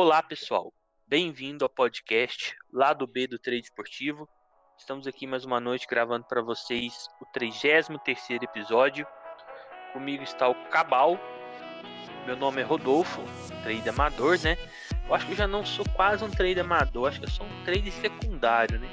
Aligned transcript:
Olá, 0.00 0.22
pessoal. 0.22 0.72
Bem-vindo 1.08 1.64
ao 1.64 1.68
podcast 1.68 2.54
lá 2.72 2.92
do 2.92 3.04
B 3.04 3.26
do 3.26 3.36
Trade 3.36 3.64
Esportivo. 3.64 4.28
Estamos 4.78 5.08
aqui 5.08 5.26
mais 5.26 5.44
uma 5.44 5.58
noite 5.58 5.88
gravando 5.90 6.24
para 6.24 6.40
vocês 6.40 7.08
o 7.20 7.26
33º 7.36 8.44
episódio. 8.44 9.04
Comigo 9.92 10.22
está 10.22 10.48
o 10.48 10.54
Cabal. 10.68 11.18
Meu 12.24 12.36
nome 12.36 12.60
é 12.60 12.64
Rodolfo, 12.64 13.20
trade 13.64 13.88
amador, 13.88 14.38
né? 14.38 14.56
Eu 15.08 15.16
acho 15.16 15.26
que 15.26 15.32
eu 15.32 15.36
já 15.36 15.48
não 15.48 15.66
sou 15.66 15.84
quase 15.96 16.22
um 16.22 16.30
trade 16.30 16.60
amador, 16.60 17.08
acho 17.08 17.18
que 17.18 17.26
eu 17.26 17.30
sou 17.30 17.44
um 17.44 17.64
trade 17.64 17.90
secundário, 17.90 18.78
né? 18.78 18.88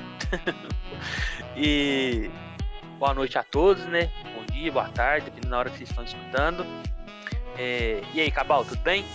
e 1.55 2.31
boa 2.97 3.13
noite 3.13 3.37
a 3.37 3.43
todos, 3.43 3.85
né? 3.85 4.11
Bom 4.33 4.43
dia, 4.51 4.71
boa 4.71 4.89
tarde, 4.89 5.25
dependendo 5.25 5.51
da 5.51 5.59
hora 5.59 5.69
que 5.69 5.77
vocês 5.77 5.87
estão 5.87 6.03
escutando. 6.03 6.65
É... 7.59 8.01
E 8.11 8.19
aí, 8.19 8.31
Cabal, 8.31 8.65
tudo 8.65 8.81
bem? 8.81 9.05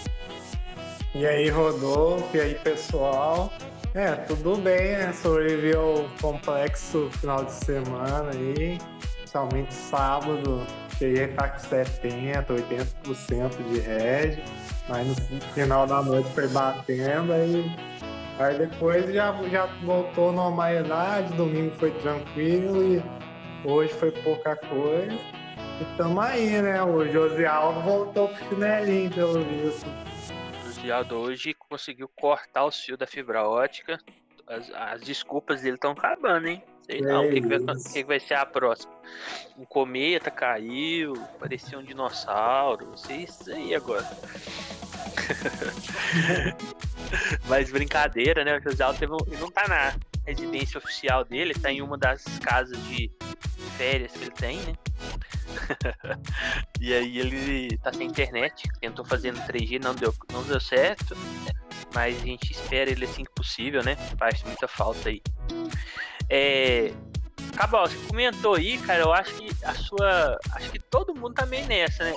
E 1.13 1.27
aí, 1.27 1.49
Rodolfo, 1.49 2.37
e 2.37 2.41
aí, 2.41 2.55
pessoal? 2.55 3.53
É, 3.95 4.13
tudo 4.13 4.57
bem, 4.57 4.93
né? 4.93 5.13
Sobrevivi 5.13 5.75
ao 5.75 6.09
complexo 6.23 7.11
final 7.15 7.45
de 7.45 7.51
semana 7.51 8.31
aí, 8.33 8.79
principalmente 9.17 9.75
sábado, 9.75 10.65
cheguei 10.97 11.25
a 11.25 11.27
estar 11.27 11.49
com 11.49 11.59
70%, 11.59 12.47
80% 12.47 13.73
de 13.73 13.81
rede, 13.81 14.45
mas 14.89 15.09
no 15.09 15.41
final 15.53 15.85
da 15.85 16.01
noite 16.01 16.29
foi 16.31 16.47
batendo, 16.47 17.33
aí, 17.33 17.69
aí 18.39 18.59
depois 18.59 19.13
já, 19.13 19.33
já 19.51 19.67
voltou 19.83 20.31
normalidade, 20.31 21.35
domingo 21.35 21.75
foi 21.77 21.91
tranquilo 21.91 22.85
e 22.85 23.03
hoje 23.69 23.93
foi 23.95 24.13
pouca 24.13 24.55
coisa. 24.55 25.19
E 25.81 25.97
tamo 25.97 26.21
aí, 26.21 26.63
né? 26.63 26.81
O 26.85 27.05
José 27.11 27.47
Alves 27.47 27.83
voltou 27.83 28.29
pro 28.29 28.49
chinelinho, 28.49 29.11
pelo 29.11 29.43
visto 29.43 29.89
elogiado 30.81 31.17
hoje 31.17 31.55
conseguiu 31.55 32.09
cortar 32.09 32.65
o 32.65 32.73
fio 32.73 32.97
da 32.97 33.07
fibra 33.07 33.47
ótica. 33.47 34.01
As, 34.47 34.71
as 34.71 35.03
desculpas 35.03 35.61
dele 35.63 35.75
estão 35.77 35.93
acabando, 35.93 36.49
hein? 36.49 36.65
Sei 36.83 37.03
não, 37.03 37.27
o 37.27 37.31
que, 37.31 37.41
que, 37.41 37.47
vai, 37.47 37.59
que, 37.93 38.05
vai 38.05 38.19
ser 38.19 38.35
a 38.35 38.47
próxima? 38.47 38.93
Um 39.57 39.65
cometa 39.65 40.29
caiu, 40.31 41.15
parecia 41.39 41.79
um 41.79 41.85
dinossauro, 41.85 42.97
sei 42.97 43.25
isso 43.25 43.53
aí 43.53 43.75
agora. 43.75 44.05
Mas 47.47 47.71
brincadeira, 47.71 48.45
né? 48.45 48.59
O 48.59 48.63
José 48.63 48.85
ele 49.01 49.41
não 49.41 49.51
tá 49.51 49.69
na 49.69 49.95
residência 50.31 50.79
oficial 50.79 51.25
dele, 51.25 51.55
tá 51.55 51.71
em 51.71 51.83
uma 51.83 51.99
das 51.99 52.25
casas 52.41 52.79
de 52.87 53.11
férias 53.77 54.13
que 54.13 54.25
ele 54.25 54.31
tem, 54.31 54.59
né? 54.61 54.75
e 56.81 56.95
aí 56.95 57.19
ele 57.19 57.77
tá 57.79 57.93
sem 57.93 58.07
internet, 58.07 58.69
tentou 58.81 59.05
fazer 59.05 59.33
no 59.33 59.41
3G, 59.41 59.83
não 59.83 59.95
deu, 59.95 60.15
não 60.33 60.43
deu 60.45 60.61
certo. 60.61 61.17
Mas 61.95 62.17
a 62.17 62.25
gente 62.25 62.53
espera 62.53 62.91
ele 62.91 63.05
assim 63.05 63.25
que 63.25 63.33
possível, 63.33 63.83
né? 63.83 63.97
Faz 64.17 64.43
muita 64.45 64.69
falta 64.69 65.09
aí. 65.09 65.21
É, 66.29 66.93
Cabal, 67.57 67.89
você 67.89 67.97
comentou 68.07 68.55
aí, 68.55 68.79
cara, 68.79 69.03
eu 69.03 69.13
acho 69.13 69.35
que 69.35 69.65
a 69.65 69.75
sua. 69.75 70.39
Acho 70.53 70.71
que 70.71 70.79
todo 70.79 71.15
mundo 71.15 71.35
tá 71.35 71.47
meio 71.47 71.67
nessa, 71.67 72.05
né? 72.05 72.15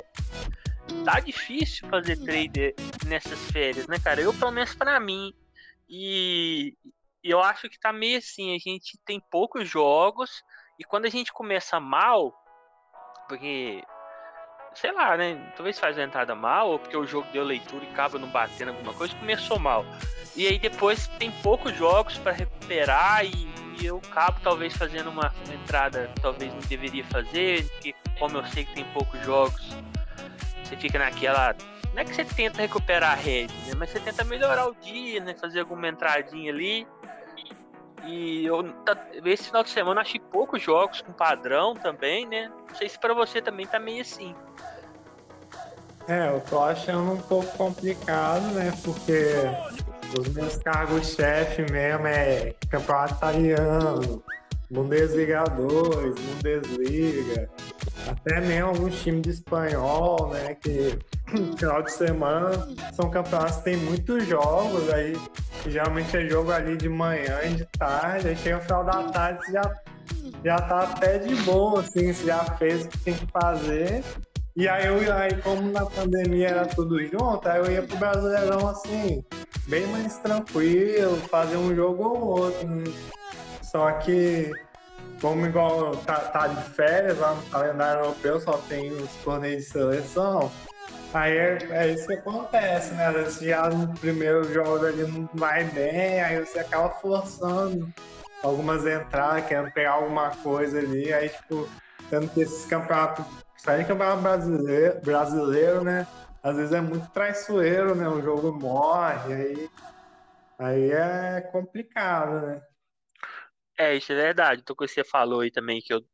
Tá 1.04 1.18
difícil 1.20 1.88
fazer 1.88 2.16
trader 2.18 2.74
nessas 3.06 3.38
férias, 3.50 3.86
né, 3.86 3.98
cara? 3.98 4.20
Eu, 4.20 4.32
pelo 4.32 4.52
menos 4.52 4.74
pra 4.74 5.00
mim. 5.00 5.34
E 5.88 6.74
eu 7.30 7.42
acho 7.42 7.68
que 7.68 7.78
tá 7.78 7.92
meio 7.92 8.18
assim, 8.18 8.54
a 8.54 8.58
gente 8.58 8.98
tem 9.04 9.18
poucos 9.18 9.68
jogos, 9.68 10.42
e 10.78 10.84
quando 10.84 11.06
a 11.06 11.10
gente 11.10 11.32
começa 11.32 11.78
mal, 11.78 12.34
porque, 13.28 13.82
sei 14.74 14.92
lá, 14.92 15.16
né? 15.16 15.52
Talvez 15.56 15.78
faz 15.78 15.98
a 15.98 16.02
entrada 16.02 16.34
mal, 16.34 16.70
ou 16.70 16.78
porque 16.78 16.96
o 16.96 17.06
jogo 17.06 17.26
deu 17.32 17.44
leitura 17.44 17.84
e 17.84 17.88
acaba 17.88 18.18
não 18.18 18.28
batendo 18.28 18.68
alguma 18.70 18.92
coisa, 18.92 19.14
começou 19.16 19.58
mal. 19.58 19.84
E 20.36 20.46
aí 20.46 20.58
depois 20.58 21.06
tem 21.18 21.30
poucos 21.42 21.76
jogos 21.76 22.18
para 22.18 22.32
recuperar 22.32 23.24
e, 23.24 23.48
e, 23.80 23.86
eu 23.86 24.00
acabo 24.10 24.40
talvez 24.42 24.76
fazendo 24.76 25.10
uma, 25.10 25.32
entrada 25.52 26.10
talvez 26.20 26.52
não 26.52 26.60
deveria 26.62 27.04
fazer, 27.04 27.68
porque 27.70 27.94
como 28.18 28.38
eu 28.38 28.46
sei 28.46 28.64
que 28.64 28.74
tem 28.74 28.84
poucos 28.92 29.20
jogos, 29.24 29.62
você 30.62 30.76
fica 30.76 30.98
naquela. 30.98 31.54
Não 31.92 32.02
é 32.02 32.04
que 32.04 32.12
você 32.12 32.24
tenta 32.24 32.60
recuperar 32.60 33.12
a 33.12 33.14
rede, 33.14 33.54
né? 33.66 33.74
Mas 33.76 33.90
você 33.90 34.00
tenta 34.00 34.24
melhorar 34.24 34.66
o 34.66 34.74
dia, 34.74 35.20
né? 35.20 35.34
Fazer 35.34 35.60
alguma 35.60 35.86
entradinha 35.86 36.52
ali. 36.52 36.84
E 38.06 38.44
eu, 38.44 38.62
tá, 38.84 38.96
esse 39.24 39.44
final 39.44 39.62
de 39.62 39.70
semana 39.70 40.00
achei 40.00 40.20
poucos 40.20 40.62
jogos 40.62 41.00
com 41.00 41.12
padrão 41.12 41.74
também, 41.74 42.26
né? 42.26 42.50
Não 42.68 42.74
sei 42.74 42.88
se 42.88 42.98
para 42.98 43.14
você 43.14 43.40
também 43.40 43.66
tá 43.66 43.78
meio 43.78 44.02
assim. 44.02 44.34
É, 46.06 46.28
eu 46.28 46.40
tô 46.42 46.62
achando 46.62 47.12
um 47.12 47.20
pouco 47.20 47.56
complicado, 47.56 48.42
né? 48.48 48.72
Porque 48.84 49.34
os 50.18 50.28
meus 50.28 50.56
cargos-chefe 50.56 51.62
mesmo 51.72 52.06
é 52.06 52.54
campeonato 52.68 53.14
italiano, 53.14 54.22
Bundesliga 54.70 55.44
2, 55.44 56.14
Bundesliga, 56.14 57.48
até 58.06 58.40
mesmo 58.40 58.68
alguns 58.68 59.02
times 59.02 59.22
de 59.22 59.30
espanhol, 59.30 60.30
né? 60.30 60.54
Que 60.56 60.98
final 61.56 61.82
de 61.82 61.92
semana 61.92 62.50
são 62.92 63.10
campeonatos 63.10 63.56
que 63.58 63.64
tem 63.64 63.76
muitos 63.76 64.26
jogos, 64.26 64.92
aí 64.92 65.16
geralmente 65.70 66.16
é 66.16 66.28
jogo 66.28 66.52
ali 66.52 66.76
de 66.76 66.88
manhã 66.88 67.40
e 67.44 67.54
de 67.54 67.64
tarde, 67.78 68.28
aí 68.28 68.36
chega 68.36 68.56
no 68.56 68.62
final 68.62 68.84
da 68.84 69.02
tarde 69.04 69.44
você 69.44 69.52
já, 69.52 69.74
já 70.44 70.56
tá 70.56 70.80
até 70.80 71.18
de 71.18 71.34
boa, 71.42 71.80
assim, 71.80 72.12
você 72.12 72.26
já 72.26 72.44
fez 72.56 72.84
o 72.84 72.88
que 72.88 72.98
tem 72.98 73.14
que 73.14 73.26
fazer. 73.26 74.04
E 74.56 74.68
aí, 74.68 74.86
eu, 74.86 75.12
aí 75.12 75.34
como 75.42 75.68
na 75.72 75.84
pandemia 75.84 76.48
era 76.48 76.66
tudo 76.66 77.02
junto, 77.02 77.48
aí 77.48 77.58
eu 77.58 77.70
ia 77.72 77.82
pro 77.82 77.96
Brasileirão 77.96 78.68
assim, 78.68 79.24
bem 79.66 79.84
mais 79.88 80.16
tranquilo, 80.18 81.16
fazer 81.28 81.56
um 81.56 81.74
jogo 81.74 82.04
ou 82.04 82.40
outro. 82.40 82.68
Né? 82.68 82.84
Só 83.62 83.90
que, 83.92 84.52
como 85.20 85.44
igual 85.46 85.96
tá, 85.96 86.20
tá 86.20 86.46
de 86.46 86.70
férias 86.70 87.18
lá 87.18 87.34
no 87.34 87.42
calendário 87.50 88.02
europeu, 88.02 88.40
só 88.40 88.52
tem 88.68 88.92
os 88.92 89.10
torneios 89.24 89.64
de 89.64 89.70
seleção. 89.70 90.52
Aí 91.14 91.36
é, 91.36 91.58
é, 91.70 91.92
isso 91.92 92.08
que 92.08 92.14
acontece, 92.14 92.92
né? 92.94 93.06
Às 93.06 93.38
vezes 93.38 93.78
no 93.78 93.94
primeiro 93.94 94.42
jogo 94.52 94.84
ali 94.84 95.06
não 95.06 95.28
vai 95.32 95.62
bem, 95.62 96.20
aí 96.20 96.44
você 96.44 96.58
acaba 96.58 96.90
forçando 96.90 97.88
algumas 98.42 98.84
entradas, 98.84 99.46
querendo 99.46 99.72
pegar 99.72 99.92
alguma 99.92 100.30
coisa 100.36 100.80
ali, 100.80 101.12
aí 101.12 101.28
tipo, 101.28 101.68
tendo 102.10 102.28
que 102.28 102.40
esses 102.40 102.66
campeonatos, 102.66 103.24
de 103.24 103.84
campeonato 103.84 104.22
brasileiro, 104.22 105.00
brasileiro, 105.02 105.84
né? 105.84 106.04
Às 106.42 106.56
vezes 106.56 106.72
é 106.72 106.80
muito 106.80 107.08
traiçoeiro, 107.12 107.94
né? 107.94 108.08
O 108.08 108.20
jogo 108.20 108.52
morre, 108.52 109.32
aí, 109.32 109.70
aí 110.58 110.90
é 110.90 111.40
complicado, 111.52 112.44
né? 112.44 112.60
É, 113.78 113.94
isso 113.94 114.12
é 114.12 114.16
verdade. 114.16 114.62
Então, 114.62 114.74
que 114.74 114.88
você 114.88 115.04
falou 115.04 115.40
aí 115.40 115.50
também, 115.50 115.80
que 115.80 115.94
eu 115.94 116.04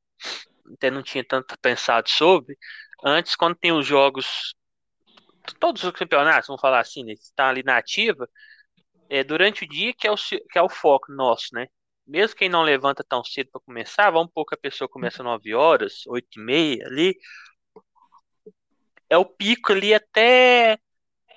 até 0.75 0.91
não 0.91 1.03
tinha 1.03 1.25
tanto 1.25 1.59
pensado 1.59 2.09
sobre. 2.09 2.57
Antes, 3.03 3.35
quando 3.35 3.57
tem 3.57 3.73
os 3.73 3.87
jogos, 3.87 4.55
todos 5.59 5.83
os 5.85 5.93
campeonatos, 5.93 6.49
vamos 6.49 6.61
falar 6.61 6.81
assim, 6.81 7.05
né, 7.05 7.13
estão 7.13 7.47
ali 7.47 7.63
na 7.63 7.77
ativa, 7.79 8.29
é 9.09 9.25
durante 9.25 9.65
o 9.65 9.69
dia 9.69 9.93
que 9.95 10.07
é 10.07 10.13
o, 10.13 10.17
que 10.17 10.59
é 10.59 10.63
o 10.63 10.69
foco 10.69 11.13
nosso, 11.13 11.49
né? 11.53 11.67
Mesmo 12.07 12.37
quem 12.37 12.49
não 12.49 12.63
levanta 12.63 13.05
tão 13.05 13.23
cedo 13.25 13.51
para 13.53 13.61
começar, 13.61 14.11
vamos 14.11 14.33
pouco 14.33 14.55
a 14.55 14.59
pessoa 14.59 14.89
começa 14.89 15.23
9 15.23 15.55
horas, 15.55 16.07
8 16.07 16.41
e 16.41 16.43
meia 16.43 16.87
ali. 16.87 17.17
É 19.09 19.17
o 19.17 19.25
pico 19.25 19.73
ali 19.73 19.95
até 19.95 20.79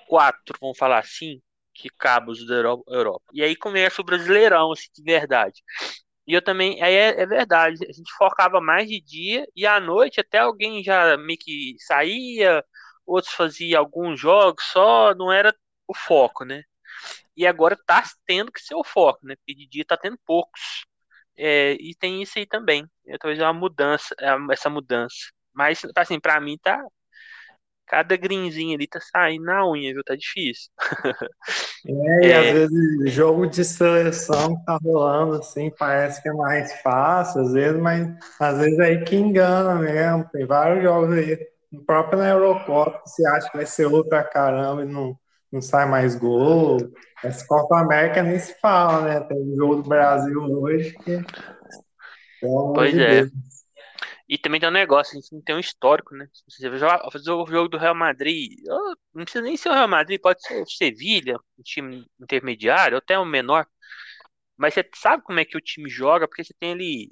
4, 0.08 0.56
vamos 0.60 0.78
falar 0.78 0.98
assim, 1.00 1.40
que 1.72 1.88
cabos 1.90 2.46
da 2.46 2.54
Europa. 2.54 3.24
E 3.32 3.42
aí 3.42 3.56
começa 3.56 4.00
o 4.00 4.04
Brasileirão, 4.04 4.72
assim, 4.72 4.88
de 4.94 5.02
verdade. 5.02 5.62
E 6.26 6.32
eu 6.34 6.42
também, 6.42 6.82
aí 6.82 6.94
é, 6.94 7.20
é, 7.22 7.26
verdade, 7.26 7.84
a 7.86 7.92
gente 7.92 8.12
focava 8.16 8.60
mais 8.60 8.88
de 8.88 9.00
dia 9.00 9.46
e 9.54 9.66
à 9.66 9.78
noite 9.80 10.20
até 10.20 10.38
alguém 10.38 10.82
já 10.82 11.16
meio 11.18 11.38
que 11.38 11.76
saía, 11.80 12.64
outros 13.06 13.32
faziam 13.34 13.80
alguns 13.80 14.20
jogos 14.20 14.64
só, 14.64 15.14
não 15.14 15.32
era 15.32 15.54
o 15.88 15.94
foco, 15.94 16.44
né? 16.44 16.62
E 17.36 17.46
agora 17.46 17.76
tá 17.86 18.02
tendo 18.26 18.52
que 18.52 18.60
ser 18.60 18.74
o 18.74 18.84
foco, 18.84 19.26
né? 19.26 19.36
Porque 19.36 19.54
de 19.54 19.66
dia 19.68 19.84
tá 19.86 19.96
tendo 19.96 20.18
poucos. 20.26 20.86
É, 21.36 21.72
e 21.74 21.94
tem 21.98 22.22
isso 22.22 22.38
aí 22.38 22.46
também. 22.46 22.88
É, 23.06 23.18
talvez 23.18 23.40
é 23.40 23.44
uma 23.44 23.52
mudança, 23.52 24.14
é 24.20 24.28
essa 24.52 24.70
mudança. 24.70 25.16
Mas, 25.52 25.82
assim, 25.96 26.20
pra 26.20 26.40
mim 26.40 26.58
tá 26.58 26.82
Cada 27.86 28.16
greenzinho 28.16 28.74
ali 28.74 28.86
tá 28.86 28.98
saindo 29.00 29.44
na 29.44 29.68
unha, 29.68 29.92
viu? 29.92 30.02
Tá 30.04 30.16
difícil. 30.16 30.70
É, 31.86 32.26
e 32.26 32.30
é... 32.30 32.38
às 32.38 32.52
vezes 32.70 33.12
jogo 33.12 33.46
de 33.46 33.62
seleção 33.62 34.56
tá 34.64 34.78
rolando 34.82 35.34
assim, 35.36 35.70
parece 35.78 36.22
que 36.22 36.30
é 36.30 36.32
mais 36.32 36.72
fácil, 36.80 37.42
às 37.42 37.52
vezes, 37.52 37.78
mas 37.78 38.08
às 38.40 38.56
vezes 38.56 38.78
é 38.78 38.84
aí 38.84 39.04
que 39.04 39.14
engana 39.14 39.74
mesmo. 39.74 40.26
Tem 40.32 40.46
vários 40.46 40.82
jogos 40.82 41.12
aí, 41.12 41.36
próprio 41.82 42.18
na 42.18 42.28
Eurocopa, 42.28 43.02
você 43.04 43.26
acha 43.26 43.50
que 43.50 43.56
vai 43.56 43.66
ser 43.66 43.86
outro 43.86 44.10
pra 44.10 44.24
caramba 44.24 44.82
e 44.82 44.86
não, 44.86 45.18
não 45.50 45.60
sai 45.60 45.86
mais 45.88 46.14
gol. 46.14 46.78
Essa 47.22 47.46
Copa 47.46 47.80
América 47.80 48.22
nem 48.22 48.38
se 48.38 48.58
fala, 48.60 49.02
né? 49.02 49.20
Tem 49.20 49.36
o 49.36 49.56
jogo 49.56 49.76
do 49.76 49.88
Brasil 49.88 50.40
hoje 50.40 50.92
que. 51.02 51.24
Pois 52.40 52.96
é. 52.96 53.22
Deus. 53.22 53.32
E 54.28 54.38
também 54.38 54.58
tem 54.58 54.68
um 54.68 54.72
negócio, 54.72 55.16
a 55.16 55.20
gente 55.20 55.32
não 55.34 55.42
tem 55.42 55.54
um 55.54 55.60
histórico, 55.60 56.14
né? 56.14 56.26
Se 56.32 56.68
você 56.68 56.70
fazer 57.12 57.30
o 57.30 57.46
jogo 57.46 57.68
do 57.68 57.76
Real 57.76 57.94
Madrid, 57.94 58.52
não 59.14 59.22
precisa 59.22 59.44
nem 59.44 59.56
ser 59.56 59.68
o 59.68 59.74
Real 59.74 59.88
Madrid, 59.88 60.18
pode 60.20 60.42
ser 60.42 60.62
o 60.62 60.66
Sevilha, 60.66 61.36
um 61.58 61.62
time 61.62 62.06
intermediário, 62.18 62.96
ou 62.96 62.98
até 62.98 63.18
um 63.18 63.24
menor. 63.24 63.66
Mas 64.56 64.72
você 64.72 64.88
sabe 64.94 65.22
como 65.22 65.40
é 65.40 65.44
que 65.44 65.56
o 65.56 65.60
time 65.60 65.90
joga, 65.90 66.26
porque 66.26 66.42
você 66.42 66.54
tem 66.58 66.72
ali 66.72 67.08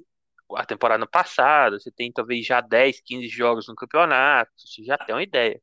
a 0.57 0.65
temporada 0.67 1.07
passada, 1.07 1.79
você 1.81 1.91
tem 1.91 2.13
talvez 2.13 2.47
já 2.47 2.61
10, 2.61 3.01
15 3.03 3.29
jogos 3.29 3.69
no 3.69 3.75
campeonato, 3.75 4.51
você 4.57 4.85
já 4.85 4.99
tem 4.99 5.15
uma 5.15 5.23
ideia. 5.23 5.61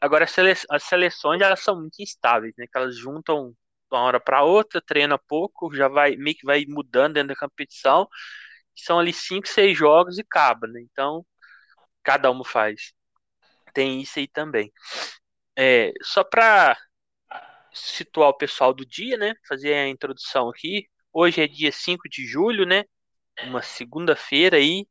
Agora, 0.00 0.24
as 0.24 0.82
seleções, 0.82 1.40
elas 1.40 1.60
são 1.60 1.76
muito 1.80 2.00
instáveis, 2.02 2.52
né? 2.58 2.66
Que 2.66 2.76
elas 2.76 2.96
juntam 2.96 3.54
uma 3.90 4.00
hora 4.02 4.20
para 4.20 4.42
outra, 4.42 4.80
treina 4.82 5.18
pouco, 5.18 5.74
já 5.74 5.88
vai 5.88 6.16
meio 6.16 6.36
que 6.36 6.44
vai 6.46 6.64
mudando 6.66 7.14
dentro 7.14 7.28
da 7.28 7.36
competição. 7.36 8.08
São 8.76 8.98
ali 8.98 9.12
5, 9.12 9.46
6 9.48 9.76
jogos 9.78 10.18
e 10.18 10.22
acaba, 10.22 10.66
né? 10.66 10.80
Então, 10.92 11.24
cada 12.02 12.30
um 12.30 12.44
faz. 12.44 12.92
Tem 13.74 14.02
isso 14.02 14.18
aí 14.18 14.28
também. 14.28 14.72
É, 15.56 15.92
só 16.02 16.24
para 16.24 16.76
situar 17.72 18.30
o 18.30 18.36
pessoal 18.36 18.72
do 18.74 18.84
dia, 18.86 19.16
né? 19.16 19.34
Fazer 19.48 19.74
a 19.74 19.88
introdução 19.88 20.48
aqui. 20.50 20.86
Hoje 21.12 21.42
é 21.42 21.48
dia 21.48 21.72
5 21.72 22.08
de 22.08 22.26
julho, 22.26 22.66
né? 22.66 22.84
Uma 23.44 23.62
segunda-feira 23.62 24.56
aí. 24.56 24.86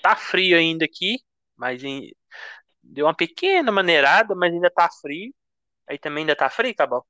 Tá 0.00 0.14
frio 0.14 0.56
ainda 0.56 0.84
aqui, 0.84 1.18
mas 1.56 1.82
em... 1.82 2.12
deu 2.82 3.06
uma 3.06 3.14
pequena 3.14 3.72
maneirada, 3.72 4.34
mas 4.34 4.52
ainda 4.52 4.70
tá 4.70 4.88
frio. 5.00 5.34
Aí 5.88 5.98
também 5.98 6.22
ainda 6.22 6.36
tá 6.36 6.48
frio, 6.48 6.74
Cabal? 6.74 7.06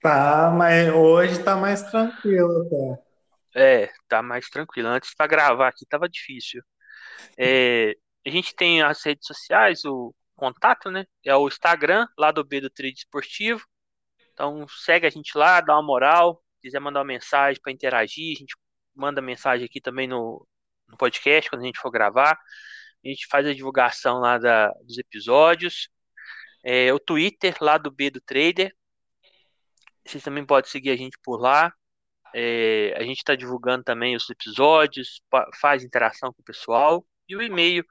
Tá, 0.00 0.50
mas 0.50 0.92
hoje 0.92 1.42
tá 1.42 1.56
mais 1.56 1.82
tranquilo 1.82 2.66
até. 2.66 3.02
É, 3.54 3.92
tá 4.08 4.22
mais 4.22 4.48
tranquilo. 4.48 4.88
Antes 4.88 5.14
para 5.14 5.26
gravar 5.26 5.68
aqui 5.68 5.84
tava 5.86 6.08
difícil. 6.08 6.62
É, 7.36 7.94
a 8.26 8.30
gente 8.30 8.54
tem 8.54 8.82
as 8.82 9.04
redes 9.04 9.26
sociais, 9.26 9.84
o 9.84 10.14
contato, 10.34 10.90
né? 10.90 11.04
É 11.24 11.34
o 11.36 11.46
Instagram, 11.46 12.06
lá 12.18 12.32
do 12.32 12.44
B 12.44 12.60
do 12.60 12.70
Trade 12.70 12.96
Esportivo. 12.96 13.64
Então 14.32 14.66
segue 14.68 15.06
a 15.06 15.10
gente 15.10 15.36
lá, 15.36 15.60
dá 15.60 15.74
uma 15.74 15.82
moral. 15.82 16.42
Se 16.56 16.62
quiser 16.62 16.80
mandar 16.80 17.00
uma 17.00 17.06
mensagem 17.06 17.60
para 17.62 17.72
interagir, 17.72 18.36
a 18.36 18.38
gente 18.40 18.56
manda 18.94 19.20
mensagem 19.20 19.66
aqui 19.66 19.80
também 19.80 20.06
no, 20.06 20.46
no 20.88 20.96
podcast 20.96 21.48
quando 21.50 21.62
a 21.62 21.66
gente 21.66 21.80
for 21.80 21.90
gravar. 21.90 22.38
A 23.04 23.08
gente 23.08 23.26
faz 23.26 23.46
a 23.46 23.54
divulgação 23.54 24.18
lá 24.18 24.38
da, 24.38 24.68
dos 24.84 24.98
episódios. 24.98 25.88
É, 26.64 26.92
o 26.92 27.00
Twitter 27.00 27.56
lá 27.60 27.78
do 27.78 27.90
B 27.90 28.10
do 28.10 28.20
Trader. 28.20 28.74
Vocês 30.06 30.22
também 30.22 30.44
podem 30.44 30.70
seguir 30.70 30.90
a 30.90 30.96
gente 30.96 31.18
por 31.22 31.40
lá. 31.40 31.72
É, 32.34 32.94
a 32.96 33.02
gente 33.02 33.18
está 33.18 33.34
divulgando 33.34 33.84
também 33.84 34.16
os 34.16 34.28
episódios, 34.30 35.20
faz 35.60 35.84
interação 35.84 36.32
com 36.32 36.40
o 36.40 36.44
pessoal. 36.44 37.06
E 37.28 37.36
o 37.36 37.42
e-mail, 37.42 37.84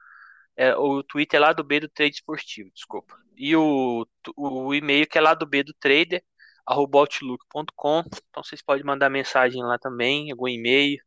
é, 0.56 0.74
o 0.76 1.02
Twitter 1.02 1.38
é 1.38 1.40
lá 1.40 1.52
do 1.52 1.62
B 1.62 1.80
do 1.80 1.88
Trade 1.88 2.14
Esportivo, 2.14 2.70
desculpa. 2.74 3.16
E 3.36 3.54
o, 3.56 4.06
o 4.36 4.74
e-mail 4.74 5.06
que 5.06 5.16
é 5.18 5.20
lá 5.20 5.34
do 5.34 5.46
B 5.46 5.62
do 5.62 5.74
Trader, 5.74 6.22
outlook.com. 6.66 8.02
Então 8.30 8.42
vocês 8.42 8.62
podem 8.62 8.84
mandar 8.84 9.10
mensagem 9.10 9.62
lá 9.62 9.78
também, 9.78 10.30
algum 10.30 10.48
e-mail, 10.48 10.98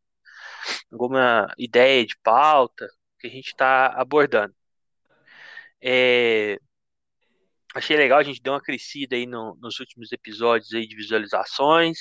alguma 0.92 1.48
ideia 1.58 2.06
de 2.06 2.16
pauta 2.24 2.88
que 3.20 3.28
a 3.28 3.30
gente 3.30 3.48
está 3.48 3.88
abordando. 3.88 4.54
É, 5.82 6.58
achei 7.76 7.98
legal, 7.98 8.20
a 8.20 8.24
gente 8.24 8.42
deu 8.42 8.54
uma 8.54 8.62
crescida 8.62 9.16
aí 9.16 9.26
no, 9.26 9.56
nos 9.62 9.80
últimos 9.80 10.12
episódios 10.12 10.74
aí 10.74 10.88
de 10.88 10.96
visualizações. 10.96 11.98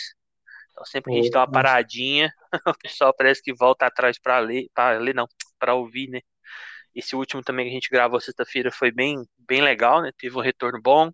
Então 0.72 0.84
sempre 0.84 1.12
que 1.12 1.18
a 1.18 1.22
gente 1.22 1.32
dá 1.32 1.40
uma 1.40 1.50
paradinha, 1.50 2.32
o 2.66 2.78
pessoal 2.78 3.14
parece 3.16 3.42
que 3.42 3.54
volta 3.54 3.86
atrás 3.86 4.18
para 4.18 4.38
ler, 4.40 4.68
para 4.74 4.98
ler 4.98 5.14
não, 5.14 5.26
para 5.58 5.74
ouvir, 5.74 6.08
né? 6.08 6.20
Esse 6.94 7.16
último 7.16 7.42
também 7.42 7.66
que 7.66 7.70
a 7.72 7.74
gente 7.74 7.90
gravou 7.90 8.20
sexta-feira 8.20 8.70
foi 8.72 8.92
bem, 8.92 9.16
bem 9.38 9.60
legal, 9.62 10.02
né? 10.02 10.10
Teve 10.16 10.36
um 10.36 10.40
retorno 10.40 10.80
bom. 10.80 11.10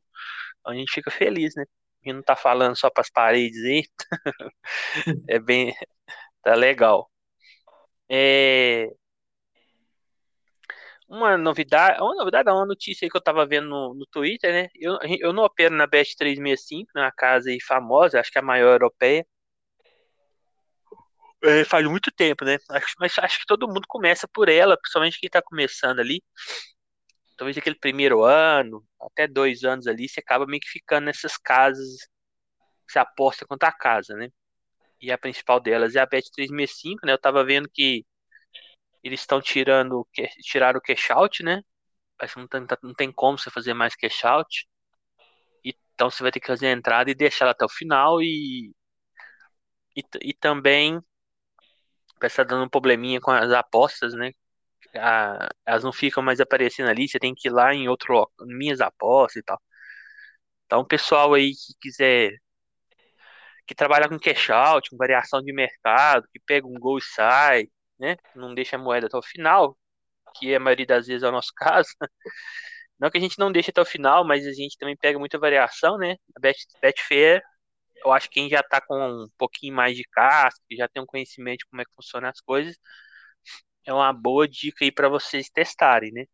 Então 0.60 0.72
a 0.72 0.76
gente 0.76 0.92
fica 0.92 1.10
feliz, 1.10 1.54
né? 1.56 1.64
Gente 2.04 2.16
não 2.16 2.22
tá 2.22 2.36
falando 2.36 2.76
só 2.76 2.90
para 2.90 3.02
as 3.02 3.10
paredes 3.10 3.62
aí. 3.64 3.82
é 5.28 5.38
bem, 5.38 5.74
tá 6.42 6.54
legal. 6.54 7.10
É, 8.08 8.88
uma 11.08 11.36
novidade, 11.36 12.00
uma 12.00 12.14
novidade, 12.14 12.50
uma 12.50 12.66
notícia 12.66 13.04
aí 13.06 13.10
que 13.10 13.16
eu 13.16 13.22
tava 13.22 13.46
vendo 13.46 13.68
no, 13.68 13.94
no 13.94 14.06
Twitter, 14.06 14.52
né? 14.52 14.68
Eu, 14.74 14.98
eu 15.20 15.32
não 15.32 15.44
opero 15.44 15.74
na 15.74 15.86
Best 15.86 16.16
365, 16.16 16.90
na 16.94 17.10
casa 17.12 17.50
aí 17.50 17.60
famosa, 17.60 18.20
acho 18.20 18.30
que 18.30 18.38
é 18.38 18.40
a 18.40 18.44
maior 18.44 18.72
europeia 18.72 19.26
é, 21.42 21.64
faz 21.64 21.86
muito 21.86 22.10
tempo, 22.10 22.44
né? 22.44 22.58
Acho, 22.70 22.94
mas 22.98 23.18
acho 23.18 23.38
que 23.40 23.46
todo 23.46 23.68
mundo 23.68 23.82
começa 23.88 24.28
por 24.28 24.48
ela, 24.48 24.76
principalmente 24.76 25.18
quem 25.18 25.26
está 25.26 25.42
começando 25.42 26.00
ali. 26.00 26.22
Talvez 27.40 27.56
aquele 27.56 27.76
primeiro 27.76 28.22
ano, 28.22 28.86
até 29.00 29.26
dois 29.26 29.64
anos 29.64 29.86
ali, 29.86 30.06
você 30.06 30.20
acaba 30.20 30.46
meio 30.46 30.60
que 30.60 30.68
ficando 30.68 31.06
nessas 31.06 31.38
casas, 31.38 31.96
você 32.88 32.98
aposta 32.98 33.46
contra 33.46 33.70
a 33.70 33.72
casa, 33.72 34.14
né? 34.14 34.28
E 35.00 35.12
a 35.12 35.18
principal 35.18 35.60
delas 35.60 35.96
é 35.96 36.00
a 36.00 36.06
Bet365, 36.06 37.06
né? 37.06 37.12
Eu 37.14 37.18
tava 37.20 37.44
vendo 37.44 37.68
que 37.72 38.06
eles 39.02 39.20
estão 39.20 39.40
tirando, 39.40 40.06
tiraram 40.42 40.78
o 40.78 40.82
cash 40.82 41.10
out, 41.10 41.42
né? 41.42 41.62
Parece 42.18 42.34
que 42.34 42.40
não 42.40 42.48
tem, 42.48 42.66
não 42.82 42.94
tem 42.94 43.12
como 43.12 43.38
você 43.38 43.50
fazer 43.50 43.74
mais 43.74 43.96
cash 43.96 44.24
out. 44.24 44.66
Então 45.64 46.10
você 46.10 46.22
vai 46.22 46.32
ter 46.32 46.40
que 46.40 46.46
fazer 46.46 46.66
a 46.68 46.72
entrada 46.72 47.10
e 47.10 47.14
deixar 47.14 47.46
ela 47.46 47.52
até 47.52 47.64
o 47.64 47.68
final 47.68 48.22
e, 48.22 48.72
e, 49.96 50.02
e 50.22 50.34
também 50.34 51.00
estar 52.22 52.44
dando 52.44 52.64
um 52.64 52.68
probleminha 52.68 53.20
com 53.20 53.30
as 53.30 53.50
apostas, 53.52 54.14
né? 54.14 54.32
A, 54.96 55.48
elas 55.66 55.84
não 55.84 55.92
ficam 55.92 56.22
mais 56.22 56.40
aparecendo 56.40 56.88
ali, 56.88 57.08
você 57.08 57.18
tem 57.18 57.34
que 57.34 57.48
ir 57.48 57.52
lá 57.52 57.74
em 57.74 57.88
outro 57.88 58.30
minhas 58.42 58.80
apostas 58.80 59.36
e 59.40 59.42
tal. 59.44 59.60
Então, 60.66 60.84
pessoal 60.84 61.34
aí 61.34 61.52
que 61.52 61.74
quiser 61.80 62.32
que 63.66 63.74
trabalha 63.74 64.08
com 64.08 64.18
cash 64.18 64.50
out, 64.50 64.90
com 64.90 64.96
variação 64.96 65.40
de 65.42 65.52
mercado, 65.52 66.26
que 66.32 66.40
pega 66.40 66.66
um 66.66 66.74
gol 66.74 66.98
e 66.98 67.02
sai, 67.02 67.68
né? 67.98 68.16
Não 68.34 68.54
deixa 68.54 68.76
a 68.76 68.78
moeda 68.78 69.06
até 69.06 69.16
o 69.16 69.22
final, 69.22 69.76
que 70.36 70.54
a 70.54 70.60
maioria 70.60 70.86
das 70.86 71.06
vezes 71.06 71.22
é 71.24 71.28
o 71.28 71.32
nosso 71.32 71.52
caso. 71.56 71.90
Não 72.98 73.10
que 73.10 73.18
a 73.18 73.20
gente 73.20 73.38
não 73.38 73.50
deixe 73.52 73.70
até 73.70 73.80
o 73.80 73.84
final, 73.84 74.24
mas 74.24 74.46
a 74.46 74.52
gente 74.52 74.76
também 74.78 74.96
pega 74.96 75.18
muita 75.18 75.38
variação, 75.38 75.96
né? 75.98 76.16
A 76.36 76.40
Bet, 76.40 76.58
Betfair 76.82 77.42
eu 78.04 78.12
acho 78.12 78.28
que 78.28 78.34
quem 78.34 78.48
já 78.48 78.60
está 78.60 78.80
com 78.80 78.96
um 78.96 79.28
pouquinho 79.38 79.74
mais 79.74 79.96
de 79.96 80.04
casca, 80.04 80.60
já 80.72 80.88
tem 80.88 81.02
um 81.02 81.06
conhecimento 81.06 81.60
de 81.60 81.66
como 81.66 81.82
é 81.82 81.84
que 81.84 81.92
funciona 81.94 82.30
as 82.30 82.40
coisas, 82.40 82.76
é 83.84 83.92
uma 83.92 84.12
boa 84.12 84.48
dica 84.48 84.84
aí 84.84 84.92
para 84.92 85.08
vocês 85.08 85.50
testarem, 85.50 86.12
né? 86.12 86.26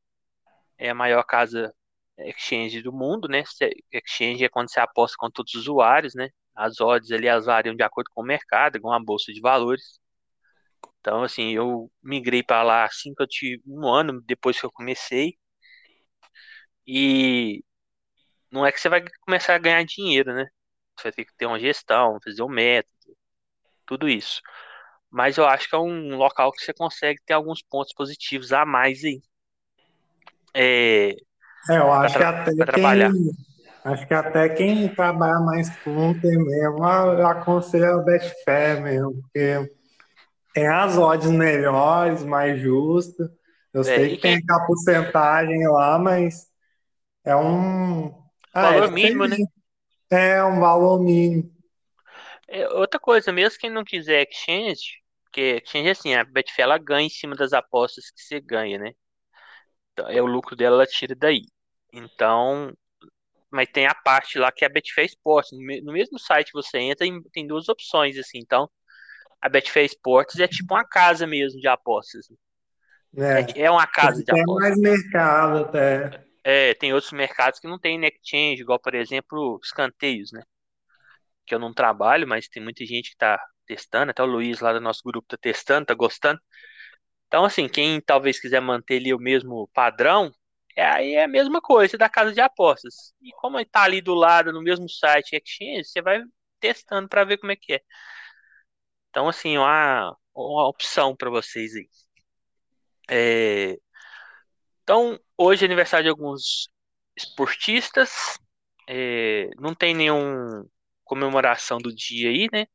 É 0.79 0.91
a 0.91 0.95
maior 0.95 1.25
casa 1.25 1.75
exchange 2.19 2.83
do 2.83 2.93
mundo, 2.93 3.29
né? 3.29 3.45
Exchange 3.93 4.45
é 4.45 4.49
quando 4.49 4.71
você 4.71 4.81
aposta 4.81 5.17
com 5.19 5.31
todos 5.31 5.55
os 5.55 5.63
usuários, 5.63 6.15
né? 6.15 6.31
As 6.55 6.81
odds 6.81 7.11
ali 7.13 7.29
as 7.29 7.47
variam 7.47 7.77
de 7.77 7.83
acordo 7.83 8.11
com 8.15 8.23
o 8.23 8.27
mercado, 8.27 8.81
com 8.81 8.93
a 8.93 9.01
bolsa 9.01 9.33
de 9.33 9.41
valores. 9.41 10.01
Então, 11.01 11.23
assim, 11.23 11.53
eu 11.53 11.91
migrei 12.03 12.43
para 12.43 12.63
lá 12.63 12.85
assim 12.85 13.15
que 13.15 13.23
eu 13.23 13.27
tive 13.29 13.63
um 13.67 13.87
ano 13.89 14.21
depois 14.23 14.59
que 14.59 14.67
eu 14.67 14.73
comecei. 14.73 15.37
E 16.87 17.63
não 18.51 18.67
é 18.67 18.73
que 18.73 18.81
você 18.81 18.89
vai 18.89 19.05
começar 19.23 19.55
a 19.57 19.59
ganhar 19.59 19.85
dinheiro, 19.85 20.35
né? 20.35 20.47
Você 20.97 21.05
vai 21.05 21.13
ter 21.13 21.25
que 21.27 21.35
ter 21.37 21.47
uma 21.47 21.61
gestão, 21.61 22.19
fazer 22.25 22.43
um 22.43 22.49
método, 22.49 23.17
tudo 23.87 24.09
isso. 24.09 24.43
Mas 25.17 25.39
eu 25.39 25.47
acho 25.47 25.67
que 25.67 25.75
é 25.75 25.79
um 25.79 26.15
local 26.15 26.53
que 26.53 26.63
você 26.63 26.75
consegue 26.75 27.19
ter 27.25 27.33
alguns 27.33 27.63
pontos 27.63 27.95
positivos 27.95 28.53
a 28.53 28.67
mais 28.67 29.03
aí. 29.03 29.23
É, 30.53 31.17
é 31.71 31.79
eu 31.79 31.91
acho 31.91 32.19
que 32.19 32.23
até 32.23 32.51
quem, 32.51 32.67
trabalhar. 32.67 33.13
Acho 33.83 34.07
que 34.07 34.13
até 34.13 34.49
quem 34.51 34.95
trabalha 34.95 35.41
mais 35.41 35.75
com 35.79 36.13
mesmo, 36.13 36.87
eu 36.87 37.27
aconselho 37.27 37.95
a 37.95 38.03
Betfair 38.03 38.83
mesmo, 38.83 39.23
porque 39.23 39.75
tem 40.53 40.67
as 40.69 40.99
odds 40.99 41.31
melhores, 41.31 42.23
mais 42.23 42.61
justas. 42.61 43.31
Eu 43.73 43.81
é, 43.81 43.85
sei 43.85 44.11
que 44.11 44.17
quem... 44.19 44.39
tem 44.39 44.55
a 44.55 44.67
porcentagem 44.67 45.67
lá, 45.67 45.99
mas 45.99 46.47
é 47.25 47.35
um. 47.35 48.09
Ah, 48.53 48.73
valor 48.73 48.85
é 48.85 48.91
mínimo, 48.91 49.27
né? 49.27 49.39
É 50.11 50.45
um 50.45 50.61
valor 50.61 51.01
mínimo. 51.01 51.51
É, 52.47 52.69
outra 52.69 53.01
coisa, 53.01 53.33
mesmo 53.33 53.59
quem 53.59 53.71
não 53.71 53.83
quiser 53.83 54.29
exchange, 54.31 55.06
porque 55.37 55.61
exchange 55.63 55.89
é 55.89 55.91
assim, 55.91 56.15
a 56.15 56.25
Betfair 56.25 56.65
ela 56.65 56.79
ganha 56.79 57.07
em 57.07 57.11
cima 57.11 57.37
das 57.37 57.53
apostas 57.53 58.11
que 58.11 58.23
você 58.23 58.41
ganha, 58.41 58.79
né? 58.79 58.93
Então, 59.93 60.09
é 60.09 60.23
o 60.23 60.27
lucro 60.27 60.57
dela, 60.57 60.77
ela 60.77 60.87
tira 60.87 61.15
daí. 61.15 61.43
Então, 61.93 62.73
mas 63.51 63.69
tem 63.71 63.87
a 63.87 63.95
parte 63.95 64.39
lá 64.39 64.51
que 64.51 64.65
é 64.65 64.67
a 64.69 64.71
Betfair 64.71 65.07
Sports. 65.07 65.51
No 65.83 65.93
mesmo 65.93 66.19
site 66.19 66.51
você 66.55 66.79
entra, 66.79 67.07
tem 67.33 67.47
duas 67.47 67.69
opções, 67.69 68.17
assim. 68.17 68.39
Então, 68.39 68.67
a 69.39 69.49
Betfair 69.51 69.85
Sports 69.85 70.41
é 70.41 70.49
tipo 70.49 70.73
uma 70.73 70.87
casa 70.87 71.27
mesmo 71.27 71.61
de 71.61 71.69
apostas. 71.69 72.27
É, 73.15 73.65
é 73.65 73.71
uma 73.71 73.87
casa 73.87 74.25
de 74.25 74.31
apostas. 74.31 74.47
Tem 74.47 74.55
mais 74.55 74.79
mercado 74.79 75.59
até. 75.59 76.25
É, 76.43 76.73
tem 76.75 76.95
outros 76.95 77.13
mercados 77.13 77.61
que 77.61 77.69
não 77.69 77.79
tem 77.79 77.99
net 77.99 78.19
change, 78.25 78.63
igual, 78.63 78.81
por 78.81 78.95
exemplo, 78.95 79.61
escanteios, 79.63 80.33
né? 80.33 80.43
Que 81.45 81.55
eu 81.55 81.59
não 81.59 81.75
trabalho, 81.75 82.27
mas 82.27 82.49
tem 82.49 82.63
muita 82.63 82.87
gente 82.87 83.11
que 83.11 83.17
tá 83.19 83.39
testando, 83.67 84.11
até 84.11 84.23
o 84.23 84.27
Luiz 84.27 84.61
lá 84.61 84.73
do 84.73 84.81
nosso 84.81 85.03
grupo 85.05 85.29
tá 85.29 85.37
testando, 85.37 85.87
tá 85.87 85.95
gostando. 85.95 86.41
Então, 87.27 87.45
assim, 87.45 87.69
quem 87.69 88.01
talvez 88.01 88.41
quiser 88.41 88.61
manter 88.61 88.99
ali 88.99 89.13
o 89.15 89.19
mesmo 89.19 89.69
padrão, 89.75 90.33
é, 90.77 90.87
aí 90.87 91.15
é 91.15 91.25
a 91.25 91.29
mesma 91.29 91.61
coisa 91.61 91.99
da 91.99 92.09
casa 92.09 92.33
de 92.33 92.41
apostas. 92.41 93.15
E 93.23 93.33
como 93.33 93.59
está 93.59 93.83
ali 93.83 94.01
do 94.01 94.15
lado, 94.15 94.53
no 94.53 94.63
mesmo 94.63 94.89
site 94.89 95.37
Exchange, 95.37 95.85
você 95.85 96.03
vai 96.03 96.23
testando 96.61 97.09
para 97.09 97.25
ver 97.25 97.39
como 97.39 97.53
é 97.53 97.57
que 97.57 97.75
é. 97.75 97.81
Então, 99.11 99.29
assim, 99.29 99.57
uma, 99.57 100.17
uma 100.35 100.69
opção 100.69 101.17
para 101.17 101.31
vocês 101.31 101.75
aí. 101.75 101.89
É... 103.09 103.79
Então, 104.83 105.19
hoje 105.37 105.65
é 105.65 105.67
aniversário 105.67 106.05
de 106.05 106.11
alguns 106.11 106.71
esportistas. 107.17 108.39
É... 108.89 109.49
Não 109.59 109.75
tem 109.75 109.95
nenhuma 109.95 110.67
comemoração 111.05 111.79
do 111.79 111.95
dia 111.95 112.31
aí, 112.31 112.49
né? 112.53 112.67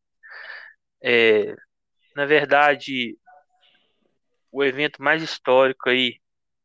É... 1.04 1.56
Na 2.16 2.26
verdade, 2.26 3.18
o 4.52 4.64
evento 4.64 5.02
mais 5.02 5.24
histórico 5.24 5.90
aí 5.90 6.20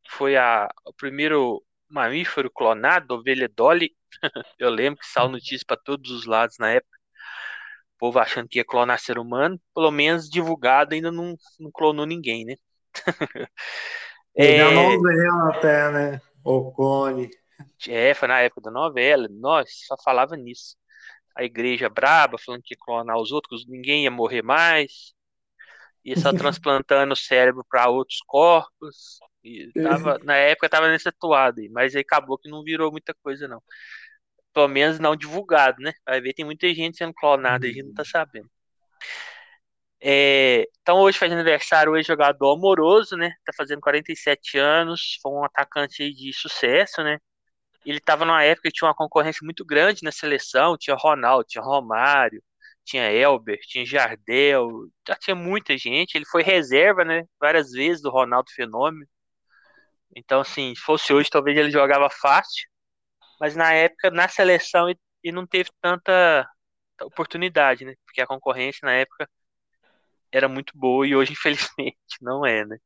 foi 0.09 0.35
a, 0.35 0.67
o 0.85 0.93
primeiro 0.93 1.63
mamífero 1.89 2.51
clonado, 2.51 3.13
ovelha 3.13 3.49
Dolly. 3.49 3.95
Eu 4.59 4.69
lembro 4.69 4.99
que 4.99 5.07
saiu 5.07 5.29
notícia 5.29 5.65
para 5.65 5.77
todos 5.77 6.11
os 6.11 6.25
lados 6.25 6.57
na 6.59 6.71
época. 6.71 6.97
O 7.95 7.97
povo 7.97 8.19
achando 8.19 8.47
que 8.47 8.59
ia 8.59 8.65
clonar 8.65 8.99
ser 8.99 9.17
humano, 9.17 9.59
pelo 9.73 9.89
menos 9.89 10.29
divulgado 10.29 10.93
ainda 10.93 11.11
não, 11.11 11.35
não 11.59 11.71
clonou 11.71 12.05
ninguém, 12.05 12.45
né? 12.45 12.55
é, 14.35 14.61
a 14.61 14.71
novela 14.71 15.49
até, 15.49 15.91
né? 15.91 16.21
O 16.43 16.71
clone. 16.71 17.29
É, 17.87 18.13
foi 18.13 18.27
na 18.27 18.39
época 18.39 18.61
da 18.61 18.71
novela. 18.71 19.27
Nós 19.31 19.69
só 19.87 19.95
falava 20.03 20.35
nisso. 20.35 20.75
A 21.37 21.43
igreja 21.43 21.89
braba, 21.89 22.37
falando 22.37 22.63
que 22.63 22.73
ia 22.73 22.77
clonar 22.79 23.17
os 23.17 23.31
outros, 23.31 23.67
ninguém 23.67 24.03
ia 24.03 24.11
morrer 24.11 24.41
mais 24.41 25.13
e 26.03 26.17
só 26.19 26.31
transplantando 26.33 27.13
o 27.13 27.17
cérebro 27.17 27.65
para 27.69 27.89
outros 27.89 28.19
corpos. 28.25 29.19
E 29.43 29.71
tava, 29.73 30.17
na 30.23 30.35
época 30.35 30.69
tava 30.69 30.87
nessa 30.87 31.11
toada, 31.11 31.61
mas 31.71 31.95
aí 31.95 32.01
acabou 32.01 32.37
que 32.37 32.49
não 32.49 32.63
virou 32.63 32.91
muita 32.91 33.13
coisa, 33.13 33.47
não. 33.47 33.61
Pelo 34.53 34.67
menos 34.69 34.99
não 34.99 35.15
divulgado, 35.15 35.81
né? 35.81 35.93
Vai 36.05 36.21
ver, 36.21 36.33
tem 36.33 36.45
muita 36.45 36.73
gente 36.73 36.97
sendo 36.97 37.13
clonada 37.13 37.67
e 37.67 37.69
a 37.69 37.73
gente 37.73 37.87
não 37.87 37.93
tá 37.93 38.05
sabendo. 38.05 38.49
É, 39.99 40.67
então 40.81 40.99
hoje 40.99 41.17
faz 41.17 41.31
aniversário 41.31 41.91
o 41.91 41.97
ex-jogador 41.97 42.55
amoroso, 42.55 43.17
né? 43.17 43.31
Tá 43.45 43.51
fazendo 43.55 43.81
47 43.81 44.57
anos, 44.57 45.17
foi 45.21 45.31
um 45.31 45.43
atacante 45.43 46.13
de 46.13 46.31
sucesso, 46.33 47.03
né? 47.03 47.19
Ele 47.89 47.99
tava 47.99 48.25
numa 48.25 48.43
época 48.43 48.69
que 48.69 48.73
tinha 48.77 48.87
uma 48.89 48.95
concorrência 48.95 49.41
muito 49.43 49.65
grande 49.65 50.03
na 50.03 50.11
seleção, 50.11 50.77
tinha 50.77 50.95
Ronaldo, 50.95 51.45
tinha 51.47 51.63
Romário, 51.63 52.43
tinha 52.85 53.11
Elber, 53.11 53.59
tinha 53.61 53.85
Jardel, 53.85 54.69
já 55.07 55.15
tinha 55.15 55.35
muita 55.35 55.77
gente. 55.77 56.15
Ele 56.15 56.25
foi 56.25 56.43
reserva, 56.43 57.03
né? 57.05 57.23
Várias 57.39 57.71
vezes 57.71 58.01
do 58.01 58.09
Ronaldo 58.11 58.51
Fenômeno. 58.53 59.07
Então, 60.15 60.41
assim, 60.41 60.73
se 60.75 60.81
fosse 60.81 61.13
hoje, 61.13 61.29
talvez 61.29 61.57
ele 61.57 61.71
jogava 61.71 62.09
fácil. 62.09 62.67
Mas 63.39 63.55
na 63.55 63.73
época, 63.73 64.11
na 64.11 64.27
seleção, 64.27 64.89
ele 64.89 65.35
não 65.35 65.47
teve 65.47 65.69
tanta 65.81 66.47
oportunidade, 67.03 67.85
né? 67.85 67.95
Porque 68.05 68.21
a 68.21 68.27
concorrência 68.27 68.81
na 68.85 68.93
época 68.93 69.29
era 70.31 70.47
muito 70.47 70.73
boa 70.77 71.07
e 71.07 71.15
hoje, 71.15 71.33
infelizmente, 71.33 71.97
não 72.21 72.45
é, 72.45 72.65
né? 72.65 72.77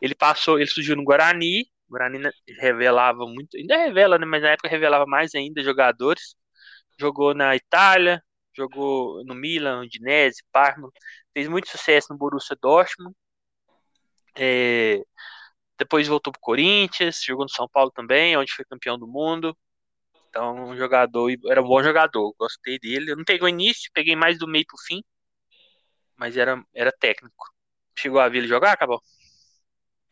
Ele 0.00 0.14
passou, 0.14 0.58
ele 0.58 0.68
surgiu 0.68 0.96
no 0.96 1.04
Guarani. 1.04 1.66
Guarani 1.92 2.18
revelava 2.58 3.26
muito, 3.26 3.56
ainda 3.56 3.76
revela, 3.76 4.18
né? 4.18 4.26
Mas 4.26 4.42
na 4.42 4.50
época 4.50 4.68
revelava 4.68 5.06
mais 5.06 5.34
ainda 5.34 5.62
jogadores. 5.62 6.34
Jogou 6.98 7.34
na 7.34 7.54
Itália, 7.56 8.22
jogou 8.56 9.24
no 9.24 9.34
Milan, 9.34 9.82
Udinese, 9.82 10.42
Parma, 10.52 10.90
fez 11.34 11.48
muito 11.48 11.68
sucesso 11.68 12.08
no 12.10 12.18
Borussia 12.18 12.56
Dortmund. 12.60 13.14
É, 14.36 15.02
depois 15.78 16.08
voltou 16.08 16.32
para 16.32 16.38
o 16.38 16.42
Corinthians, 16.42 17.22
jogou 17.24 17.44
no 17.44 17.50
São 17.50 17.68
Paulo 17.68 17.90
também, 17.90 18.36
onde 18.36 18.52
foi 18.52 18.64
campeão 18.64 18.98
do 18.98 19.06
mundo. 19.06 19.56
Então, 20.30 20.70
um 20.70 20.76
jogador, 20.76 21.30
era 21.50 21.62
um 21.62 21.68
bom 21.68 21.82
jogador, 21.82 22.34
gostei 22.38 22.78
dele. 22.78 23.12
Eu 23.12 23.16
não 23.16 23.24
peguei 23.24 23.44
o 23.44 23.48
início, 23.48 23.90
peguei 23.94 24.16
mais 24.16 24.38
do 24.38 24.48
meio 24.48 24.64
para 24.66 24.76
o 24.76 24.82
fim, 24.86 25.02
mas 26.16 26.36
era, 26.36 26.62
era 26.74 26.92
técnico. 26.92 27.52
Chegou 27.98 28.20
a 28.20 28.28
ver 28.28 28.38
ele 28.38 28.48
jogar, 28.48 28.72
acabou? 28.72 29.00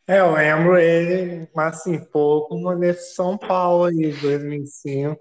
É, 0.07 0.19
eu 0.19 0.33
lembro 0.33 0.77
ele, 0.77 1.49
mas 1.55 1.77
assim, 1.77 2.05
pouco 2.07 2.57
no 2.57 2.95
São 2.95 3.39
Paulo 3.39 3.85
aí, 3.85 4.13
2005. 4.21 5.21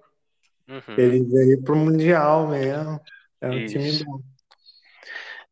Uhum. 0.67 0.95
Ele 0.97 1.23
veio 1.23 1.63
pro 1.63 1.75
Mundial 1.75 2.47
mesmo. 2.47 2.99
É 3.41 3.49
um 3.49 3.57
Isso. 3.57 3.73
time 3.73 4.03
bom. 4.03 4.21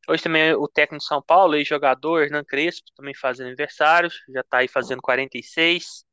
Hoje 0.09 0.23
também 0.23 0.53
o 0.53 0.67
técnico 0.67 1.03
de 1.03 1.07
São 1.07 1.21
Paulo, 1.21 1.55
ex-jogador, 1.55 2.23
Hernan 2.23 2.43
Crespo, 2.43 2.87
também 2.95 3.13
faz 3.13 3.41
aniversário, 3.41 4.09
já 4.29 4.41
tá 4.41 4.59
aí 4.59 4.67
fazendo 4.67 5.01
46. 5.01 6.05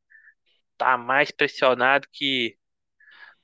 Tá 0.77 0.99
mais 0.99 1.31
pressionado 1.31 2.09
que 2.13 2.57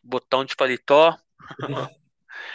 botão 0.02 0.44
de 0.44 0.56
paletó. 0.56 1.16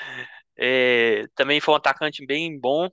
é, 0.57 1.25
também 1.35 1.61
foi 1.61 1.73
um 1.73 1.77
atacante 1.77 2.25
bem 2.25 2.59
bom. 2.59 2.89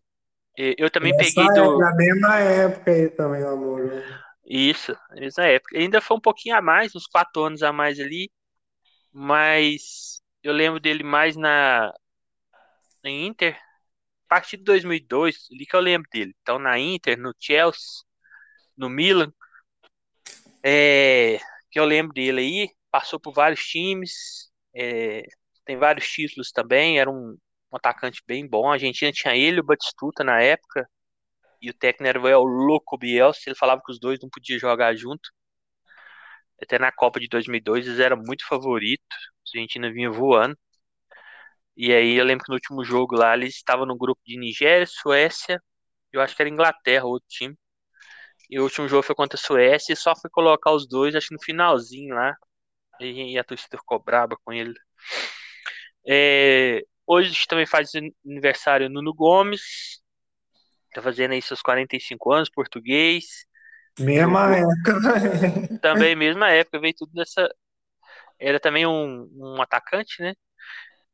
Eu 0.57 0.91
também 0.91 1.13
Essa 1.13 1.25
peguei 1.25 1.47
do. 1.55 1.79
Na 1.79 1.95
mesma 1.95 2.39
época 2.39 2.91
aí 2.91 3.09
também, 3.09 3.43
amor. 3.43 4.05
Isso, 4.45 4.95
mesma 5.13 5.45
época. 5.45 5.79
Ainda 5.79 6.01
foi 6.01 6.17
um 6.17 6.21
pouquinho 6.21 6.57
a 6.57 6.63
mais, 6.63 6.95
uns 6.95 7.07
quatro 7.07 7.43
anos 7.43 7.63
a 7.63 7.73
mais 7.73 7.99
ali 7.99 8.31
mas 9.13 10.23
eu 10.43 10.53
lembro 10.53 10.81
dele 10.81 11.05
mais 11.05 11.37
na 11.37 11.93
em 13.05 13.27
Inter, 13.27 13.57
a 14.27 14.29
partir 14.29 14.57
de 14.57 14.65
2002, 14.65 15.49
ali 15.53 15.67
que 15.67 15.77
eu 15.77 15.81
lembro 15.81 16.09
dele. 16.13 16.35
Então 16.41 16.59
na 16.59 16.79
Inter, 16.79 17.19
no 17.19 17.35
Chelsea, 17.39 18.05
no 18.77 18.89
Milan, 18.89 19.33
é, 20.65 21.39
que 21.71 21.79
eu 21.79 21.85
lembro 21.85 22.13
dele 22.15 22.41
aí, 22.41 22.71
passou 22.91 23.21
por 23.21 23.35
vários 23.35 23.65
times, 23.67 24.51
é, 24.75 25.25
tem 25.65 25.77
vários 25.77 26.07
títulos 26.09 26.53
também, 26.53 26.99
era 26.99 27.11
um, 27.11 27.37
um, 27.73 27.77
atacante 27.77 28.23
bem 28.27 28.47
bom. 28.49 28.69
A 28.71 28.75
Argentina 28.75 29.13
tinha 29.13 29.37
ele, 29.37 29.61
o 29.61 29.65
Batistuta 29.65 30.25
na 30.25 30.41
época, 30.43 30.89
e 31.63 31.71
o 31.71 31.75
técnico 31.75 32.09
era 32.27 32.41
o 32.41 32.45
Louco 32.45 32.99
Bielsa, 32.99 33.41
ele 33.47 33.57
falava 33.57 33.83
que 33.85 33.93
os 33.93 34.01
dois 34.01 34.19
não 34.23 34.29
podiam 34.31 34.59
jogar 34.59 34.95
junto. 34.97 35.31
Até 36.63 36.79
na 36.79 36.91
Copa 36.93 37.21
de 37.21 37.29
2002 37.29 37.87
eles 37.87 37.99
eram 38.01 38.17
muito 38.17 38.47
favoritos. 38.47 39.07
A 39.55 39.59
Argentina 39.59 39.93
vinha 39.93 40.11
voando. 40.11 40.57
E 41.77 41.93
aí 41.93 42.15
eu 42.17 42.25
lembro 42.25 42.45
que 42.45 42.51
no 42.51 42.55
último 42.57 42.85
jogo 42.85 43.17
lá 43.17 43.35
eles 43.35 43.55
estavam 43.57 43.87
no 43.87 43.97
grupo 43.97 44.21
de 44.27 44.39
Nigéria, 44.39 44.87
Suécia, 44.87 45.63
eu 46.13 46.21
acho 46.21 46.37
que 46.37 46.43
era 46.43 46.51
Inglaterra, 46.51 47.05
outro 47.07 47.29
time. 47.29 47.57
E 48.51 48.59
o 48.61 48.65
último 48.65 48.89
jogo 48.89 49.03
foi 49.03 49.15
contra 49.15 49.39
a 49.39 49.43
Suécia 49.43 49.93
e 49.95 49.97
só 49.97 50.15
foi 50.17 50.31
colocar 50.31 50.73
os 50.73 50.87
dois, 50.89 51.15
acho 51.15 51.29
que 51.29 51.35
no 51.35 51.43
finalzinho 51.43 52.15
lá. 52.15 52.35
E 53.01 53.39
a 53.39 53.45
torcida 53.45 53.79
ficou 53.79 54.03
braba 54.03 54.37
com 54.45 54.53
ele. 54.53 54.75
É, 56.07 56.83
hoje 57.07 57.47
também 57.47 57.67
faz 57.67 57.91
aniversário 58.25 58.89
Nuno 58.89 59.15
Gomes. 59.15 60.01
Tá 60.95 61.01
fazendo 61.01 61.33
aí 61.33 61.43
seus 61.43 61.63
45 61.63 62.33
anos, 62.33 62.51
português. 62.51 63.47
Mesma 63.99 64.57
época. 64.57 65.01
Né? 65.01 65.79
Também 65.81 66.15
mesma 66.15 66.51
época, 66.51 66.81
veio 66.81 66.95
tudo 66.95 67.13
dessa. 67.13 67.49
Era 68.39 68.59
também 68.59 68.87
um, 68.87 69.29
um 69.35 69.63
atacante, 69.63 70.21
né? 70.21 70.35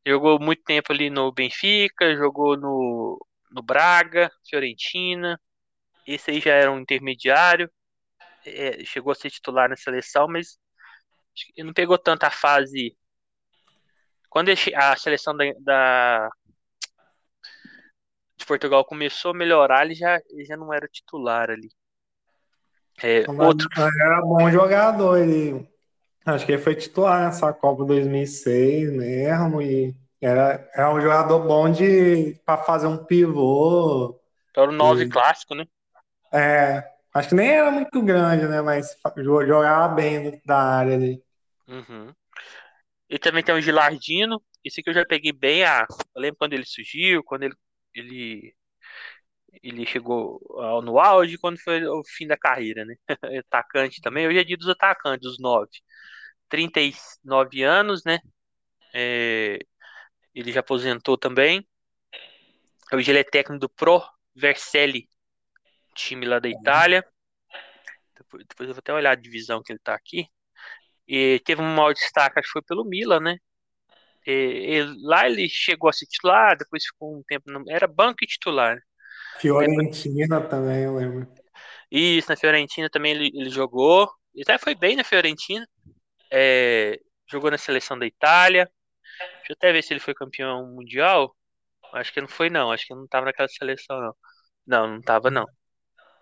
Jogou 0.07 0.40
muito 0.40 0.62
tempo 0.62 0.92
ali 0.92 1.11
no 1.11 1.30
Benfica, 1.30 2.16
jogou 2.16 2.57
no, 2.57 3.18
no 3.50 3.62
Braga, 3.62 4.30
Fiorentina. 4.49 5.38
Esse 6.07 6.30
aí 6.30 6.40
já 6.40 6.54
era 6.54 6.73
um 6.73 6.78
intermediário. 6.78 7.71
É, 8.45 8.85
chegou 8.85 9.12
a 9.12 9.14
ser 9.14 9.30
titular 9.30 9.68
na 9.68 9.76
seleção, 9.76 10.26
mas 10.26 10.59
não 11.59 11.73
pegou 11.73 11.99
tanta 11.99 12.30
fase. 12.30 12.97
Quando 14.38 14.50
a 14.52 14.97
seleção 14.97 15.37
da, 15.37 15.45
da, 15.59 16.30
de 18.37 18.47
Portugal 18.47 18.85
começou 18.85 19.33
a 19.33 19.35
melhorar, 19.35 19.85
ele 19.85 19.97
já, 19.97 20.23
ele 20.30 20.45
já 20.45 20.57
não 20.57 20.73
era 20.73 20.87
titular 20.87 21.50
ali. 21.50 21.68
É, 23.02 23.25
outro... 23.28 23.68
Era 23.76 24.21
bom 24.21 24.49
jogador, 24.49 25.16
ele 25.18 25.68
acho 26.25 26.47
que 26.47 26.52
ele 26.52 26.62
foi 26.62 26.76
titular 26.76 27.25
nessa 27.25 27.52
Copa 27.52 27.85
2006 27.85 28.92
mesmo 28.92 29.61
e 29.61 29.92
era, 30.21 30.71
era 30.73 30.95
um 30.95 31.00
jogador 31.00 31.40
bom 31.40 31.68
de 31.68 32.40
para 32.47 32.59
fazer 32.59 32.87
um 32.87 33.04
pivô. 33.04 34.21
Era 34.57 34.68
o 34.68 34.73
9 34.73 35.02
e... 35.02 35.09
clássico, 35.09 35.57
né? 35.57 35.66
É, 36.33 36.88
acho 37.12 37.30
que 37.30 37.35
nem 37.35 37.50
era 37.50 37.73
muito 37.73 38.00
grande, 38.02 38.47
né? 38.47 38.62
Mas 38.62 38.97
jogava 39.16 39.92
bem 39.97 40.40
da 40.47 40.59
área 40.59 40.95
ali. 40.95 41.21
Uhum. 41.66 42.14
E 43.09 43.19
também 43.19 43.43
tem 43.43 43.55
o 43.55 43.61
Gilardino. 43.61 44.43
Esse 44.65 44.81
aqui 44.81 44.91
eu 44.91 44.95
já 44.95 45.05
peguei 45.07 45.33
bem. 45.33 45.65
Ah, 45.65 45.87
eu 46.15 46.21
lembro 46.21 46.38
quando 46.38 46.53
ele 46.53 46.65
surgiu, 46.65 47.23
quando 47.25 47.45
ele, 47.45 47.55
ele 47.95 48.55
ele 49.62 49.87
chegou 49.87 50.41
no 50.85 50.99
auge 50.99 51.38
quando 51.38 51.59
foi 51.59 51.85
o 51.87 52.03
fim 52.05 52.27
da 52.27 52.37
carreira, 52.37 52.85
né? 52.85 52.95
Atacante 53.47 54.00
também. 54.00 54.27
Hoje 54.27 54.38
é 54.38 54.45
dia 54.45 54.57
dos 54.57 54.69
atacantes, 54.69 55.27
os 55.27 55.38
nove. 55.38 55.71
39 56.49 57.62
anos, 57.62 58.05
né? 58.05 58.19
É, 58.95 59.59
ele 60.35 60.53
já 60.53 60.61
aposentou 60.61 61.17
também. 61.19 61.67
Hoje 62.93 63.11
ele 63.11 63.19
é 63.19 63.25
técnico 63.25 63.61
do 63.61 63.69
Pro 63.69 64.03
Vercelli, 64.35 65.09
time 65.95 66.27
lá 66.27 66.38
da 66.38 66.49
Itália. 66.49 67.05
Depois, 68.17 68.45
depois 68.47 68.69
eu 68.69 68.75
vou 68.75 68.81
até 68.81 68.93
olhar 68.93 69.12
a 69.12 69.15
divisão 69.15 69.62
que 69.62 69.73
ele 69.73 69.81
tá 69.81 69.95
aqui. 69.95 70.27
E 71.09 71.41
teve 71.41 71.62
um 71.62 71.75
maior 71.75 71.95
destaque, 71.95 72.38
acho 72.38 72.49
que 72.49 72.53
foi 72.53 72.62
pelo 72.62 72.85
Milan, 72.85 73.21
né? 73.21 73.38
E, 74.27 74.77
e, 74.77 74.83
lá 75.03 75.27
ele 75.27 75.49
chegou 75.49 75.88
a 75.88 75.93
ser 75.93 76.07
titular, 76.07 76.57
depois 76.57 76.85
ficou 76.85 77.17
um 77.17 77.23
tempo. 77.27 77.50
No, 77.50 77.65
era 77.67 77.87
banco 77.87 78.23
e 78.23 78.27
titular. 78.27 78.79
Fiorentina 79.41 80.38
depois, 80.38 80.50
também, 80.50 80.85
eu 80.85 80.95
lembro. 80.95 81.27
Isso, 81.91 82.29
na 82.29 82.37
Fiorentina 82.37 82.91
também 82.91 83.12
ele, 83.12 83.31
ele 83.35 83.49
jogou. 83.49 84.11
Ele 84.35 84.43
até 84.43 84.59
foi 84.59 84.75
bem 84.75 84.97
na 84.97 85.05
Fiorentina. 85.05 85.67
É, 86.31 87.00
jogou 87.31 87.50
na 87.50 87.57
seleção 87.57 87.99
da 87.99 88.07
Itália. 88.07 88.71
Deixa 89.38 89.53
eu 89.53 89.55
até 89.55 89.73
ver 89.73 89.83
se 89.83 89.95
ele 89.95 90.00
foi 90.00 90.15
campeão 90.15 90.67
mundial. 90.75 91.35
Acho 91.95 92.12
que 92.12 92.21
não 92.21 92.29
foi, 92.29 92.50
não. 92.50 92.71
Acho 92.71 92.87
que 92.87 92.95
não 92.95 93.07
tava 93.09 93.27
naquela 93.27 93.49
seleção, 93.49 93.99
não. 93.99 94.15
Não, 94.67 94.88
não 94.95 95.00
tava, 95.00 95.31
não. 95.31 95.47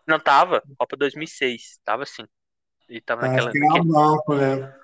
Não 0.06 0.20
tava. 0.20 0.62
Copa 0.78 0.96
2006. 0.96 1.80
Tava 1.84 2.06
sim. 2.06 2.24
Ele 2.88 3.00
tava 3.00 3.22
naquela. 3.22 3.50
Acho 3.50 3.58
que 3.58 3.64
era 3.64 3.84
banco, 3.84 4.34
né? 4.34 4.74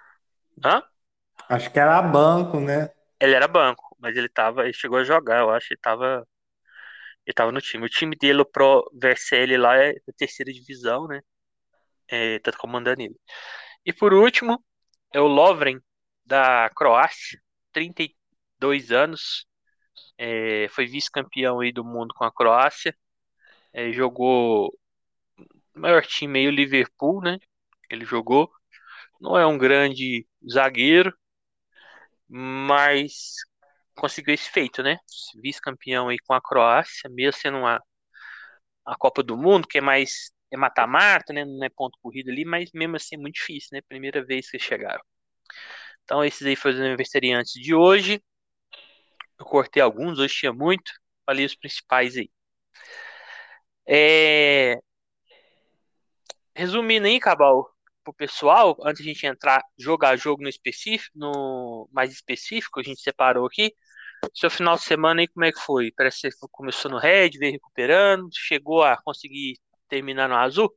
Hã? 0.65 0.83
Acho 1.49 1.71
que 1.71 1.79
era 1.79 2.03
banco, 2.03 2.61
né? 2.61 2.91
Ele 3.21 3.35
era 3.35 3.47
banco, 3.47 3.97
mas 3.99 4.17
ele 4.17 4.29
tava. 4.29 4.65
Ele 4.65 4.73
chegou 4.73 4.99
a 4.99 5.05
jogar, 5.05 5.41
eu 5.41 5.51
acho. 5.51 5.73
Ele 5.73 5.81
tava. 5.81 6.27
Ele 7.27 7.35
tava 7.35 7.53
no 7.53 7.61
time. 7.61 7.85
O 7.87 7.89
time 7.89 8.17
dele, 8.17 8.43
o 8.43 8.45
Pro 8.45 8.91
Vercelli 8.95 9.57
lá, 9.57 9.77
é 9.77 9.93
da 9.93 10.13
terceira 10.17 10.53
divisão, 10.53 11.07
né? 11.07 11.21
É, 12.09 12.39
tá 12.41 12.53
comandando 12.53 13.03
ele. 13.03 13.17
E 13.85 13.93
por 13.93 14.13
último, 14.13 14.63
é 15.13 15.21
o 15.21 15.27
Lovren, 15.27 15.81
da 16.25 16.71
Croácia, 16.77 17.41
32 17.73 18.91
anos. 18.91 19.47
É, 20.19 20.69
foi 20.71 20.87
vice-campeão 20.87 21.61
aí 21.61 21.73
do 21.73 21.85
mundo 21.85 22.15
com 22.15 22.25
a 22.25 22.33
Croácia. 22.33 22.97
É, 23.73 23.93
jogou 23.93 24.69
o 25.75 25.81
maior 25.81 26.05
time 26.05 26.41
aí, 26.41 26.49
o 26.49 26.51
Liverpool, 26.51 27.23
né? 27.23 27.39
Ele 27.93 28.05
jogou. 28.05 28.51
Não 29.21 29.39
é 29.39 29.47
um 29.47 29.59
grande 29.59 30.27
zagueiro, 30.51 31.15
mas 32.29 33.35
conseguiu 33.97 34.35
esse 34.35 34.51
feito, 34.51 34.83
né? 34.83 34.99
Vice-campeão 35.43 36.09
aí 36.09 36.19
com 36.21 36.35
a 36.35 36.41
Croácia, 36.41 37.11
mesmo 37.11 37.41
sendo 37.41 37.59
uma 37.59 37.83
a 38.85 38.97
Copa 38.97 39.23
do 39.23 39.37
Mundo, 39.37 39.69
que 39.69 39.79
é 39.79 39.81
mais 39.81 40.33
é 40.51 40.57
mata-mata, 40.57 41.33
né? 41.33 41.45
Não 41.45 41.65
é 41.65 41.71
ponto 41.71 41.99
corrido 42.03 42.31
ali, 42.31 42.45
mas 42.45 42.71
mesmo 42.75 42.97
assim 42.97 43.17
é 43.17 43.19
muito 43.19 43.37
difícil, 43.37 43.71
né? 43.73 43.81
Primeira 43.89 44.25
vez 44.25 44.51
que 44.51 44.59
chegaram. 44.59 45.03
Então 46.05 46.25
esses 46.25 46.47
aí 46.47 46.57
foram 46.57 46.77
os 46.77 46.81
aniversariantes 46.83 47.53
de 47.55 47.75
hoje. 47.75 48.23
Eu 49.39 49.47
cortei 49.47 49.83
alguns, 49.83 50.19
hoje 50.19 50.35
tinha 50.35 50.53
muito. 50.53 50.93
Falei 51.27 51.45
os 51.47 51.55
principais 51.55 52.17
aí. 52.17 52.31
É... 53.87 54.79
Resumindo 56.55 57.07
aí, 57.07 57.19
Cabal, 57.21 57.72
pro 58.03 58.13
pessoal, 58.13 58.77
antes 58.85 59.01
a 59.01 59.05
gente 59.05 59.27
entrar, 59.27 59.63
jogar 59.79 60.17
jogo 60.17 60.43
no 60.43 60.49
específico, 60.49 61.17
no 61.19 61.89
mais 61.93 62.13
específico, 62.13 62.81
a 62.81 62.83
gente 62.83 63.01
separou 63.01 63.47
aqui. 63.47 63.73
Seu 64.35 64.51
final 64.51 64.77
de 64.77 64.83
semana 64.83 65.21
aí, 65.21 65.29
como 65.29 65.45
é 65.45 65.53
que 65.53 65.61
foi? 65.61 65.93
Parece 65.97 66.23
que 66.23 66.31
você 66.31 66.47
começou 66.51 66.91
no 66.91 66.99
Red, 66.99 67.31
veio 67.39 67.53
recuperando, 67.53 68.29
chegou 68.33 68.83
a 68.83 68.97
conseguir 68.97 69.59
terminar 69.89 70.29
no 70.29 70.37
azul? 70.37 70.73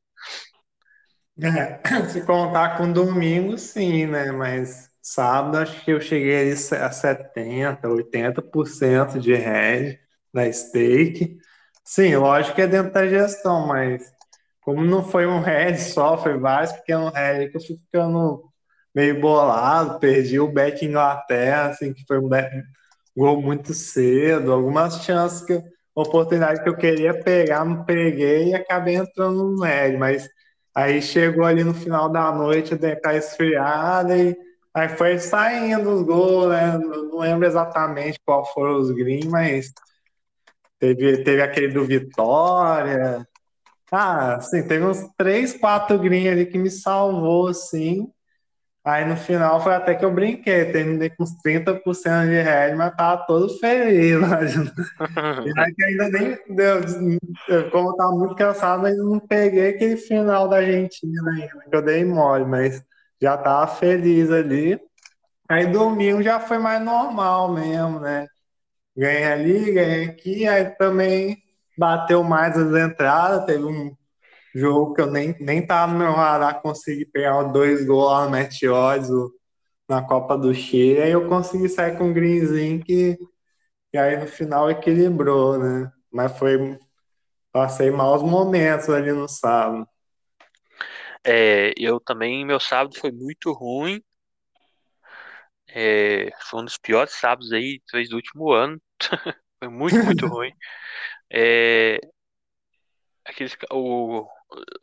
É, 1.41 1.79
se 2.10 2.25
contar 2.25 2.77
com 2.77 2.91
domingo, 2.91 3.58
sim, 3.58 4.08
né? 4.08 4.32
Mas 4.32 4.89
sábado 5.01 5.58
acho 5.58 5.84
que 5.84 5.91
eu 5.91 6.01
cheguei 6.01 6.51
a 6.51 6.91
70%, 6.91 7.88
80% 7.88 9.20
de 9.20 9.34
Red 9.36 10.00
na 10.34 10.51
stake. 10.51 11.38
Sim, 11.84 12.15
lógico 12.15 12.55
que 12.55 12.62
é 12.63 12.67
dentro 12.67 12.91
da 12.91 13.08
gestão, 13.08 13.67
mas 13.67 14.12
como 14.65 14.84
não 14.84 15.03
foi 15.03 15.27
um 15.27 15.39
Red 15.39 15.77
só, 15.77 16.17
foi 16.17 16.39
vários 16.39 16.72
pequenos 16.72 17.13
Red 17.13 17.50
que 17.50 17.57
eu 17.57 17.62
fui 17.62 17.77
ficando 17.77 18.43
meio 18.95 19.22
bolado, 19.22 20.00
perdi 20.00 20.39
o 20.39 20.51
back 20.51 20.84
Inglaterra, 20.84 21.67
assim, 21.67 21.93
que 21.93 22.03
foi 22.07 22.17
um 22.17 22.27
gol 23.15 23.41
muito 23.43 23.75
cedo, 23.75 24.51
algumas 24.51 25.03
chances 25.03 25.45
que 25.45 25.62
oportunidade 25.93 26.63
que 26.63 26.69
eu 26.69 26.75
queria 26.75 27.13
pegar, 27.13 27.63
não 27.63 27.86
peguei 27.86 28.49
e 28.49 28.56
acabei 28.56 28.95
entrando 28.95 29.51
no 29.51 29.62
Red, 29.63 29.97
mas 29.97 30.28
aí 30.73 30.99
chegou 30.99 31.45
ali 31.45 31.63
no 31.63 31.73
final 31.73 32.10
da 32.10 32.32
noite, 32.32 32.75
dei 32.75 32.93
aquela 32.93 33.17
esfriada 33.17 34.17
e 34.17 34.36
aí 34.73 34.89
foi 34.89 35.19
saindo 35.19 35.91
os 35.91 36.01
gols, 36.01 36.49
né? 36.49 36.78
Não 36.78 37.19
lembro 37.19 37.45
exatamente 37.45 38.19
qual 38.25 38.43
foram 38.51 38.80
os 38.80 38.89
greens, 38.91 39.25
mas 39.25 39.71
teve, 40.80 41.23
teve 41.23 41.41
aquele 41.41 41.67
do 41.69 41.86
Vitória, 41.86 43.25
ah, 43.95 44.41
sim, 44.41 44.67
teve 44.67 44.86
uns 44.86 44.99
três, 45.17 45.53
quatro 45.53 45.97
green 45.99 46.27
ali 46.27 46.45
que 46.45 46.58
me 46.58 46.69
salvou, 46.69 47.47
assim. 47.47 48.08
Aí 48.84 49.03
no 49.03 49.17
final 49.17 49.60
foi 49.63 49.73
até 49.73 49.95
que 49.95 50.05
eu 50.05 50.13
brinquei, 50.13 50.71
terminei 50.71 51.10
com 51.10 51.23
uns 51.23 51.36
30% 51.41 52.27
de 52.27 52.41
red, 52.41 52.75
mas 52.75 52.95
tava 52.95 53.25
todo 53.25 53.49
feliz. 53.58 54.17
aí 55.58 55.73
que 55.73 55.84
ainda 55.84 56.10
nem 56.10 56.38
deu, 56.49 56.81
como 57.71 57.89
eu 57.89 57.95
tava 57.95 58.12
muito 58.12 58.36
cansado, 58.36 58.84
mas 58.84 58.95
não 58.95 59.19
peguei 59.19 59.69
aquele 59.69 59.97
final 59.97 60.47
da 60.47 60.58
Argentina 60.58 61.31
ainda, 61.31 61.65
que 61.67 61.75
eu 61.75 61.81
dei 61.81 62.05
mole, 62.05 62.45
mas 62.45 62.84
já 63.19 63.36
tava 63.36 63.65
feliz 63.67 64.29
ali. 64.29 64.79
Aí 65.49 65.65
domingo 65.65 66.21
já 66.21 66.39
foi 66.39 66.60
mais 66.60 66.79
normal 66.79 67.53
mesmo, 67.53 67.99
né? 67.99 68.27
Ganhei 68.95 69.25
ali, 69.25 69.71
ganhei 69.73 70.05
aqui, 70.05 70.47
aí 70.47 70.65
também 70.77 71.44
bateu 71.77 72.23
mais 72.23 72.57
as 72.57 72.73
entradas. 72.75 73.45
Teve 73.45 73.63
um 73.63 73.95
jogo 74.53 74.93
que 74.93 75.01
eu 75.01 75.11
nem, 75.11 75.35
nem 75.39 75.65
tava 75.65 75.91
no 75.91 75.99
meu 75.99 76.13
radar, 76.13 76.61
consegui 76.61 77.05
pegar 77.05 77.43
dois 77.43 77.85
gols 77.85 78.11
lá 78.11 78.29
no 78.29 78.73
Odds, 78.73 79.09
na 79.88 80.01
Copa 80.01 80.38
do 80.38 80.53
Chile. 80.53 81.01
Aí 81.01 81.11
eu 81.11 81.27
consegui 81.27 81.69
sair 81.69 81.97
com 81.97 82.05
um 82.05 82.13
greenzinho 82.13 82.83
que, 82.83 83.17
que 83.91 83.97
aí 83.97 84.17
no 84.17 84.27
final 84.27 84.69
equilibrou, 84.69 85.59
né? 85.59 85.91
Mas 86.11 86.38
foi. 86.38 86.79
Passei 87.51 87.89
maus 87.89 88.21
momentos 88.21 88.89
ali 88.89 89.13
no 89.13 89.29
sábado. 89.29 89.88
É, 91.23 91.73
eu 91.77 92.01
também, 92.01 92.45
meu 92.45 92.59
sábado 92.59 92.99
foi 92.99 93.11
muito 93.11 93.53
ruim. 93.53 94.03
É, 95.69 96.29
foi 96.49 96.61
um 96.61 96.65
dos 96.65 96.77
piores 96.77 97.13
sábados 97.13 97.51
aí, 97.51 97.81
talvez 97.89 98.09
do 98.09 98.17
último 98.17 98.51
ano. 98.51 98.79
foi 99.57 99.69
muito, 99.69 99.95
muito 100.03 100.27
ruim. 100.27 100.51
É, 101.31 101.99
aqueles, 103.25 103.57
o, 103.71 104.27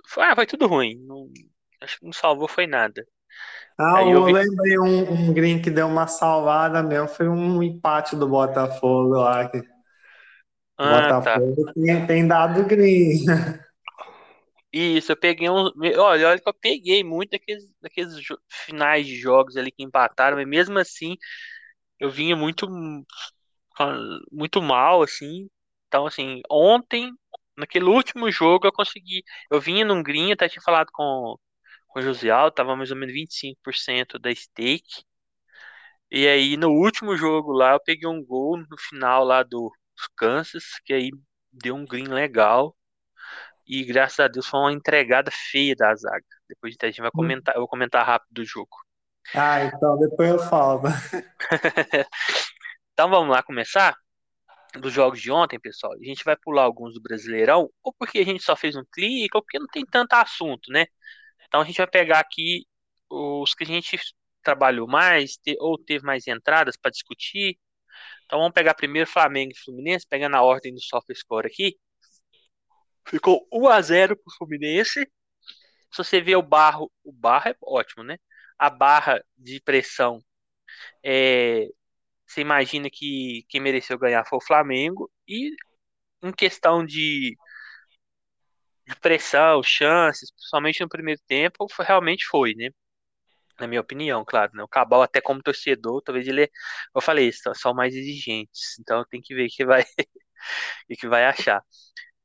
foi, 0.07 0.25
ah, 0.25 0.35
foi 0.35 0.47
tudo 0.47 0.67
ruim. 0.67 0.99
Não, 1.07 1.29
acho 1.81 1.99
que 1.99 2.05
não 2.05 2.13
salvou 2.13 2.49
foi 2.49 2.67
nada. 2.67 3.07
Ah, 3.79 3.99
Aí 3.99 4.11
eu, 4.11 4.19
eu 4.19 4.25
vi... 4.27 4.33
lembrei 4.33 4.79
um, 4.79 5.13
um 5.13 5.33
green 5.33 5.63
que 5.63 5.71
deu 5.71 5.87
uma 5.87 6.07
salvada 6.07 6.83
mesmo, 6.83 7.09
foi 7.09 7.29
um 7.29 7.63
empate 7.63 8.17
do 8.17 8.29
Botafogo 8.29 9.15
lá. 9.15 9.49
Que... 9.49 9.63
Ah, 10.79 11.03
Botafogo 11.03 11.65
tá. 11.65 11.73
tem, 11.75 12.07
tem 12.07 12.29
dado 12.29 12.65
green. 12.65 13.25
Isso, 14.73 15.13
eu 15.13 15.17
peguei 15.17 15.51
um. 15.51 15.71
Olha, 15.99 16.29
olha 16.29 16.41
que 16.41 16.49
eu 16.49 16.55
peguei 16.55 17.05
muito 17.05 17.31
daqueles, 17.33 17.65
daqueles 17.81 18.15
finais 18.49 19.07
de 19.07 19.17
jogos 19.17 19.57
ali 19.57 19.71
que 19.71 19.83
empataram, 19.83 20.37
mas 20.39 20.49
mesmo 20.49 20.79
assim 20.79 21.17
eu 22.01 22.11
vinha 22.11 22.35
muito 22.35 22.67
muito 24.31 24.63
mal, 24.63 25.03
assim. 25.03 25.49
Então, 25.93 26.07
assim, 26.07 26.41
ontem, 26.51 27.13
naquele 27.55 27.85
último 27.85 28.31
jogo, 28.31 28.67
eu 28.67 28.73
consegui. 28.73 29.23
Eu 29.51 29.61
vinha 29.61 29.85
num 29.85 30.03
green, 30.03 30.33
até 30.33 30.49
tinha 30.49 30.63
falado 30.63 30.89
com, 30.91 31.37
com 31.87 31.99
o 32.01 32.03
José 32.03 32.31
Aldo, 32.31 32.55
tava 32.55 32.75
mais 32.75 32.91
ou 32.91 32.97
menos 32.97 33.15
25% 33.15 34.19
da 34.19 34.35
stake. 34.35 35.05
E 36.11 36.27
aí, 36.27 36.57
no 36.57 36.71
último 36.71 37.15
jogo 37.15 37.53
lá, 37.53 37.75
eu 37.75 37.81
peguei 37.81 38.09
um 38.09 38.25
gol 38.25 38.57
no 38.57 38.79
final 38.79 39.23
lá 39.23 39.43
do 39.43 39.71
Kansas, 40.17 40.65
que 40.83 40.95
aí 40.95 41.11
deu 41.53 41.75
um 41.75 41.85
green 41.85 42.09
legal. 42.09 42.75
E 43.67 43.85
graças 43.85 44.21
a 44.21 44.29
Deus 44.29 44.47
foi 44.47 44.61
uma 44.61 44.73
entregada 44.73 45.31
feia 45.31 45.77
da 45.77 45.95
zaga. 45.95 46.25
Depois 46.49 46.75
a 46.83 46.87
gente 46.87 47.03
vai 47.03 47.09
hum. 47.09 47.19
comentar, 47.19 47.55
eu 47.55 47.61
vou 47.61 47.69
comentar 47.69 48.07
rápido 48.07 48.33
do 48.33 48.45
jogo. 48.47 48.79
Ah, 49.35 49.63
então 49.63 49.99
depois 49.99 50.31
eu 50.31 50.39
falo. 50.39 50.85
então 52.95 53.11
vamos 53.11 53.31
lá 53.31 53.43
começar? 53.43 53.95
Dos 54.81 54.93
jogos 54.93 55.21
de 55.21 55.31
ontem, 55.31 55.59
pessoal, 55.61 55.93
a 55.95 56.05
gente 56.05 56.25
vai 56.25 56.37
pular 56.37 56.63
alguns 56.65 56.95
do 56.95 57.03
Brasileirão, 57.03 57.71
ou 57.83 57.93
porque 57.93 58.19
a 58.19 58.25
gente 58.25 58.43
só 58.43 58.57
fez 58.57 58.77
um 58.77 58.85
clique, 58.93 59.37
ou 59.37 59.43
porque 59.43 59.59
não 59.59 59.67
tem 59.67 59.85
tanto 59.85 60.15
assunto, 60.15 60.71
né? 60.73 60.87
Então 61.47 61.61
a 61.61 61.65
gente 61.65 61.77
vai 61.77 61.87
pegar 61.87 62.21
aqui 62.21 62.67
os 63.11 63.55
que 63.55 63.65
a 63.65 63.67
gente 63.67 63.99
trabalhou 64.43 64.89
mais, 64.89 65.39
ou 65.61 65.79
teve 65.79 66.05
mais 66.05 66.27
entradas 66.27 66.77
para 66.77 66.91
discutir. 66.91 67.59
Então 68.27 68.39
vamos 68.39 68.55
pegar 68.55 68.75
primeiro 68.75 69.09
Flamengo 69.09 69.53
e 69.53 69.59
Fluminense, 69.59 70.07
pegando 70.09 70.37
a 70.37 70.43
ordem 70.43 70.75
do 70.75 70.81
software 70.81 71.17
score 71.17 71.47
aqui. 71.47 71.79
Ficou 73.07 73.47
1 73.53 73.69
a 73.69 73.81
0 73.83 74.17
para 74.17 74.31
o 74.31 74.37
Fluminense. 74.37 75.01
Se 75.91 75.99
você 75.99 76.21
vê 76.21 76.35
o 76.37 76.43
barro, 76.43 76.91
o 77.05 77.13
barro 77.13 77.51
é 77.51 77.57
ótimo, 77.63 78.03
né? 78.03 78.19
A 78.59 78.71
barra 78.71 79.23
de 79.37 79.61
pressão 79.61 80.21
é 81.03 81.69
você 82.33 82.41
imagina 82.43 82.89
que 82.91 83.45
quem 83.49 83.61
mereceu 83.61 83.99
ganhar 83.99 84.25
foi 84.27 84.39
o 84.39 84.45
Flamengo. 84.45 85.11
E 85.29 85.51
em 86.23 86.33
questão 86.33 86.85
de 86.85 87.37
de 88.87 88.97
pressão, 88.97 89.63
chances, 89.63 90.31
principalmente 90.33 90.81
no 90.81 90.89
primeiro 90.89 91.21
tempo, 91.27 91.67
foi, 91.71 91.85
realmente 91.85 92.27
foi, 92.27 92.55
né? 92.55 92.71
Na 93.61 93.67
minha 93.69 93.81
opinião, 93.81 94.25
claro, 94.27 94.53
né? 94.55 94.63
O 94.65 94.69
Cabal, 94.69 95.03
até 95.03 95.21
como 95.21 95.43
torcedor, 95.43 96.03
talvez 96.03 96.29
ele, 96.29 96.51
eu 96.95 97.01
falei, 97.03 97.31
são 97.55 97.75
mais 97.75 97.95
exigentes, 97.95 98.79
então 98.81 99.05
tem 99.11 99.21
que 99.23 99.35
ver 99.35 99.49
que 99.51 99.65
vai, 99.65 99.85
o 100.91 100.97
que 100.97 101.09
vai 101.09 101.25
achar. 101.27 101.63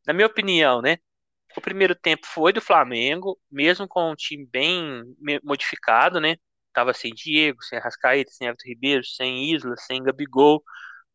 Na 0.07 0.13
minha 0.13 0.27
opinião, 0.27 0.81
né? 0.81 0.97
O 1.57 1.61
primeiro 1.61 1.95
tempo 1.95 2.27
foi 2.27 2.53
do 2.53 2.61
Flamengo, 2.61 3.39
mesmo 3.51 3.87
com 3.87 4.11
um 4.11 4.15
time 4.15 4.47
bem 4.47 5.03
modificado, 5.43 6.19
né? 6.21 6.37
Tava 6.77 6.93
sem 6.93 7.11
Diego, 7.11 7.63
sem 7.63 7.79
Arrascaeta, 7.79 8.29
sem 8.31 8.47
Everton 8.47 8.67
Ribeiro, 8.69 9.03
sem 9.03 9.51
Isla, 9.51 9.75
sem 9.77 10.03
Gabigol, 10.03 10.63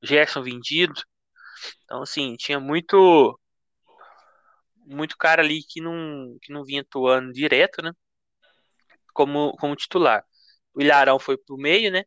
Gerson 0.03 0.43
vendido. 0.43 1.01
Então, 1.85 2.03
assim, 2.03 2.35
tinha 2.37 2.59
muito 2.59 3.39
muito 4.85 5.17
cara 5.17 5.41
ali 5.41 5.63
que 5.63 5.81
não, 5.81 6.37
que 6.43 6.53
não 6.53 6.65
vinha 6.65 6.81
atuando 6.83 7.33
direto, 7.33 7.81
né? 7.81 7.93
Como, 9.15 9.53
como 9.59 9.77
titular. 9.77 10.25
O 10.75 10.83
Ilharão 10.83 11.21
foi 11.21 11.39
pro 11.39 11.57
meio, 11.57 11.93
né? 11.93 12.03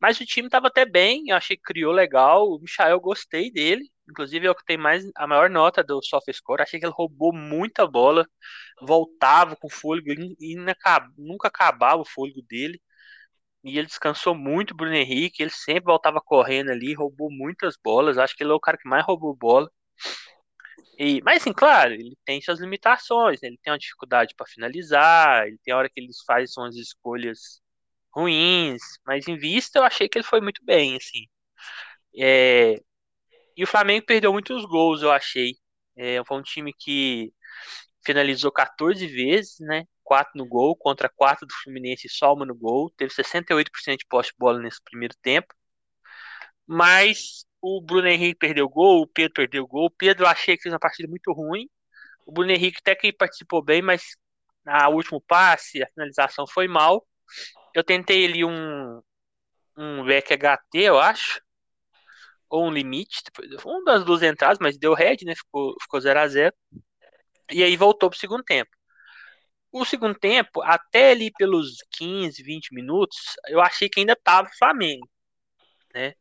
Mas 0.00 0.18
o 0.20 0.26
time 0.26 0.48
tava 0.48 0.66
até 0.66 0.84
bem, 0.84 1.24
eu 1.28 1.36
achei 1.36 1.56
que 1.56 1.62
criou 1.62 1.92
legal. 1.92 2.48
O 2.48 2.58
Michael 2.60 2.90
eu 2.92 3.00
gostei 3.00 3.52
dele. 3.52 3.88
Inclusive 4.10 4.46
é 4.48 4.50
o 4.50 4.54
que 4.56 4.64
tem 4.64 4.76
mais 4.76 5.04
a 5.14 5.28
maior 5.28 5.48
nota 5.48 5.84
do 5.84 6.02
SofaScore. 6.02 6.62
Achei 6.62 6.80
que 6.80 6.86
ele 6.86 6.92
roubou 6.96 7.32
muita 7.32 7.86
bola, 7.86 8.26
voltava 8.82 9.54
com 9.54 9.70
fôlego 9.70 10.10
e 10.40 10.56
nunca 11.16 11.48
acabava 11.48 12.02
o 12.02 12.04
fôlego 12.04 12.42
dele. 12.42 12.80
E 13.66 13.78
ele 13.78 13.86
descansou 13.86 14.34
muito 14.34 14.70
o 14.72 14.76
Bruno 14.76 14.94
Henrique, 14.94 15.42
ele 15.42 15.50
sempre 15.50 15.84
voltava 15.84 16.20
correndo 16.22 16.70
ali, 16.70 16.94
roubou 16.94 17.30
muitas 17.30 17.76
bolas. 17.76 18.16
Acho 18.18 18.34
que 18.36 18.42
ele 18.44 18.52
é 18.52 18.54
o 18.54 18.60
cara 18.60 18.78
que 18.78 18.88
mais 18.88 19.04
roubou 19.04 19.34
bola. 19.36 19.70
E, 20.98 21.20
mas 21.22 21.42
assim, 21.42 21.52
claro, 21.52 21.92
ele 21.92 22.16
tem 22.24 22.40
suas 22.40 22.60
limitações, 22.60 23.40
né? 23.42 23.48
ele 23.48 23.58
tem 23.62 23.72
uma 23.72 23.78
dificuldade 23.78 24.34
para 24.36 24.46
finalizar, 24.46 25.46
ele 25.46 25.58
tem 25.62 25.74
hora 25.74 25.88
que 25.90 26.00
ele 26.00 26.10
faz 26.26 26.56
umas 26.56 26.74
escolhas 26.76 27.60
ruins, 28.14 28.82
mas 29.06 29.28
em 29.28 29.36
vista 29.38 29.78
eu 29.78 29.84
achei 29.84 30.08
que 30.08 30.18
ele 30.18 30.24
foi 30.26 30.40
muito 30.40 30.64
bem, 30.64 30.96
assim. 30.96 31.26
É, 32.18 32.76
e 33.56 33.64
o 33.64 33.66
Flamengo 33.66 34.06
perdeu 34.06 34.32
muitos 34.32 34.64
gols, 34.66 35.02
eu 35.02 35.12
achei. 35.12 35.54
É, 35.96 36.24
foi 36.24 36.38
um 36.38 36.42
time 36.42 36.72
que 36.78 37.32
finalizou 38.04 38.52
14 38.52 39.06
vezes, 39.06 39.58
né? 39.60 39.84
4 40.06 40.32
no 40.36 40.46
gol, 40.46 40.76
contra 40.76 41.08
4 41.08 41.46
do 41.46 41.54
Fluminense 41.62 42.08
só 42.08 42.32
uma 42.32 42.46
no 42.46 42.54
gol. 42.54 42.90
Teve 42.96 43.12
68% 43.12 43.98
de 43.98 44.06
poste 44.06 44.32
de 44.32 44.38
bola 44.38 44.60
nesse 44.60 44.80
primeiro 44.82 45.14
tempo. 45.22 45.54
Mas 46.66 47.44
o 47.60 47.80
Bruno 47.82 48.08
Henrique 48.08 48.38
perdeu 48.38 48.68
gol, 48.68 49.02
o 49.02 49.06
Pedro 49.06 49.34
perdeu 49.34 49.66
gol. 49.66 49.86
O 49.86 49.90
Pedro 49.90 50.26
achei 50.26 50.56
que 50.56 50.62
fez 50.62 50.72
uma 50.72 50.78
partida 50.78 51.08
muito 51.08 51.32
ruim. 51.32 51.68
O 52.26 52.32
Bruno 52.32 52.50
Henrique 52.52 52.78
até 52.80 52.94
que 52.94 53.12
participou 53.12 53.62
bem, 53.62 53.82
mas 53.82 54.16
na 54.64 54.88
último 54.88 55.20
passe, 55.20 55.82
a 55.82 55.88
finalização 55.88 56.46
foi 56.46 56.68
mal. 56.68 57.06
Eu 57.74 57.84
tentei 57.84 58.24
ali 58.26 58.44
um 58.44 59.02
um 59.76 60.04
VEC 60.04 60.32
HT, 60.34 60.78
eu 60.78 60.98
acho, 60.98 61.40
ou 62.48 62.66
um 62.66 62.72
limite, 62.72 63.22
um 63.66 63.84
das 63.84 64.04
duas 64.04 64.22
entradas, 64.22 64.58
mas 64.60 64.78
deu 64.78 64.94
red, 64.94 65.18
né? 65.24 65.34
Ficou, 65.34 65.74
ficou 65.82 66.00
0 66.00 66.20
a 66.20 66.28
0 66.28 66.54
E 67.50 67.62
aí 67.62 67.76
voltou 67.76 68.10
pro 68.10 68.18
segundo 68.18 68.42
tempo. 68.44 68.70
O 69.78 69.84
segundo 69.84 70.18
tempo, 70.18 70.62
até 70.62 71.10
ali 71.10 71.30
pelos 71.32 71.76
15, 71.92 72.42
20 72.42 72.74
minutos, 72.74 73.18
eu 73.48 73.60
achei 73.60 73.88
que 73.88 74.00
ainda 74.00 74.16
tava 74.16 74.48
Flamengo 74.58 75.08
né? 75.96 76.14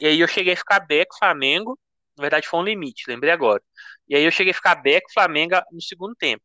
E 0.00 0.06
aí 0.06 0.20
eu 0.20 0.28
cheguei 0.28 0.54
a 0.54 0.56
ficar 0.56 0.80
beco 0.80 1.16
Flamengo, 1.18 1.78
na 2.16 2.22
verdade 2.22 2.48
foi 2.48 2.60
um 2.60 2.64
limite, 2.64 3.04
lembrei 3.08 3.32
agora. 3.32 3.62
E 4.08 4.16
aí 4.16 4.24
eu 4.24 4.30
cheguei 4.30 4.52
a 4.52 4.54
ficar 4.54 4.76
beco 4.76 5.12
Flamengo 5.12 5.56
no 5.72 5.82
segundo 5.82 6.14
tempo. 6.16 6.44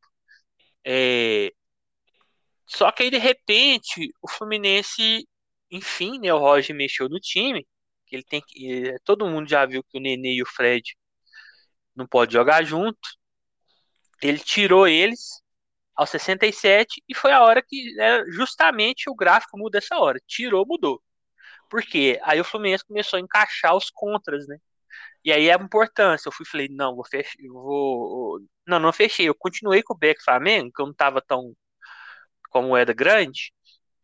É... 0.85 1.51
Só 2.65 2.91
que 2.91 3.03
aí 3.03 3.11
de 3.11 3.17
repente 3.17 4.11
o 4.21 4.27
Fluminense, 4.27 5.27
enfim, 5.69 6.19
né, 6.19 6.33
o 6.33 6.39
Roger 6.39 6.75
mexeu 6.75 7.09
no 7.09 7.19
time, 7.19 7.67
ele 8.11 8.23
tem 8.23 8.41
que, 8.41 8.89
é, 8.89 8.97
todo 9.05 9.27
mundo 9.27 9.49
já 9.49 9.65
viu 9.65 9.83
que 9.83 9.97
o 9.97 10.01
Nenê 10.01 10.35
e 10.35 10.43
o 10.43 10.45
Fred 10.45 10.97
não 11.95 12.07
pode 12.07 12.33
jogar 12.33 12.63
junto. 12.63 12.99
Ele 14.21 14.39
tirou 14.39 14.87
eles 14.87 15.41
aos 15.95 16.09
67 16.09 17.03
e 17.07 17.15
foi 17.15 17.31
a 17.31 17.43
hora 17.43 17.61
que 17.61 17.93
né, 17.95 18.23
justamente 18.29 19.09
o 19.09 19.15
gráfico 19.15 19.57
muda 19.57 19.77
essa 19.79 19.97
hora. 19.97 20.19
Tirou, 20.27 20.65
mudou. 20.65 21.01
Por 21.69 21.83
quê? 21.83 22.19
Aí 22.23 22.39
o 22.39 22.43
Fluminense 22.43 22.85
começou 22.85 23.17
a 23.17 23.21
encaixar 23.21 23.75
os 23.75 23.89
contras, 23.89 24.47
né? 24.47 24.57
E 25.23 25.31
aí 25.31 25.49
a 25.51 25.55
importância. 25.55 26.27
Eu 26.29 26.33
fui 26.33 26.45
falei, 26.45 26.67
não, 26.69 26.95
vou 26.95 27.05
fechar, 27.05 27.31
vou. 27.49 28.39
Não, 28.67 28.79
não 28.79 28.93
fechei. 28.93 29.27
Eu 29.29 29.35
continuei 29.35 29.83
com 29.83 29.93
o 29.93 29.97
Beck 29.97 30.21
Flamengo, 30.23 30.71
que 30.73 30.81
eu 30.81 30.87
não 30.87 30.93
tava 30.93 31.21
tão 31.21 31.55
com 32.49 32.63
moeda 32.63 32.93
grande, 32.93 33.53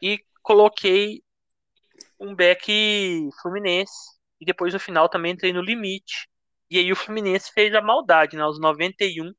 e 0.02 0.20
coloquei 0.42 1.22
um 2.20 2.36
Beck 2.36 3.30
Fluminense. 3.42 4.18
E 4.40 4.46
depois 4.46 4.74
no 4.74 4.80
final 4.80 5.10
também 5.10 5.34
entrei 5.34 5.54
no 5.54 5.62
limite. 5.62 6.30
E 6.70 6.78
aí 6.80 6.92
o 6.92 6.96
Fluminense 6.96 7.52
fez 7.54 7.74
a 7.76 7.82
maldade, 7.82 8.38
né? 8.38 8.44
Aos 8.44 8.60
91. 8.60 9.34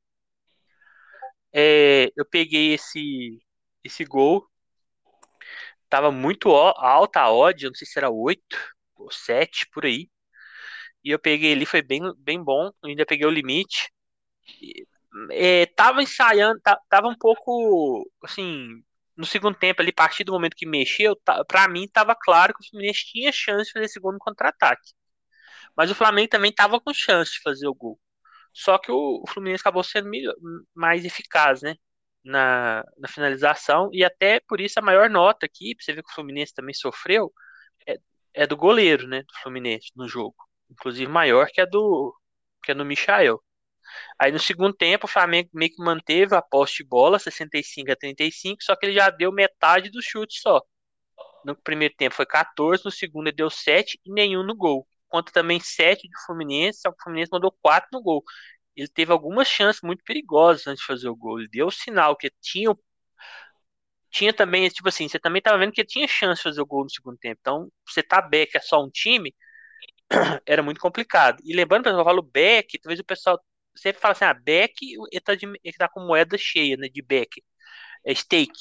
É, 1.53 2.11
eu 2.15 2.25
peguei 2.25 2.73
esse, 2.73 3.39
esse 3.83 4.05
gol 4.05 4.47
tava 5.89 6.11
muito 6.11 6.49
alta 6.51 7.21
a 7.21 7.31
odd, 7.31 7.65
não 7.65 7.73
sei 7.75 7.87
se 7.87 7.97
era 7.97 8.09
8 8.09 8.57
ou 8.95 9.11
7 9.11 9.67
por 9.71 9.85
aí. 9.85 10.09
E 11.03 11.11
eu 11.11 11.19
peguei 11.19 11.53
ali, 11.53 11.65
foi 11.65 11.81
bem, 11.81 12.01
bem 12.17 12.43
bom, 12.43 12.71
ainda 12.83 13.05
peguei 13.05 13.25
o 13.27 13.31
limite. 13.31 13.91
É, 15.31 15.65
tava 15.67 16.01
ensaiando, 16.03 16.59
tava 16.89 17.07
um 17.07 17.17
pouco 17.17 18.09
assim, 18.23 18.83
no 19.17 19.25
segundo 19.25 19.55
tempo 19.57 19.81
ali, 19.81 19.89
a 19.89 19.93
partir 19.93 20.23
do 20.23 20.31
momento 20.31 20.55
que 20.55 20.65
mexeu, 20.67 21.15
para 21.47 21.67
mim 21.67 21.87
tava 21.87 22.15
claro 22.15 22.53
que 22.53 22.61
o 22.65 22.69
Fluminense 22.69 23.05
tinha 23.05 23.31
chance 23.31 23.65
de 23.67 23.73
fazer 23.73 23.87
segundo 23.89 24.19
contra-ataque. 24.19 24.93
Mas 25.75 25.91
o 25.91 25.95
Flamengo 25.95 26.29
também 26.29 26.53
tava 26.53 26.79
com 26.79 26.93
chance 26.93 27.33
de 27.33 27.41
fazer 27.41 27.67
o 27.67 27.75
gol. 27.75 27.99
Só 28.53 28.77
que 28.77 28.91
o, 28.91 29.23
Fluminense 29.27 29.61
acabou 29.61 29.83
sendo 29.83 30.09
mais 30.75 31.05
eficaz, 31.05 31.61
né? 31.61 31.75
na, 32.23 32.83
na 32.97 33.07
finalização 33.07 33.89
e 33.93 34.03
até 34.03 34.39
por 34.41 34.59
isso 34.61 34.79
a 34.79 34.81
maior 34.81 35.09
nota 35.09 35.45
aqui, 35.45 35.75
pra 35.75 35.83
você 35.83 35.93
ver 35.93 36.03
que 36.03 36.11
o 36.11 36.13
Fluminense 36.13 36.53
também 36.53 36.73
sofreu, 36.73 37.31
é, 37.87 37.97
é 38.33 38.47
do 38.47 38.57
goleiro, 38.57 39.07
né, 39.07 39.23
do 39.23 39.33
Fluminense 39.41 39.91
no 39.95 40.07
jogo. 40.07 40.35
Inclusive 40.69 41.11
maior 41.11 41.47
que 41.47 41.61
a 41.61 41.65
do 41.65 42.15
que 42.63 42.71
a 42.71 42.75
do 42.75 42.85
Michael. 42.85 43.41
Aí 44.19 44.31
no 44.31 44.39
segundo 44.39 44.73
tempo 44.75 45.05
o 45.07 45.09
Flamengo 45.09 45.49
meio 45.53 45.71
que 45.71 45.83
manteve 45.83 46.35
a 46.35 46.41
posse 46.41 46.77
de 46.77 46.85
bola 46.85 47.19
65 47.19 47.91
a 47.91 47.95
35, 47.95 48.63
só 48.63 48.75
que 48.75 48.85
ele 48.87 48.93
já 48.93 49.09
deu 49.09 49.31
metade 49.31 49.89
do 49.89 50.01
chute 50.01 50.39
só. 50.41 50.61
No 51.45 51.55
primeiro 51.55 51.95
tempo 51.95 52.15
foi 52.15 52.25
14, 52.25 52.83
no 52.85 52.91
segundo 52.91 53.27
ele 53.27 53.35
deu 53.35 53.49
7 53.49 53.99
e 54.05 54.11
nenhum 54.11 54.43
no 54.43 54.55
gol. 54.55 54.87
Conta 55.09 55.31
também 55.31 55.59
7 55.59 56.07
do 56.09 56.19
Fluminense, 56.25 56.81
só 56.81 56.91
que 56.91 56.99
o 56.99 57.03
Fluminense 57.03 57.31
mandou 57.31 57.51
4 57.61 57.89
no 57.93 58.01
gol 58.01 58.23
ele 58.75 58.87
teve 58.89 59.11
algumas 59.11 59.47
chances 59.47 59.81
muito 59.83 60.03
perigosas 60.05 60.67
antes 60.67 60.81
de 60.81 60.87
fazer 60.87 61.09
o 61.09 61.15
gol. 61.15 61.39
Ele 61.39 61.49
deu 61.49 61.67
o 61.67 61.71
sinal 61.71 62.15
que 62.15 62.31
tinha 62.41 62.71
tinha 64.11 64.33
também, 64.33 64.67
tipo 64.69 64.89
assim, 64.89 65.07
você 65.07 65.19
também 65.19 65.39
estava 65.39 65.57
vendo 65.57 65.71
que 65.71 65.85
tinha 65.85 66.07
chance 66.07 66.37
de 66.39 66.43
fazer 66.43 66.61
o 66.61 66.65
gol 66.65 66.83
no 66.83 66.89
segundo 66.89 67.17
tempo. 67.17 67.37
Então, 67.41 67.71
você 67.87 68.01
tá 68.03 68.21
back 68.21 68.55
é 68.57 68.59
só 68.61 68.83
um 68.83 68.89
time, 68.89 69.35
era 70.45 70.63
muito 70.63 70.79
complicado. 70.81 71.41
E 71.45 71.55
lembrando, 71.55 71.87
exemplo, 71.87 72.01
eu 72.01 72.05
falo 72.05 72.21
back, 72.23 72.79
talvez 72.79 72.99
o 72.99 73.03
pessoal 73.05 73.39
sempre 73.77 74.01
fala 74.01 74.13
assim, 74.13 74.25
ah, 74.25 74.33
back, 74.33 74.73
ele 75.11 75.21
tá, 75.21 75.35
de, 75.35 75.45
ele 75.63 75.77
tá 75.77 75.89
com 75.89 76.01
moeda 76.01 76.37
cheia, 76.37 76.77
né, 76.77 76.89
de 76.89 77.01
back, 77.01 77.43
é 78.05 78.15
stake. 78.15 78.51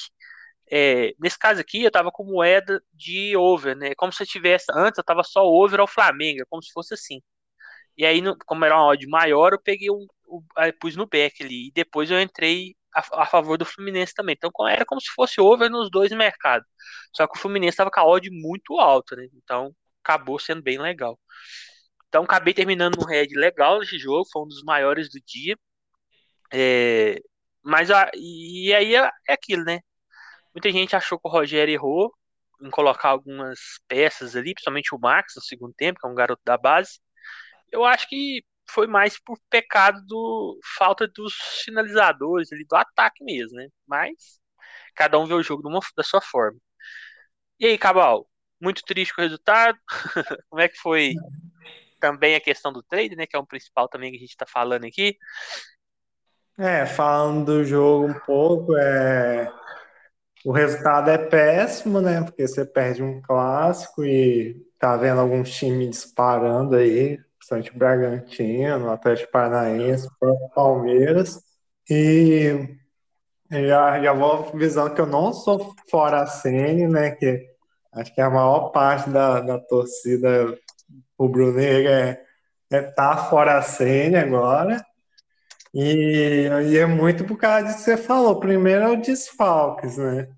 É, 0.71 1.15
nesse 1.19 1.39
caso 1.39 1.61
aqui, 1.61 1.83
eu 1.85 1.91
tava 1.91 2.11
com 2.13 2.25
moeda 2.25 2.83
de 2.93 3.37
over, 3.37 3.77
né, 3.77 3.95
como 3.97 4.13
se 4.13 4.23
eu 4.23 4.27
tivesse, 4.27 4.67
antes 4.75 4.99
eu 4.99 5.05
tava 5.05 5.23
só 5.25 5.45
over 5.45 5.81
ao 5.81 5.87
Flamengo, 5.87 6.45
como 6.51 6.63
se 6.63 6.73
fosse 6.73 6.95
assim. 6.95 7.21
E 7.99 8.07
aí, 8.07 8.23
como 8.47 8.65
era 8.65 8.77
uma 8.77 8.87
odd 8.87 9.07
maior, 9.09 9.53
eu 9.53 9.61
peguei 9.61 9.91
um, 9.91 10.07
um 10.29 10.43
pus 10.81 10.97
no 10.97 11.07
back 11.07 11.43
ali. 11.43 11.69
E 11.69 11.73
depois 11.73 12.11
eu 12.11 12.21
entrei 12.21 12.77
a, 12.95 13.23
a, 13.23 13.27
favor 13.27 13.59
do 13.59 13.65
Fluminense 13.65 14.15
também. 14.15 14.37
Então 14.39 14.51
era 14.69 14.85
como 14.87 15.01
se 15.01 15.09
fosse 15.15 15.41
over 15.41 15.71
nos 15.71 15.91
dois 15.91 16.13
mercados. 16.13 16.67
Só 17.15 17.27
que 17.27 17.39
o 17.39 17.41
Fluminense 17.41 17.75
estava 17.75 17.91
com 17.91 18.01
a 18.01 18.07
odd 18.07 18.31
muito 18.31 18.79
alta, 18.79 19.17
né? 19.17 19.27
Então 19.35 19.75
acabou 20.03 20.39
sendo 20.39 20.63
bem 20.63 20.79
legal. 20.79 21.19
Então 22.09 22.25
acabei 22.25 22.55
terminando 22.55 22.99
um 23.01 23.07
head 23.07 23.35
legal 23.37 23.81
nesse 23.81 23.99
jogo, 23.99 24.29
foi 24.33 24.43
um 24.43 24.49
dos 24.49 24.63
maiores 24.65 25.11
do 25.11 25.21
dia. 25.27 25.57
É, 26.53 27.21
mas 27.63 27.91
e 28.15 28.75
aí 28.75 28.95
é, 28.97 29.11
é 29.29 29.33
aquilo, 29.35 29.65
né? 29.65 29.81
Muita 30.55 30.71
gente 30.71 30.97
achou 30.97 31.19
que 31.19 31.29
o 31.29 31.31
Rogério 31.31 31.73
errou 31.73 32.13
em 32.61 32.71
colocar 32.71 33.11
algumas 33.11 33.59
peças 33.87 34.35
ali, 34.35 34.53
principalmente 34.55 34.95
o 34.95 34.99
Max 34.99 35.35
no 35.37 35.43
segundo 35.43 35.73
tempo, 35.75 36.01
que 36.01 36.07
é 36.07 36.11
um 36.11 36.15
garoto 36.15 36.43
da 36.45 36.57
base 36.57 36.99
eu 37.73 37.85
acho 37.85 38.09
que 38.09 38.45
foi 38.71 38.87
mais 38.87 39.19
por 39.19 39.39
pecado 39.49 40.01
do 40.07 40.59
falta 40.77 41.07
dos 41.09 41.35
finalizadores 41.65 42.53
ali, 42.53 42.65
do 42.65 42.77
ataque 42.77 43.25
mesmo, 43.25 43.57
né? 43.57 43.69
Mas 43.87 44.41
cada 44.95 45.19
um 45.19 45.27
vê 45.27 45.35
o 45.35 45.43
jogo 45.43 45.63
da 45.97 46.03
sua 46.03 46.21
forma. 46.21 46.59
E 47.59 47.67
aí, 47.67 47.79
Cabal, 47.79 48.29
muito 48.61 48.83
triste 48.83 49.15
com 49.15 49.23
o 49.23 49.25
resultado. 49.25 49.79
Como 50.51 50.61
é 50.61 50.69
que 50.69 50.79
foi 50.79 51.15
também 52.01 52.35
a 52.35 52.41
questão 52.41 52.73
do 52.73 52.83
trade, 52.83 53.17
né? 53.17 53.27
Que 53.27 53.37
é 53.37 53.39
um 53.39 53.47
principal 53.47 53.89
também 53.89 54.11
que 54.11 54.19
a 54.19 54.21
gente 54.21 54.31
está 54.31 54.47
falando 54.47 54.85
aqui. 54.85 55.17
É, 56.59 56.85
falando 56.85 57.47
do 57.47 57.65
jogo 57.65 58.09
um 58.09 58.21
pouco, 58.21 58.77
é... 58.77 59.51
o 60.45 60.53
resultado 60.53 61.11
é 61.11 61.19
péssimo, 61.19 62.01
né? 62.01 62.23
Porque 62.23 62.47
você 62.47 62.65
perde 62.65 63.03
um 63.03 63.21
clássico 63.21 64.05
e 64.05 64.57
tá 64.79 64.97
vendo 64.97 65.21
alguns 65.21 65.51
times 65.51 65.91
disparando 65.91 66.77
aí, 66.77 67.19
o 67.75 67.79
Bragantino, 67.79 68.91
Atlético 68.91 69.33
Paranaense, 69.33 70.09
Palmeiras. 70.55 71.41
E 71.91 72.69
já, 73.51 74.01
já 74.01 74.13
vou 74.13 74.51
avisando 74.53 74.95
que 74.95 75.01
eu 75.01 75.07
não 75.07 75.33
sou 75.33 75.75
fora 75.91 76.23
a 76.23 76.27
Sene, 76.27 76.87
né? 76.87 77.13
Que 77.13 77.47
acho 77.93 78.15
que 78.15 78.21
a 78.21 78.31
maior 78.31 78.71
parte 78.71 79.09
da, 79.11 79.41
da 79.41 79.59
torcida 79.59 80.55
rubro-negra 81.19 81.91
é, 82.71 82.77
é 82.77 82.83
tá 82.83 83.17
fora 83.17 83.57
a 83.59 83.63
Sene 83.63 84.17
agora. 84.17 84.85
E, 85.75 86.49
e 86.71 86.79
é 86.79 86.87
muito 86.87 87.25
por 87.25 87.37
causa 87.39 87.67
disso 87.67 87.79
que 87.79 87.85
você 87.85 87.97
falou. 87.97 88.41
Primeiro 88.41 88.85
é 88.85 88.89
o 88.91 89.01
desfalques, 89.01 89.97
né? 89.99 90.29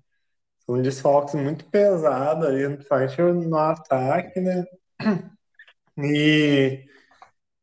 Um 0.69 0.81
desfalques 0.81 1.35
muito 1.35 1.65
pesado 1.69 2.47
ali, 2.47 2.67
principalmente 2.77 3.21
no 3.49 3.57
ataque, 3.57 4.39
né? 4.41 4.65
E, 5.97 6.85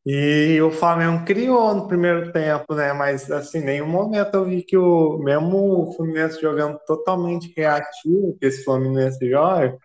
e 0.05 0.61
o 0.61 0.71
Flamengo 0.71 1.25
criou 1.25 1.75
no 1.75 1.87
primeiro 1.87 2.31
tempo, 2.31 2.75
né? 2.75 2.93
Mas 2.93 3.31
assim, 3.31 3.61
nenhum 3.61 3.87
momento 3.87 4.35
eu 4.35 4.45
vi 4.45 4.63
que 4.63 4.77
o 4.77 5.19
mesmo 5.19 5.57
o 5.89 5.93
Fluminense 5.95 6.41
jogando 6.41 6.79
totalmente 6.87 7.53
reativo, 7.57 8.37
que 8.39 8.47
esse 8.47 8.63
Fluminense 8.63 9.29
joga, 9.29 9.77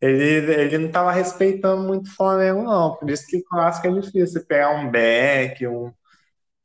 ele, 0.00 0.52
ele 0.54 0.78
não 0.78 0.88
estava 0.88 1.12
respeitando 1.12 1.82
muito 1.84 2.08
o 2.08 2.16
Flamengo, 2.16 2.62
não. 2.64 2.96
Por 2.96 3.10
isso 3.10 3.26
que 3.26 3.38
o 3.38 3.44
clássico 3.44 3.88
é 3.88 3.92
difícil. 3.92 4.26
Você 4.28 4.40
pegar 4.46 4.70
um 4.72 4.90
back, 4.90 5.66
um, 5.66 5.92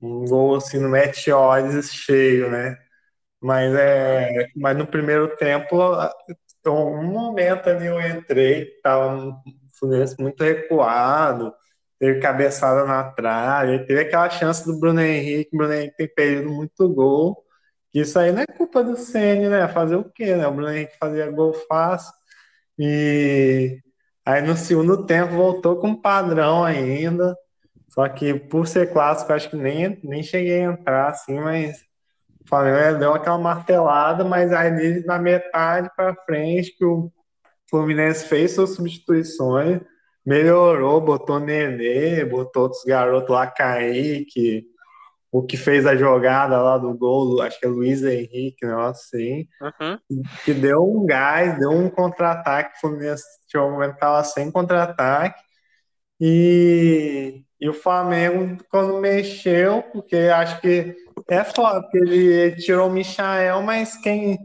um 0.01 0.25
gol 0.25 0.55
assim 0.55 0.79
no 0.79 0.89
Meteores 0.89 1.93
cheio, 1.93 2.49
né? 2.49 2.77
Mas 3.41 3.73
é, 3.75 4.47
mas 4.55 4.77
no 4.77 4.87
primeiro 4.87 5.35
tempo, 5.37 5.77
um 6.67 7.03
momento 7.03 7.69
ali 7.69 7.87
eu 7.87 7.99
entrei, 8.01 8.65
tava 8.83 9.15
um 9.15 9.33
Fluminense 9.79 10.15
muito 10.21 10.43
recuado, 10.43 11.53
teve 11.99 12.19
cabeçada 12.19 12.85
na 12.85 13.11
trave, 13.11 13.85
teve 13.85 14.01
aquela 14.01 14.29
chance 14.29 14.65
do 14.65 14.77
Bruno 14.79 15.01
Henrique, 15.01 15.51
o 15.55 15.57
Bruno 15.57 15.73
Henrique 15.73 15.95
tem 15.97 16.07
perdido 16.13 16.49
muito 16.51 16.89
gol. 16.93 17.45
Isso 17.93 18.19
aí 18.19 18.31
não 18.31 18.41
é 18.43 18.45
culpa 18.47 18.83
do 18.83 18.97
Ceni, 18.97 19.47
né? 19.49 19.67
Fazer 19.69 19.95
o 19.95 20.03
quê, 20.11 20.35
né? 20.35 20.47
O 20.47 20.51
Bruno 20.53 20.71
Henrique 20.71 20.97
fazia 20.99 21.31
gol 21.31 21.53
fácil 21.67 22.13
e 22.77 23.79
aí 24.25 24.41
no 24.41 24.55
segundo 24.57 25.05
tempo 25.05 25.33
voltou 25.33 25.77
com 25.79 25.95
padrão 26.01 26.63
ainda. 26.63 27.35
Só 27.89 28.07
que 28.07 28.33
por 28.33 28.67
ser 28.67 28.93
clássico, 28.93 29.33
acho 29.33 29.49
que 29.49 29.57
nem, 29.57 29.99
nem 30.03 30.23
cheguei 30.23 30.63
a 30.63 30.71
entrar 30.71 31.07
assim, 31.09 31.39
mas 31.39 31.81
o 32.39 32.47
Flamengo 32.47 32.99
deu 32.99 33.13
aquela 33.13 33.37
martelada, 33.37 34.23
mas 34.23 34.53
aí 34.53 35.03
na 35.05 35.19
metade 35.19 35.89
para 35.95 36.15
frente 36.15 36.75
que 36.77 36.85
o 36.85 37.11
Fluminense 37.69 38.25
fez 38.25 38.53
suas 38.53 38.71
substituições, 38.71 39.81
melhorou, 40.25 41.01
botou 41.01 41.39
Nenê, 41.39 42.23
botou 42.25 42.63
outros 42.63 42.83
garotos 42.85 43.29
lá, 43.29 43.47
Kaique, 43.47 44.67
o 45.31 45.43
que 45.43 45.57
fez 45.57 45.85
a 45.85 45.95
jogada 45.95 46.59
lá 46.61 46.77
do 46.77 46.93
gol, 46.93 47.41
acho 47.41 47.59
que 47.59 47.65
é 47.65 47.69
Luiz 47.69 48.03
Henrique, 48.03 48.65
negócio 48.65 49.17
assim, 49.17 49.47
uhum. 49.61 50.23
que 50.43 50.53
deu 50.53 50.83
um 50.83 51.05
gás, 51.05 51.59
deu 51.59 51.71
um 51.71 51.89
contra-ataque, 51.89 52.77
o 52.77 52.81
Fluminense 52.81 53.23
tinha 53.47 53.63
um 53.63 53.71
momento 53.71 53.93
que 53.93 53.99
tava 53.99 54.23
sem 54.23 54.51
contra-ataque, 54.51 55.39
e 56.19 57.43
e 57.59 57.67
o 57.67 57.73
Flamengo, 57.73 58.57
quando 58.69 58.99
mexeu, 59.01 59.83
porque 59.83 60.15
acho 60.15 60.61
que 60.61 60.95
é 61.29 61.43
foda, 61.43 61.81
porque 61.81 61.97
ele, 61.97 62.55
tirou 62.55 62.87
o 62.89 62.91
Michael, 62.91 63.61
mas 63.61 63.97
quem 63.97 64.39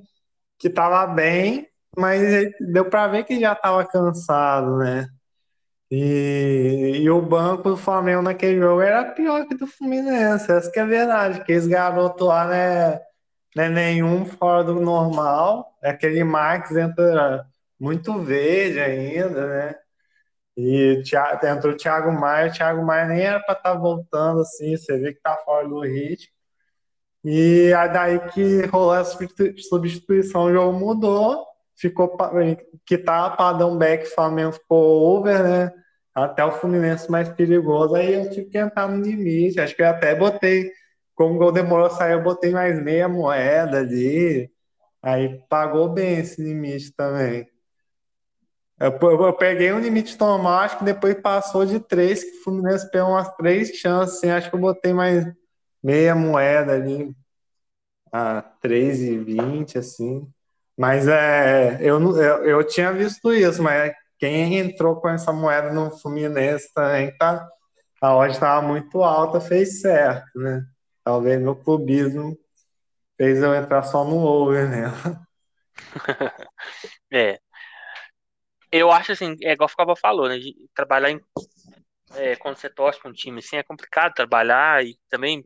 que 0.59 0.69
tava 0.69 1.07
bem, 1.07 1.69
mas 1.97 2.21
deu 2.61 2.87
para 2.87 3.07
ver 3.09 3.25
que 3.25 3.39
já 3.41 3.55
tava 3.55 3.87
cansado, 3.87 4.79
né? 4.79 5.07
E, 5.91 7.03
e 7.03 7.11
o 7.11 7.23
banco 7.23 7.71
do 7.71 7.77
Flamengo 7.77 8.23
naquele 8.23 8.59
jogo 8.59 8.81
era 8.81 9.13
pior 9.13 9.47
que 9.47 9.55
do 9.55 9.67
Fluminense, 9.67 10.51
essa 10.51 10.71
que 10.71 10.79
é 10.81 10.83
a 10.83 10.87
verdade, 10.87 11.45
que 11.45 11.53
esse 11.53 11.69
garoto 11.69 12.25
lá 12.27 12.49
né, 12.49 13.01
não 13.55 13.65
é 13.65 13.69
nenhum 13.69 14.25
fora 14.27 14.65
do 14.65 14.81
normal, 14.81 15.77
é 15.83 15.91
aquele 15.91 16.25
Max 16.25 16.73
entra 16.73 17.47
muito 17.79 18.19
verde 18.21 18.81
ainda, 18.81 19.47
né? 19.47 19.77
E 20.57 21.03
entrou 21.45 21.75
o 21.75 21.77
Thiago 21.77 22.13
Maia, 22.13 22.49
o 22.49 22.53
Thiago 22.53 22.85
Maia 22.85 23.07
nem 23.07 23.23
era 23.23 23.41
para 23.41 23.55
estar 23.55 23.73
tá 23.73 23.79
voltando 23.79 24.41
assim, 24.41 24.77
você 24.77 24.99
vê 24.99 25.13
que 25.13 25.21
tá 25.21 25.37
fora 25.45 25.69
do 25.69 25.81
ritmo. 25.81 26.33
E 27.25 27.73
aí 27.73 27.93
daí 27.93 28.19
que 28.31 28.67
rolou 28.67 28.93
a 28.93 29.05
substituição, 29.05 30.45
o 30.45 30.53
jogo 30.53 30.79
mudou, 30.79 31.45
ficou 31.77 32.17
que 32.87 32.99
tá 32.99 33.31
padrão 33.31 33.79
back, 33.79 34.07
Flamengo 34.07 34.53
ficou 34.53 35.17
over, 35.17 35.43
né? 35.43 35.73
Até 36.15 36.45
o 36.45 36.53
Fluminense 36.53 37.11
mais 37.11 37.29
perigoso, 37.31 37.95
aí 37.97 38.15
eu 38.15 38.31
tive 38.31 38.49
que 38.51 38.59
entrar 38.59 38.89
no 38.89 39.03
limite. 39.03 39.61
Acho 39.61 39.75
que 39.75 39.83
eu 39.83 39.89
até 39.89 40.15
botei, 40.15 40.71
como 41.15 41.35
o 41.35 41.39
gol 41.39 41.53
demorou 41.53 41.87
a 41.87 41.91
sair, 41.91 42.13
eu 42.13 42.23
botei 42.23 42.53
mais 42.53 42.81
meia 42.81 43.09
moeda 43.09 43.79
ali. 43.79 44.51
Aí 45.03 45.41
pagou 45.49 45.89
bem 45.91 46.19
esse 46.19 46.43
limite 46.43 46.93
também. 46.95 47.47
Eu, 48.79 48.91
eu, 49.01 49.33
peguei 49.33 49.73
um 49.73 49.79
limite 49.79 50.13
automático, 50.13 50.85
depois 50.85 51.15
passou 51.21 51.65
de 51.65 51.79
três, 51.79 52.25
que 52.25 52.39
o 52.39 52.43
Fluminense 52.43 52.91
pegou 52.91 53.11
umas 53.11 53.33
três 53.37 53.69
chances, 53.71 54.17
assim, 54.17 54.31
acho 54.31 54.51
que 54.51 54.57
eu 54.57 54.61
botei 54.61 54.93
mais 54.93 55.25
meia 55.83 56.15
moeda 56.15 56.73
ali, 56.73 57.15
a 58.13 58.43
3,20, 58.63 59.79
assim. 59.79 60.29
Mas 60.77 61.07
é, 61.07 61.79
eu, 61.81 62.01
eu, 62.17 62.45
eu 62.45 62.65
tinha 62.67 62.93
visto 62.93 63.33
isso, 63.33 63.63
mas 63.63 63.93
quem 64.19 64.59
entrou 64.59 64.97
com 64.97 65.09
essa 65.09 65.33
moeda 65.33 65.73
no 65.73 65.91
Fluminense 65.91 66.73
também 66.75 67.17
tá. 67.17 67.49
A 68.01 68.15
odd 68.15 68.33
estava 68.33 68.67
muito 68.67 69.03
alta, 69.03 69.41
fez 69.41 69.81
certo, 69.81 70.39
né? 70.39 70.65
Talvez 71.03 71.41
meu 71.41 71.57
clubismo 71.57 72.37
fez 73.17 73.43
eu 73.43 73.55
entrar 73.55 73.83
só 73.83 74.05
no 74.05 74.17
over, 74.17 74.69
né? 74.69 74.85
é, 77.13 77.39
eu 78.79 78.91
acho 78.91 79.13
assim, 79.13 79.37
é 79.43 79.53
igual 79.53 79.67
o 79.67 79.69
Ficava 79.69 79.95
falou, 79.97 80.29
né? 80.29 80.39
Trabalhar 80.75 81.11
em, 81.11 81.21
é, 82.15 82.37
quando 82.37 82.57
você 82.57 82.69
torce 82.69 83.01
com 83.01 83.09
um 83.09 83.13
time 83.13 83.39
assim, 83.39 83.57
é 83.57 83.63
complicado 83.63 84.15
trabalhar 84.15 84.85
e 84.85 84.97
também. 85.09 85.45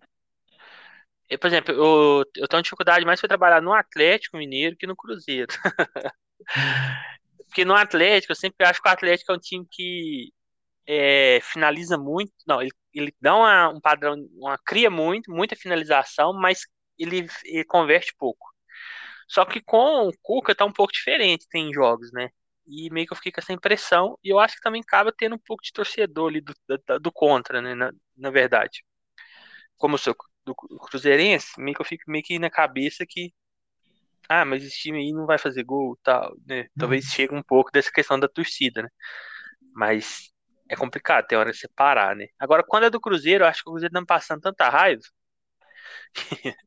Eu, 1.29 1.39
por 1.39 1.47
exemplo, 1.49 1.75
eu, 1.75 2.25
eu 2.37 2.49
tenho 2.49 2.63
dificuldade 2.63 3.05
mais 3.05 3.21
para 3.21 3.29
trabalhar 3.29 3.61
no 3.61 3.73
Atlético 3.75 4.39
Mineiro 4.39 4.77
que 4.77 4.87
no 4.87 4.97
Cruzeiro. 4.97 5.49
Porque 7.47 7.65
no 7.65 7.75
Atlético, 7.75 8.33
eu 8.33 8.37
sempre 8.37 8.67
acho 8.67 8.81
que 8.81 8.89
o 8.89 8.93
Atlético 8.93 9.33
é 9.33 9.35
um 9.35 9.39
time 9.39 9.67
que 9.71 10.33
é, 10.87 11.41
finaliza 11.43 11.99
muito. 11.99 12.33
Não, 12.47 12.63
ele, 12.63 12.73
ele 12.95 13.15
dá 13.21 13.37
uma, 13.37 13.69
um 13.71 13.81
padrão, 13.81 14.17
uma, 14.37 14.59
cria 14.59 14.91
muito, 14.91 15.31
muita 15.31 15.57
finalização, 15.57 16.33
mas 16.33 16.61
ele, 16.99 17.27
ele 17.45 17.65
converte 17.65 18.15
pouco. 18.19 18.47
Só 19.29 19.45
que 19.45 19.61
com 19.61 20.09
o 20.09 20.13
Cuca 20.23 20.55
tá 20.55 20.65
um 20.65 20.73
pouco 20.73 20.93
diferente, 20.93 21.47
tem 21.51 21.73
jogos, 21.73 22.11
né? 22.13 22.31
E 22.69 22.91
meio 22.91 23.07
que 23.07 23.13
eu 23.13 23.17
fiquei 23.17 23.33
com 23.33 23.41
essa 23.41 23.53
impressão. 23.53 24.19
E 24.23 24.29
eu 24.29 24.39
acho 24.39 24.57
que 24.57 24.63
também 24.63 24.83
acaba 24.83 25.13
tendo 25.17 25.37
um 25.37 25.39
pouco 25.39 25.63
de 25.63 25.73
torcedor 25.73 26.29
ali 26.29 26.41
do, 26.41 26.55
do, 26.69 27.01
do 27.01 27.13
contra, 27.13 27.63
né? 27.63 27.75
Na, 27.75 27.93
na 28.17 28.31
verdade. 28.31 28.85
Como 29.77 29.95
eu 29.95 29.99
sou 29.99 30.15
do 30.45 30.55
Cruzeirense, 30.55 31.61
meio 31.61 31.75
que 31.75 31.83
eu 31.83 31.87
fico 31.87 32.11
meio 32.11 32.25
que 32.25 32.39
na 32.39 32.51
cabeça 32.51 33.05
que. 33.07 33.33
Ah, 34.29 34.45
mas 34.45 34.63
esse 34.65 34.79
time 34.79 34.99
aí 34.99 35.13
não 35.13 35.27
vai 35.27 35.39
fazer 35.39 35.65
gol 35.65 35.99
tal, 36.03 36.35
né? 36.47 36.67
Talvez 36.79 37.05
uhum. 37.07 37.11
chegue 37.13 37.35
um 37.35 37.43
pouco 37.43 37.71
dessa 37.73 37.91
questão 37.91 38.19
da 38.21 38.29
torcida, 38.29 38.83
né? 38.83 38.89
Mas 39.75 40.31
é 40.69 40.77
complicado, 40.77 41.27
tem 41.27 41.39
hora 41.39 41.51
de 41.51 41.59
separar, 41.59 42.15
né? 42.15 42.27
Agora, 42.39 42.63
quando 42.67 42.85
é 42.85 42.91
do 42.91 43.01
Cruzeiro, 43.01 43.45
eu 43.45 43.49
acho 43.49 43.63
que 43.63 43.71
o 43.71 43.73
Cruzeiro 43.73 43.93
tá 43.93 44.01
me 44.01 44.07
passando 44.07 44.43
tanta 44.43 44.69
raiva. 44.69 45.03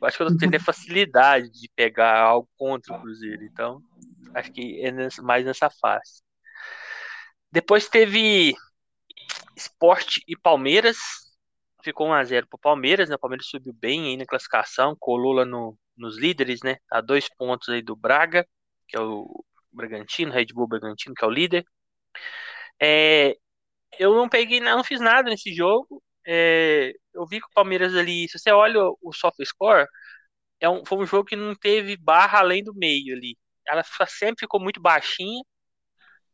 eu 0.00 0.06
acho 0.06 0.16
que 0.16 0.22
eu 0.22 0.28
tô 0.28 0.36
tendo 0.36 0.60
facilidade 0.60 1.50
de 1.50 1.68
pegar 1.74 2.20
algo 2.20 2.48
contra 2.56 2.94
o 2.94 3.00
Cruzeiro. 3.00 3.42
Então, 3.44 3.82
Acho 4.34 4.52
que 4.52 4.80
é 4.84 4.92
mais 5.22 5.44
nessa 5.44 5.68
fase. 5.70 6.22
Depois 7.52 7.88
teve 7.88 8.54
Esporte 9.56 10.22
e 10.26 10.36
Palmeiras. 10.36 10.96
Ficou 11.82 12.08
1x0 12.08 12.46
pro 12.48 12.58
Palmeiras, 12.58 13.08
né? 13.08 13.16
O 13.16 13.18
Palmeiras 13.18 13.46
subiu 13.46 13.72
bem 13.72 14.06
aí 14.06 14.16
na 14.16 14.26
classificação, 14.26 14.96
colou 14.98 15.32
lá 15.32 15.44
no, 15.44 15.76
nos 15.96 16.18
líderes, 16.18 16.60
né? 16.62 16.76
A 16.90 17.00
dois 17.00 17.28
pontos 17.28 17.68
aí 17.68 17.82
do 17.82 17.96
Braga, 17.96 18.46
que 18.88 18.96
é 18.96 19.00
o 19.00 19.44
Bragantino, 19.72 20.32
Red 20.32 20.46
Bull 20.54 20.68
Bragantino, 20.68 21.14
que 21.14 21.24
é 21.24 21.28
o 21.28 21.30
líder. 21.30 21.64
É, 22.80 23.36
eu 23.98 24.14
não 24.14 24.28
peguei, 24.28 24.60
não 24.60 24.84
fiz 24.84 25.00
nada 25.00 25.30
nesse 25.30 25.54
jogo. 25.54 26.02
É, 26.26 26.92
eu 27.14 27.26
vi 27.26 27.40
que 27.40 27.46
o 27.46 27.54
Palmeiras 27.54 27.94
ali, 27.96 28.28
se 28.28 28.38
você 28.38 28.50
olha 28.52 28.80
o 29.02 29.12
soft 29.12 29.38
score, 29.44 29.86
é 30.60 30.68
um, 30.68 30.84
foi 30.84 30.98
um 30.98 31.06
jogo 31.06 31.24
que 31.26 31.36
não 31.36 31.54
teve 31.54 31.96
barra 31.96 32.40
além 32.40 32.62
do 32.64 32.74
meio 32.74 33.16
ali 33.16 33.36
ela 33.66 33.82
sempre 34.08 34.40
ficou 34.40 34.60
muito 34.60 34.80
baixinha. 34.80 35.42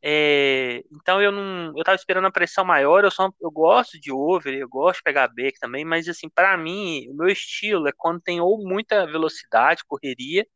É, 0.02 0.82
então 0.92 1.20
eu 1.20 1.32
não, 1.32 1.72
eu 1.76 1.84
tava 1.84 1.96
esperando 1.96 2.26
a 2.26 2.30
pressão 2.32 2.64
maior. 2.64 3.04
Eu 3.04 3.10
só, 3.10 3.30
eu 3.40 3.50
gosto 3.50 3.98
de 4.00 4.12
over, 4.12 4.54
eu 4.54 4.68
gosto 4.68 4.98
de 4.98 5.02
pegar 5.04 5.28
back 5.28 5.58
também, 5.58 5.84
mas 5.84 6.08
assim, 6.08 6.28
para 6.28 6.56
mim, 6.56 7.08
o 7.10 7.14
meu 7.14 7.28
estilo 7.28 7.88
é 7.88 7.92
quando 7.96 8.20
tem 8.20 8.40
ou 8.40 8.58
muita 8.66 9.06
velocidade, 9.06 9.84
correria, 9.86 10.46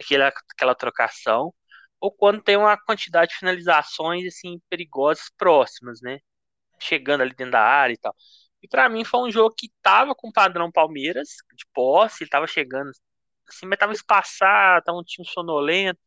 aquela, 0.00 0.28
aquela 0.28 0.74
trocação, 0.74 1.54
ou 2.00 2.10
quando 2.12 2.42
tem 2.42 2.56
uma 2.56 2.76
quantidade 2.78 3.32
de 3.32 3.38
finalizações 3.38 4.26
assim 4.26 4.60
perigosas 4.68 5.30
próximas, 5.38 6.00
né? 6.02 6.18
Chegando 6.80 7.22
ali 7.22 7.34
dentro 7.34 7.52
da 7.52 7.62
área 7.62 7.94
e 7.94 7.98
tal. 7.98 8.14
E 8.62 8.68
para 8.68 8.88
mim 8.88 9.04
foi 9.04 9.20
um 9.28 9.30
jogo 9.32 9.54
que 9.56 9.70
tava 9.82 10.14
com 10.14 10.32
padrão 10.32 10.70
Palmeiras 10.72 11.28
de 11.54 11.66
posse, 11.74 12.24
ele 12.24 12.30
tava 12.30 12.46
chegando 12.46 12.90
assim, 13.54 13.66
mas 13.66 13.78
tava 13.78 13.92
espaçado, 13.92 14.84
tava 14.84 14.98
um 14.98 15.02
time 15.04 15.26
sonolento. 15.26 16.00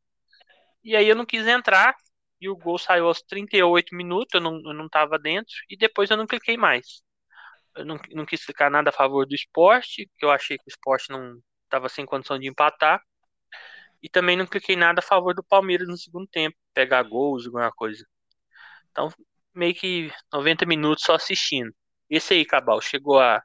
E 0.83 0.95
aí 0.95 1.07
eu 1.07 1.15
não 1.15 1.25
quis 1.25 1.47
entrar 1.47 1.95
e 2.41 2.49
o 2.49 2.55
gol 2.57 2.77
saiu 2.77 3.07
aos 3.07 3.21
38 3.21 3.95
minutos, 3.95 4.33
eu 4.35 4.41
não, 4.41 4.55
eu 4.65 4.73
não 4.73 4.89
tava 4.89 5.17
dentro 5.19 5.53
e 5.69 5.77
depois 5.77 6.09
eu 6.09 6.17
não 6.17 6.27
cliquei 6.27 6.57
mais. 6.57 7.01
Eu 7.75 7.85
não, 7.85 7.99
não 8.13 8.25
quis 8.25 8.45
clicar 8.45 8.71
nada 8.71 8.89
a 8.89 8.93
favor 8.93 9.25
do 9.27 9.35
esporte, 9.35 10.09
que 10.17 10.25
eu 10.25 10.31
achei 10.31 10.57
que 10.57 10.65
o 10.67 10.69
esporte 10.71 11.09
não 11.11 11.39
tava 11.69 11.89
sem 11.89 12.05
condição 12.05 12.39
de 12.39 12.47
empatar. 12.47 13.01
E 14.01 14.09
também 14.09 14.37
não 14.37 14.45
cliquei 14.45 14.75
nada 14.75 14.99
a 14.99 15.03
favor 15.03 15.33
do 15.33 15.43
Palmeiras 15.43 15.87
no 15.87 15.97
segundo 15.97 16.27
tempo, 16.27 16.55
pegar 16.73 17.03
gols, 17.03 17.45
alguma 17.45 17.71
coisa. 17.71 18.05
Então, 18.91 19.09
meio 19.53 19.75
que 19.75 20.11
90 20.33 20.65
minutos 20.65 21.05
só 21.05 21.15
assistindo. 21.15 21.73
Esse 22.09 22.35
aí, 22.35 22.45
Cabal, 22.45 22.81
chegou 22.81 23.19
a, 23.19 23.43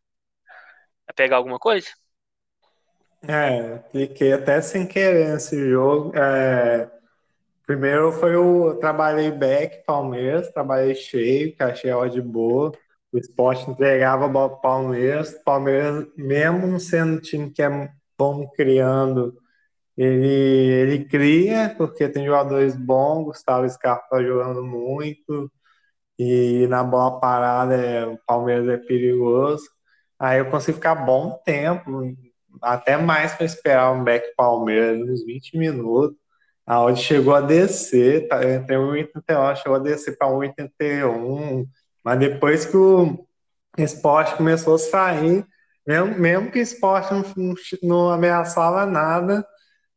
a 1.06 1.12
pegar 1.12 1.36
alguma 1.36 1.58
coisa? 1.58 1.88
É, 3.22 3.78
cliquei 3.90 4.33
até 4.33 4.61
sem 4.61 4.87
querer 4.87 5.33
nesse 5.33 5.68
jogo. 5.68 6.16
É, 6.16 6.90
primeiro 7.66 8.12
foi 8.12 8.37
o. 8.37 8.74
Trabalhei 8.76 9.30
back, 9.30 9.85
Palmeiras, 9.87 10.50
trabalhei 10.52 10.94
cheio, 10.94 11.54
que 11.54 11.62
achei 11.62 11.90
a 11.90 11.98
odd 11.98 12.20
boa. 12.22 12.72
O 13.12 13.18
esporte 13.18 13.70
entregava 13.70 14.28
pro 14.30 14.61
Palmeiras. 14.61 15.35
Palmeiras, 15.44 16.06
mesmo 16.16 16.80
sendo 16.80 17.14
um 17.14 17.20
time 17.20 17.50
que 17.50 17.62
é 17.62 17.90
bom 18.18 18.48
criando, 18.50 19.37
ele, 19.96 20.26
ele 20.28 21.04
cria, 21.06 21.74
porque 21.76 22.09
tem 22.09 22.26
jogadores 22.26 22.76
bons, 22.76 23.24
Gustavo 23.26 23.68
Scarpa 23.68 24.09
tá 24.11 24.22
jogando 24.22 24.64
muito, 24.64 25.50
e 26.18 26.66
na 26.68 26.85
bola 26.85 27.20
parada 27.20 27.74
é, 27.76 28.06
o 28.06 28.18
Palmeiras 28.26 28.68
é 28.68 28.78
perigoso. 28.78 29.64
Aí 30.18 30.38
eu 30.40 30.50
consigo 30.50 30.76
ficar 30.78 30.94
bom 30.94 31.40
tempo, 31.44 32.02
até 32.62 32.96
mais 32.96 33.33
para 33.35 33.46
esperar 33.46 33.92
um 33.92 34.05
back 34.05 34.35
Palmeiras, 34.37 35.01
uns 35.01 35.25
20 35.25 35.57
minutos. 35.57 36.16
A 36.66 36.83
odd 36.83 37.01
chegou 37.01 37.35
a 37.35 37.40
descer, 37.40 38.29
tá, 38.29 38.44
entre 38.49 38.77
1,81, 38.77 39.57
chegou 39.57 39.77
a 39.77 39.81
descer 39.81 40.16
para 40.16 40.29
1,81, 40.29 41.66
mas 42.05 42.18
depois 42.18 42.64
que 42.64 42.77
o 42.77 43.27
esporte 43.77 44.37
começou 44.37 44.77
a 44.77 44.79
sair, 44.79 45.44
mesmo, 45.87 46.18
mesmo 46.18 46.51
que 46.51 46.61
o 46.61 46.62
esporte 46.62 47.12
não, 47.12 47.55
não, 47.83 48.11
ameaçava 48.11 48.87
nada, 48.87 49.44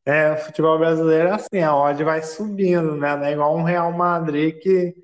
é, 0.05 0.31
o 0.33 0.37
futebol 0.37 0.79
brasileiro 0.79 1.29
é 1.29 1.31
assim, 1.33 1.61
a 1.61 1.75
odd 1.75 2.03
vai 2.03 2.23
subindo, 2.23 2.95
né? 2.95 3.29
É 3.29 3.33
igual 3.33 3.55
um 3.55 3.63
Real 3.63 3.91
Madrid 3.91 4.59
que 4.59 4.95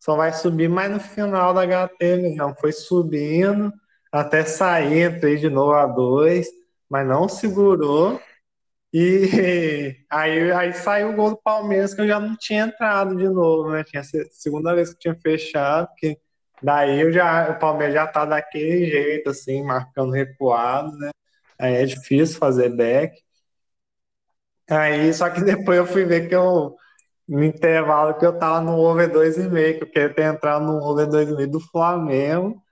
só 0.00 0.16
vai 0.16 0.32
subir 0.32 0.68
mais 0.68 0.90
no 0.90 0.98
final 0.98 1.52
da 1.52 1.66
HT 1.66 2.16
mesmo. 2.16 2.54
Foi 2.58 2.72
subindo 2.72 3.72
até 4.10 4.44
sair, 4.44 5.10
entrei 5.10 5.36
de 5.36 5.50
novo 5.50 5.72
a 5.72 5.86
dois, 5.86 6.48
mas 6.90 7.06
não 7.06 7.28
segurou. 7.28 8.20
E 8.92 9.96
aí, 10.10 10.52
aí 10.52 10.72
saiu 10.74 11.10
o 11.10 11.16
gol 11.16 11.30
do 11.30 11.36
Palmeiras 11.42 11.94
que 11.94 12.00
eu 12.02 12.08
já 12.08 12.20
não 12.20 12.36
tinha 12.36 12.64
entrado 12.66 13.16
de 13.16 13.28
novo, 13.28 13.70
né? 13.72 13.84
Tinha 13.84 14.02
segunda 14.32 14.74
vez 14.74 14.92
que 14.92 15.00
tinha 15.00 15.14
fechado, 15.16 15.88
que 15.98 16.18
daí 16.62 17.00
eu 17.00 17.12
já, 17.12 17.50
o 17.52 17.58
Palmeiras 17.58 17.94
já 17.94 18.06
tá 18.06 18.24
daquele 18.24 18.86
jeito, 18.86 19.30
assim, 19.30 19.62
marcando 19.64 20.12
recuado, 20.12 20.96
né? 20.98 21.10
Aí 21.58 21.74
é 21.74 21.86
difícil 21.86 22.38
fazer 22.38 22.70
back. 22.70 23.14
Aí, 24.68 25.12
só 25.12 25.28
que 25.30 25.40
depois 25.44 25.78
eu 25.78 25.86
fui 25.86 26.04
ver 26.04 26.28
que 26.28 26.34
eu, 26.34 26.76
no 27.28 27.44
intervalo, 27.44 28.18
que 28.18 28.26
eu 28.26 28.38
tava 28.38 28.60
no 28.60 28.78
over 28.78 29.10
2,5, 29.10 29.78
que 29.78 29.84
eu 29.84 29.90
queria 29.90 30.14
ter 30.14 30.24
entrado 30.24 30.64
no 30.64 30.82
over 30.84 31.06
2,5 31.08 31.50
do 31.52 31.60
Flamengo, 31.60 32.62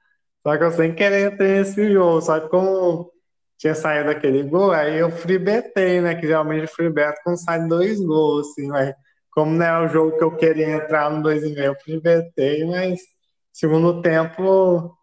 só 0.43 0.57
que 0.59 0.65
eu 0.65 0.73
sem 0.73 0.95
querer 0.95 1.37
ter 1.37 1.63
esse 1.63 1.93
jogo, 1.93 2.21
só 2.23 2.41
que 2.41 2.49
como 2.49 3.13
tinha 3.59 3.75
saído 3.75 4.11
aquele 4.11 4.43
gol, 4.45 4.71
aí 4.73 4.99
eu 4.99 5.11
freebetei, 5.11 6.01
né, 6.01 6.15
que 6.15 6.27
geralmente 6.27 6.65
o 6.65 6.75
freebet 6.75 7.21
quando 7.25 7.37
sai 7.37 7.67
dois 7.67 8.01
gols, 8.01 8.49
assim, 8.51 8.69
mas 8.69 8.95
como 9.31 9.53
não 9.53 9.67
é 9.67 9.81
o 9.85 9.89
jogo 9.89 10.17
que 10.17 10.25
eu 10.25 10.37
queria 10.37 10.69
entrar 10.71 11.11
no 11.11 11.23
2,5, 11.23 11.61
eu 11.61 11.75
freebetei, 11.77 12.65
mas 12.65 13.01
segundo 13.53 14.01
tempo 14.01 14.43
o 14.43 14.97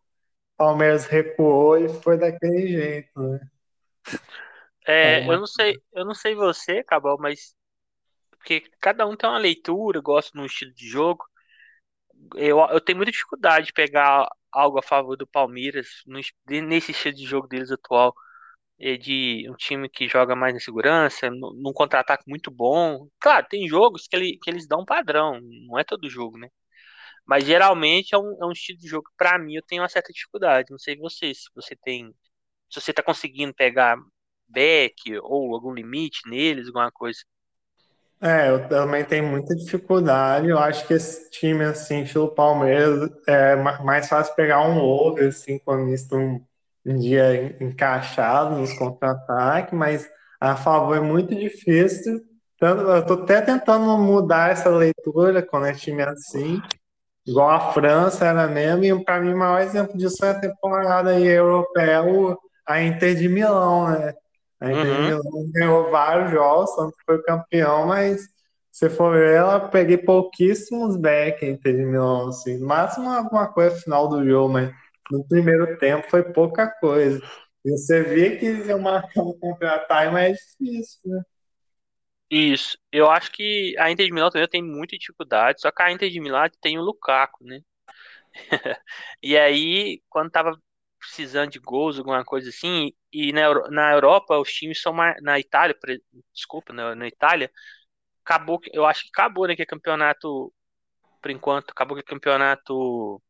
Palmeiras 0.58 1.06
recuou 1.06 1.78
e 1.78 1.90
foi 1.90 2.18
daquele 2.18 2.68
jeito, 2.68 3.20
né. 3.20 3.40
É, 4.88 5.28
eu 5.28 5.40
não 5.40 5.48
sei, 5.48 5.76
eu 5.94 6.06
não 6.06 6.14
sei 6.14 6.36
você, 6.36 6.84
Cabal, 6.84 7.18
mas 7.20 7.56
porque 8.46 8.62
cada 8.80 9.08
um 9.08 9.16
tem 9.16 9.28
uma 9.28 9.40
leitura, 9.40 10.00
gosta 10.00 10.32
de 10.32 10.40
um 10.40 10.46
estilo 10.46 10.72
de 10.74 10.88
jogo. 10.88 11.26
Eu, 12.36 12.60
eu 12.60 12.80
tenho 12.80 12.98
muita 12.98 13.12
dificuldade 13.12 13.68
de 13.68 13.74
pegar 13.74 14.30
algo 14.52 14.78
a 14.78 14.84
favor 14.84 15.18
do 15.18 15.26
Palmeiras 15.26 16.04
no, 16.06 16.20
nesse 16.48 16.92
estilo 16.92 17.16
de 17.16 17.26
jogo 17.26 17.48
deles 17.48 17.72
atual. 17.72 18.14
É 18.80 18.98
de 18.98 19.48
um 19.50 19.56
time 19.56 19.88
que 19.90 20.08
joga 20.08 20.36
mais 20.36 20.54
na 20.54 20.60
segurança, 20.60 21.30
num 21.30 21.72
contra-ataque 21.74 22.24
muito 22.28 22.52
bom. 22.52 23.08
Claro, 23.20 23.48
tem 23.50 23.68
jogos 23.68 24.08
que, 24.08 24.16
ele, 24.16 24.38
que 24.42 24.50
eles 24.50 24.68
dão 24.68 24.82
um 24.82 24.86
padrão, 24.86 25.40
não 25.68 25.80
é 25.80 25.84
todo 25.84 26.10
jogo, 26.10 26.38
né? 26.38 26.50
Mas 27.26 27.46
geralmente 27.46 28.14
é 28.14 28.18
um, 28.18 28.38
é 28.42 28.46
um 28.46 28.52
estilo 28.52 28.78
de 28.80 28.88
jogo 28.88 29.06
que, 29.10 29.16
pra 29.18 29.40
mim, 29.40 29.56
eu 29.56 29.64
tenho 29.64 29.82
uma 29.82 29.90
certa 29.90 30.14
dificuldade. 30.14 30.72
Não 30.72 30.78
sei 30.78 30.98
você, 30.98 31.34
se 31.34 31.46
você 31.56 31.76
tem. 31.76 32.14
Se 32.70 32.82
você 32.82 32.94
tá 32.94 33.02
conseguindo 33.02 33.54
pegar 33.54 33.98
back 34.48 35.18
ou 35.24 35.56
algum 35.56 35.74
limite 35.74 36.22
neles, 36.30 36.68
alguma 36.68 36.92
coisa? 36.92 37.20
É, 38.22 38.50
eu 38.50 38.68
também 38.68 39.04
tenho 39.04 39.26
muita 39.26 39.56
dificuldade. 39.56 40.50
Eu 40.50 40.58
acho 40.60 40.88
que 40.88 40.94
esse 40.94 41.30
time, 41.32 41.64
assim, 41.64 42.04
estilo 42.04 42.30
Palmeiras, 42.34 43.10
é 43.28 43.56
mais 43.56 44.08
fácil 44.08 44.36
pegar 44.36 44.62
um 44.62 44.80
over, 44.80 45.30
assim, 45.30 45.60
quando 45.60 45.94
estão 45.94 46.46
um 46.86 46.98
dia 46.98 47.58
encaixado 47.60 48.58
nos 48.58 48.74
contra-ataques, 48.74 49.74
mas 49.74 50.08
a 50.40 50.56
favor 50.56 50.98
é 50.98 51.00
muito 51.02 51.34
difícil. 51.34 52.22
Eu 52.62 53.06
tô 53.06 53.14
até 53.16 53.42
tentando 53.42 53.98
mudar 53.98 54.52
essa 54.52 54.70
leitura 54.70 55.42
quando 55.42 55.66
é 55.66 55.74
time 55.74 56.04
assim, 56.04 56.62
igual 57.26 57.50
a 57.50 57.74
França 57.74 58.26
era 58.26 58.48
mesmo, 58.48 58.86
e 58.86 59.04
para 59.04 59.20
mim 59.20 59.34
o 59.34 59.38
maior 59.38 59.62
exemplo 59.62 59.98
disso 59.98 60.24
é 60.24 60.32
a 60.32 60.40
temporada 60.40 61.20
europeia, 61.20 62.04
a 62.66 62.82
Inter 62.82 63.16
de 63.16 63.28
Milão, 63.28 63.90
né? 63.90 64.14
A 64.60 64.72
Inter 64.72 64.86
uhum. 64.86 65.06
Milão 65.06 65.52
ganhou 65.52 65.92
vários 65.92 66.32
jogos, 66.32 66.76
tanto 66.76 66.96
foi 67.06 67.22
campeão, 67.24 67.88
mas 67.88 68.22
se 68.72 68.90
for 68.90 69.14
ver, 69.14 69.36
ela 69.36 69.60
peguei 69.60 69.98
pouquíssimos 69.98 70.98
back 70.98 71.46
Inter 71.46 71.76
de 71.76 71.86
Milão, 71.86 72.30
assim. 72.30 72.58
máximo 72.60 73.10
alguma 73.10 73.48
coisa 73.48 73.76
final 73.78 74.08
do 74.08 74.26
jogo, 74.26 74.54
mas 74.54 74.72
no 75.12 75.28
primeiro 75.28 75.78
tempo 75.78 76.10
foi 76.10 76.24
pouca 76.24 76.68
coisa. 76.68 77.22
E 77.64 77.72
você 77.72 78.04
via 78.04 78.38
que 78.38 78.74
marcar 78.76 79.22
um 79.22 79.40
mas 80.12 80.16
é 80.16 80.32
difícil, 80.34 81.02
né? 81.06 81.22
Isso. 82.30 82.78
Eu 82.92 83.10
acho 83.10 83.32
que 83.32 83.76
a 83.78 83.92
Inter 83.92 84.06
de 84.06 84.12
Milão 84.14 84.30
também 84.30 84.48
tem 84.48 84.64
muita 84.64 84.98
dificuldade, 84.98 85.62
só 85.62 85.72
que 85.72 85.82
a 85.82 85.92
Inter 85.92 86.10
de 86.10 86.20
Milão 86.20 86.44
tem 86.62 86.78
o 86.78 86.82
Lukaku, 86.82 87.44
né? 87.44 87.62
e 89.22 89.38
aí, 89.38 90.02
quando 90.10 90.32
tava 90.32 90.60
precisando 91.00 91.52
de 91.52 91.60
gols, 91.60 91.98
alguma 92.00 92.24
coisa 92.26 92.50
assim, 92.50 92.92
e 93.12 93.32
na, 93.32 93.54
na 93.70 93.94
Europa 93.94 94.38
os 94.40 94.52
times 94.52 94.82
são 94.82 94.94
mais, 94.94 95.22
na 95.22 95.40
Itália, 95.40 95.78
desculpa, 96.34 96.74
na, 96.74 96.96
na 96.96 97.08
Itália, 97.08 97.52
acabou, 98.24 98.60
eu 98.74 98.86
acho 98.86 99.04
que 99.04 99.10
acabou, 99.14 99.48
né, 99.48 99.56
que 99.56 99.62
é 99.62 99.66
campeonato, 99.66 100.54
por 101.22 101.32
enquanto, 101.32 101.72
acabou 101.72 101.96
que 101.96 102.02
é 102.02 102.04
campeonato, 102.04 103.22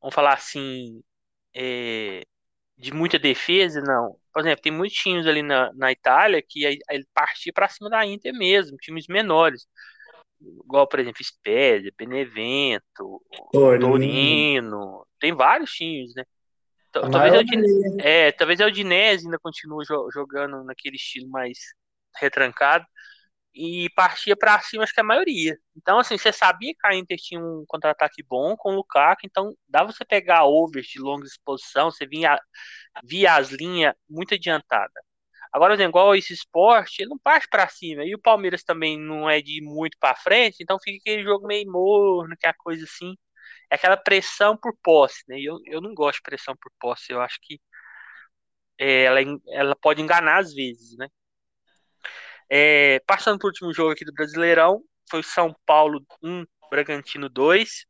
vamos 0.00 0.14
falar 0.14 0.34
assim, 0.34 1.02
é, 1.54 2.22
de 2.76 2.92
muita 2.92 3.18
defesa, 3.18 3.80
não. 3.80 4.16
Por 4.32 4.40
exemplo, 4.40 4.62
tem 4.62 4.72
muitos 4.72 4.96
times 4.96 5.26
ali 5.26 5.42
na, 5.42 5.72
na 5.74 5.90
Itália 5.90 6.42
que 6.46 6.64
ele 6.64 7.06
partia 7.12 7.52
para 7.52 7.68
cima 7.68 7.90
da 7.90 8.06
Inter 8.06 8.32
mesmo, 8.32 8.76
times 8.76 9.06
menores. 9.08 9.66
Igual, 10.40 10.86
por 10.86 11.00
exemplo, 11.00 11.24
Spezia, 11.24 11.92
Benevento, 11.98 13.20
Torino. 13.52 13.90
Torino. 13.90 15.06
Tem 15.18 15.32
vários 15.32 15.72
times, 15.72 16.14
né? 16.14 16.24
Talvez, 16.92 17.34
é 17.34 17.38
o, 17.38 18.00
é, 18.00 18.32
talvez 18.32 18.60
a 18.60 18.66
Udinese 18.66 19.26
ainda 19.26 19.38
continue 19.38 19.84
jogando 20.12 20.64
naquele 20.64 20.96
estilo 20.96 21.28
mais 21.28 21.58
retrancado 22.16 22.86
e 23.54 23.88
partia 23.94 24.36
para 24.36 24.60
cima, 24.60 24.84
acho 24.84 24.94
que 24.94 25.00
a 25.00 25.04
maioria. 25.04 25.58
Então, 25.76 25.98
assim, 25.98 26.16
você 26.18 26.32
sabia 26.32 26.72
que 26.74 26.86
a 26.86 26.94
Inter 26.94 27.16
tinha 27.18 27.40
um 27.40 27.64
contra-ataque 27.66 28.22
bom 28.22 28.56
com 28.56 28.72
o 28.72 28.76
Lukaku, 28.76 29.22
então 29.24 29.54
dá 29.68 29.84
você 29.84 30.04
pegar 30.04 30.44
overs 30.44 30.86
de 30.86 31.00
longa 31.00 31.26
exposição, 31.26 31.90
você 31.90 32.06
vinha 32.06 32.38
via 33.04 33.34
as 33.36 33.50
linhas 33.50 33.94
muito 34.08 34.34
adiantada. 34.34 34.92
Agora, 35.52 35.82
igual 35.82 36.14
esse 36.14 36.32
esporte, 36.34 37.02
ele 37.02 37.10
não 37.10 37.18
parte 37.18 37.48
para 37.48 37.68
cima. 37.68 38.04
E 38.04 38.14
o 38.14 38.18
Palmeiras 38.20 38.62
também 38.62 38.98
não 38.98 39.28
é 39.30 39.40
de 39.40 39.62
muito 39.62 39.96
para 39.98 40.14
frente, 40.14 40.58
então 40.62 40.78
fica 40.82 40.98
aquele 41.00 41.24
jogo 41.24 41.46
meio 41.46 41.70
morno, 41.70 42.36
que 42.38 42.46
é 42.46 42.50
a 42.50 42.54
coisa 42.54 42.84
assim. 42.84 43.16
É 43.70 43.76
aquela 43.76 43.96
pressão 43.96 44.56
por 44.56 44.76
posse, 44.82 45.24
né? 45.28 45.40
Eu, 45.40 45.58
eu 45.66 45.80
não 45.80 45.94
gosto 45.94 46.16
de 46.18 46.22
pressão 46.22 46.54
por 46.60 46.72
posse. 46.80 47.12
Eu 47.12 47.20
acho 47.22 47.38
que 47.42 47.60
é, 48.78 49.04
ela, 49.04 49.20
ela 49.48 49.76
pode 49.76 50.00
enganar 50.02 50.38
às 50.38 50.52
vezes, 50.54 50.96
né? 50.96 51.08
É, 52.50 53.00
passando 53.06 53.38
para 53.38 53.46
o 53.46 53.48
último 53.48 53.72
jogo 53.72 53.92
aqui 53.92 54.04
do 54.04 54.12
Brasileirão, 54.12 54.82
foi 55.10 55.22
São 55.22 55.54
Paulo 55.66 56.04
1, 56.22 56.44
Bragantino 56.70 57.28
2. 57.28 57.86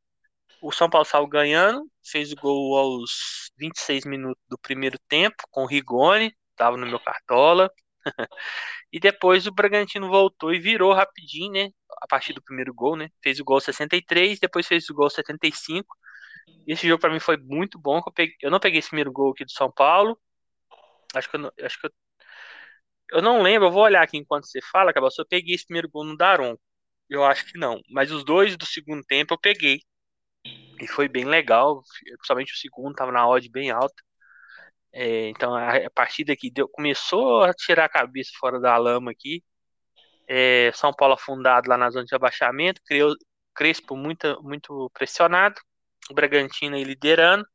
O 0.63 0.73
São 0.73 0.91
Paulo 0.91 1.05
saiu 1.05 1.27
ganhando, 1.27 1.89
fez 2.05 2.33
o 2.33 2.37
gol 2.37 2.77
aos 2.77 3.51
26 3.59 4.05
minutos 4.05 4.43
do 4.49 4.59
primeiro 4.59 4.99
tempo, 5.09 5.37
com 5.51 5.63
o 5.63 5.67
Rigoni, 5.67 6.35
estava 6.51 6.77
no 6.77 6.87
meu 6.87 6.99
cartola. 6.99 7.71
e 8.93 8.99
depois 8.99 9.47
o 9.47 9.53
Bragantino 9.53 10.09
voltou 10.09 10.53
e 10.53 10.59
virou 10.59 10.93
rapidinho, 10.93 11.53
né? 11.53 11.69
A 12.03 12.07
partir 12.09 12.33
do 12.33 12.43
primeiro 12.43 12.75
gol, 12.75 12.97
né? 12.97 13.09
Fez 13.23 13.39
o 13.41 13.45
gol 13.45 13.61
63, 13.61 14.41
depois 14.41 14.67
fez 14.67 14.89
o 14.91 14.95
gol 14.95 15.11
75. 15.11 15.97
Esse 16.67 16.89
jogo 16.89 17.01
para 17.01 17.13
mim 17.13 17.21
foi 17.21 17.37
muito 17.37 17.79
bom. 17.79 17.99
Eu, 18.05 18.13
peguei, 18.13 18.35
eu, 18.43 18.51
não 18.51 18.61
peguei 18.61 18.81
esse 18.81 18.89
primeiro 18.89 19.13
gol 19.13 19.33
aqui 19.33 19.45
do 19.45 19.53
São 19.53 19.71
Paulo. 19.73 20.19
Acho 21.15 21.31
que 21.31 21.37
eu, 21.37 21.53
acho 21.65 21.81
que 21.81 21.87
eu, 21.87 21.91
eu 23.13 23.23
não 23.23 23.43
lembro. 23.43 23.69
Eu 23.69 23.73
vou 23.73 23.83
olhar 23.83 24.03
aqui 24.03 24.17
enquanto 24.19 24.47
você 24.47 24.61
fala, 24.61 24.93
Cabal. 24.93 25.11
Se 25.11 25.21
eu 25.21 25.27
peguei 25.27 25.55
esse 25.55 25.65
primeiro 25.67 25.89
gol 25.89 26.05
no 26.05 26.17
Daron. 26.17 26.57
Eu 27.09 27.25
acho 27.25 27.47
que 27.47 27.59
não. 27.59 27.81
Mas 27.91 28.11
os 28.13 28.25
dois 28.25 28.57
do 28.57 28.67
segundo 28.67 29.05
tempo 29.05 29.35
eu 29.35 29.39
peguei. 29.39 29.81
E 30.81 30.87
foi 30.89 31.09
bem 31.09 31.25
legal. 31.25 31.83
Principalmente 32.19 32.55
o 32.55 32.57
segundo, 32.57 32.95
tava 32.95 33.13
na 33.13 33.27
odd 33.29 33.49
bem 33.51 33.71
alta. 33.71 34.03
É, 34.93 35.29
então 35.29 35.55
a, 35.55 35.91
partida 35.91 36.33
aqui 36.33 36.51
deu, 36.51 36.69
começou 36.69 37.45
a 37.45 37.55
tirar 37.55 37.85
a 37.87 37.89
cabeça 37.89 38.31
fora 38.39 38.61
da 38.61 38.77
lama 38.77 39.11
aqui. 39.11 39.43
É, 40.27 40.71
São 40.75 40.93
Paulo 40.93 41.15
afundado 41.15 41.69
lá 41.69 41.77
na 41.77 41.91
zona 41.91 42.05
de 42.05 42.15
abaixamento. 42.15 42.83
Criou, 42.85 43.15
Crespo 43.55 43.97
muito, 43.97 44.43
muito 44.43 44.91
pressionado. 44.95 45.61
O 46.11 46.15
Bragantino 46.15 46.77
aí 46.77 46.85
liderando. 46.85 47.47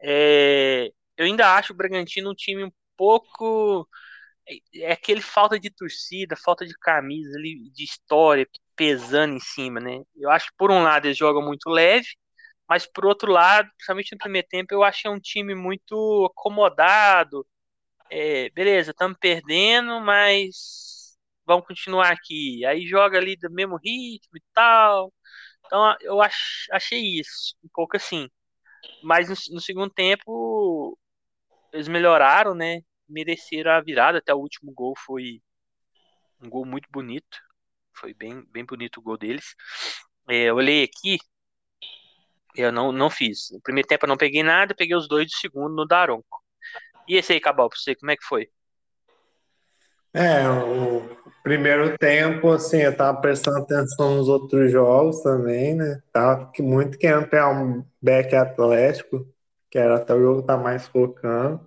É, 0.00 0.90
eu 1.16 1.26
ainda 1.26 1.54
acho 1.56 1.72
o 1.72 1.76
Bragantino 1.76 2.30
um 2.30 2.34
time 2.34 2.64
um 2.64 2.72
pouco 2.96 3.88
é, 4.48 4.86
é 4.86 4.92
aquele 4.92 5.20
falta 5.20 5.58
de 5.58 5.70
torcida, 5.70 6.36
falta 6.36 6.66
de 6.66 6.74
camisa, 6.78 7.38
de 7.40 7.84
história 7.84 8.46
pesando 8.76 9.34
em 9.34 9.40
cima, 9.40 9.80
né? 9.80 10.02
Eu 10.16 10.30
acho 10.30 10.46
que 10.48 10.56
por 10.56 10.70
um 10.70 10.82
lado 10.82 11.06
eles 11.06 11.16
jogam 11.18 11.42
muito 11.42 11.68
leve, 11.70 12.08
mas 12.68 12.86
por 12.86 13.06
outro 13.06 13.30
lado, 13.32 13.70
principalmente 13.76 14.12
no 14.12 14.18
primeiro 14.18 14.48
tempo, 14.48 14.74
eu 14.74 14.82
achei 14.82 15.10
um 15.10 15.20
time 15.20 15.54
muito 15.54 16.26
acomodado. 16.32 17.46
É, 18.10 18.50
beleza, 18.50 18.92
estamos 18.92 19.16
perdendo, 19.20 20.00
mas 20.00 21.16
vamos 21.46 21.66
continuar 21.66 22.10
aqui. 22.12 22.64
Aí 22.66 22.86
joga 22.86 23.18
ali 23.18 23.36
do 23.36 23.50
mesmo 23.50 23.76
ritmo 23.76 24.36
e 24.36 24.42
tal. 24.54 25.12
Então 25.66 25.96
eu 26.00 26.20
ach, 26.22 26.66
achei 26.72 27.00
isso, 27.20 27.56
um 27.64 27.68
pouco 27.74 27.96
assim. 27.96 28.28
Mas 29.02 29.28
no, 29.28 29.36
no 29.56 29.60
segundo 29.60 29.90
tempo 29.90 30.98
eles 31.72 31.88
melhoraram, 31.88 32.54
né? 32.54 32.82
Mereceram 33.12 33.70
a 33.72 33.80
virada. 33.80 34.18
Até 34.18 34.34
o 34.34 34.38
último 34.38 34.72
gol 34.72 34.94
foi 34.96 35.40
um 36.40 36.48
gol 36.48 36.64
muito 36.64 36.88
bonito. 36.90 37.38
Foi 37.94 38.14
bem, 38.14 38.44
bem 38.50 38.64
bonito 38.64 38.98
o 38.98 39.02
gol 39.02 39.18
deles. 39.18 39.54
É, 40.28 40.44
eu 40.50 40.56
olhei 40.56 40.84
aqui, 40.84 41.18
eu 42.56 42.72
não, 42.72 42.92
não 42.92 43.10
fiz. 43.10 43.50
No 43.50 43.60
primeiro 43.60 43.88
tempo 43.88 44.04
eu 44.04 44.08
não 44.08 44.16
peguei 44.16 44.42
nada, 44.42 44.74
peguei 44.74 44.96
os 44.96 45.08
dois 45.08 45.26
do 45.26 45.36
segundo 45.36 45.74
no 45.74 45.86
Daronco. 45.86 46.42
E 47.08 47.16
esse 47.16 47.32
aí, 47.32 47.40
Cabal, 47.40 47.68
pra 47.68 47.78
você, 47.78 47.94
como 47.94 48.10
é 48.10 48.16
que 48.16 48.24
foi? 48.24 48.48
É, 50.14 50.46
o 50.46 51.08
primeiro 51.42 51.96
tempo, 51.96 52.50
assim, 52.50 52.78
eu 52.78 52.94
tava 52.94 53.18
prestando 53.20 53.58
atenção 53.58 54.16
nos 54.16 54.28
outros 54.28 54.70
jogos 54.70 55.22
também, 55.22 55.74
né? 55.74 56.02
Tava 56.12 56.52
muito 56.60 56.98
querendo 56.98 57.26
pegar 57.26 57.50
um 57.50 57.82
back 58.00 58.34
atlético, 58.36 59.26
que 59.70 59.78
era 59.78 59.96
até 59.96 60.14
o 60.14 60.20
jogo 60.20 60.42
tá 60.42 60.56
mais 60.56 60.86
focando. 60.86 61.66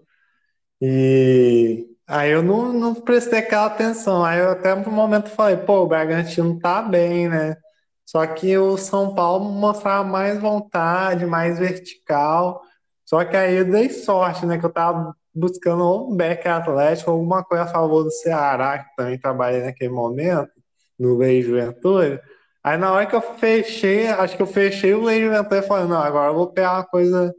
E 0.81 1.85
aí 2.07 2.31
eu 2.31 2.43
não, 2.43 2.73
não 2.73 2.95
prestei 2.95 3.39
aquela 3.39 3.67
atenção. 3.67 4.23
Aí 4.23 4.39
eu 4.39 4.51
até 4.51 4.75
no 4.75 4.91
momento 4.91 5.29
falei, 5.29 5.57
pô, 5.57 5.83
o 5.83 5.87
Bragantino 5.87 6.59
tá 6.59 6.81
bem, 6.81 7.29
né? 7.29 7.57
Só 8.05 8.25
que 8.27 8.57
o 8.57 8.77
São 8.77 9.15
Paulo 9.15 9.45
mostrava 9.45 10.03
mais 10.03 10.39
vontade, 10.39 11.25
mais 11.25 11.59
vertical. 11.59 12.61
Só 13.05 13.23
que 13.25 13.35
aí 13.35 13.55
eu 13.55 13.65
dei 13.65 13.89
sorte, 13.89 14.45
né? 14.45 14.57
Que 14.57 14.65
eu 14.65 14.71
tava 14.73 15.15
buscando 15.33 16.07
um 16.09 16.15
back 16.15 16.47
atlético, 16.47 17.11
alguma 17.11 17.43
coisa 17.43 17.63
a 17.63 17.67
favor 17.67 18.03
do 18.03 18.11
Ceará, 18.11 18.79
que 18.79 18.95
também 18.95 19.19
trabalhei 19.19 19.63
naquele 19.63 19.91
momento, 19.91 20.51
no 20.97 21.17
Lei 21.17 21.41
Juventude. 21.41 22.21
Aí 22.63 22.77
na 22.77 22.91
hora 22.93 23.05
que 23.05 23.15
eu 23.15 23.21
fechei, 23.21 24.07
acho 24.07 24.35
que 24.35 24.41
eu 24.41 24.47
fechei 24.47 24.93
o 24.93 25.03
Lei 25.03 25.23
Juventude 25.23 25.57
e 25.57 25.67
falei, 25.67 25.87
não, 25.87 26.01
agora 26.01 26.31
eu 26.31 26.35
vou 26.35 26.47
pegar 26.47 26.73
uma 26.73 26.85
coisa 26.85 27.33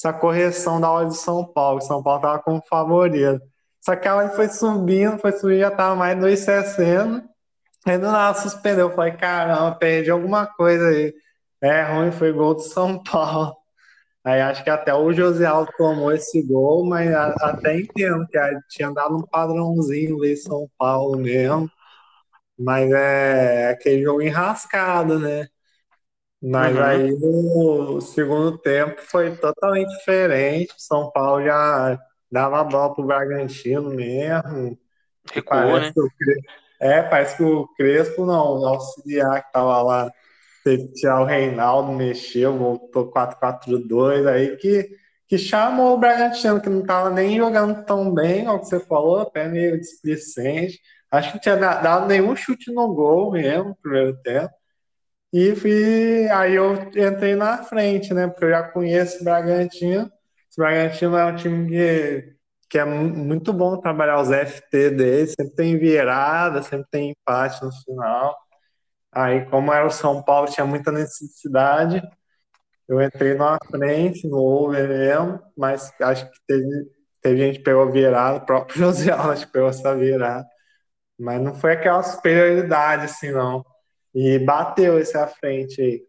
essa 0.00 0.12
correção 0.14 0.80
da 0.80 0.90
hora 0.90 1.06
de 1.08 1.16
São 1.16 1.44
Paulo. 1.44 1.80
São 1.82 2.02
Paulo 2.02 2.22
tava 2.22 2.38
como 2.40 2.62
favorito. 2.68 3.40
Só 3.80 3.94
que 3.96 4.08
ela 4.08 4.28
foi 4.30 4.48
subindo, 4.48 5.18
foi 5.18 5.32
subindo, 5.32 5.60
já 5.60 5.70
tava 5.70 5.94
mais 5.94 6.18
2,60. 6.18 7.22
Aí 7.86 7.98
do 7.98 8.10
nada 8.10 8.38
suspendeu. 8.38 8.88
Eu 8.88 8.94
falei, 8.94 9.12
caramba, 9.12 9.76
perdi 9.76 10.10
alguma 10.10 10.46
coisa 10.46 10.88
aí. 10.88 11.14
É 11.62 11.82
ruim, 11.82 12.12
foi 12.12 12.32
gol 12.32 12.54
do 12.54 12.62
São 12.62 13.02
Paulo. 13.04 13.54
Aí 14.24 14.40
acho 14.40 14.64
que 14.64 14.70
até 14.70 14.94
o 14.94 15.12
José 15.12 15.46
Aldo 15.46 15.72
tomou 15.78 16.12
esse 16.12 16.42
gol, 16.42 16.86
mas 16.86 17.12
até 17.14 17.78
entendo 17.80 18.26
que 18.28 18.38
tinha 18.68 18.90
dado 18.92 19.16
um 19.16 19.22
padrãozinho 19.22 20.16
ali 20.18 20.36
São 20.36 20.68
Paulo 20.78 21.18
mesmo. 21.18 21.70
Mas 22.58 22.90
é 22.92 23.70
aquele 23.70 24.02
jogo 24.02 24.22
enrascado, 24.22 25.18
né? 25.18 25.48
Mas 26.42 26.74
uhum. 26.74 26.82
aí 26.82 27.12
o 27.12 28.00
segundo 28.00 28.56
tempo 28.58 29.00
foi 29.02 29.36
totalmente 29.36 29.90
diferente. 29.98 30.72
São 30.78 31.10
Paulo 31.10 31.44
já 31.44 31.98
dava 32.30 32.60
a 32.60 32.64
bola 32.64 32.94
pro 32.94 33.04
Bragantino 33.04 33.90
mesmo. 33.90 34.78
Recuou, 35.32 35.80
né? 35.80 35.92
É, 36.80 37.02
parece 37.02 37.36
que 37.36 37.42
o 37.42 37.68
Crespo, 37.76 38.24
não, 38.24 38.58
o 38.58 38.66
auxiliar 38.66 39.44
que 39.44 39.52
tava 39.52 39.82
lá, 39.82 40.10
teve 40.64 40.88
que 40.88 40.94
tirar 40.94 41.20
o 41.20 41.26
Reinaldo, 41.26 41.92
mexeu, 41.92 42.56
voltou 42.56 43.10
4-4-2, 43.12 44.26
aí 44.26 44.56
que, 44.56 44.88
que 45.28 45.36
chamou 45.36 45.94
o 45.94 45.98
Bragantino, 45.98 46.60
que 46.60 46.70
não 46.70 46.82
tava 46.82 47.10
nem 47.10 47.36
jogando 47.36 47.84
tão 47.84 48.12
bem, 48.14 48.46
como 48.46 48.64
você 48.64 48.80
falou, 48.80 49.20
até 49.20 49.46
meio 49.46 49.78
displicente. 49.78 50.80
Acho 51.10 51.28
que 51.28 51.34
não 51.34 51.40
tinha 51.42 51.56
dado 51.56 52.06
nenhum 52.06 52.34
chute 52.34 52.72
no 52.72 52.94
gol 52.94 53.32
mesmo 53.32 53.70
no 53.70 53.76
primeiro 53.76 54.16
tempo. 54.22 54.54
E 55.32 55.54
fui, 55.54 56.28
aí 56.30 56.54
eu 56.56 56.74
entrei 56.74 57.36
na 57.36 57.62
frente, 57.62 58.12
né? 58.12 58.26
Porque 58.28 58.44
eu 58.46 58.50
já 58.50 58.62
conheço 58.64 59.20
o 59.20 59.24
Bragantino. 59.24 60.06
O 60.06 60.10
Bragantino 60.58 61.16
é 61.16 61.24
um 61.26 61.36
time 61.36 61.68
que, 61.70 62.34
que 62.68 62.78
é 62.78 62.84
muito 62.84 63.52
bom 63.52 63.80
trabalhar 63.80 64.20
os 64.20 64.30
FT 64.30 64.90
deles, 64.90 65.34
sempre 65.38 65.54
tem 65.54 65.78
virada, 65.78 66.62
sempre 66.62 66.88
tem 66.90 67.10
empate 67.10 67.62
no 67.64 67.70
final. 67.84 68.36
Aí, 69.12 69.46
como 69.46 69.72
era 69.72 69.86
o 69.86 69.90
São 69.90 70.22
Paulo, 70.22 70.50
tinha 70.50 70.66
muita 70.66 70.92
necessidade, 70.92 72.02
eu 72.88 73.00
entrei 73.02 73.34
na 73.34 73.58
frente, 73.70 74.26
no 74.28 74.38
over 74.38 74.88
mesmo, 74.88 75.40
mas 75.56 75.92
acho 76.00 76.30
que 76.30 76.38
teve, 76.46 76.66
teve 77.22 77.38
gente 77.38 77.58
que 77.58 77.64
pegou 77.64 77.90
virada, 77.92 78.38
o 78.38 78.46
próprio 78.46 78.78
José 78.92 79.12
que 79.40 79.52
pegou 79.52 79.68
essa 79.68 79.96
virada. 79.96 80.46
Mas 81.18 81.40
não 81.42 81.54
foi 81.54 81.72
aquela 81.74 82.02
superioridade, 82.02 83.04
assim, 83.06 83.32
não. 83.32 83.64
E 84.14 84.38
bateu 84.38 84.98
esse 84.98 85.16
à 85.16 85.26
frente 85.26 85.80
aí. 85.80 86.06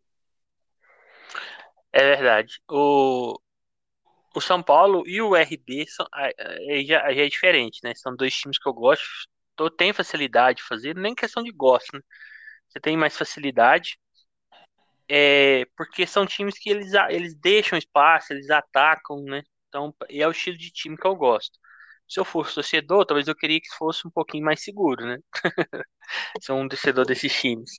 É 1.93 2.15
verdade. 2.15 2.59
O, 2.69 3.39
o 4.35 4.41
São 4.41 4.63
Paulo 4.63 5.03
e 5.05 5.21
o 5.21 5.35
RB 5.35 5.85
são, 5.87 6.07
já, 6.85 7.13
já 7.13 7.23
é 7.23 7.29
diferente, 7.29 7.79
né? 7.83 7.93
São 7.95 8.15
dois 8.15 8.33
times 8.33 8.57
que 8.57 8.67
eu 8.67 8.73
gosto. 8.73 9.03
Eu 9.59 9.69
tenho 9.69 9.93
facilidade 9.93 10.57
de 10.57 10.63
fazer, 10.63 10.95
nem 10.95 11.13
questão 11.13 11.43
de 11.43 11.51
gosto, 11.51 11.95
né? 11.95 12.01
Você 12.69 12.79
tem 12.79 12.97
mais 12.97 13.17
facilidade. 13.17 13.99
É, 15.09 15.65
porque 15.75 16.07
são 16.07 16.25
times 16.25 16.57
que 16.57 16.69
eles, 16.69 16.93
eles 17.09 17.35
deixam 17.35 17.77
espaço, 17.77 18.33
eles 18.33 18.49
atacam, 18.49 19.21
né? 19.25 19.43
Então, 19.67 19.93
é 20.09 20.27
o 20.27 20.31
estilo 20.31 20.57
de 20.57 20.71
time 20.71 20.97
que 20.97 21.05
eu 21.05 21.15
gosto. 21.15 21.59
Se 22.07 22.19
eu 22.19 22.25
fosse 22.25 22.55
torcedor, 22.55 23.05
talvez 23.05 23.27
eu 23.27 23.35
queria 23.35 23.59
que 23.59 23.69
fosse 23.77 24.07
um 24.07 24.11
pouquinho 24.11 24.45
mais 24.45 24.63
seguro, 24.63 25.05
né? 25.05 25.17
Sou 26.41 26.57
um 26.57 26.67
torcedor 26.67 27.05
desses 27.05 27.33
times 27.33 27.71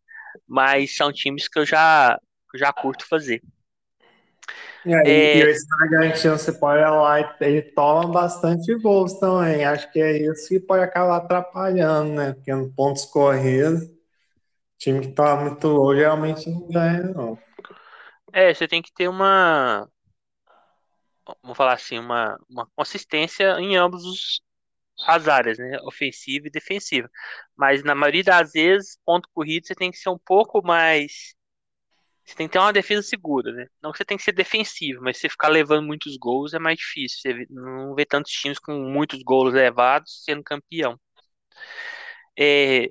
mas 0.46 0.96
são 0.96 1.12
times 1.12 1.48
que 1.48 1.58
eu 1.58 1.66
já, 1.66 2.18
eu 2.52 2.58
já 2.58 2.72
curto 2.72 3.06
fazer. 3.06 3.42
É, 4.84 5.08
é... 5.08 5.36
E 5.36 5.42
esse 5.42 5.66
Bragantino, 5.68 6.38
você 6.38 6.52
pode 6.52 6.80
lá, 6.80 7.36
ele 7.40 7.62
toma 7.62 8.08
bastante 8.08 8.74
gols 8.76 9.18
também. 9.18 9.64
Acho 9.64 9.90
que 9.92 10.00
é 10.00 10.18
isso 10.18 10.48
que 10.48 10.60
pode 10.60 10.82
acabar 10.82 11.18
atrapalhando, 11.18 12.12
né? 12.12 12.32
Porque 12.32 12.52
no 12.52 12.72
pontos 12.72 13.04
corridos, 13.04 13.88
time 14.78 15.00
que 15.00 15.12
toma 15.12 15.42
muito 15.42 15.74
gol 15.74 15.94
geralmente 15.94 16.50
não 16.50 16.68
ganha, 16.68 17.02
não. 17.04 17.38
É, 18.32 18.52
você 18.52 18.66
tem 18.66 18.82
que 18.82 18.92
ter 18.92 19.08
uma. 19.08 19.88
Vamos 21.42 21.56
falar 21.56 21.74
assim, 21.74 21.98
uma, 21.98 22.38
uma 22.48 22.66
consistência 22.74 23.60
em 23.60 23.76
ambos 23.76 24.04
os, 24.04 24.40
as 25.06 25.28
áreas, 25.28 25.58
né? 25.58 25.78
Ofensiva 25.82 26.46
e 26.48 26.50
defensiva. 26.50 27.10
Mas 27.56 27.82
na 27.82 27.94
maioria 27.94 28.24
das 28.24 28.52
vezes, 28.52 28.98
ponto 29.04 29.28
corrido, 29.34 29.66
você 29.66 29.74
tem 29.74 29.90
que 29.90 29.98
ser 29.98 30.10
um 30.10 30.18
pouco 30.18 30.62
mais. 30.62 31.34
Você 32.24 32.36
tem 32.36 32.46
que 32.48 32.52
ter 32.52 32.58
uma 32.60 32.72
defesa 32.72 33.02
segura, 33.02 33.52
né? 33.52 33.66
Não 33.82 33.92
que 33.92 33.98
você 33.98 34.04
tem 34.04 34.16
que 34.16 34.22
ser 34.22 34.32
defensivo, 34.32 35.02
mas 35.02 35.16
se 35.16 35.22
você 35.22 35.28
ficar 35.28 35.48
levando 35.48 35.86
muitos 35.86 36.16
gols 36.16 36.54
é 36.54 36.58
mais 36.58 36.78
difícil. 36.78 37.18
Você 37.20 37.46
não 37.50 37.94
vê 37.94 38.04
tantos 38.06 38.32
times 38.32 38.58
com 38.58 38.72
muitos 38.74 39.22
gols 39.22 39.52
levados 39.54 40.22
sendo 40.24 40.42
campeão. 40.44 40.98
É, 42.38 42.86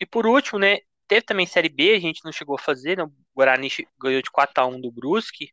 e 0.00 0.06
por 0.06 0.26
último, 0.26 0.58
né? 0.58 0.78
Teve 1.08 1.22
também 1.22 1.46
Série 1.46 1.68
B, 1.68 1.94
a 1.94 2.00
gente 2.00 2.24
não 2.24 2.32
chegou 2.32 2.56
a 2.56 2.58
fazer, 2.62 2.96
né? 2.96 3.04
O 3.04 3.12
Guarani 3.34 3.68
ganhou 4.00 4.22
de 4.22 4.30
4x1 4.30 4.80
do 4.80 4.90
Brusque. 4.90 5.52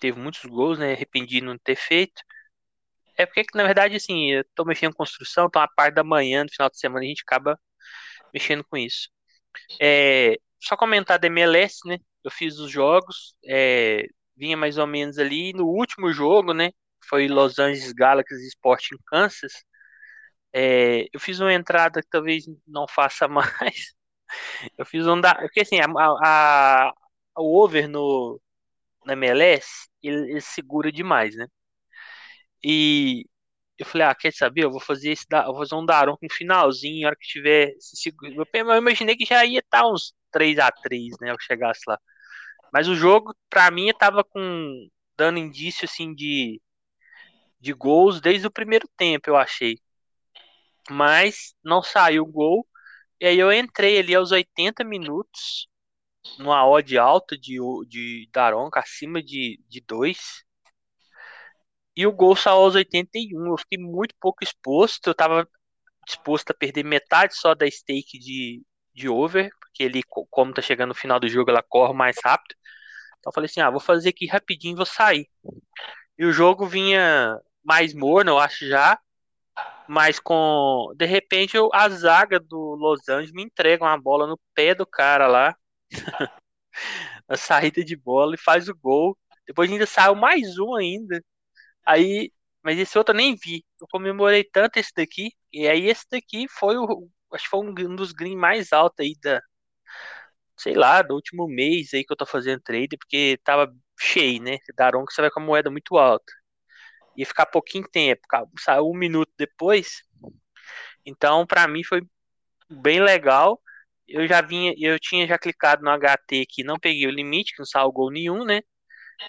Teve 0.00 0.18
muitos 0.20 0.44
gols, 0.44 0.78
né? 0.78 0.92
Arrependido 0.92 1.40
de 1.40 1.52
não 1.52 1.58
ter 1.58 1.76
feito. 1.76 2.22
É 3.18 3.24
porque, 3.26 3.44
na 3.54 3.64
verdade, 3.64 3.96
assim, 3.96 4.30
eu 4.32 4.44
tô 4.54 4.64
mexendo 4.64 4.92
em 4.92 4.96
construção, 4.96 5.46
então 5.46 5.62
a 5.62 5.68
parte 5.68 5.94
da 5.94 6.04
manhã, 6.04 6.44
no 6.44 6.50
final 6.50 6.68
de 6.70 6.78
semana, 6.78 7.04
a 7.04 7.08
gente 7.08 7.22
acaba 7.26 7.58
mexendo 8.34 8.64
com 8.64 8.76
isso. 8.76 9.08
É, 9.80 10.38
só 10.62 10.76
comentar 10.76 11.18
da 11.18 11.26
MLS, 11.28 11.80
né? 11.86 11.98
Eu 12.24 12.30
fiz 12.30 12.58
os 12.58 12.70
jogos, 12.70 13.36
é, 13.46 14.06
vinha 14.36 14.56
mais 14.56 14.78
ou 14.78 14.86
menos 14.86 15.18
ali 15.18 15.52
no 15.54 15.66
último 15.66 16.12
jogo, 16.12 16.54
né? 16.54 16.72
Foi 17.08 17.28
Los 17.28 17.58
Angeles 17.58 17.92
Galaxy 17.92 18.48
Sporting 18.48 18.96
Kansas. 19.06 19.52
É, 20.52 21.06
eu 21.12 21.20
fiz 21.20 21.40
uma 21.40 21.52
entrada 21.52 22.00
que 22.02 22.08
talvez 22.10 22.44
não 22.66 22.86
faça 22.88 23.28
mais. 23.28 23.94
Eu 24.78 24.86
fiz 24.86 25.06
um 25.06 25.20
da. 25.20 25.34
Porque 25.36 25.60
assim, 25.60 25.80
a, 25.80 25.86
a, 25.86 26.88
a 26.90 26.94
o 27.42 27.62
over 27.64 27.88
no, 27.88 28.40
na 29.06 29.14
MLS, 29.14 29.88
ele, 30.02 30.32
ele 30.32 30.40
segura 30.40 30.92
demais, 30.92 31.36
né? 31.36 31.46
E 32.64 33.26
eu 33.78 33.84
falei, 33.86 34.06
ah, 34.06 34.14
quer 34.14 34.32
saber? 34.32 34.64
Eu 34.64 34.70
vou 34.70 34.80
fazer 34.80 35.12
esse 35.12 35.26
eu 35.30 35.46
vou 35.46 35.58
fazer 35.58 35.74
um 35.74 35.84
Daron 35.84 36.16
com 36.16 36.26
finalzinho, 36.30 37.02
na 37.02 37.08
hora 37.08 37.16
que 37.16 37.26
tiver. 37.28 37.74
Eu 38.54 38.76
imaginei 38.76 39.16
que 39.16 39.26
já 39.26 39.44
ia 39.44 39.60
estar 39.60 39.86
uns 39.86 40.14
3 40.30 40.58
a 40.58 40.70
3 40.70 41.14
né? 41.20 41.30
Eu 41.30 41.36
chegasse 41.40 41.82
lá. 41.86 41.98
Mas 42.72 42.88
o 42.88 42.94
jogo, 42.94 43.34
pra 43.50 43.70
mim, 43.70 43.92
tava 43.98 44.24
com. 44.24 44.88
dando 45.16 45.38
indício 45.38 45.84
assim 45.84 46.14
de. 46.14 46.60
de 47.60 47.72
gols 47.72 48.20
desde 48.20 48.46
o 48.46 48.50
primeiro 48.50 48.88
tempo, 48.96 49.30
eu 49.30 49.36
achei. 49.36 49.78
Mas 50.90 51.54
não 51.64 51.82
saiu 51.82 52.22
o 52.22 52.26
gol. 52.26 52.66
E 53.20 53.26
aí 53.26 53.38
eu 53.38 53.52
entrei 53.52 53.98
ali 53.98 54.14
aos 54.14 54.30
80 54.32 54.84
minutos, 54.84 55.68
numa 56.38 56.66
odd 56.66 56.98
alta 56.98 57.36
de, 57.36 57.58
de 57.88 58.28
Daronca, 58.32 58.80
acima 58.80 59.22
de 59.22 59.60
2. 59.86 60.45
E 61.96 62.06
o 62.06 62.12
gol 62.12 62.36
saiu 62.36 62.56
aos 62.58 62.74
81. 62.74 63.46
Eu 63.46 63.56
fiquei 63.58 63.78
muito 63.78 64.14
pouco 64.20 64.44
exposto. 64.44 65.08
Eu 65.08 65.12
estava 65.12 65.48
disposto 66.06 66.50
a 66.50 66.54
perder 66.54 66.84
metade 66.84 67.34
só 67.36 67.54
da 67.54 67.68
stake 67.70 68.18
de, 68.18 68.62
de 68.94 69.08
over, 69.08 69.50
porque 69.60 69.82
ele, 69.82 70.02
como 70.30 70.54
tá 70.54 70.62
chegando 70.62 70.90
no 70.90 70.94
final 70.94 71.18
do 71.20 71.28
jogo, 71.28 71.50
ela 71.50 71.62
corre 71.62 71.94
mais 71.94 72.16
rápido. 72.22 72.54
Então 73.18 73.30
eu 73.30 73.34
falei 73.34 73.46
assim: 73.46 73.60
ah, 73.60 73.70
vou 73.70 73.80
fazer 73.80 74.10
aqui 74.10 74.26
rapidinho 74.26 74.74
e 74.74 74.76
vou 74.76 74.86
sair. 74.86 75.28
E 76.18 76.24
o 76.24 76.32
jogo 76.32 76.66
vinha 76.66 77.38
mais 77.64 77.94
morno, 77.94 78.32
eu 78.32 78.38
acho 78.38 78.66
já. 78.66 78.98
Mas 79.88 80.18
com. 80.20 80.92
De 80.96 81.06
repente 81.06 81.56
eu, 81.56 81.70
a 81.72 81.88
zaga 81.88 82.40
do 82.40 82.76
Los 82.76 83.08
Angeles 83.08 83.32
me 83.32 83.42
entrega 83.44 83.84
uma 83.84 83.98
bola 84.00 84.26
no 84.26 84.38
pé 84.54 84.74
do 84.74 84.86
cara 84.86 85.26
lá. 85.26 85.56
a 87.28 87.36
saída 87.36 87.84
de 87.84 87.96
bola 87.96 88.34
e 88.34 88.38
faz 88.38 88.68
o 88.68 88.74
gol. 88.76 89.16
Depois 89.46 89.70
ainda 89.70 89.86
saiu 89.86 90.14
mais 90.14 90.58
um 90.58 90.74
ainda. 90.74 91.22
Aí, 91.86 92.32
mas 92.62 92.78
esse 92.78 92.98
outro 92.98 93.14
eu 93.14 93.18
nem 93.18 93.36
vi. 93.36 93.64
Eu 93.80 93.86
comemorei 93.90 94.44
tanto 94.44 94.78
esse 94.78 94.92
daqui. 94.96 95.30
E 95.52 95.68
aí 95.68 95.88
esse 95.88 96.04
daqui 96.10 96.46
foi 96.48 96.76
o. 96.76 97.08
Acho 97.32 97.44
que 97.44 97.50
foi 97.50 97.60
um 97.60 97.96
dos 97.96 98.12
green 98.12 98.36
mais 98.36 98.72
altos 98.72 99.04
aí 99.04 99.14
da. 99.22 99.40
Sei 100.58 100.74
lá, 100.74 101.02
do 101.02 101.14
último 101.14 101.46
mês 101.46 101.92
aí 101.94 102.04
que 102.04 102.12
eu 102.12 102.16
tô 102.16 102.26
fazendo 102.26 102.60
trade, 102.62 102.96
porque 102.96 103.38
tava 103.44 103.72
cheio, 103.98 104.42
né? 104.42 104.58
Daron 104.76 105.04
que 105.04 105.12
você 105.12 105.20
vai 105.20 105.30
com 105.30 105.40
a 105.40 105.42
moeda 105.44 105.70
muito 105.70 105.96
alta. 105.96 106.32
Ia 107.16 107.26
ficar 107.26 107.46
pouquinho 107.46 107.88
tempo, 107.90 108.22
saiu 108.58 108.88
um 108.90 108.96
minuto 108.96 109.32
depois. 109.38 110.02
Então, 111.04 111.46
para 111.46 111.68
mim 111.68 111.84
foi 111.84 112.02
bem 112.70 113.00
legal. 113.00 113.60
Eu 114.08 114.26
já 114.28 114.40
vinha, 114.40 114.74
eu 114.78 114.98
tinha 115.00 115.26
já 115.26 115.38
clicado 115.38 115.82
no 115.82 115.90
HT 115.90 116.42
aqui, 116.42 116.64
não 116.64 116.78
peguei 116.78 117.06
o 117.06 117.10
limite, 117.10 117.52
que 117.54 117.60
não 117.60 117.66
saiu 117.66 117.92
gol 117.92 118.10
nenhum, 118.10 118.44
né? 118.44 118.62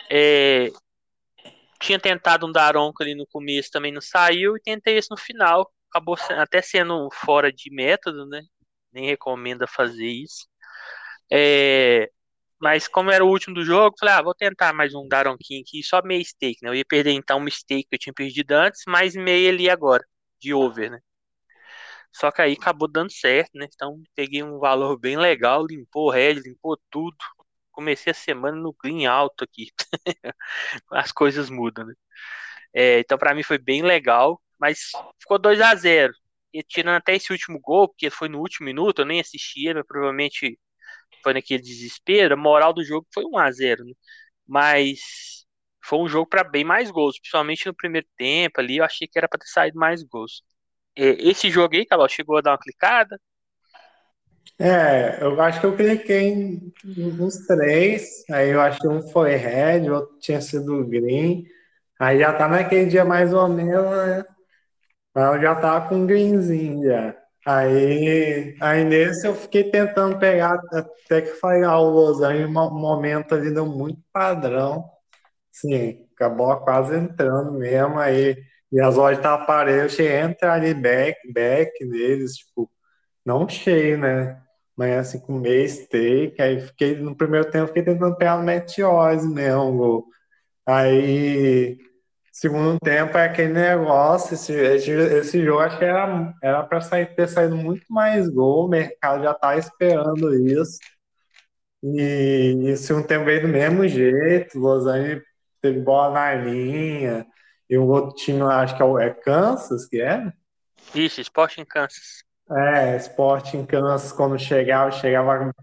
É, 0.09 0.69
tinha 1.79 1.99
tentado 1.99 2.47
um 2.47 2.51
Daronco 2.51 3.03
ali 3.03 3.15
no 3.15 3.27
começo, 3.27 3.71
também 3.71 3.91
não 3.91 4.01
saiu, 4.01 4.57
e 4.57 4.61
tentei 4.61 4.97
esse 4.97 5.09
no 5.11 5.17
final. 5.17 5.71
Acabou 5.89 6.17
até 6.31 6.61
sendo 6.61 7.09
fora 7.11 7.51
de 7.51 7.71
método, 7.73 8.25
né? 8.27 8.41
Nem 8.91 9.05
recomenda 9.07 9.67
fazer 9.67 10.07
isso. 10.07 10.47
É, 11.31 12.09
mas 12.59 12.87
como 12.87 13.11
era 13.11 13.23
o 13.25 13.29
último 13.29 13.55
do 13.55 13.63
jogo, 13.65 13.95
falei, 13.99 14.15
ah, 14.15 14.21
vou 14.21 14.35
tentar 14.35 14.73
mais 14.73 14.93
um 14.95 15.07
Daronquinho 15.07 15.61
aqui, 15.61 15.83
só 15.83 16.01
meio 16.03 16.23
stake, 16.25 16.59
né? 16.63 16.69
Eu 16.69 16.75
ia 16.75 16.85
perder 16.85 17.11
então 17.11 17.37
uma 17.39 17.49
stake 17.49 17.87
que 17.89 17.95
eu 17.95 17.99
tinha 17.99 18.13
perdido 18.13 18.51
antes, 18.53 18.83
mais 18.87 19.15
meia 19.15 19.49
ali 19.49 19.69
agora, 19.69 20.03
de 20.39 20.53
over, 20.53 20.91
né? 20.91 20.99
Só 22.11 22.31
que 22.31 22.41
aí 22.41 22.53
acabou 22.53 22.87
dando 22.87 23.11
certo, 23.11 23.51
né? 23.55 23.67
Então 23.73 24.01
peguei 24.15 24.43
um 24.43 24.59
valor 24.59 24.97
bem 24.99 25.17
legal, 25.17 25.65
limpou 25.65 26.07
o 26.07 26.11
head, 26.11 26.39
limpou 26.41 26.77
tudo 26.89 27.15
comecei 27.77 28.11
a 28.11 28.13
semana 28.15 28.57
no 28.57 28.73
green 28.73 29.05
alto 29.05 29.43
aqui. 29.43 29.67
As 30.91 31.11
coisas 31.11 31.49
mudam, 31.49 31.85
né? 31.85 31.93
É, 32.73 32.99
então, 32.99 33.17
para 33.17 33.35
mim 33.35 33.43
foi 33.43 33.57
bem 33.59 33.83
legal, 33.83 34.41
mas 34.59 34.91
ficou 35.19 35.39
2 35.39 35.61
a 35.61 35.75
0 35.75 36.13
E 36.53 36.63
tirando 36.63 36.97
até 36.97 37.15
esse 37.15 37.31
último 37.31 37.59
gol, 37.59 37.87
porque 37.89 38.09
foi 38.09 38.29
no 38.29 38.39
último 38.39 38.65
minuto, 38.65 39.01
eu 39.01 39.05
nem 39.05 39.19
assistia, 39.19 39.73
mas 39.75 39.85
provavelmente 39.87 40.59
foi 41.23 41.33
naquele 41.33 41.61
desespero. 41.63 42.33
A 42.35 42.37
moral 42.37 42.73
do 42.73 42.83
jogo 42.83 43.07
foi 43.13 43.25
1 43.25 43.37
a 43.37 43.51
0 43.51 43.85
né? 43.85 43.93
Mas 44.47 45.45
foi 45.85 45.99
um 45.99 46.07
jogo 46.09 46.27
para 46.29 46.43
bem 46.43 46.63
mais 46.65 46.91
gols, 46.91 47.19
principalmente 47.19 47.65
no 47.67 47.75
primeiro 47.75 48.07
tempo 48.17 48.59
ali. 48.61 48.77
Eu 48.77 48.85
achei 48.85 49.07
que 49.07 49.17
era 49.19 49.27
para 49.29 49.39
ter 49.39 49.47
saído 49.47 49.79
mais 49.79 50.03
gols. 50.03 50.43
É, 50.95 51.11
esse 51.29 51.49
jogo 51.51 51.75
aí, 51.75 51.85
Carol, 51.85 52.09
chegou 52.09 52.37
a 52.37 52.41
dar 52.41 52.51
uma 52.53 52.59
clicada? 52.59 53.19
É, 54.59 55.23
eu 55.23 55.39
acho 55.39 55.59
que 55.59 55.65
eu 55.67 55.75
cliquei 55.75 56.59
nos 56.83 57.45
três, 57.45 58.23
aí 58.31 58.49
eu 58.49 58.59
acho 58.61 58.79
que 58.79 58.87
um 58.87 59.01
foi 59.09 59.35
red, 59.35 59.87
outro 59.89 60.17
tinha 60.19 60.41
sido 60.41 60.83
green, 60.87 61.45
aí 61.99 62.19
já 62.19 62.33
tá 62.33 62.47
naquele 62.47 62.87
dia 62.87 63.05
mais 63.05 63.33
ou 63.33 63.47
menos, 63.47 63.85
né? 63.91 64.25
Eu 65.15 65.41
já 65.41 65.55
tava 65.55 65.89
com 65.89 66.05
greenzinho 66.05 66.85
já. 66.85 67.15
Aí, 67.45 68.55
aí 68.61 68.83
nesse 68.83 69.27
eu 69.27 69.35
fiquei 69.35 69.71
tentando 69.71 70.19
pegar, 70.19 70.59
até 70.73 71.21
que 71.21 71.33
foi 71.35 71.63
ah, 71.63 71.79
o 71.79 72.07
Angeles, 72.09 72.47
um 72.47 72.51
momento 72.51 73.35
ali 73.35 73.53
deu 73.53 73.65
muito 73.65 74.01
padrão. 74.13 74.85
Sim, 75.51 76.05
acabou 76.15 76.55
quase 76.61 76.95
entrando 76.97 77.53
mesmo, 77.53 77.99
aí, 77.99 78.37
e 78.71 78.81
as 78.81 78.95
lojas 78.95 79.21
tá 79.23 79.33
aparecendo, 79.35 80.31
entra 80.31 80.53
ali 80.53 80.73
back, 80.73 81.31
back 81.33 81.85
neles, 81.85 82.35
tipo, 82.37 82.69
não 83.25 83.47
cheio, 83.49 83.97
né? 83.97 84.41
Manhã 84.77 84.99
assim 84.99 85.19
com 85.19 85.39
meio 85.39 85.67
steak, 85.67 86.41
aí 86.41 86.61
fiquei, 86.61 86.95
no 86.95 87.15
primeiro 87.15 87.49
tempo, 87.49 87.67
fiquei 87.67 87.83
tentando 87.83 88.15
pegar 88.15 88.37
no 88.37 88.43
Meteose 88.43 89.27
mesmo, 89.27 90.07
Aí, 90.65 91.77
segundo 92.31 92.77
tempo, 92.79 93.17
é 93.17 93.25
aquele 93.25 93.53
negócio, 93.53 94.33
esse, 94.33 94.53
esse, 94.53 94.91
esse 94.91 95.45
jogo 95.45 95.61
acho 95.61 95.77
que 95.77 95.85
era, 95.85 96.33
era 96.43 96.63
para 96.63 96.81
sair, 96.81 97.15
ter 97.15 97.27
saído 97.29 97.55
muito 97.55 97.85
mais 97.89 98.29
gol, 98.29 98.65
o 98.65 98.69
mercado 98.69 99.23
já 99.23 99.33
tá 99.33 99.57
esperando 99.57 100.35
isso. 100.35 100.77
E, 101.81 102.65
e 102.65 102.77
segundo 102.77 103.07
tempo 103.07 103.25
veio 103.25 103.43
do 103.43 103.47
mesmo 103.47 103.87
jeito, 103.87 104.59
Los 104.59 104.85
Angeles 104.85 105.23
teve 105.61 105.79
bola 105.79 106.13
na 106.13 106.33
linha, 106.35 107.25
e 107.69 107.77
o 107.77 107.87
outro 107.87 108.15
time 108.15 108.39
lá, 108.39 108.61
acho 108.61 108.75
que 108.75 108.83
é 108.83 109.05
é 109.07 109.09
Kansas, 109.09 109.85
que 109.85 110.01
é? 110.01 110.31
Isso, 110.93 111.21
Sporting 111.21 111.65
Kansas. 111.65 112.26
É, 112.49 112.95
esporte 112.95 113.57
em 113.57 113.65
Kansas, 113.65 114.11
quando 114.11 114.39
chegava, 114.39 114.91
chegava 114.91 115.53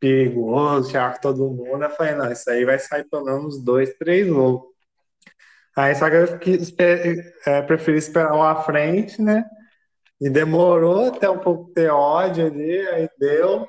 perigoso, 0.00 0.90
chegava 0.90 1.18
todo 1.20 1.50
mundo. 1.50 1.84
Eu 1.84 1.90
falei, 1.90 2.14
não, 2.14 2.30
isso 2.30 2.48
aí 2.50 2.64
vai 2.64 2.78
sair 2.78 3.04
pelo 3.04 3.24
menos 3.24 3.62
dois, 3.62 3.94
três 3.94 4.28
gols. 4.28 4.62
Aí 5.76 5.94
só 5.94 6.08
que 6.08 6.16
eu 6.16 6.24
é, 7.46 7.62
preferi 7.62 7.98
esperar 7.98 8.34
lá 8.34 8.52
à 8.52 8.62
frente, 8.62 9.20
né? 9.20 9.44
E 10.20 10.30
demorou 10.30 11.08
até 11.08 11.28
um 11.28 11.38
pouco 11.38 11.72
ter 11.72 11.90
ódio 11.90 12.46
ali, 12.46 12.80
aí 12.88 13.10
deu. 13.18 13.66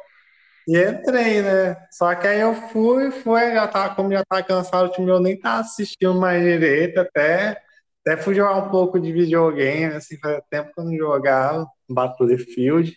E 0.68 0.78
entrei, 0.78 1.42
né? 1.42 1.78
Só 1.92 2.14
que 2.16 2.28
aí 2.28 2.42
eu 2.42 2.54
fui, 2.56 3.12
fui, 3.12 3.54
já 3.54 3.68
tava, 3.68 3.96
como 3.96 4.12
já 4.12 4.24
tava 4.26 4.44
cansado, 4.44 4.88
o 4.88 4.92
time 4.92 5.10
eu 5.12 5.20
nem 5.20 5.40
tava 5.40 5.62
assistindo 5.62 6.16
mais 6.16 6.44
direito, 6.44 7.00
até, 7.00 7.62
até 8.06 8.18
fui 8.22 8.36
jogar 8.36 8.56
um 8.58 8.70
pouco 8.70 9.00
de 9.00 9.12
videogame, 9.14 9.96
assim, 9.96 10.18
fazia 10.20 10.44
tempo 10.50 10.74
que 10.74 10.80
eu 10.82 10.86
não 10.86 10.98
jogava. 10.98 11.68
Battlefield. 11.90 12.96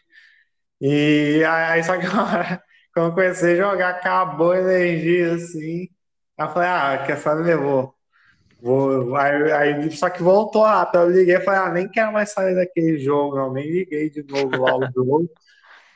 E 0.80 1.44
aí, 1.44 1.82
só 1.84 1.96
que 1.98 2.06
quando 2.94 3.08
eu 3.08 3.12
comecei 3.12 3.54
a 3.54 3.56
jogar, 3.70 3.90
acabou 3.90 4.52
a 4.52 4.58
energia 4.60 5.34
assim. 5.34 5.88
Aí 6.38 6.46
eu 6.46 6.50
falei, 6.50 6.68
ah, 6.68 7.04
quer 7.06 7.16
saber, 7.18 7.56
vou, 7.56 7.94
Vou, 8.62 9.16
aí, 9.16 9.52
aí, 9.52 9.90
só 9.90 10.10
que 10.10 10.22
voltou 10.22 10.62
rápido. 10.62 11.02
Eu 11.02 11.10
liguei 11.10 11.36
e 11.36 11.40
falei, 11.40 11.60
ah, 11.60 11.70
nem 11.72 11.88
quero 11.88 12.12
mais 12.12 12.30
sair 12.32 12.54
daquele 12.54 12.98
jogo, 12.98 13.36
não. 13.36 13.52
Nem 13.52 13.64
liguei 13.70 14.10
de 14.10 14.22
novo 14.22 14.62
lá 14.62 14.76
o 14.76 14.92
jogo. 14.92 15.30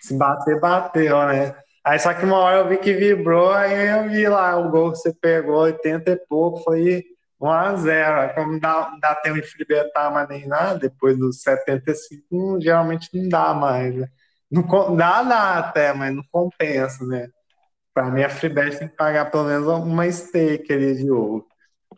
Se 0.01 0.14
bater, 0.16 0.59
bateu, 0.59 1.26
né? 1.26 1.55
Aí 1.84 1.99
só 1.99 2.14
que 2.14 2.24
uma 2.24 2.38
hora 2.38 2.59
eu 2.59 2.68
vi 2.68 2.78
que 2.78 2.95
vibrou, 2.95 3.51
aí 3.53 3.88
eu 3.88 4.09
vi 4.09 4.26
lá 4.26 4.57
o 4.57 4.70
gol 4.70 4.92
que 4.92 4.99
você 4.99 5.12
pegou, 5.12 5.57
80 5.57 6.12
e 6.12 6.16
pouco, 6.26 6.61
foi 6.61 7.05
1x0. 7.45 8.34
Como 8.34 8.61
dá, 8.61 8.97
dá 9.01 9.14
tempo 9.16 9.40
de 9.40 9.47
fribetar, 9.47 10.12
mas 10.12 10.28
nem 10.28 10.47
nada, 10.47 10.78
depois 10.78 11.18
dos 11.18 11.42
75, 11.42 12.61
geralmente 12.61 13.09
não 13.12 13.28
dá 13.28 13.55
mais, 13.55 13.95
né? 13.95 14.09
Não, 14.51 14.97
dá, 14.97 15.22
dá 15.22 15.59
até, 15.59 15.92
mas 15.92 16.14
não 16.14 16.22
compensa, 16.30 17.05
né? 17.07 17.28
Pra 17.92 18.11
mim, 18.11 18.22
a 18.22 18.28
Freebet 18.28 18.78
tem 18.78 18.88
que 18.88 18.97
pagar 18.97 19.30
pelo 19.30 19.45
menos 19.45 19.66
uma 19.66 20.11
stake 20.11 20.72
ali 20.72 20.97
de 20.97 21.11
ouro. 21.11 21.47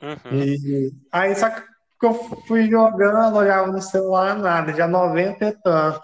Uhum. 0.02 0.32
E 0.32 0.92
aí, 1.10 1.34
só 1.34 1.48
que 1.48 1.62
eu 2.02 2.14
fui 2.46 2.68
jogando, 2.68 3.36
olhava 3.36 3.68
no 3.68 3.80
celular, 3.80 4.36
nada, 4.36 4.74
já 4.74 4.86
90 4.86 5.44
e 5.46 5.52
tanto. 5.52 6.00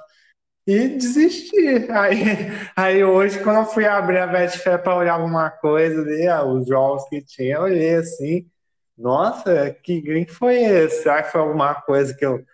E 0.67 0.89
desisti. 0.89 1.91
Aí, 1.91 2.23
aí 2.77 3.05
hoje, 3.05 3.43
quando 3.43 3.59
eu 3.59 3.67
fui 3.67 3.85
abrir 3.85 4.19
a 4.19 4.27
Betfair 4.27 4.83
para 4.83 4.97
olhar 4.97 5.15
alguma 5.15 5.51
coisa 5.51 6.01
ali, 6.01 6.27
ah, 6.27 6.45
os 6.45 6.67
jogos 6.67 7.05
que 7.09 7.21
tinha, 7.23 7.57
eu 7.57 7.63
olhei 7.63 7.97
assim, 7.97 8.47
nossa, 9.03 9.71
que 9.83 10.01
green 10.01 10.27
foi 10.27 10.57
esse? 10.63 11.03
Será 11.03 11.23
que 11.23 11.33
foi 11.33 11.41
alguma 11.41 11.75
coisa 11.75 12.15
que 12.15 12.25
eu 12.25 12.45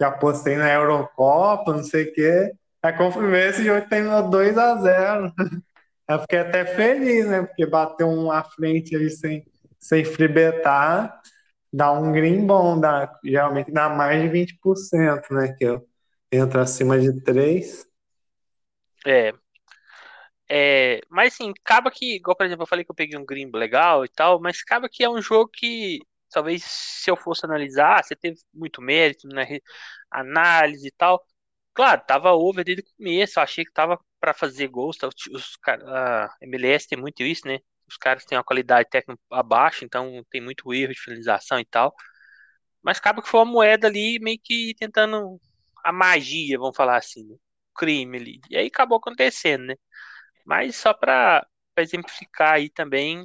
já 0.00 0.10
postei 0.10 0.56
na 0.56 0.72
Eurocopa, 0.72 1.72
não 1.72 1.84
sei 1.84 2.04
o 2.04 2.12
quê? 2.12 2.52
Aí 2.82 2.92
confirmei 2.92 3.48
esse 3.48 3.64
jogo 3.64 3.88
terminou 3.88 4.30
2 4.30 4.56
a 4.56 4.76
0 4.76 5.32
Eu 6.08 6.20
fiquei 6.20 6.38
até 6.38 6.64
feliz, 6.64 7.26
né? 7.26 7.42
Porque 7.42 7.66
bateu 7.66 8.08
um 8.08 8.32
à 8.32 8.42
frente 8.42 8.96
ali 8.96 9.10
sem, 9.10 9.44
sem 9.78 10.02
freebetar, 10.06 11.20
dá 11.70 11.92
um 11.92 12.12
green 12.12 12.46
bom, 12.46 12.80
dá, 12.80 13.14
geralmente 13.22 13.70
dá 13.70 13.90
mais 13.90 14.22
de 14.22 14.28
20%, 14.30 15.30
né? 15.30 15.54
Que 15.58 15.64
eu 15.64 15.86
entro 16.32 16.60
acima 16.60 16.98
de 16.98 17.12
3. 17.22 17.86
É. 19.06 19.34
É, 20.50 21.00
mas 21.10 21.34
assim, 21.34 21.52
acaba 21.64 21.90
que, 21.90 22.16
igual 22.16 22.36
por 22.36 22.46
exemplo, 22.46 22.62
eu 22.62 22.66
falei 22.66 22.84
que 22.84 22.90
eu 22.90 22.94
peguei 22.94 23.18
um 23.18 23.24
green 23.26 23.50
legal 23.52 24.04
e 24.04 24.08
tal, 24.08 24.40
mas 24.40 24.60
acaba 24.64 24.88
que 24.88 25.04
é 25.04 25.10
um 25.10 25.20
jogo 25.20 25.50
que 25.52 26.00
talvez 26.30 26.62
se 26.64 27.10
eu 27.10 27.16
fosse 27.16 27.44
analisar, 27.44 28.02
você 28.04 28.16
teve 28.16 28.38
muito 28.54 28.80
mérito 28.82 29.28
na 29.28 29.44
análise 30.10 30.88
e 30.88 30.90
tal. 30.92 31.22
Claro, 31.74 32.02
tava 32.06 32.32
over 32.32 32.64
desde 32.64 32.82
o 32.82 32.96
começo, 32.96 33.38
eu 33.38 33.42
achei 33.42 33.64
que 33.64 33.72
tava 33.72 33.98
para 34.20 34.34
fazer 34.34 34.68
gols, 34.68 34.96
os, 35.32 35.58
a 35.86 36.28
MLS 36.42 36.88
tem 36.88 36.98
muito 36.98 37.22
isso, 37.22 37.46
né? 37.46 37.58
Os 37.88 37.96
caras 37.96 38.24
têm 38.24 38.36
uma 38.38 38.44
qualidade 38.44 38.88
técnica 38.90 39.20
abaixo, 39.30 39.84
então 39.84 40.24
tem 40.30 40.40
muito 40.40 40.72
erro 40.74 40.92
de 40.92 41.00
finalização 41.00 41.58
e 41.60 41.64
tal. 41.66 41.94
Mas 42.82 42.98
acaba 42.98 43.22
que 43.22 43.28
foi 43.28 43.40
uma 43.40 43.46
moeda 43.52 43.86
ali 43.88 44.18
meio 44.20 44.38
que 44.42 44.74
tentando 44.78 45.40
a 45.84 45.92
magia, 45.92 46.58
vamos 46.58 46.76
falar 46.76 46.96
assim, 46.98 47.24
né? 47.24 47.34
o 47.36 47.74
crime 47.78 48.18
ali. 48.18 48.40
E 48.50 48.56
aí 48.56 48.66
acabou 48.66 48.98
acontecendo, 48.98 49.66
né? 49.66 49.74
Mas 50.48 50.76
só 50.76 50.94
para 50.94 51.46
exemplificar 51.76 52.54
aí 52.54 52.70
também 52.70 53.22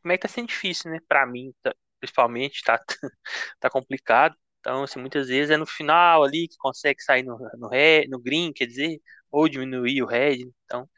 como 0.00 0.10
é 0.10 0.16
que 0.16 0.22
tá 0.22 0.28
sendo 0.28 0.48
difícil, 0.48 0.90
né? 0.90 0.98
Para 1.06 1.26
mim, 1.26 1.52
tá, 1.62 1.74
principalmente, 2.00 2.62
tá, 2.64 2.78
tá 3.60 3.68
complicado. 3.68 4.34
Então, 4.58 4.84
assim, 4.84 4.98
muitas 4.98 5.28
vezes 5.28 5.50
é 5.50 5.58
no 5.58 5.66
final 5.66 6.24
ali 6.24 6.48
que 6.48 6.56
consegue 6.56 7.02
sair 7.02 7.22
no, 7.22 7.36
no, 7.58 7.68
no 8.08 8.18
green, 8.18 8.54
quer 8.54 8.64
dizer, 8.66 9.02
ou 9.30 9.46
diminuir 9.46 10.02
o 10.02 10.06
red. 10.06 10.50
Então, 10.64 10.88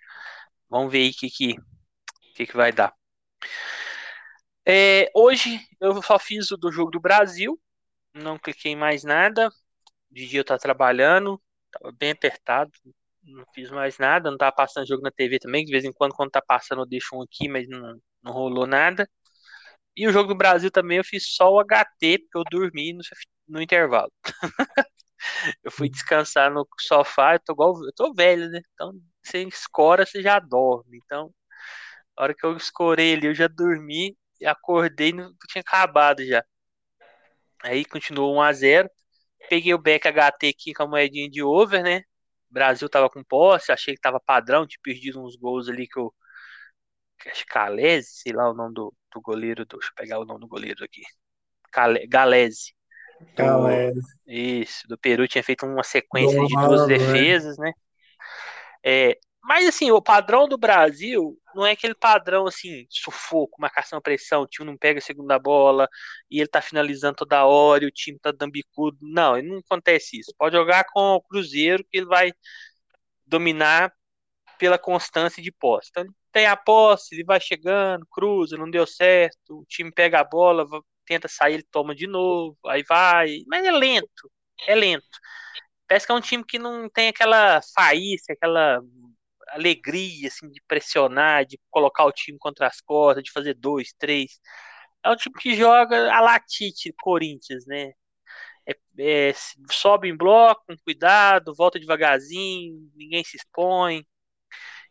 vamos 0.70 0.92
ver 0.92 0.98
aí 0.98 1.10
o 1.10 1.12
que, 1.14 1.28
que, 1.28 1.56
que, 2.36 2.46
que 2.46 2.56
vai 2.56 2.70
dar. 2.70 2.94
É, 4.64 5.10
hoje 5.12 5.58
eu 5.80 6.00
só 6.04 6.20
fiz 6.20 6.52
o 6.52 6.56
do 6.56 6.70
jogo 6.70 6.92
do 6.92 7.00
Brasil, 7.00 7.60
não 8.14 8.38
cliquei 8.38 8.76
mais 8.76 9.02
nada. 9.02 9.50
De 10.08 10.28
dia 10.28 10.40
eu 10.40 10.44
tava 10.44 10.60
trabalhando, 10.60 11.42
tava 11.72 11.92
bem 11.92 12.12
apertado, 12.12 12.70
não 13.24 13.44
fiz 13.54 13.70
mais 13.70 13.98
nada, 13.98 14.30
não 14.30 14.38
tava 14.38 14.54
passando 14.54 14.86
jogo 14.86 15.02
na 15.02 15.10
TV 15.10 15.38
também, 15.38 15.64
de 15.64 15.72
vez 15.72 15.84
em 15.84 15.92
quando, 15.92 16.14
quando 16.14 16.30
tá 16.30 16.42
passando, 16.42 16.82
eu 16.82 16.86
deixo 16.86 17.16
um 17.16 17.22
aqui, 17.22 17.48
mas 17.48 17.68
não, 17.68 17.98
não 18.22 18.32
rolou 18.32 18.66
nada. 18.66 19.08
E 19.96 20.06
o 20.08 20.12
jogo 20.12 20.28
do 20.28 20.36
Brasil 20.36 20.70
também 20.70 20.98
eu 20.98 21.04
fiz 21.04 21.34
só 21.34 21.50
o 21.52 21.60
HT, 21.60 22.18
porque 22.18 22.38
eu 22.38 22.44
dormi 22.50 22.92
no, 22.92 23.02
no 23.48 23.62
intervalo. 23.62 24.12
eu 25.64 25.70
fui 25.70 25.88
descansar 25.88 26.50
no 26.52 26.66
sofá, 26.80 27.34
eu 27.34 27.40
tô 27.40 27.52
igual, 27.52 27.74
eu 27.84 27.92
tô 27.94 28.12
velho, 28.14 28.48
né? 28.50 28.60
Então, 28.74 28.92
você 29.22 29.44
escora, 29.44 30.06
você 30.06 30.22
já 30.22 30.38
dorme. 30.38 30.98
Então, 31.04 31.32
a 32.16 32.24
hora 32.24 32.34
que 32.34 32.44
eu 32.46 32.56
escorei 32.56 33.14
ali, 33.14 33.26
eu 33.28 33.34
já 33.34 33.48
dormi 33.48 34.16
e 34.40 34.46
acordei, 34.46 35.12
não 35.12 35.32
tinha 35.48 35.62
acabado 35.62 36.24
já. 36.24 36.44
Aí 37.62 37.84
continuou 37.84 38.34
1 38.36 38.42
a 38.42 38.52
0 38.52 38.90
Peguei 39.48 39.74
o 39.74 39.78
back 39.78 40.06
HT 40.08 40.48
aqui 40.48 40.74
com 40.74 40.84
a 40.84 40.88
moedinha 40.88 41.28
de 41.30 41.42
over, 41.42 41.82
né? 41.82 42.02
Brasil 42.54 42.88
tava 42.88 43.10
com 43.10 43.24
posse, 43.24 43.72
achei 43.72 43.94
que 43.94 44.00
tava 44.00 44.20
padrão, 44.20 44.66
tinha 44.66 44.78
perdido 44.80 45.20
uns 45.20 45.34
gols 45.34 45.68
ali 45.68 45.88
que 45.88 45.98
eu. 45.98 46.14
Acho 47.26 47.44
Calese, 47.46 48.08
sei 48.22 48.32
lá 48.32 48.48
o 48.50 48.54
nome 48.54 48.74
do, 48.74 48.94
do 49.12 49.20
goleiro. 49.20 49.66
Do, 49.66 49.78
deixa 49.78 49.90
eu 49.90 49.94
pegar 49.96 50.20
o 50.20 50.24
nome 50.24 50.40
do 50.40 50.46
goleiro 50.46 50.84
aqui. 50.84 51.02
Galese. 52.08 52.74
Do, 54.24 54.32
isso, 54.32 54.86
do 54.86 54.98
Peru 54.98 55.26
tinha 55.26 55.42
feito 55.42 55.66
uma 55.66 55.82
sequência 55.82 56.38
de 56.46 56.54
duas 56.54 56.86
né? 56.86 56.98
defesas, 56.98 57.58
né? 57.58 57.72
É, 58.84 59.18
mas 59.44 59.66
assim, 59.68 59.90
o 59.90 60.00
padrão 60.02 60.48
do 60.48 60.56
Brasil 60.58 61.38
não 61.54 61.66
é 61.66 61.72
aquele 61.72 61.94
padrão 61.94 62.46
assim, 62.46 62.86
sufoco, 62.90 63.60
marcação, 63.60 64.00
pressão, 64.00 64.42
o 64.42 64.46
time 64.46 64.66
não 64.66 64.76
pega 64.76 64.98
a 64.98 65.02
segunda 65.02 65.38
bola 65.38 65.88
e 66.30 66.40
ele 66.40 66.48
tá 66.48 66.62
finalizando 66.62 67.16
toda 67.16 67.44
hora 67.44 67.84
e 67.84 67.86
o 67.86 67.90
time 67.90 68.18
tá 68.18 68.32
dando 68.32 68.52
bicudo. 68.52 68.98
Não, 69.02 69.40
não 69.42 69.58
acontece 69.58 70.18
isso. 70.18 70.34
Pode 70.38 70.56
jogar 70.56 70.84
com 70.92 71.16
o 71.16 71.22
Cruzeiro 71.22 71.84
que 71.90 71.98
ele 71.98 72.06
vai 72.06 72.32
dominar 73.26 73.92
pela 74.58 74.78
constância 74.78 75.42
de 75.42 75.52
posse. 75.52 75.90
Então, 75.90 76.06
tem 76.32 76.46
a 76.46 76.56
posse, 76.56 77.14
ele 77.14 77.24
vai 77.24 77.40
chegando, 77.40 78.06
cruza, 78.10 78.56
não 78.56 78.70
deu 78.70 78.86
certo, 78.86 79.60
o 79.60 79.64
time 79.68 79.92
pega 79.92 80.20
a 80.20 80.24
bola, 80.24 80.66
tenta 81.06 81.28
sair, 81.28 81.54
ele 81.54 81.66
toma 81.70 81.94
de 81.94 82.06
novo, 82.06 82.56
aí 82.66 82.82
vai, 82.88 83.38
mas 83.46 83.64
é 83.64 83.70
lento, 83.70 84.30
é 84.66 84.74
lento. 84.74 85.04
Parece 85.86 86.06
que 86.06 86.12
é 86.12 86.14
um 86.14 86.20
time 86.20 86.44
que 86.44 86.58
não 86.58 86.88
tem 86.88 87.08
aquela 87.08 87.60
faísca, 87.74 88.32
aquela 88.32 88.80
alegria 89.48 90.28
assim 90.28 90.50
de 90.50 90.62
pressionar, 90.66 91.44
de 91.46 91.58
colocar 91.70 92.04
o 92.04 92.12
time 92.12 92.38
contra 92.38 92.66
as 92.68 92.80
costas, 92.80 93.24
de 93.24 93.32
fazer 93.32 93.54
dois, 93.54 93.92
três. 93.98 94.40
É 95.04 95.10
um 95.10 95.16
time 95.16 95.34
que 95.38 95.54
joga 95.56 96.12
a 96.14 96.20
latite 96.20 96.92
Corinthians, 97.02 97.66
né? 97.66 97.92
É, 98.66 99.30
é, 99.30 99.34
sobe 99.70 100.08
em 100.08 100.16
bloco, 100.16 100.64
com 100.66 100.76
cuidado, 100.78 101.54
volta 101.54 101.78
devagarzinho, 101.80 102.90
ninguém 102.96 103.24
se 103.24 103.36
expõe. 103.36 104.06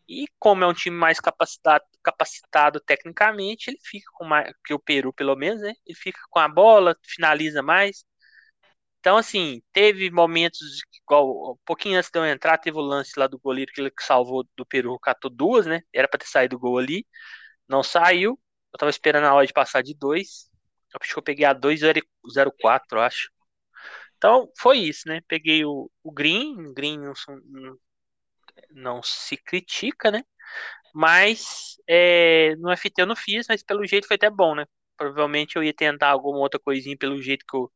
E 0.08 0.26
como 0.38 0.64
é 0.64 0.66
um 0.66 0.74
time 0.74 0.96
mais 0.96 1.18
capacitado, 1.20 1.84
capacitado 2.02 2.80
tecnicamente, 2.80 3.70
ele 3.70 3.78
fica 3.82 4.06
com 4.14 4.24
mais 4.24 4.52
que 4.64 4.74
o 4.74 4.78
Peru, 4.78 5.12
pelo 5.12 5.34
menos, 5.36 5.62
né? 5.62 5.72
Ele 5.86 5.96
fica 5.98 6.20
com 6.30 6.38
a 6.38 6.48
bola, 6.48 6.96
finaliza 7.02 7.62
mais. 7.62 8.04
Então, 9.04 9.18
assim, 9.18 9.60
teve 9.70 10.10
momentos, 10.10 10.80
igual, 11.02 11.52
um 11.52 11.58
pouquinho 11.66 11.98
antes 11.98 12.10
de 12.10 12.18
eu 12.18 12.24
entrar, 12.24 12.56
teve 12.56 12.78
o 12.78 12.80
lance 12.80 13.12
lá 13.18 13.26
do 13.26 13.38
goleiro 13.38 13.70
que 13.70 13.78
ele 13.82 13.92
salvou 14.00 14.48
do 14.56 14.64
Peru, 14.64 14.98
catou 14.98 15.30
duas, 15.30 15.66
né? 15.66 15.82
Era 15.92 16.08
para 16.08 16.18
ter 16.20 16.26
saído 16.26 16.56
o 16.56 16.58
gol 16.58 16.78
ali. 16.78 17.06
Não 17.68 17.82
saiu. 17.82 18.40
Eu 18.72 18.78
tava 18.78 18.90
esperando 18.90 19.24
a 19.26 19.34
hora 19.34 19.46
de 19.46 19.52
passar 19.52 19.82
de 19.82 19.94
dois. 19.94 20.50
Eu 20.94 20.98
acho 21.02 21.12
que 21.14 21.18
eu 21.18 21.22
peguei 21.24 21.44
a 21.46 21.52
2,04, 21.54 23.00
acho. 23.00 23.30
Então, 24.18 24.50
foi 24.58 24.78
isso, 24.78 25.08
né? 25.08 25.20
Peguei 25.28 25.64
o, 25.64 25.90
o 26.02 26.12
Green. 26.12 26.54
O 26.68 26.74
Green 26.74 26.98
não, 27.00 27.14
não, 27.46 27.78
não 28.70 29.02
se 29.02 29.36
critica, 29.36 30.10
né? 30.10 30.22
Mas 30.94 31.76
é, 31.88 32.56
no 32.56 32.70
FT 32.72 33.02
eu 33.02 33.06
não 33.06 33.16
fiz, 33.16 33.46
mas 33.48 33.62
pelo 33.62 33.86
jeito 33.86 34.06
foi 34.08 34.16
até 34.16 34.30
bom, 34.30 34.54
né? 34.54 34.66
Provavelmente 34.96 35.56
eu 35.56 35.64
ia 35.64 35.74
tentar 35.74 36.10
alguma 36.10 36.38
outra 36.40 36.60
coisinha 36.60 36.96
pelo 36.98 37.20
jeito 37.22 37.44
que, 37.48 37.56
eu, 37.56 37.72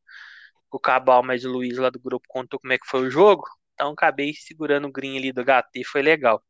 o 0.70 0.78
Cabal 0.78 1.22
mais 1.22 1.44
o 1.44 1.50
Luiz 1.50 1.76
lá 1.78 1.90
do 1.90 2.00
grupo 2.00 2.26
contou 2.28 2.58
como 2.60 2.72
é 2.72 2.78
que 2.78 2.86
foi 2.86 3.06
o 3.06 3.10
jogo. 3.10 3.44
Então 3.74 3.92
acabei 3.92 4.32
segurando 4.34 4.88
o 4.88 4.92
green 4.92 5.16
ali 5.16 5.32
do 5.32 5.42
HT, 5.42 5.84
foi 5.84 6.02
legal. 6.02 6.42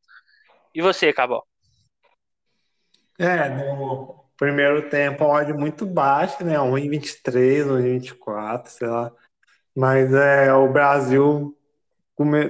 E 0.75 0.81
você, 0.81 1.13
Cabal? 1.13 1.47
É, 3.19 3.49
no 3.49 4.25
primeiro 4.37 4.89
tempo 4.89 5.25
a 5.25 5.29
odd 5.29 5.53
muito 5.53 5.85
baixa, 5.85 6.45
né? 6.45 6.57
1,23, 6.57 7.67
1,24, 7.67 8.69
sei 8.69 8.89
lá. 8.89 9.13
Mas 9.77 10.13
é, 10.13 10.53
o 10.53 10.73
Brasil 10.73 11.55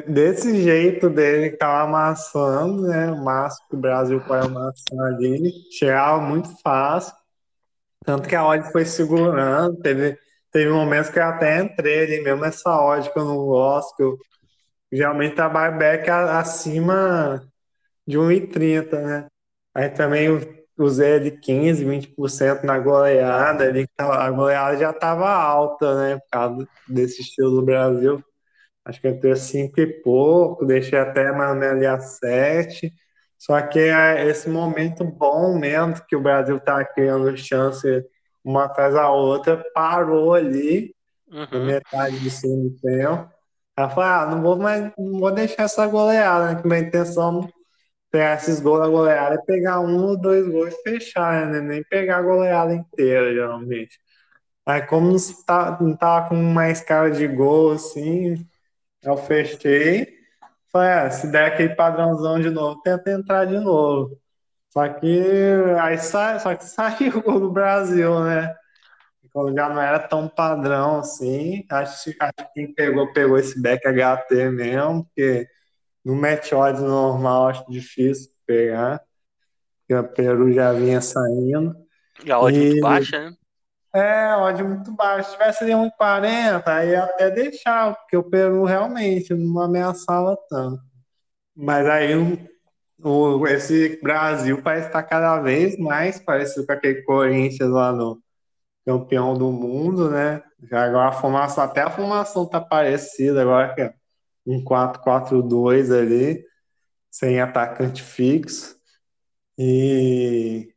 desse 0.07 0.62
jeito 0.62 1.11
dele 1.11 1.51
que 1.51 1.57
tava 1.57 1.83
amassando, 1.83 2.83
né? 2.83 3.11
O 3.11 3.23
máximo 3.23 3.69
que 3.69 3.77
o 3.77 3.81
Brasil 3.81 4.21
pode 4.21 4.47
amassar 4.47 5.01
ali, 5.07 5.53
chegava 5.73 6.21
muito 6.21 6.57
fácil. 6.62 7.14
Tanto 8.05 8.29
que 8.29 8.35
a 8.35 8.47
odd 8.47 8.71
foi 8.73 8.85
segurando, 8.85 9.77
teve, 9.81 10.19
teve 10.53 10.71
momentos 10.71 11.11
que 11.11 11.19
eu 11.19 11.25
até 11.25 11.61
entrei 11.61 12.05
ali 12.05 12.21
mesmo 12.23 12.45
essa 12.45 12.71
odd 12.81 13.11
que 13.13 13.19
eu 13.19 13.25
não 13.25 13.37
gosto, 13.39 13.97
que 13.97 14.03
eu 14.03 14.19
geralmente 14.93 15.35
trabalho 15.35 15.79
back 15.79 16.09
acima 16.11 17.43
de 18.07 18.19
1,30, 18.19 19.01
né? 19.01 19.29
Aí 19.75 19.89
também 19.91 20.29
usei 20.79 21.17
ele 21.17 21.31
15, 21.33 21.85
20% 21.85 22.65
na 22.65 22.79
goleada, 22.79 23.67
ele, 23.67 23.87
a 23.99 24.31
goleada 24.31 24.79
já 24.79 24.91
estava 24.91 25.29
alta, 25.29 25.95
né, 25.99 26.19
por 26.19 26.31
causa 26.31 26.69
desse 26.89 27.21
estilo 27.23 27.51
do 27.51 27.63
Brasil. 27.63 28.23
Acho 28.85 29.01
que 29.01 29.09
eu 29.09 29.21
tenho 29.21 29.37
5 29.37 29.81
e 29.81 29.87
pouco, 30.03 30.65
deixei 30.65 30.99
até 30.99 31.33
mais 31.33 31.51
ou 31.51 31.57
menos 31.57 31.77
ali 31.77 31.87
a 31.87 32.01
7. 32.01 32.93
Só 33.39 33.61
que 33.63 33.79
é 33.79 34.27
esse 34.29 34.49
momento 34.49 35.05
bom 35.05 35.59
mesmo, 35.59 35.95
que 36.09 36.17
o 36.17 36.23
Brasil 36.23 36.59
tá 36.61 36.85
criando 36.85 37.37
chance 37.37 37.87
uma 38.49 38.65
atrás 38.65 38.95
da 38.95 39.11
outra, 39.11 39.63
parou 39.75 40.35
ali, 40.35 40.95
uhum. 41.31 41.67
metade 41.67 42.19
do 42.19 42.31
segundo 42.31 42.71
tempo. 42.81 43.31
Ela 43.77 43.91
falou, 43.91 44.05
ah, 44.05 44.27
não 44.27 44.43
vou 44.43 44.57
mais, 44.57 44.93
não 44.99 45.21
vou 45.21 45.31
deixar 45.33 45.65
essa 45.65 45.87
goleada, 45.87 46.55
né? 46.55 46.61
Que 46.61 46.67
minha 46.67 46.81
intenção 46.81 47.49
pegar 48.11 48.37
esses 48.37 48.61
gols 48.61 48.81
da 48.81 48.89
goleada 48.89 49.35
é 49.37 49.39
pegar 49.39 49.81
um 49.81 50.05
ou 50.05 50.17
dois 50.19 50.49
gols 50.49 50.75
e 50.75 50.83
fechar, 50.83 51.47
né? 51.47 51.61
Nem 51.61 51.83
pegar 51.85 52.19
a 52.19 52.23
goleada 52.23 52.75
inteira, 52.75 53.33
geralmente. 53.33 54.01
Aí 54.67 54.83
como 54.83 55.11
não, 55.11 55.19
tá, 55.47 55.79
não 55.81 55.97
tava 55.97 56.29
com 56.29 56.37
mais 56.37 56.81
cara 56.81 57.11
de 57.11 57.27
gol, 57.27 57.73
assim, 57.73 58.47
eu 59.03 59.17
fechei. 59.17 60.19
Falei, 60.73 60.91
ah, 60.91 61.11
se 61.11 61.27
der 61.29 61.47
aquele 61.47 61.75
padrãozão 61.75 62.41
de 62.41 62.51
novo, 62.51 62.81
tenta 62.83 63.11
entrar 63.11 63.47
de 63.47 63.59
novo. 63.59 64.19
Só 64.71 64.89
que 64.89 65.23
aí 65.81 65.99
sai, 65.99 66.39
só 66.41 66.55
que 66.55 66.64
saiu 66.66 67.19
o 67.19 67.23
gol 67.23 67.41
do 67.41 67.51
Brasil, 67.51 68.23
né? 68.25 68.55
Quando 69.33 69.55
já 69.55 69.69
não 69.69 69.81
era 69.81 69.99
tão 69.99 70.29
padrão 70.29 70.99
assim. 70.99 71.64
Acho, 71.71 72.11
acho 72.19 72.33
que 72.33 72.53
quem 72.55 72.75
pegou, 72.75 73.12
pegou 73.12 73.39
esse 73.39 73.61
back 73.61 73.87
HT 73.87 74.51
mesmo, 74.51 75.05
porque 75.05 75.47
no 76.05 76.14
odds 76.14 76.83
normal 76.83 77.49
acho 77.49 77.71
difícil 77.71 78.31
pegar. 78.47 79.01
Porque 79.81 79.95
o 79.95 80.12
Peru 80.12 80.53
já 80.53 80.73
vinha 80.73 81.01
saindo. 81.01 81.75
E 82.25 82.33
a 82.33 82.41
odd 82.41 82.59
e... 82.59 82.64
muito 82.64 82.81
baixa, 82.81 83.31
né? 83.31 83.37
É, 83.95 84.37
odd 84.37 84.62
muito 84.62 84.93
baixo. 84.93 85.31
Se 85.31 85.37
tivesse 85.37 85.64
ali 85.64 85.73
1,40, 85.73 86.62
aí 86.66 86.95
até 86.95 87.31
deixar, 87.31 87.95
porque 87.95 88.16
o 88.16 88.23
Peru 88.23 88.64
realmente 88.64 89.35
não 89.35 89.62
ameaçava 89.62 90.37
tanto. 90.49 90.83
Mas 91.55 91.87
aí 91.87 92.14
o, 93.03 93.47
esse 93.47 94.01
Brasil 94.03 94.61
parece 94.63 94.89
estar 94.89 95.03
cada 95.03 95.41
vez 95.41 95.79
mais 95.79 96.19
parecido 96.19 96.67
com 96.67 96.73
aquele 96.73 97.03
Corinthians 97.03 97.71
lá 97.71 97.93
no 97.93 98.21
campeão 98.85 99.35
do 99.35 99.53
mundo, 99.53 100.11
né? 100.11 100.43
Já 100.63 100.85
agora 100.85 101.09
a 101.09 101.13
formação, 101.13 101.63
até 101.63 101.83
a 101.83 101.91
formação 101.91 102.47
tá 102.47 102.61
parecida 102.61 103.43
agora 103.43 103.75
que 103.75 103.83
é 103.83 103.95
um 104.47 104.65
4-4-2 104.65 105.93
ali, 105.93 106.45
sem 107.11 107.41
atacante 107.41 108.03
fixo. 108.03 108.77
E 109.57 110.73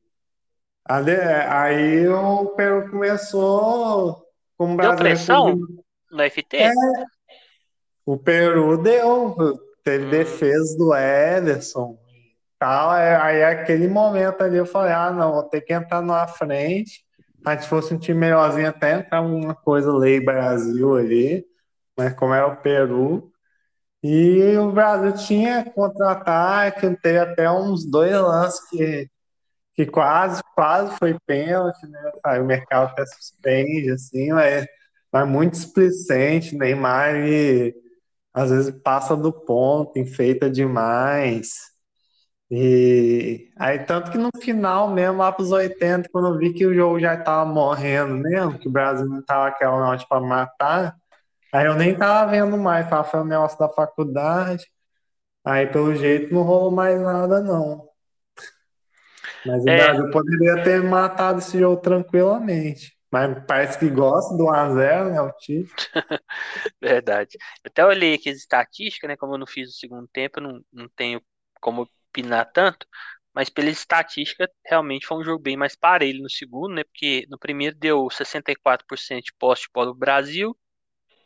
aí 0.85 2.07
o 2.07 2.47
Peru 2.47 2.89
começou 2.89 4.25
como 4.57 4.77
Deu 4.77 4.95
pressão 4.95 5.55
no 6.11 6.29
FT? 6.29 6.57
É, 6.57 6.71
o 8.05 8.17
Peru 8.17 8.77
deu, 8.77 9.35
teve 9.83 10.05
hum. 10.05 10.09
defesa 10.09 10.77
do 10.77 10.93
Ederson 10.93 12.00
tal. 12.61 12.95
É, 12.95 13.15
aí 13.17 13.37
é 13.39 13.45
aquele 13.47 13.87
momento 13.87 14.41
ali 14.43 14.57
eu 14.57 14.65
falei, 14.67 14.93
ah, 14.93 15.11
não, 15.11 15.33
vou 15.33 15.43
ter 15.43 15.61
que 15.61 15.73
entrar 15.73 16.01
na 16.01 16.27
frente. 16.27 17.03
Mas 17.43 17.63
se 17.63 17.69
fosse 17.69 17.93
um 17.93 17.97
time 17.97 18.19
melhorzinho, 18.19 18.69
até 18.69 18.93
entrar 18.99 19.17
alguma 19.19 19.55
coisa 19.55 19.91
Lei 19.91 20.23
Brasil 20.23 20.95
ali, 20.95 21.43
mas 21.97 22.13
como 22.13 22.33
era 22.35 22.47
o 22.47 22.57
Peru. 22.57 23.31
E 24.03 24.57
o 24.57 24.71
Brasil 24.71 25.13
tinha 25.13 25.65
contra-ataque, 25.71 26.95
teve 27.01 27.19
até 27.19 27.51
uns 27.51 27.85
dois 27.89 28.11
lances 28.13 28.59
que, 28.69 29.09
que 29.75 29.85
quase, 29.87 30.41
quase 30.55 30.95
foi 30.99 31.17
pênalti, 31.25 31.87
né? 31.87 32.11
Aí 32.25 32.41
o 32.41 32.45
mercado 32.45 32.91
até 32.91 33.05
suspende, 33.05 33.91
assim, 33.91 34.31
mas, 34.33 34.65
mas 35.13 35.27
muito 35.29 35.55
explicente, 35.55 36.55
Neymar, 36.57 37.15
e 37.17 37.75
às 38.33 38.51
vezes 38.51 38.71
passa 38.83 39.15
do 39.17 39.33
ponto, 39.33 39.99
enfeita 39.99 40.49
demais. 40.49 41.70
E 42.53 43.49
aí, 43.55 43.79
tanto 43.79 44.11
que 44.11 44.17
no 44.17 44.29
final 44.41 44.89
mesmo, 44.89 45.19
lá 45.19 45.31
pros 45.31 45.53
80, 45.53 46.09
quando 46.11 46.27
eu 46.27 46.37
vi 46.37 46.53
que 46.53 46.65
o 46.65 46.75
jogo 46.75 46.99
já 46.99 47.15
tava 47.15 47.49
morrendo 47.49 48.13
mesmo, 48.15 48.59
que 48.59 48.67
o 48.67 48.71
Brasil 48.71 49.05
não 49.05 49.21
tava 49.21 49.47
aquela 49.47 49.79
noite 49.79 50.05
para 50.05 50.19
matar, 50.19 50.97
aí 51.53 51.65
eu 51.65 51.75
nem 51.75 51.95
tava 51.95 52.29
vendo 52.29 52.57
mais, 52.57 52.89
tava 52.89 53.05
falando 53.05 53.29
negócio 53.29 53.57
da 53.57 53.69
faculdade. 53.69 54.65
Aí, 55.45 55.65
pelo 55.65 55.95
jeito, 55.95 56.33
não 56.33 56.41
rolou 56.41 56.71
mais 56.71 56.99
nada, 56.99 57.39
não. 57.39 57.87
Mas 59.45 59.63
o 59.63 59.69
é... 59.69 59.77
Brasil 59.77 60.11
poderia 60.11 60.61
ter 60.61 60.83
matado 60.83 61.39
esse 61.39 61.57
jogo 61.57 61.81
tranquilamente. 61.81 62.97
Mas 63.09 63.45
parece 63.45 63.79
que 63.79 63.89
gosta 63.89 64.35
do 64.35 64.43
1x0, 64.45 65.09
né? 65.09 65.21
O 65.21 65.31
time. 65.37 65.69
Verdade. 66.81 67.37
Eu 67.63 67.69
até 67.69 67.85
olhei 67.85 68.15
aqui 68.15 68.29
as 68.29 68.37
estatísticas, 68.37 69.07
né? 69.07 69.15
Como 69.15 69.35
eu 69.35 69.37
não 69.37 69.47
fiz 69.47 69.69
o 69.69 69.79
segundo 69.79 70.07
tempo, 70.09 70.39
eu 70.39 70.43
não, 70.43 70.61
não 70.71 70.89
tenho 70.89 71.21
como 71.61 71.87
opinar 72.11 72.51
tanto, 72.51 72.85
mas 73.33 73.49
pela 73.49 73.69
estatística, 73.69 74.49
realmente 74.65 75.07
foi 75.07 75.17
um 75.17 75.23
jogo 75.23 75.41
bem 75.41 75.57
mais 75.57 75.75
parelho 75.75 76.21
no 76.23 76.29
segundo, 76.29 76.75
né? 76.75 76.83
Porque 76.83 77.25
no 77.29 77.39
primeiro 77.39 77.75
deu 77.77 78.09
64% 78.09 79.23
de 79.25 79.33
posse 79.39 79.63
de 79.63 79.69
bola 79.73 79.87
do 79.87 79.95
Brasil, 79.95 80.57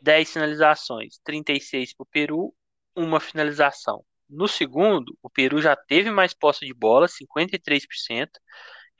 10 0.00 0.32
finalizações, 0.32 1.18
36 1.24 1.94
para 1.94 2.04
o 2.04 2.06
Peru, 2.06 2.54
uma 2.94 3.20
finalização. 3.20 4.04
No 4.28 4.48
segundo, 4.48 5.16
o 5.22 5.30
Peru 5.30 5.60
já 5.60 5.76
teve 5.76 6.10
mais 6.10 6.34
posse 6.34 6.66
de 6.66 6.74
bola, 6.74 7.08
53%, 7.08 8.30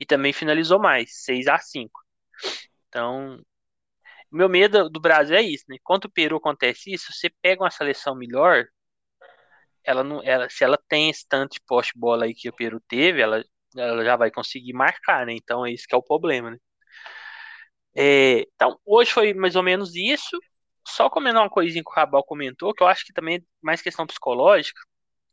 e 0.01 0.07
também 0.07 0.33
finalizou 0.33 0.79
mais, 0.79 1.25
6 1.25 1.47
a 1.49 1.59
5. 1.59 2.01
Então, 2.89 3.41
meu 4.31 4.49
medo 4.49 4.89
do 4.91 5.01
Brasil 5.01 5.37
é 5.37 5.43
isso, 5.43 5.65
né? 5.69 5.77
Quando 5.83 6.07
o 6.07 6.11
Peru 6.11 6.37
acontece 6.37 6.93
isso, 6.93 7.13
você 7.13 7.31
pega 7.43 7.63
uma 7.63 7.71
seleção 7.71 8.15
melhor, 8.17 8.67
ela 9.87 10.05
não, 10.05 10.23
ela, 10.25 10.49
se 10.51 10.65
ela 10.65 10.79
tem 10.89 11.11
esse 11.11 11.27
tanto 11.29 11.55
de 11.55 11.61
poste 11.67 11.93
bola 11.97 12.25
aí 12.27 12.35
que 12.35 12.49
o 12.49 12.53
Peru 12.53 12.81
teve, 12.89 13.21
ela, 13.21 13.43
ela 13.77 14.05
já 14.05 14.17
vai 14.17 14.31
conseguir 14.31 14.73
marcar, 14.73 15.27
né? 15.27 15.35
Então 15.35 15.65
é 15.67 15.73
isso 15.73 15.87
que 15.89 15.95
é 15.95 15.99
o 15.99 16.03
problema, 16.03 16.51
né? 16.51 16.59
É, 17.95 18.41
então, 18.55 18.79
hoje 18.85 19.11
foi 19.13 19.33
mais 19.35 19.57
ou 19.57 19.63
menos 19.63 19.95
isso. 19.95 20.39
Só 20.87 21.11
comentar 21.11 21.43
uma 21.43 21.51
coisinha 21.51 21.83
que 21.83 21.91
o 21.91 21.93
Rabal 21.95 22.25
comentou, 22.25 22.75
que 22.75 22.83
eu 22.83 22.87
acho 22.87 23.05
que 23.05 23.13
também 23.13 23.37
é 23.39 23.41
mais 23.63 23.83
questão 23.83 24.07
psicológica. 24.07 24.81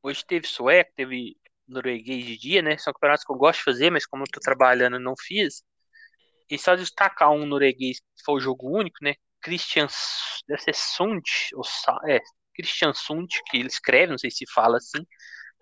Hoje 0.02 0.26
teve 0.26 0.48
sueco, 0.48 0.92
teve 0.96 1.38
norueguês 1.68 2.26
de 2.26 2.38
dia, 2.38 2.62
né? 2.62 2.78
São 2.78 2.94
campeonatos 2.94 3.26
que 3.26 3.32
eu 3.32 3.38
gosto 3.38 3.60
de 3.60 3.66
fazer, 3.66 3.92
mas 3.92 4.06
como 4.06 4.24
eu 4.24 4.28
tô 4.32 4.40
trabalhando, 4.40 5.00
não 5.00 5.14
fiz. 5.18 5.64
E 6.50 6.58
só 6.58 6.76
destacar 6.76 7.32
um 7.32 7.46
norueguês 7.46 8.00
que 8.00 8.24
foi 8.26 8.36
o 8.36 8.40
jogo 8.40 8.70
único, 8.78 8.98
né? 9.02 9.16
Christian, 9.42 9.88
deve 10.48 10.62
ser 10.62 10.76
Sund, 10.76 11.24
ou, 11.54 11.64
é, 12.10 12.20
Christian 12.54 12.94
Sund, 12.94 13.28
que 13.50 13.58
ele 13.58 13.68
escreve, 13.68 14.12
não 14.12 14.18
sei 14.18 14.32
se 14.32 14.46
fala 14.52 14.78
assim, 14.78 15.06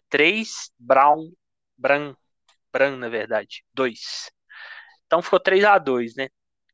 3, 0.09 0.71
Brown, 0.79 1.31
Bran, 1.77 2.15
Bran, 2.73 2.97
na 2.97 3.09
verdade, 3.09 3.63
2. 3.73 4.31
Então 5.07 5.21
ficou 5.21 5.39
3 5.39 5.63
a 5.65 5.77
2 5.77 6.15
né? 6.15 6.29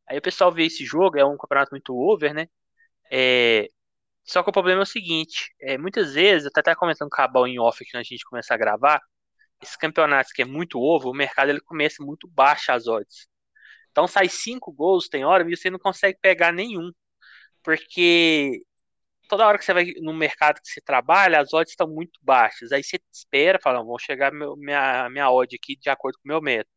Aí 0.09 0.17
o 0.17 0.21
pessoal 0.21 0.51
vê 0.51 0.65
esse 0.65 0.85
jogo, 0.85 1.17
é 1.19 1.25
um 1.25 1.37
campeonato 1.37 1.71
muito 1.71 1.95
over, 1.95 2.33
né? 2.33 2.47
É... 3.11 3.69
Só 4.25 4.43
que 4.43 4.49
o 4.49 4.53
problema 4.53 4.81
é 4.81 4.83
o 4.83 4.85
seguinte, 4.85 5.53
é, 5.61 5.77
muitas 5.77 6.13
vezes, 6.13 6.45
eu 6.45 6.51
até 6.55 6.75
comentando 6.75 7.09
com 7.09 7.15
o 7.15 7.17
Cabal 7.17 7.47
em 7.47 7.59
off 7.59 7.83
aqui 7.83 7.95
a 7.97 8.03
gente 8.03 8.25
começar 8.25 8.55
a 8.55 8.57
gravar, 8.57 9.01
esses 9.61 9.75
campeonatos 9.77 10.31
que 10.33 10.41
é 10.41 10.45
muito 10.45 10.79
ovo, 10.79 11.09
o 11.09 11.13
mercado 11.15 11.49
ele 11.49 11.61
começa 11.61 12.03
muito 12.03 12.27
baixo 12.27 12.71
as 12.71 12.87
odds. 12.87 13.27
Então 13.91 14.07
sai 14.07 14.29
cinco 14.29 14.71
gols, 14.71 15.09
tem 15.09 15.25
hora, 15.25 15.49
e 15.49 15.55
você 15.55 15.69
não 15.69 15.79
consegue 15.79 16.19
pegar 16.21 16.51
nenhum. 16.53 16.91
Porque 17.63 18.63
toda 19.27 19.45
hora 19.47 19.57
que 19.57 19.65
você 19.65 19.73
vai 19.73 19.93
no 20.01 20.13
mercado 20.13 20.61
que 20.61 20.69
você 20.69 20.81
trabalha, 20.81 21.39
as 21.39 21.53
odds 21.53 21.71
estão 21.71 21.87
muito 21.87 22.19
baixas. 22.23 22.71
Aí 22.71 22.83
você 22.83 22.99
espera, 23.13 23.59
fala, 23.61 23.83
vou 23.83 23.99
chegar 23.99 24.31
meu, 24.31 24.55
minha, 24.57 25.09
minha 25.09 25.29
odd 25.31 25.55
aqui 25.55 25.75
de 25.77 25.89
acordo 25.89 26.17
com 26.17 26.25
o 26.25 26.27
meu 26.29 26.41
método. 26.41 26.71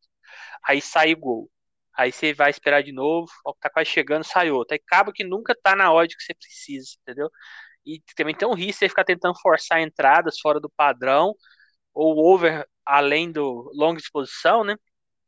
Aí 0.67 0.81
sai 0.81 1.13
o 1.13 1.17
gol. 1.17 1.51
Aí 1.95 2.11
você 2.11 2.33
vai 2.33 2.49
esperar 2.49 2.83
de 2.83 2.91
novo, 2.93 3.29
ó, 3.45 3.53
tá 3.59 3.69
quase 3.69 3.89
chegando, 3.89 4.23
sai 4.23 4.51
outro. 4.51 4.73
Aí 4.73 4.81
acaba 4.85 5.11
que 5.13 5.23
nunca 5.23 5.55
tá 5.61 5.75
na 5.75 5.93
odd 5.93 6.15
que 6.15 6.23
você 6.23 6.33
precisa, 6.33 6.91
entendeu? 7.01 7.29
E 7.85 8.01
também 8.15 8.35
tem 8.35 8.47
um 8.47 8.53
risco 8.53 8.73
de 8.73 8.77
você 8.79 8.89
ficar 8.89 9.05
tentando 9.05 9.39
forçar 9.41 9.81
entradas 9.81 10.39
fora 10.39 10.59
do 10.59 10.69
padrão, 10.69 11.35
ou 11.93 12.17
over 12.33 12.67
além 12.85 13.31
do 13.31 13.71
longa 13.75 13.99
exposição, 13.99 14.63
né? 14.63 14.75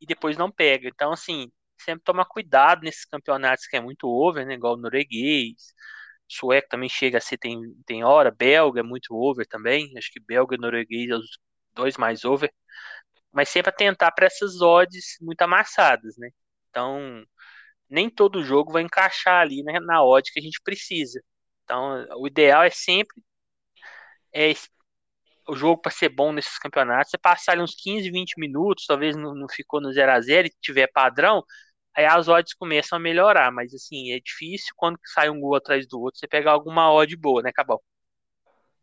E 0.00 0.06
depois 0.06 0.36
não 0.36 0.50
pega. 0.50 0.88
Então, 0.88 1.12
assim, 1.12 1.50
sempre 1.80 2.04
toma 2.04 2.24
cuidado 2.26 2.82
nesses 2.82 3.04
campeonatos 3.04 3.66
que 3.66 3.76
é 3.76 3.80
muito 3.80 4.08
over, 4.08 4.46
né? 4.46 4.54
Igual 4.54 4.74
o 4.74 4.76
norueguês, 4.78 5.74
sueco 6.34 6.68
também 6.68 6.88
chega 6.88 7.18
a 7.18 7.20
ser, 7.20 7.38
tem, 7.38 7.60
tem 7.86 8.04
hora, 8.04 8.30
belga 8.30 8.80
é 8.80 8.82
muito 8.82 9.14
over 9.14 9.46
também, 9.46 9.92
acho 9.98 10.10
que 10.12 10.20
belga 10.20 10.56
e 10.56 10.58
norueguês 10.58 11.10
é 11.10 11.16
os 11.16 11.38
dois 11.74 11.96
mais 11.96 12.24
over, 12.24 12.52
mas 13.32 13.48
sempre 13.48 13.72
tentar 13.72 14.12
para 14.12 14.26
essas 14.26 14.60
odds 14.62 15.16
muito 15.20 15.42
amassadas, 15.42 16.16
né? 16.18 16.30
Então, 16.70 17.24
nem 17.90 18.10
todo 18.10 18.44
jogo 18.44 18.72
vai 18.72 18.82
encaixar 18.82 19.42
ali 19.42 19.62
né, 19.64 19.80
na 19.80 20.04
odd 20.04 20.32
que 20.32 20.40
a 20.40 20.42
gente 20.42 20.60
precisa. 20.64 21.22
Então, 21.64 22.06
o 22.18 22.26
ideal 22.28 22.62
é 22.64 22.70
sempre 22.70 23.16
é 24.32 24.54
o 25.48 25.54
jogo 25.54 25.80
para 25.82 25.90
ser 25.92 26.08
bom 26.08 26.32
nesses 26.32 26.58
campeonatos, 26.58 27.10
você 27.10 27.18
passar 27.18 27.52
ali 27.52 27.62
uns 27.62 27.74
15, 27.74 28.10
20 28.10 28.38
minutos, 28.38 28.86
talvez 28.86 29.14
não, 29.16 29.34
não 29.34 29.46
ficou 29.48 29.80
no 29.80 29.92
0 29.92 30.12
a 30.12 30.20
0 30.20 30.48
e 30.48 30.52
tiver 30.60 30.88
padrão, 30.92 31.44
aí 31.96 32.04
as 32.04 32.28
odds 32.28 32.54
começam 32.54 32.96
a 32.96 33.00
melhorar, 33.00 33.52
mas 33.52 33.72
assim, 33.74 34.12
é 34.12 34.20
difícil 34.20 34.72
quando 34.76 34.98
sai 35.04 35.30
um 35.30 35.40
gol 35.40 35.54
atrás 35.54 35.86
do 35.86 36.00
outro, 36.00 36.18
você 36.18 36.26
pegar 36.28 36.52
alguma 36.52 36.92
odd 36.92 37.16
boa, 37.16 37.42
né, 37.42 37.52
Cabal? 37.52 37.82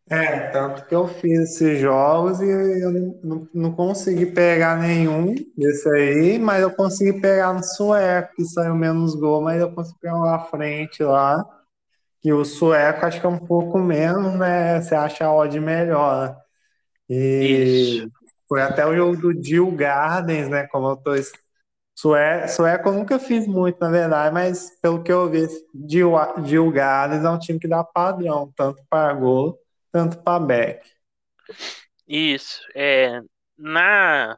É, 0.10 0.50
tanto 0.50 0.86
que 0.86 0.94
eu 0.94 1.08
fiz 1.08 1.40
esses 1.40 1.80
jogos 1.80 2.42
e 2.42 2.50
eu 2.50 2.92
não, 3.24 3.48
não 3.54 3.72
consegui 3.74 4.26
pegar 4.26 4.78
nenhum 4.78 5.34
desse 5.56 5.88
aí, 5.88 6.38
mas 6.38 6.62
eu 6.62 6.72
consegui 6.72 7.22
pegar 7.22 7.54
no 7.54 7.64
sueco, 7.64 8.36
que 8.36 8.44
saiu 8.44 8.76
menos 8.76 9.16
gol, 9.16 9.42
mas 9.42 9.62
eu 9.62 9.72
consegui 9.72 10.00
pegar 10.02 10.18
lá 10.18 10.36
à 10.36 10.40
frente 10.46 11.02
lá. 11.02 11.46
E 12.24 12.34
o 12.34 12.44
sueco 12.44 13.06
acho 13.06 13.22
que 13.22 13.26
é 13.26 13.30
um 13.30 13.40
pouco 13.40 13.80
menos, 13.80 14.34
né? 14.38 14.82
Você 14.82 14.94
acha 14.94 15.26
a 15.26 15.34
odd 15.34 15.58
melhor. 15.60 16.36
E 17.10 18.04
Isso. 18.04 18.12
foi 18.50 18.62
até 18.62 18.86
o 18.86 18.96
jogo 18.96 19.18
do 19.18 19.44
Jill 19.44 19.72
Gardens, 19.72 20.50
né? 20.50 20.68
Como 20.68 20.90
eu 20.90 20.98
tô. 20.98 21.12
Sueco, 22.02 22.48
sueco 22.50 22.90
eu 22.90 22.94
nunca 22.94 23.20
fiz 23.20 23.46
muito, 23.46 23.80
na 23.80 23.92
verdade, 23.92 24.34
mas 24.34 24.72
pelo 24.82 25.04
que 25.04 25.12
eu 25.12 25.30
vi, 25.30 25.48
Jill, 25.88 26.14
Jill 26.44 26.72
Gardens 26.72 27.24
é 27.24 27.30
um 27.30 27.38
time 27.38 27.60
que 27.60 27.68
dá 27.68 27.84
padrão, 27.84 28.52
tanto 28.56 28.84
para 28.90 29.14
gol 29.14 29.62
tanto 29.92 30.24
para 30.24 30.40
back. 30.40 30.90
Isso. 32.08 32.62
É, 32.74 33.20
na, 33.58 34.38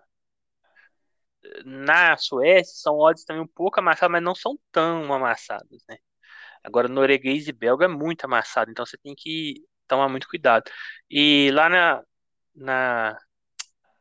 na 1.63 2.17
Suécia 2.17 2.73
são 2.75 2.97
odds 2.97 3.23
também 3.23 3.41
um 3.41 3.47
pouco 3.47 3.79
amassadas, 3.79 4.11
mas 4.11 4.23
não 4.23 4.35
são 4.35 4.57
tão 4.71 5.13
amassadas, 5.13 5.83
né? 5.87 5.97
Agora, 6.63 6.87
norueguês 6.87 7.47
e 7.47 7.51
belga 7.51 7.85
é 7.85 7.87
muito 7.87 8.25
amassado, 8.25 8.71
então 8.71 8.85
você 8.85 8.97
tem 8.97 9.13
que 9.15 9.63
tomar 9.87 10.09
muito 10.09 10.27
cuidado. 10.27 10.69
E 11.09 11.51
lá 11.53 11.69
na, 11.69 12.03
na, 12.55 13.17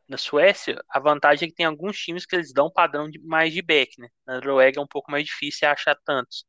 na 0.07 0.17
Suécia, 0.17 0.83
a 0.89 0.99
vantagem 0.99 1.47
é 1.47 1.49
que 1.49 1.55
tem 1.55 1.65
alguns 1.65 1.97
times 1.97 2.25
que 2.25 2.35
eles 2.35 2.53
dão 2.53 2.71
padrão 2.71 3.09
de, 3.09 3.19
mais 3.19 3.53
de 3.53 3.61
back, 3.61 3.99
né? 3.99 4.09
Na 4.25 4.35
Noruega 4.35 4.79
é 4.79 4.83
um 4.83 4.87
pouco 4.87 5.11
mais 5.11 5.25
difícil 5.25 5.67
achar 5.69 5.95
tantos. 6.05 6.45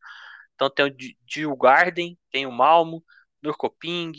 Então 0.54 0.70
tem 0.70 0.86
o 0.86 0.96
Djurgården, 1.26 2.18
tem 2.30 2.46
o 2.46 2.52
Malmo, 2.52 3.04
Norrköping, 3.42 4.12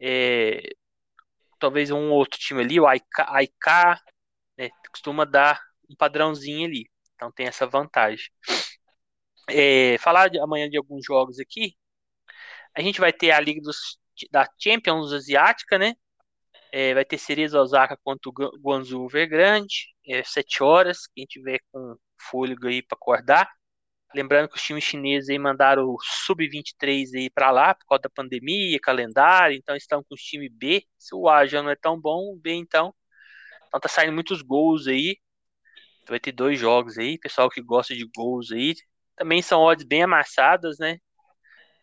é, 0.00 0.62
talvez 1.58 1.90
um 1.90 2.10
outro 2.10 2.38
time 2.38 2.62
ali, 2.62 2.80
o 2.80 2.86
AIK, 2.86 4.00
né, 4.56 4.70
costuma 4.92 5.24
dar 5.24 5.60
um 5.90 5.96
padrãozinho 5.96 6.66
ali. 6.66 6.90
Então 7.14 7.32
tem 7.32 7.46
essa 7.46 7.66
vantagem. 7.66 8.26
É, 9.50 9.98
falar 9.98 10.28
de, 10.28 10.38
amanhã 10.38 10.68
de 10.68 10.76
alguns 10.76 11.04
jogos 11.04 11.38
aqui. 11.40 11.74
A 12.74 12.80
gente 12.82 13.00
vai 13.00 13.12
ter 13.12 13.30
a 13.32 13.40
Liga 13.40 13.60
dos, 13.60 13.98
da 14.30 14.48
Champions 14.58 15.12
Asiática, 15.12 15.78
né? 15.78 15.94
É, 16.72 16.94
vai 16.94 17.04
ter 17.04 17.18
Cerezo 17.18 17.58
Osaka 17.58 17.96
contra 18.04 18.28
o 18.30 18.32
Guangzhou 18.60 19.06
Evergrande, 19.06 19.88
é, 20.06 20.22
7 20.22 20.62
horas. 20.62 21.06
Quem 21.14 21.24
tiver 21.24 21.60
com 21.72 21.96
fôlego 22.30 22.66
aí 22.68 22.82
para 22.82 22.96
acordar. 22.96 23.50
Lembrando 24.14 24.48
que 24.48 24.56
os 24.56 24.62
times 24.62 24.84
chineses 24.84 25.28
aí 25.28 25.38
mandaram 25.38 25.84
o 25.84 25.98
Sub-23 26.00 27.14
aí 27.14 27.30
para 27.30 27.50
lá 27.50 27.74
por 27.74 27.86
causa 27.86 28.02
da 28.02 28.10
pandemia, 28.10 28.78
calendário, 28.80 29.56
então 29.56 29.76
estão 29.76 30.02
com 30.02 30.14
o 30.14 30.18
time 30.18 30.48
B. 30.48 30.82
Se 30.98 31.14
o 31.14 31.28
A 31.28 31.46
já 31.46 31.62
não 31.62 31.70
é 31.70 31.76
tão 31.76 32.00
bom, 32.00 32.32
o 32.32 32.36
B 32.36 32.52
então. 32.54 32.94
Então 33.68 33.80
tá 33.80 33.88
saindo 33.88 34.12
muitos 34.14 34.42
gols 34.42 34.86
aí. 34.86 35.18
Vai 36.08 36.20
ter 36.20 36.32
dois 36.32 36.58
jogos 36.58 36.98
aí, 36.98 37.18
pessoal 37.18 37.50
que 37.50 37.60
gosta 37.62 37.94
de 37.94 38.04
gols 38.16 38.50
aí. 38.52 38.74
Também 39.16 39.42
são 39.42 39.60
odds 39.60 39.86
bem 39.86 40.02
amassadas, 40.04 40.78
né? 40.78 40.98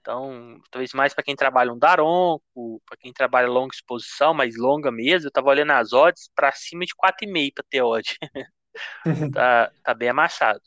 Então, 0.06 0.62
talvez 0.70 0.94
mais 0.94 1.16
para 1.16 1.24
quem 1.24 1.36
trabalha 1.36 1.74
um 1.74 1.80
daronco, 1.80 2.80
para 2.86 2.96
quem 2.96 3.12
trabalha 3.12 3.48
longa 3.48 3.74
exposição, 3.74 4.36
mais 4.36 4.56
longa 4.56 4.92
mesmo. 4.92 5.28
Eu 5.28 5.32
tava 5.32 5.50
olhando 5.50 5.72
as 5.72 5.94
odds 5.94 6.30
para 6.36 6.52
cima 6.52 6.86
de 6.86 6.94
4,5 6.96 7.56
para 7.56 7.66
ter 7.68 7.82
odd. 7.82 8.16
tá, 9.34 9.72
tá 9.84 9.94
bem 9.96 10.10
amassado. 10.10 10.62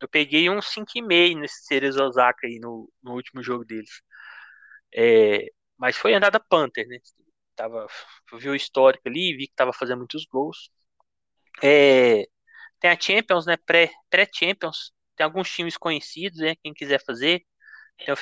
Eu 0.00 0.08
peguei 0.08 0.50
um 0.50 0.60
5,5 0.60 1.38
nesse 1.38 1.64
Ceres 1.66 1.96
Osaka 1.96 2.48
aí 2.48 2.58
no, 2.58 2.92
no 3.00 3.12
último 3.14 3.44
jogo 3.44 3.64
deles. 3.64 4.02
É, 4.92 5.46
mas 5.78 5.96
foi 5.96 6.12
andada 6.14 6.40
Panther, 6.40 6.88
né? 6.88 6.98
Tava, 7.54 7.86
vi 8.40 8.48
o 8.48 8.56
histórico 8.56 9.08
ali, 9.08 9.36
vi 9.36 9.46
que 9.46 9.54
tava 9.54 9.72
fazendo 9.72 9.98
muitos 9.98 10.26
gols. 10.26 10.68
É, 11.62 12.26
tem 12.80 12.90
a 12.90 13.00
Champions, 13.00 13.46
né? 13.46 13.56
Pré-Champions. 13.56 14.90
Pré 14.90 14.96
tem 15.16 15.24
alguns 15.24 15.48
times 15.48 15.76
conhecidos, 15.76 16.40
né? 16.40 16.56
Quem 16.56 16.74
quiser 16.74 17.00
fazer. 17.04 17.44
Tem 17.98 18.12
o 18.12 18.16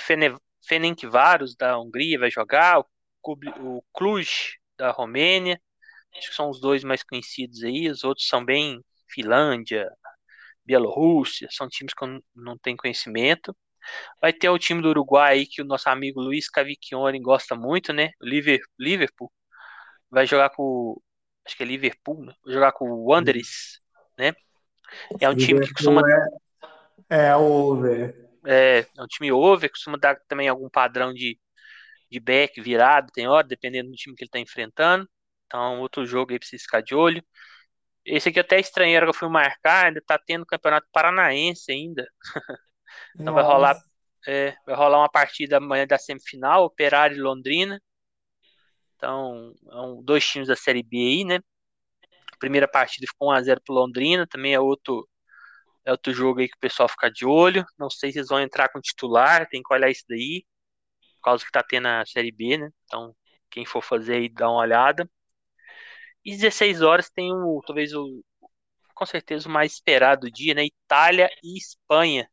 Fene, 0.68 0.88
Fenencváros 0.88 1.56
da 1.56 1.78
Hungria, 1.78 2.18
vai 2.18 2.30
jogar. 2.30 2.80
O, 2.80 3.82
Cluj 3.92 4.56
da 4.76 4.90
Romênia. 4.90 5.60
Acho 6.16 6.30
que 6.30 6.36
são 6.36 6.50
os 6.50 6.60
dois 6.60 6.84
mais 6.84 7.02
conhecidos 7.02 7.62
aí. 7.64 7.88
Os 7.88 8.04
outros 8.04 8.26
são 8.28 8.44
bem 8.44 8.82
Finlândia, 9.10 9.90
Bielorrússia, 10.64 11.48
são 11.50 11.68
times 11.68 11.94
que 11.94 12.04
eu 12.04 12.20
não 12.34 12.56
tenho 12.58 12.76
conhecimento. 12.76 13.56
Vai 14.20 14.32
ter 14.32 14.50
o 14.50 14.58
time 14.58 14.82
do 14.82 14.90
Uruguai 14.90 15.32
aí, 15.34 15.46
que 15.46 15.62
o 15.62 15.64
nosso 15.64 15.88
amigo 15.88 16.20
Luiz 16.20 16.48
Cavicchione 16.48 17.18
gosta 17.20 17.54
muito, 17.54 17.92
né? 17.92 18.10
O 18.20 18.26
Liverpool. 18.26 19.32
Vai 20.10 20.26
jogar 20.26 20.50
com. 20.50 21.00
Acho 21.44 21.56
que 21.56 21.62
é 21.62 21.66
Liverpool, 21.66 22.24
né? 22.24 22.34
Vai 22.44 22.54
jogar 22.54 22.72
com 22.72 22.90
o 22.90 23.10
Wanderers, 23.10 23.80
né? 24.18 24.34
É 25.20 25.28
um 25.28 25.34
time 25.34 25.60
que 25.60 25.72
costuma. 25.72 26.02
É, 27.08 27.28
é 27.28 27.36
over. 27.36 28.27
É, 28.50 28.86
é 28.96 29.02
um 29.02 29.06
time 29.06 29.30
over, 29.30 29.70
costuma 29.70 29.98
dar 29.98 30.18
também 30.26 30.48
algum 30.48 30.70
padrão 30.70 31.12
de, 31.12 31.38
de 32.10 32.18
back 32.18 32.60
virado, 32.62 33.12
tem 33.12 33.28
hora, 33.28 33.46
dependendo 33.46 33.90
do 33.90 33.96
time 33.96 34.16
que 34.16 34.24
ele 34.24 34.28
está 34.28 34.38
enfrentando. 34.38 35.08
Então, 35.46 35.80
outro 35.80 36.06
jogo 36.06 36.32
aí 36.32 36.38
pra 36.38 36.48
você 36.48 36.58
ficar 36.58 36.80
de 36.82 36.94
olho. 36.94 37.22
Esse 38.04 38.30
aqui 38.30 38.40
até 38.40 38.58
estranho, 38.58 39.00
que 39.02 39.08
eu 39.08 39.14
fui 39.14 39.28
marcar, 39.28 39.86
ainda 39.86 40.00
tá 40.04 40.18
tendo 40.18 40.46
campeonato 40.46 40.88
paranaense 40.90 41.70
ainda. 41.70 42.06
então 43.14 43.34
vai 43.34 43.44
rolar, 43.44 43.76
é, 44.26 44.54
vai 44.64 44.74
rolar 44.74 45.00
uma 45.00 45.10
partida 45.10 45.58
amanhã 45.58 45.86
da 45.86 45.98
semifinal, 45.98 46.64
Operário 46.64 47.16
e 47.16 47.20
Londrina. 47.20 47.78
Então, 48.96 49.54
são 49.64 50.00
é 50.00 50.04
dois 50.04 50.26
times 50.26 50.48
da 50.48 50.56
Série 50.56 50.82
B 50.82 50.96
aí, 50.96 51.24
né? 51.24 51.36
A 52.32 52.36
primeira 52.38 52.66
partida 52.66 53.06
ficou 53.06 53.28
1x0 53.28 53.60
pro 53.64 53.74
Londrina, 53.74 54.26
também 54.26 54.54
é 54.54 54.60
outro, 54.60 55.08
é 55.88 55.92
outro 55.92 56.12
jogo 56.12 56.40
aí 56.40 56.48
que 56.48 56.56
o 56.56 56.60
pessoal 56.60 56.88
fica 56.88 57.10
de 57.10 57.24
olho. 57.26 57.64
Não 57.78 57.88
sei 57.90 58.12
se 58.12 58.18
eles 58.18 58.28
vão 58.28 58.40
entrar 58.40 58.68
com 58.70 58.80
titular, 58.80 59.48
tem 59.48 59.62
que 59.62 59.72
olhar 59.74 59.90
isso 59.90 60.04
daí, 60.08 60.44
por 61.16 61.22
causa 61.22 61.44
que 61.44 61.50
tá 61.52 61.62
tendo 61.62 61.88
a 61.88 62.04
Série 62.06 62.32
B, 62.32 62.58
né? 62.58 62.70
Então, 62.84 63.16
quem 63.50 63.64
for 63.66 63.82
fazer 63.82 64.16
aí, 64.16 64.28
dá 64.28 64.50
uma 64.50 64.60
olhada. 64.60 65.10
E 66.24 66.32
16 66.36 66.82
horas 66.82 67.10
tem 67.10 67.32
o, 67.32 67.62
talvez 67.66 67.94
o, 67.94 68.22
com 68.94 69.06
certeza 69.06 69.48
o 69.48 69.52
mais 69.52 69.72
esperado 69.74 70.30
dia, 70.30 70.54
né? 70.54 70.64
Itália 70.66 71.30
e 71.42 71.56
Espanha. 71.58 72.30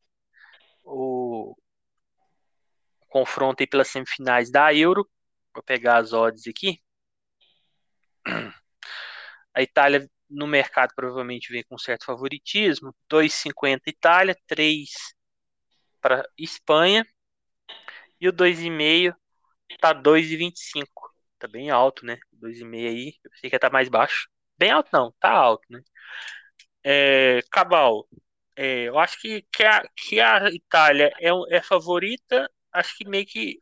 O, 0.83 1.55
o 3.01 3.05
confronto 3.07 3.61
aí 3.63 3.67
pelas 3.67 3.87
semifinais 3.89 4.51
da 4.51 4.73
Euro. 4.73 5.09
Vou 5.53 5.63
pegar 5.63 5.97
as 5.97 6.13
odds 6.13 6.47
aqui. 6.47 6.79
A 9.53 9.61
Itália 9.61 10.09
no 10.29 10.47
mercado 10.47 10.93
provavelmente 10.95 11.51
vem 11.51 11.63
com 11.63 11.77
certo 11.77 12.05
favoritismo. 12.05 12.95
2,50 13.09 13.81
Itália, 13.87 14.37
3 14.47 14.89
para 16.01 16.27
Espanha. 16.37 17.05
E 18.19 18.27
o 18.27 18.33
2,5 18.33 19.15
tá 19.79 19.93
2,25 19.93 20.87
tá 21.39 21.47
bem 21.47 21.69
alto, 21.69 22.05
né? 22.05 22.17
2,5 22.33 22.87
aí. 22.87 23.13
Eu 23.23 23.31
pensei 23.31 23.49
que 23.49 23.55
ia 23.55 23.57
estar 23.57 23.69
tá 23.69 23.73
mais 23.73 23.89
baixo. 23.89 24.29
Bem 24.57 24.71
alto 24.71 24.89
não, 24.93 25.11
tá 25.19 25.29
alto, 25.31 25.65
né? 25.69 25.81
É, 26.83 27.41
Cabal, 27.51 28.07
é, 28.55 28.83
eu 28.83 28.99
acho 28.99 29.19
que, 29.19 29.41
que, 29.51 29.63
a, 29.63 29.83
que 29.95 30.19
a 30.19 30.49
Itália 30.51 31.11
é, 31.19 31.29
é 31.57 31.61
favorita, 31.61 32.49
acho 32.71 32.95
que 32.97 33.07
meio 33.07 33.25
que. 33.25 33.61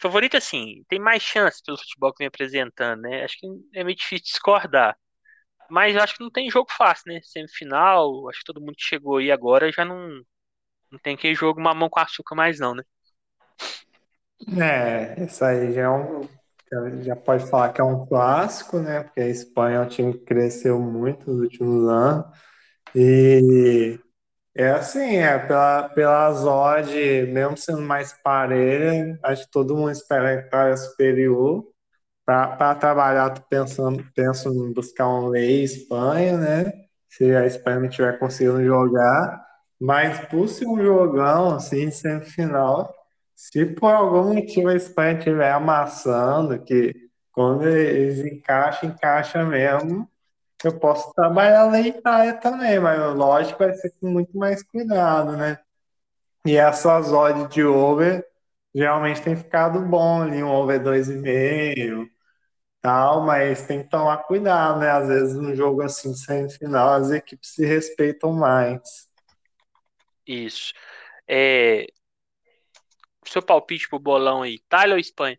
Favorita, 0.00 0.40
sim, 0.40 0.84
tem 0.88 0.98
mais 0.98 1.22
chance 1.22 1.62
pelo 1.62 1.76
futebol 1.78 2.12
que 2.12 2.18
vem 2.18 2.28
apresentando, 2.28 3.02
né? 3.02 3.24
Acho 3.24 3.38
que 3.38 3.46
é 3.74 3.82
meio 3.84 3.96
difícil 3.96 4.24
discordar. 4.24 4.96
Mas 5.70 5.96
acho 5.96 6.16
que 6.16 6.22
não 6.22 6.30
tem 6.30 6.50
jogo 6.50 6.70
fácil, 6.70 7.12
né? 7.12 7.20
Semifinal, 7.22 8.28
acho 8.28 8.40
que 8.40 8.44
todo 8.44 8.60
mundo 8.60 8.74
que 8.76 8.84
chegou 8.84 9.18
aí 9.18 9.30
agora 9.30 9.70
já 9.70 9.84
não, 9.84 10.22
não 10.90 10.98
tem 11.02 11.16
que 11.16 11.34
jogo 11.34 11.60
mamão 11.60 11.88
com 11.88 12.00
açúcar 12.00 12.34
mais, 12.34 12.58
não, 12.58 12.74
né? 12.74 12.82
É, 14.60 15.24
isso 15.24 15.44
aí 15.44 15.72
já 15.72 15.82
é 15.82 15.88
um. 15.90 16.28
Já 17.02 17.16
pode 17.16 17.46
falar 17.48 17.72
que 17.72 17.80
é 17.80 17.84
um 17.84 18.06
clássico, 18.06 18.78
né? 18.78 19.02
Porque 19.02 19.20
a 19.20 19.28
Espanha 19.28 19.76
é 19.76 19.80
um 19.80 19.88
time 19.88 20.12
que 20.12 20.24
cresceu 20.24 20.78
muito 20.78 21.30
nos 21.30 21.40
últimos 21.42 21.88
anos. 21.88 22.26
E 22.94 23.98
é 24.54 24.70
assim, 24.70 25.16
é 25.16 25.38
pela, 25.38 25.88
pela 25.90 26.30
odd, 26.30 26.92
mesmo 27.28 27.56
sendo 27.56 27.80
mais 27.82 28.12
parelha, 28.22 29.18
acho 29.22 29.44
que 29.44 29.50
todo 29.50 29.76
mundo 29.76 29.92
espera 29.92 30.30
a 30.30 30.34
Itália 30.34 30.76
superior. 30.76 31.64
Para 32.28 32.74
trabalhar, 32.74 33.30
pensando, 33.48 34.04
penso 34.14 34.50
em 34.50 34.70
buscar 34.74 35.08
um 35.08 35.28
lei 35.28 35.62
Espanha, 35.62 36.36
né? 36.36 36.72
Se 37.08 37.34
a 37.34 37.46
Espanha 37.46 37.80
não 37.80 37.86
estiver 37.86 38.18
conseguindo 38.18 38.62
jogar. 38.62 39.42
Mas 39.80 40.20
por 40.26 40.46
ser 40.46 40.66
um 40.66 40.76
jogão, 40.78 41.54
assim, 41.54 41.90
semifinal, 41.90 42.94
se 43.34 43.64
por 43.64 43.90
algum 43.94 44.34
motivo 44.34 44.68
a 44.68 44.74
Espanha 44.74 45.16
estiver 45.16 45.50
amassando, 45.52 46.62
que 46.62 46.92
quando 47.32 47.66
eles 47.66 48.18
encaixam, 48.18 48.90
encaixa 48.90 49.42
mesmo. 49.42 50.06
Eu 50.62 50.78
posso 50.78 51.10
trabalhar 51.14 51.70
na 51.70 51.80
Itália 51.80 52.34
também, 52.34 52.78
mas 52.78 53.16
lógico 53.16 53.60
vai 53.60 53.72
ser 53.72 53.90
com 53.98 54.08
muito 54.10 54.36
mais 54.36 54.62
cuidado, 54.62 55.34
né? 55.34 55.58
E 56.44 56.58
essas 56.58 57.10
odds 57.10 57.48
de 57.48 57.64
over 57.64 58.22
geralmente 58.74 59.22
tem 59.22 59.34
ficado 59.34 59.80
bom 59.80 60.20
ali, 60.20 60.42
um 60.42 60.50
over 60.50 60.78
2,5 60.78 62.17
tal, 62.88 63.20
mas 63.20 63.66
tem 63.66 63.82
que 63.82 63.90
tomar 63.90 64.16
cuidado, 64.18 64.80
né? 64.80 64.90
Às 64.90 65.08
vezes 65.08 65.36
no 65.36 65.54
jogo 65.54 65.82
assim, 65.82 66.14
semifinal, 66.14 66.94
as 66.94 67.10
equipes 67.10 67.50
se 67.50 67.66
respeitam 67.66 68.32
mais. 68.32 68.80
Isso. 70.26 70.72
É... 71.28 71.86
Seu 73.26 73.42
palpite 73.42 73.86
pro 73.90 73.98
bolão 73.98 74.40
aí, 74.40 74.54
Itália 74.54 74.94
ou 74.94 74.98
Espanha? 74.98 75.38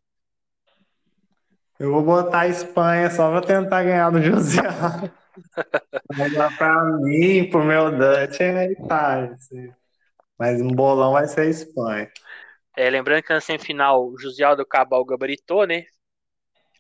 Eu 1.79 1.91
vou 1.91 2.03
botar 2.03 2.41
a 2.41 2.47
Espanha 2.47 3.09
só 3.09 3.31
para 3.31 3.41
tentar 3.41 3.83
ganhar 3.83 4.11
do 4.11 4.21
José. 4.21 4.61
Mas 6.15 6.55
para 6.55 6.83
mim, 6.99 7.49
pro 7.49 7.63
meu 7.63 7.89
Dutch, 7.89 8.41
é 8.41 8.71
Itália. 8.73 9.31
Assim. 9.31 9.73
Mas 10.37 10.61
um 10.61 10.67
bolão 10.67 11.13
vai 11.13 11.27
ser 11.27 11.41
a 11.41 11.45
Espanha. 11.45 12.11
É, 12.77 12.89
lembrando 12.91 13.23
que 13.23 13.33
na 13.33 13.41
semifinal 13.41 14.07
o 14.07 14.19
José 14.19 14.43
Aldo 14.43 14.63
Cabal 14.65 15.03
gabaritou, 15.03 15.65
né? 15.65 15.85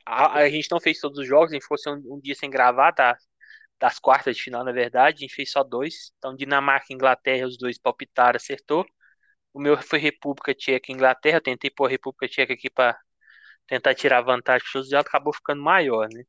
A, 0.09 0.39
a, 0.39 0.49
gente 0.49 0.67
não 0.71 0.79
fez 0.79 0.99
todos 0.99 1.19
os 1.19 1.27
jogos, 1.27 1.51
a 1.51 1.53
gente 1.55 1.67
fosse 1.67 1.89
um, 1.89 2.01
um 2.15 2.19
dia 2.19 2.35
sem 2.35 2.49
gravar, 2.49 2.93
tá? 2.93 3.15
Das 3.79 3.99
quartas 3.99 4.35
de 4.37 4.43
final, 4.43 4.63
na 4.65 4.71
verdade, 4.71 5.17
a 5.19 5.21
gente 5.21 5.35
fez 5.35 5.51
só 5.51 5.63
dois. 5.63 6.11
Então, 6.17 6.35
Dinamarca 6.35 6.87
e 6.91 6.95
Inglaterra, 6.95 7.47
os 7.47 7.57
dois 7.57 7.77
palpitaram, 7.77 8.37
acertou. 8.37 8.85
O 9.53 9.61
meu 9.61 9.77
foi 9.81 9.99
República 9.99 10.53
Tcheca 10.55 10.91
e 10.91 10.95
Inglaterra. 10.95 11.37
Eu 11.37 11.41
tentei 11.41 11.69
pôr 11.71 11.87
República 11.89 12.27
Tcheca 12.27 12.53
aqui 12.53 12.69
para 12.69 12.99
tentar 13.67 13.95
tirar 13.95 14.21
vantagem 14.21 14.65
do 14.65 14.71
José 14.83 14.97
Aldo, 14.97 15.07
acabou 15.09 15.33
ficando 15.33 15.61
maior, 15.61 16.07
né? 16.11 16.23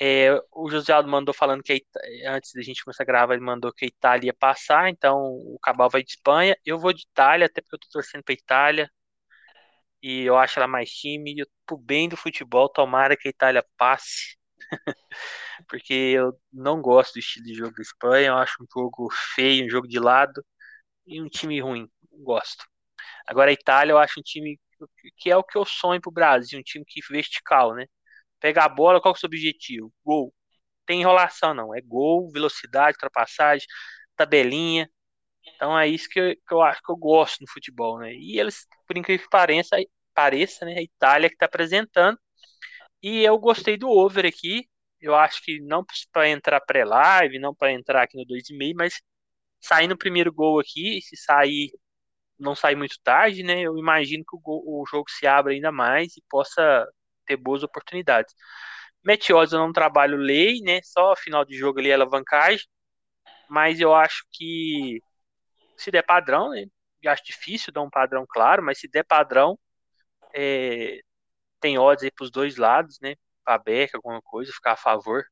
É, 0.00 0.32
o 0.52 0.70
José 0.70 0.92
Aldo 0.92 1.08
mandou 1.08 1.34
falando 1.34 1.62
que 1.62 1.84
antes 2.26 2.52
da 2.54 2.62
gente 2.62 2.84
começar 2.84 3.02
a 3.04 3.06
gravar, 3.06 3.34
ele 3.34 3.44
mandou 3.44 3.72
que 3.72 3.84
a 3.84 3.88
Itália 3.88 4.28
ia 4.28 4.34
passar, 4.34 4.88
então 4.90 5.18
o 5.18 5.58
Cabal 5.62 5.90
vai 5.90 6.02
de 6.04 6.10
Espanha. 6.12 6.56
Eu 6.64 6.78
vou 6.78 6.92
de 6.92 7.02
Itália, 7.02 7.46
até 7.46 7.60
porque 7.60 7.76
eu 7.76 7.80
tô 7.80 7.88
torcendo 7.92 8.22
pra 8.24 8.34
Itália. 8.34 8.90
E 10.02 10.22
eu 10.24 10.36
acho 10.36 10.58
ela 10.58 10.68
mais 10.68 10.90
time. 10.90 11.36
Pro 11.66 11.76
bem 11.78 12.08
do 12.08 12.16
futebol, 12.16 12.68
tomara 12.68 13.16
que 13.16 13.28
a 13.28 13.30
Itália 13.30 13.64
passe. 13.76 14.36
porque 15.68 15.92
eu 15.94 16.32
não 16.52 16.80
gosto 16.80 17.14
do 17.14 17.18
estilo 17.20 17.46
de 17.46 17.54
jogo 17.54 17.74
da 17.76 17.82
Espanha. 17.82 18.28
Eu 18.28 18.36
acho 18.38 18.62
um 18.62 18.66
jogo 18.72 19.08
feio, 19.34 19.66
um 19.66 19.70
jogo 19.70 19.88
de 19.88 19.98
lado. 19.98 20.44
E 21.06 21.20
um 21.22 21.28
time 21.28 21.60
ruim. 21.60 21.88
Não 22.12 22.20
gosto. 22.24 22.64
Agora 23.26 23.50
a 23.50 23.54
Itália 23.54 23.92
eu 23.92 23.98
acho 23.98 24.20
um 24.20 24.22
time 24.22 24.58
que 25.18 25.30
é 25.30 25.36
o 25.36 25.44
que 25.44 25.58
eu 25.58 25.64
sonho 25.66 26.00
pro 26.00 26.10
Brasil, 26.12 26.58
um 26.58 26.62
time 26.62 26.84
que 26.86 27.00
vertical, 27.10 27.74
né? 27.74 27.86
Pega 28.40 28.64
a 28.64 28.68
bola, 28.68 29.00
qual 29.00 29.14
é 29.14 29.16
o 29.16 29.20
seu 29.20 29.28
objetivo? 29.28 29.92
Gol. 30.04 30.34
Tem 30.86 31.00
enrolação, 31.02 31.54
não. 31.54 31.74
É 31.74 31.80
gol, 31.82 32.30
velocidade, 32.32 32.96
ultrapassagem, 32.96 33.66
tabelinha. 34.16 34.90
Então 35.54 35.78
é 35.78 35.88
isso 35.88 36.08
que 36.08 36.20
eu, 36.20 36.34
que 36.36 36.54
eu 36.54 36.62
acho 36.62 36.80
que 36.82 36.90
eu 36.92 36.96
gosto 36.96 37.40
no 37.40 37.50
futebol, 37.50 37.98
né? 37.98 38.12
E 38.14 38.38
eles, 38.38 38.66
por 38.86 38.96
incrível 38.96 39.24
que 39.24 39.30
pareça, 39.30 39.76
pareça 40.14 40.64
né? 40.64 40.78
A 40.78 40.82
Itália 40.82 41.28
que 41.28 41.34
está 41.36 41.46
apresentando. 41.46 42.18
E 43.02 43.22
eu 43.24 43.38
gostei 43.38 43.76
do 43.76 43.88
over 43.90 44.26
aqui. 44.26 44.68
Eu 45.00 45.14
acho 45.14 45.42
que 45.42 45.60
não 45.60 45.84
para 46.12 46.28
entrar 46.28 46.60
pré-live, 46.62 47.38
não 47.38 47.54
para 47.54 47.72
entrar 47.72 48.02
aqui 48.02 48.16
no 48.18 48.26
2,5, 48.26 48.74
mas 48.76 49.00
sair 49.60 49.88
no 49.88 49.98
primeiro 49.98 50.32
gol 50.32 50.60
aqui, 50.60 51.00
se 51.02 51.16
sair 51.16 51.70
não 52.38 52.54
sair 52.54 52.76
muito 52.76 52.96
tarde, 53.02 53.42
né? 53.42 53.60
Eu 53.62 53.76
imagino 53.78 54.24
que 54.28 54.36
o, 54.36 54.40
gol, 54.40 54.62
o 54.66 54.84
jogo 54.86 55.10
se 55.10 55.26
abra 55.26 55.52
ainda 55.52 55.72
mais 55.72 56.16
e 56.16 56.22
possa 56.30 56.86
ter 57.26 57.36
boas 57.36 57.62
oportunidades. 57.62 58.34
Meteoros 59.04 59.52
eu 59.52 59.58
não 59.58 59.72
trabalho 59.72 60.16
lei, 60.16 60.60
né? 60.62 60.80
Só 60.84 61.16
final 61.16 61.44
de 61.44 61.56
jogo 61.56 61.80
ali 61.80 61.92
alavancagem. 61.92 62.66
Mas 63.48 63.80
eu 63.80 63.94
acho 63.94 64.24
que 64.32 65.00
se 65.78 65.90
der 65.90 66.02
padrão, 66.02 66.50
né? 66.50 66.66
Acho 67.06 67.24
difícil 67.24 67.72
dar 67.72 67.82
um 67.82 67.90
padrão 67.90 68.26
claro, 68.28 68.62
mas 68.62 68.78
se 68.80 68.88
der 68.88 69.04
padrão, 69.04 69.58
é, 70.34 71.00
tem 71.60 71.78
odds 71.78 72.04
aí 72.04 72.10
pros 72.10 72.30
dois 72.30 72.56
lados, 72.56 72.98
né? 73.00 73.14
Pra 73.44 73.58
beca, 73.58 73.98
alguma 73.98 74.20
coisa, 74.22 74.52
ficar 74.52 74.72
a 74.72 74.76
favor. 74.76 75.24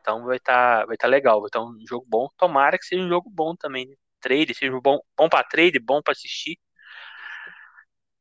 Então 0.00 0.24
vai 0.24 0.36
estar 0.36 0.80
tá, 0.80 0.86
vai 0.86 0.96
tá 0.96 1.06
legal, 1.06 1.40
vai 1.40 1.48
estar 1.48 1.60
tá 1.60 1.64
um 1.64 1.76
jogo 1.88 2.06
bom. 2.08 2.28
Tomara 2.36 2.78
que 2.78 2.84
seja 2.86 3.02
um 3.02 3.08
jogo 3.08 3.30
bom 3.30 3.54
também, 3.56 3.86
né? 3.86 3.94
Trade, 4.20 4.54
seja 4.54 4.74
um 4.74 4.80
bom, 4.80 5.00
bom 5.16 5.28
para 5.28 5.44
trade, 5.44 5.78
bom 5.78 6.02
para 6.02 6.12
assistir. 6.12 6.58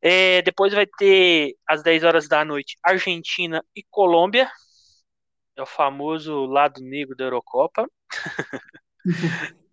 É, 0.02 0.42
depois 0.42 0.74
vai 0.74 0.88
ter 0.88 1.56
às 1.68 1.84
10 1.84 2.04
horas 2.04 2.28
da 2.28 2.46
noite 2.46 2.78
Argentina 2.84 3.64
e 3.76 3.84
Colômbia. 3.90 4.50
É 5.58 5.62
o 5.62 5.66
famoso 5.66 6.46
lado 6.46 6.82
negro 6.82 7.16
da 7.16 7.26
Eurocopa. 7.26 7.86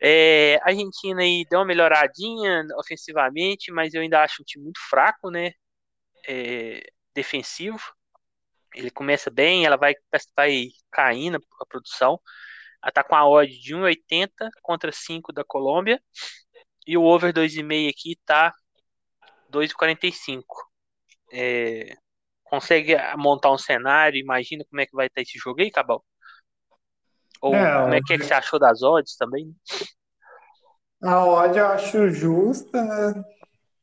é, 0.00 0.56
a 0.62 0.68
Argentina 0.68 1.22
aí 1.22 1.44
deu 1.50 1.60
uma 1.60 1.66
melhoradinha 1.66 2.64
ofensivamente, 2.78 3.72
mas 3.72 3.94
eu 3.94 4.02
ainda 4.02 4.22
acho 4.22 4.42
um 4.42 4.44
time 4.44 4.64
muito 4.64 4.80
fraco, 4.88 5.30
né? 5.30 5.52
É, 6.28 6.82
defensivo. 7.14 7.80
Ele 8.74 8.90
começa 8.90 9.30
bem, 9.30 9.64
ela 9.66 9.76
vai, 9.76 9.94
vai 10.36 10.68
caindo 10.90 11.38
a 11.60 11.66
produção. 11.66 12.20
Ela 12.82 12.92
tá 12.92 13.04
com 13.04 13.16
a 13.16 13.26
odd 13.28 13.52
de 13.60 13.74
1,80 13.74 14.50
contra 14.62 14.92
5 14.92 15.32
da 15.32 15.44
Colômbia. 15.44 16.02
E 16.86 16.96
o 16.96 17.04
over 17.04 17.32
2,5 17.32 17.90
aqui 17.90 18.16
tá 18.26 18.54
2,45. 19.50 20.44
É, 21.32 21.94
consegue 22.44 22.96
montar 23.16 23.52
um 23.52 23.58
cenário? 23.58 24.18
Imagina 24.18 24.64
como 24.70 24.80
é 24.80 24.86
que 24.86 24.94
vai 24.96 25.06
estar 25.06 25.22
esse 25.22 25.38
jogo 25.38 25.60
aí, 25.60 25.70
Cabal? 25.70 26.04
Ou 27.40 27.54
é, 27.54 27.82
como 27.82 27.94
é 27.94 28.00
que, 28.04 28.12
é 28.14 28.18
que 28.18 28.24
você 28.24 28.34
achou 28.34 28.58
das 28.58 28.82
odds 28.82 29.16
também? 29.16 29.54
A 31.02 31.24
odd 31.24 31.58
eu 31.58 31.66
acho 31.66 32.10
justa, 32.10 32.84
né? 32.84 33.24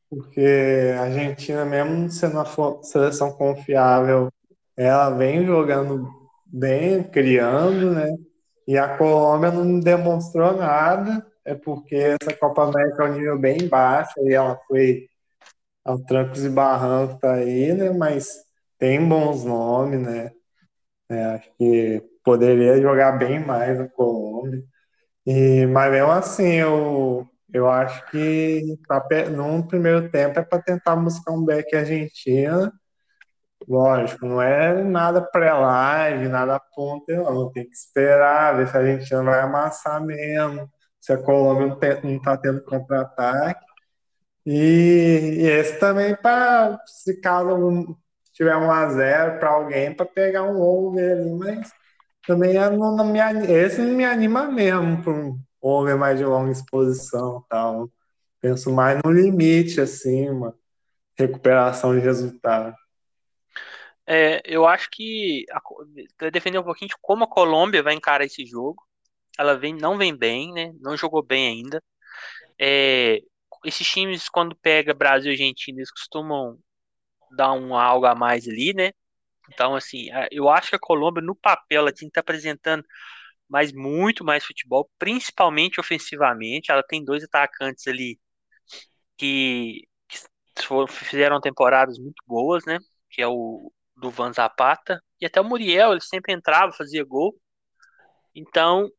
Porque 0.08 0.94
a 0.96 1.02
Argentina, 1.02 1.64
mesmo 1.64 2.10
sendo 2.10 2.34
uma 2.34 2.82
seleção 2.82 3.32
confiável, 3.32 4.30
ela 4.76 5.10
vem 5.10 5.44
jogando 5.44 6.08
bem, 6.46 7.02
criando, 7.02 7.90
né? 7.92 8.10
E 8.66 8.76
a 8.76 8.96
Colômbia 8.96 9.50
não 9.50 9.80
demonstrou 9.80 10.56
nada, 10.56 11.24
é 11.44 11.54
porque 11.54 11.94
essa 11.94 12.36
Copa 12.36 12.64
América 12.64 13.04
é 13.04 13.10
um 13.10 13.14
nível 13.14 13.38
bem 13.38 13.68
baixo 13.68 14.14
e 14.18 14.34
ela 14.34 14.58
foi 14.68 15.08
ao 15.84 15.98
trancos 16.00 16.44
e 16.44 16.48
barrancos 16.48 17.20
tá 17.20 17.34
aí, 17.34 17.72
né? 17.72 17.90
Mas 17.90 18.44
tem 18.78 19.08
bons 19.08 19.44
nomes, 19.44 20.00
né? 20.00 20.32
É, 21.08 21.24
acho 21.26 21.50
que 21.56 22.02
poderia 22.26 22.82
jogar 22.82 23.12
bem 23.12 23.38
mais 23.38 23.80
a 23.80 23.88
Colômbia. 23.88 24.60
E, 25.26 25.66
mas 25.66 25.92
mesmo 25.92 26.12
assim, 26.12 26.54
eu, 26.54 27.28
eu 27.52 27.70
acho 27.70 28.04
que 28.10 28.78
pra, 28.88 29.00
num 29.30 29.62
primeiro 29.62 30.10
tempo 30.10 30.40
é 30.40 30.42
para 30.42 30.62
tentar 30.62 30.96
buscar 30.96 31.32
um 31.32 31.44
back 31.44 31.74
argentino. 31.76 32.72
Lógico, 33.68 34.26
não 34.26 34.42
é 34.42 34.82
nada 34.84 35.22
pré-live, 35.22 36.28
nada 36.28 36.60
ponto, 36.74 37.04
não. 37.12 37.52
Tem 37.52 37.64
que 37.68 37.76
esperar, 37.76 38.56
ver 38.56 38.68
se 38.68 38.76
a 38.76 38.80
Argentina 38.80 39.22
vai 39.22 39.40
amassar 39.40 40.02
mesmo, 40.04 40.70
se 41.00 41.12
a 41.12 41.18
Colômbia 41.18 41.68
não, 42.02 42.16
está 42.16 42.36
tendo 42.36 42.62
contra-ataque. 42.64 43.64
E, 44.46 45.38
e 45.40 45.46
esse 45.48 45.78
também 45.80 46.16
para, 46.16 46.78
se 46.86 47.20
caso 47.20 47.96
tiver 48.32 48.56
um 48.56 48.70
a 48.70 48.88
zero 48.90 49.38
para 49.40 49.50
alguém, 49.50 49.94
para 49.94 50.06
pegar 50.06 50.44
um 50.44 50.60
over 50.60 51.12
ali, 51.12 51.32
mas 51.32 51.70
também 52.26 52.56
é, 52.56 52.68
não, 52.70 52.96
não 52.96 53.04
me, 53.04 53.18
esse 53.50 53.80
não 53.80 53.94
me 53.94 54.04
anima 54.04 54.50
mesmo 54.50 55.02
para 55.02 55.12
um 55.12 55.38
over 55.60 55.96
mais 55.96 56.18
de 56.18 56.24
longa 56.24 56.50
exposição 56.50 57.44
tal. 57.48 57.90
Penso 58.40 58.72
mais 58.72 59.00
no 59.04 59.10
limite, 59.10 59.80
assim, 59.80 60.28
uma 60.28 60.54
recuperação 61.18 61.94
de 61.94 62.00
resultado. 62.00 62.74
É, 64.06 64.40
eu 64.44 64.66
acho 64.66 64.88
que 64.90 65.44
defender 66.30 66.58
um 66.58 66.64
pouquinho 66.64 66.88
de 66.88 66.94
como 67.00 67.24
a 67.24 67.28
Colômbia 67.28 67.82
vai 67.82 67.94
encarar 67.94 68.24
esse 68.24 68.46
jogo. 68.46 68.82
Ela 69.38 69.56
vem, 69.58 69.74
não 69.74 69.98
vem 69.98 70.16
bem, 70.16 70.52
né? 70.52 70.72
Não 70.80 70.96
jogou 70.96 71.22
bem 71.22 71.48
ainda. 71.48 71.82
É, 72.58 73.20
esses 73.64 73.86
times, 73.86 74.28
quando 74.28 74.54
pega 74.56 74.94
Brasil 74.94 75.30
e 75.30 75.34
Argentina, 75.34 75.78
eles 75.78 75.90
costumam 75.90 76.58
dar 77.32 77.52
um 77.52 77.74
algo 77.74 78.06
a 78.06 78.14
mais 78.14 78.46
ali, 78.46 78.72
né? 78.72 78.92
Então, 79.52 79.74
assim, 79.74 80.08
eu 80.30 80.48
acho 80.48 80.70
que 80.70 80.76
a 80.76 80.78
Colômbia, 80.80 81.22
no 81.22 81.34
papel, 81.34 81.80
ela 81.82 81.90
está 81.90 82.20
apresentando 82.20 82.84
mais 83.48 83.72
muito 83.72 84.24
mais 84.24 84.44
futebol, 84.44 84.90
principalmente 84.98 85.80
ofensivamente. 85.80 86.70
Ela 86.70 86.82
tem 86.82 87.04
dois 87.04 87.24
atacantes 87.24 87.86
ali 87.86 88.18
que, 89.16 89.86
que 90.08 90.18
fizeram 90.88 91.40
temporadas 91.40 91.98
muito 91.98 92.22
boas, 92.26 92.64
né? 92.66 92.78
Que 93.10 93.22
é 93.22 93.28
o 93.28 93.72
do 93.96 94.10
Van 94.10 94.32
Zapata 94.32 95.02
e 95.20 95.26
até 95.26 95.40
o 95.40 95.44
Muriel, 95.44 95.92
ele 95.92 96.00
sempre 96.02 96.32
entrava, 96.32 96.72
fazia 96.72 97.04
gol. 97.04 97.34
Então, 98.34 98.90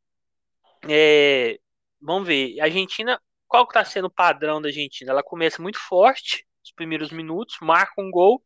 é, 0.89 1.59
vamos 2.01 2.27
ver. 2.27 2.59
A 2.59 2.65
Argentina 2.65 3.19
qual 3.47 3.65
que 3.65 3.71
está 3.71 3.85
sendo 3.85 4.05
o 4.05 4.11
padrão 4.11 4.61
da 4.61 4.69
Argentina? 4.69 5.11
Ela 5.11 5.23
começa 5.23 5.61
muito 5.61 5.79
forte, 5.79 6.45
os 6.63 6.71
primeiros 6.71 7.11
minutos, 7.11 7.57
marca 7.61 7.93
um 8.01 8.11
gol 8.11 8.43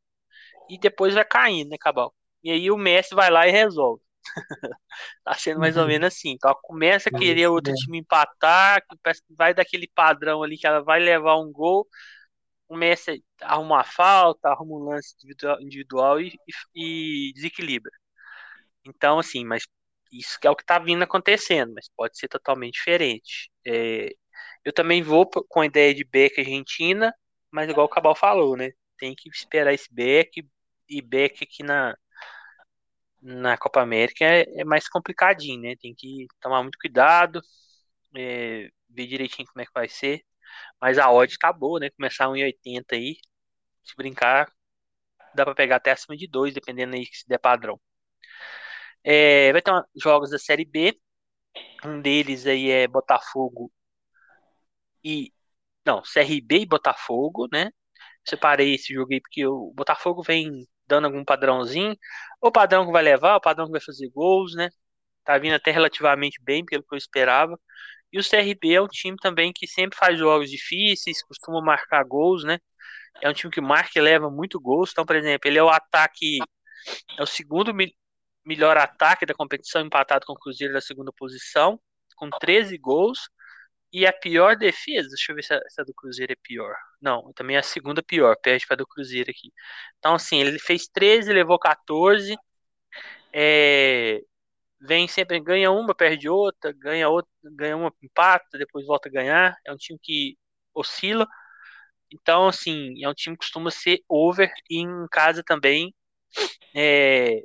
e 0.72 0.78
depois 0.80 1.14
vai 1.14 1.26
caindo, 1.26 1.70
né, 1.70 1.78
Cabal? 1.78 2.16
E 2.44 2.50
aí 2.52 2.72
o 2.72 2.78
Messi 2.78 3.14
vai 3.14 3.30
lá 3.30 3.48
e 3.48 3.52
resolve. 3.52 4.02
tá 5.24 5.34
sendo 5.34 5.60
mais 5.60 5.76
ou 5.76 5.84
uhum. 5.84 5.90
menos 5.90 6.08
assim. 6.08 6.32
Então 6.32 6.50
ela 6.52 6.60
começa 6.62 7.10
a 7.10 7.18
querer 7.18 7.48
outro 7.48 7.74
time 7.74 8.00
empatar, 8.00 8.82
que 8.88 8.98
vai 9.36 9.54
daquele 9.54 9.88
padrão 9.94 10.44
ali 10.44 10.58
que 10.58 10.66
ela 10.66 10.82
vai 10.82 11.00
levar 11.00 11.38
um 11.38 11.52
gol. 11.52 11.88
O 12.70 12.78
Messi 12.78 13.24
arruma 13.42 13.76
uma 13.78 13.84
falta, 13.84 14.50
arruma 14.50 14.76
um 14.78 14.90
lance 14.90 15.16
individual, 15.60 16.22
e, 16.22 16.34
e, 16.74 17.30
e 17.30 17.34
desequilibra. 17.34 17.92
Então, 18.86 19.20
assim, 19.20 19.46
mas 19.46 19.64
isso 20.12 20.38
é 20.44 20.50
o 20.50 20.56
que 20.56 20.64
está 20.64 20.80
vindo 20.80 21.04
acontecendo, 21.04 21.74
mas 21.74 21.90
pode 21.96 22.18
ser 22.18 22.28
totalmente 22.30 22.76
diferente. 22.76 23.52
É, 23.66 24.10
eu 24.66 24.74
também 24.74 25.02
vou 25.04 25.30
com 25.30 25.62
a 25.62 25.66
ideia 25.66 25.94
de 25.94 26.04
Beck 26.06 26.40
Argentina, 26.40 27.14
mas 27.52 27.70
igual 27.70 27.88
o 27.88 27.90
Cabal 27.90 28.16
falou, 28.16 28.56
né? 28.58 28.72
Tem 28.98 29.16
que 29.16 29.30
esperar 29.30 29.74
esse 29.74 29.94
Beck 29.94 30.44
e 30.92 31.02
Beck 31.02 31.44
aqui 31.44 31.64
na, 31.64 31.96
na 33.22 33.58
Copa 33.58 33.82
América 33.82 34.26
é, 34.26 34.46
é, 34.62 34.66
mais 34.66 34.88
complicadinho, 34.90 35.62
né? 35.62 35.76
Tem 35.78 35.94
que 35.96 36.28
tomar 36.42 36.62
muito 36.64 36.78
cuidado, 36.80 37.42
é, 38.18 38.70
ver 38.90 39.08
direitinho 39.08 39.48
como 39.48 39.62
é 39.62 39.66
que 39.66 39.74
vai 39.74 39.88
ser. 39.90 40.24
Mas 40.82 40.98
a 41.00 41.12
odd 41.12 41.38
tá 41.40 41.54
boa, 41.54 41.80
né? 41.80 41.90
Começar 41.92 42.30
1,80 42.30 42.96
aí, 42.96 43.18
se 43.84 43.96
brincar, 43.96 44.52
dá 45.36 45.46
para 45.46 45.56
pegar 45.56 45.78
até 45.78 45.92
acima 45.92 46.18
de 46.18 46.28
2, 46.28 46.54
dependendo 46.54 46.96
aí 46.96 47.06
se 47.08 47.28
der 47.28 47.40
padrão. 47.40 47.80
É, 49.04 49.52
vai 49.52 49.62
ter 49.62 49.72
uma, 49.72 49.88
jogos 49.96 50.30
da 50.32 50.40
Série 50.40 50.66
B. 50.66 51.00
Um 51.86 52.02
deles 52.02 52.46
aí 52.48 52.70
é 52.72 52.88
Botafogo 52.88 53.72
e. 55.04 55.34
Não, 55.86 56.04
CRB 56.04 56.60
e 56.62 56.66
Botafogo, 56.66 57.48
né? 57.52 57.72
Separei 58.28 58.76
esse 58.76 58.94
jogo 58.94 59.14
aí 59.14 59.22
porque 59.22 59.46
o 59.48 59.72
Botafogo 59.74 60.24
vem 60.24 60.68
dando 60.92 61.06
algum 61.06 61.24
padrãozinho. 61.24 61.96
O 62.42 62.52
padrão 62.52 62.86
que 62.86 62.92
vai 62.92 63.04
levar, 63.04 63.38
o 63.38 63.42
padrão 63.42 63.66
que 63.66 63.72
vai 63.72 63.82
fazer 63.82 64.10
gols, 64.10 64.54
né? 64.56 64.70
Tá 65.24 65.38
vindo 65.38 65.56
até 65.56 65.72
relativamente 65.72 66.40
bem, 66.44 66.66
pelo 66.66 66.84
que 66.84 66.94
eu 66.94 66.98
esperava. 66.98 67.58
E 68.12 68.20
o 68.20 68.24
CRB 68.24 68.74
é 68.74 68.82
um 68.82 68.88
time 68.88 69.18
também 69.18 69.54
que 69.54 69.68
sempre 69.68 69.98
faz 69.98 70.20
jogos 70.20 70.50
difíceis, 70.52 71.24
costuma 71.24 71.62
marcar 71.62 72.04
gols, 72.04 72.44
né? 72.44 72.60
É 73.22 73.30
um 73.30 73.34
time 73.34 73.52
que 73.52 73.62
marca 73.62 73.92
e 73.96 74.02
leva 74.02 74.30
muito 74.30 74.60
gols. 74.60 74.92
Então, 74.92 75.06
por 75.06 75.16
exemplo, 75.16 75.50
ele 75.50 75.58
é 75.60 75.64
o 75.64 75.70
ataque, 75.70 76.40
é 77.18 77.24
o 77.24 77.26
segundo 77.26 77.74
melhor 78.46 78.78
ataque 78.78 79.26
da 79.26 79.34
competição, 79.34 79.82
empatado 79.82 80.26
com 80.26 80.34
o 80.34 80.40
Cruzeiro 80.40 80.74
da 80.74 80.82
segunda 80.82 81.12
posição, 81.14 81.80
com 82.18 82.30
13 82.30 82.78
gols. 82.78 83.20
E 83.94 84.06
a 84.08 84.14
pior 84.14 84.56
defesa, 84.58 85.10
deixa 85.10 85.32
eu 85.32 85.36
ver 85.36 85.44
se 85.44 85.54
a, 85.54 85.62
se 85.70 85.82
a, 85.82 85.84
do 85.84 85.94
Cruzeiro 85.94 86.34
é 86.34 86.38
pior. 86.44 86.76
Não, 87.02 87.34
também 87.34 87.56
é 87.56 87.60
a 87.60 87.64
segunda 87.64 88.04
pior, 88.04 88.36
perde 88.42 88.66
para 88.68 88.78
do 88.78 88.88
Cruzeiro 88.88 89.32
aqui. 89.32 89.52
Então, 90.00 90.16
assim, 90.16 90.40
ele 90.40 90.60
fez 90.60 90.88
13, 90.88 91.34
levou 91.34 91.60
14. 91.60 92.38
É, 93.34 94.22
vem 94.82 95.08
sempre, 95.08 95.40
ganha 95.40 95.72
uma, 95.72 95.96
perde 95.96 96.30
outra, 96.30 96.72
ganha 96.74 97.10
outra, 97.10 97.32
ganha 97.44 97.78
uma, 97.78 97.94
empata, 98.04 98.58
depois 98.58 98.86
volta 98.86 99.10
a 99.10 99.12
ganhar. 99.12 99.56
É 99.66 99.74
um 99.74 99.78
time 99.78 100.00
que 100.02 100.38
oscila. 100.74 101.28
Então, 102.12 102.48
assim, 102.48 103.04
é 103.04 103.10
um 103.10 103.14
time 103.14 103.36
que 103.38 103.46
costuma 103.46 103.72
ser 103.72 104.02
over 104.10 104.52
e 104.70 104.80
em 104.82 105.08
casa 105.10 105.44
também 105.44 105.94
é, 106.76 107.44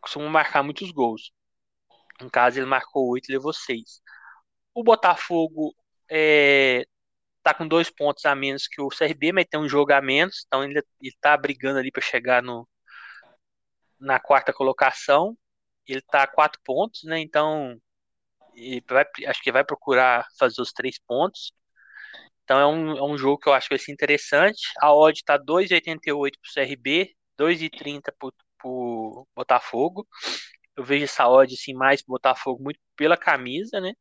costuma 0.00 0.28
marcar 0.30 0.62
muitos 0.62 0.90
gols. 0.92 1.32
Em 2.20 2.28
casa 2.28 2.60
ele 2.60 2.66
marcou 2.66 3.08
8 3.10 3.30
e 3.30 3.32
levou 3.34 3.52
6. 3.52 4.00
O 4.74 4.84
Botafogo 4.84 5.74
é, 6.10 6.86
tá 7.44 7.54
com 7.54 7.68
dois 7.68 7.90
pontos 7.90 8.24
a 8.24 8.34
menos 8.34 8.66
que 8.66 8.80
o 8.80 8.88
CRB, 8.88 9.32
mas 9.32 9.46
tem 9.46 9.60
um 9.60 9.68
jogo 9.68 9.92
a 9.92 10.00
menos, 10.00 10.44
então 10.46 10.64
ele, 10.64 10.82
ele 11.00 11.14
tá 11.20 11.36
brigando 11.36 11.78
ali 11.78 11.92
para 11.92 12.02
chegar 12.02 12.42
no, 12.42 12.66
na 14.00 14.20
quarta 14.20 14.52
colocação. 14.52 15.36
Ele 15.86 16.00
tá 16.02 16.24
a 16.24 16.26
quatro 16.26 16.60
pontos, 16.64 17.02
né? 17.04 17.20
Então 17.20 17.78
vai, 18.88 19.04
acho 19.26 19.42
que 19.42 19.52
vai 19.52 19.64
procurar 19.64 20.26
fazer 20.38 20.60
os 20.62 20.72
três 20.72 20.98
pontos. 20.98 21.52
Então 22.44 22.58
é 22.60 22.66
um, 22.66 22.98
é 22.98 23.02
um 23.04 23.18
jogo 23.18 23.38
que 23.38 23.48
eu 23.48 23.52
acho 23.54 23.68
que 23.68 23.74
vai 23.74 23.84
ser 23.84 23.92
interessante. 23.92 24.60
A 24.80 24.94
odd 24.94 25.22
tá 25.24 25.38
2,88 25.38 26.32
pro 26.40 26.52
CRB, 26.54 27.14
2,30 27.38 28.12
pro, 28.18 28.34
pro 28.58 29.28
Botafogo. 29.36 30.06
Eu 30.76 30.84
vejo 30.84 31.04
essa 31.04 31.28
odd 31.28 31.54
assim, 31.54 31.74
mais 31.74 32.02
pro 32.02 32.12
Botafogo 32.12 32.62
muito 32.62 32.80
pela 32.96 33.16
camisa, 33.16 33.80
né? 33.80 33.92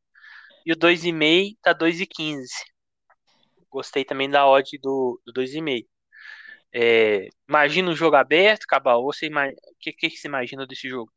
E 0.65 0.73
o 0.73 0.75
2,5 0.77 1.57
tá 1.61 1.73
2,15. 1.73 2.45
Gostei 3.73 4.05
também 4.05 4.29
da 4.29 4.47
odd 4.47 4.77
do, 4.77 5.19
do 5.25 5.33
2,5. 5.33 5.89
É, 6.71 7.27
imagina 7.49 7.89
um 7.89 7.95
jogo 7.95 8.15
aberto, 8.15 8.67
Cabal? 8.67 9.03
Você 9.03 9.25
imagina, 9.25 9.57
o 9.57 9.75
que, 9.79 9.91
que 9.93 10.09
você 10.11 10.27
imagina 10.27 10.67
desse 10.67 10.87
jogo? 10.87 11.11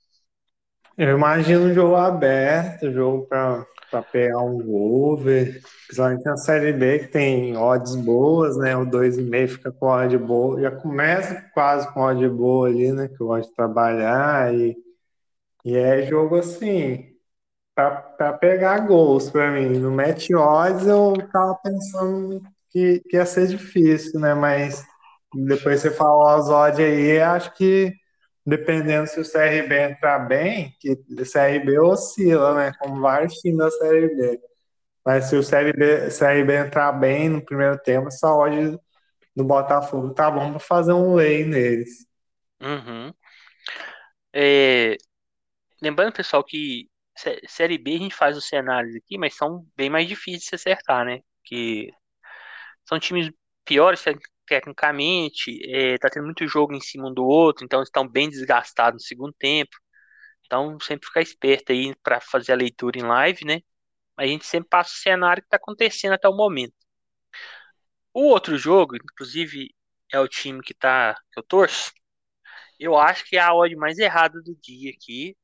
Eu 0.97 1.17
imagino 1.17 1.67
um 1.67 1.75
jogo 1.75 1.95
aberto, 1.95 2.91
jogo 2.91 3.27
para 3.27 3.67
pegar 4.11 4.41
um 4.41 4.75
over, 4.75 5.61
principalmente 5.87 6.25
na 6.25 6.37
Série 6.39 6.73
B, 6.73 7.01
que 7.01 7.09
tem 7.09 7.55
odds 7.57 7.95
boas, 7.97 8.57
né? 8.57 8.75
O 8.75 8.87
2,5 8.87 9.49
fica 9.49 9.71
com 9.71 9.87
odd 9.87 10.17
boa, 10.17 10.59
já 10.59 10.71
começa 10.71 11.51
quase 11.53 11.93
com 11.93 12.01
odd 12.01 12.27
boa 12.31 12.69
ali, 12.69 12.91
né? 12.93 13.09
Que 13.09 13.21
eu 13.21 13.27
gosto 13.27 13.51
de 13.51 13.55
trabalhar, 13.55 14.55
e, 14.55 14.75
e 15.65 15.77
é 15.77 16.07
jogo 16.07 16.37
assim, 16.37 17.16
para 17.77 18.33
pegar 18.33 18.79
gols 18.87 19.31
para 19.31 19.53
mim. 19.53 19.79
No 19.79 19.91
match 19.91 20.31
odds 20.31 20.87
eu 20.87 21.13
tava 21.31 21.55
pensando 21.63 22.43
que, 22.71 23.01
que 23.01 23.17
ia 23.17 23.27
ser 23.27 23.49
difícil, 23.49 24.19
né? 24.19 24.35
Mas 24.35 24.83
depois 25.35 25.81
você 25.83 25.91
falou 25.91 26.27
as 26.27 26.49
odds 26.49 26.81
aí, 26.81 27.21
acho 27.21 27.55
que 27.55 27.93
dependendo 28.47 29.07
se 29.07 29.21
o 29.21 29.25
CRB 29.25 29.75
entrar 29.91 30.21
bem, 30.21 30.75
que 30.81 30.93
o 30.93 31.31
CRB 31.31 31.79
oscila, 31.79 32.55
né? 32.55 32.73
Como 32.79 33.03
vários 33.03 33.35
times 33.35 33.59
da 33.59 33.71
Série 33.71 34.15
B. 34.15 34.41
Mas 35.05 35.27
se 35.27 35.37
o 35.37 35.43
CRB, 35.43 36.09
CRB 36.11 36.55
entrar 36.55 36.93
bem 36.93 37.29
no 37.29 37.45
primeiro 37.45 37.79
tempo, 37.79 38.09
essa 38.09 38.33
odd 38.33 38.79
do 39.35 39.45
Botafogo 39.45 40.15
tá 40.15 40.31
bom 40.31 40.51
para 40.53 40.61
fazer 40.61 40.95
um 40.95 41.15
lay 41.15 41.45
neles. 41.45 42.07
Uhum. 42.61 43.13
É... 44.33 44.97
Lembrando, 45.83 46.15
pessoal, 46.15 46.43
que 46.43 46.89
Série 47.49 47.79
B 47.79 47.97
a 47.97 47.99
gente 47.99 48.15
faz 48.15 48.37
os 48.37 48.47
cenários 48.47 48.95
aqui, 48.97 49.19
mas 49.19 49.35
são 49.35 49.67
bem 49.77 49.91
mais 49.91 50.07
difíceis 50.09 50.43
de 50.43 50.49
se 50.49 50.55
acertar, 50.57 51.05
né? 51.05 51.21
Que 51.45 51.91
são 52.85 52.99
times 52.99 53.31
piores 53.65 54.03
tecnicamente, 54.47 55.59
é, 55.71 55.99
tá 55.99 56.09
tendo 56.11 56.25
muito 56.27 56.47
jogo 56.47 56.75
em 56.75 56.81
cima 56.81 57.09
um 57.09 57.15
do 57.15 57.25
outro, 57.25 57.65
então 57.65 57.83
estão 57.83 58.07
bem 58.09 58.29
desgastados 58.31 59.03
no 59.03 59.07
segundo 59.07 59.33
tempo. 59.39 59.77
Então 60.47 60.79
sempre 60.81 61.07
ficar 61.09 61.23
esperto 61.23 61.73
aí 61.73 61.95
para 62.03 62.21
fazer 62.21 62.53
a 62.53 62.57
leitura 62.57 62.99
em 62.99 63.03
live, 63.03 63.45
né? 63.45 63.61
A 64.17 64.27
gente 64.27 64.47
sempre 64.47 64.69
passa 64.71 64.93
o 64.93 64.97
cenário 64.99 65.43
que 65.43 65.49
está 65.49 65.57
acontecendo 65.59 66.15
até 66.15 66.29
o 66.29 66.37
momento. 66.37 66.75
O 68.13 68.23
outro 68.29 68.57
jogo, 68.59 68.97
inclusive, 68.97 69.73
é 70.13 70.19
o 70.19 70.27
time 70.29 70.61
que 70.63 70.75
tá 70.75 71.15
que 71.33 71.39
eu 71.39 71.43
torço. 71.45 71.93
Eu 72.81 72.97
acho 72.99 73.25
que 73.27 73.37
é 73.37 73.41
a 73.41 73.55
odd 73.55 73.77
mais 73.77 73.99
errada 73.99 74.43
do 74.43 74.55
dia 74.57 74.93
aqui 74.93 75.37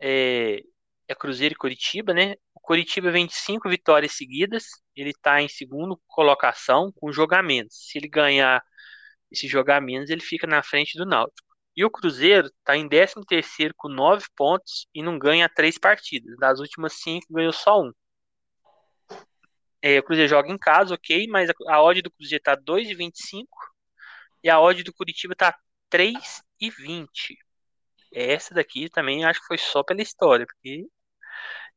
é, 0.00 0.62
é 1.10 1.14
Cruzeiro 1.14 1.54
e 1.54 1.56
Curitiba, 1.56 2.14
né? 2.14 2.36
O 2.54 2.60
Curitiba 2.60 3.10
vem 3.10 3.26
de 3.26 3.34
cinco 3.34 3.68
vitórias 3.68 4.12
seguidas, 4.12 4.64
ele 4.94 5.10
está 5.10 5.42
em 5.42 5.48
segundo 5.48 6.00
colocação 6.06 6.92
com 6.92 7.12
jogamentos. 7.12 7.88
Se 7.88 7.98
ele 7.98 8.08
ganhar 8.08 8.62
esses 9.30 9.50
jogamentos, 9.50 10.10
ele 10.10 10.20
fica 10.20 10.46
na 10.46 10.62
frente 10.62 10.96
do 10.96 11.04
Náutico. 11.04 11.48
E 11.76 11.84
o 11.84 11.90
Cruzeiro 11.90 12.46
está 12.48 12.76
em 12.76 12.88
13 12.88 13.14
terceiro 13.26 13.74
com 13.76 13.88
nove 13.88 14.24
pontos 14.36 14.86
e 14.94 15.02
não 15.02 15.18
ganha 15.18 15.48
três 15.48 15.78
partidas. 15.78 16.36
Das 16.38 16.60
últimas 16.60 16.94
cinco, 16.94 17.26
ganhou 17.30 17.52
só 17.52 17.80
um. 17.82 17.92
É, 19.82 19.98
o 19.98 20.02
Cruzeiro 20.02 20.28
joga 20.28 20.50
em 20.50 20.58
casa, 20.58 20.94
ok, 20.94 21.26
mas 21.28 21.50
a, 21.50 21.54
a 21.68 21.82
odd 21.82 22.02
do 22.02 22.10
Cruzeiro 22.10 22.40
está 22.40 22.56
2,25 22.56 23.46
e 24.44 24.50
a 24.50 24.60
odd 24.60 24.82
do 24.84 24.92
Curitiba 24.92 25.32
está 25.32 25.56
3,20. 25.90 27.08
Essa 28.12 28.54
daqui 28.54 28.88
também 28.90 29.24
acho 29.24 29.40
que 29.40 29.46
foi 29.46 29.58
só 29.58 29.82
pela 29.82 30.02
história, 30.02 30.46
porque 30.46 30.86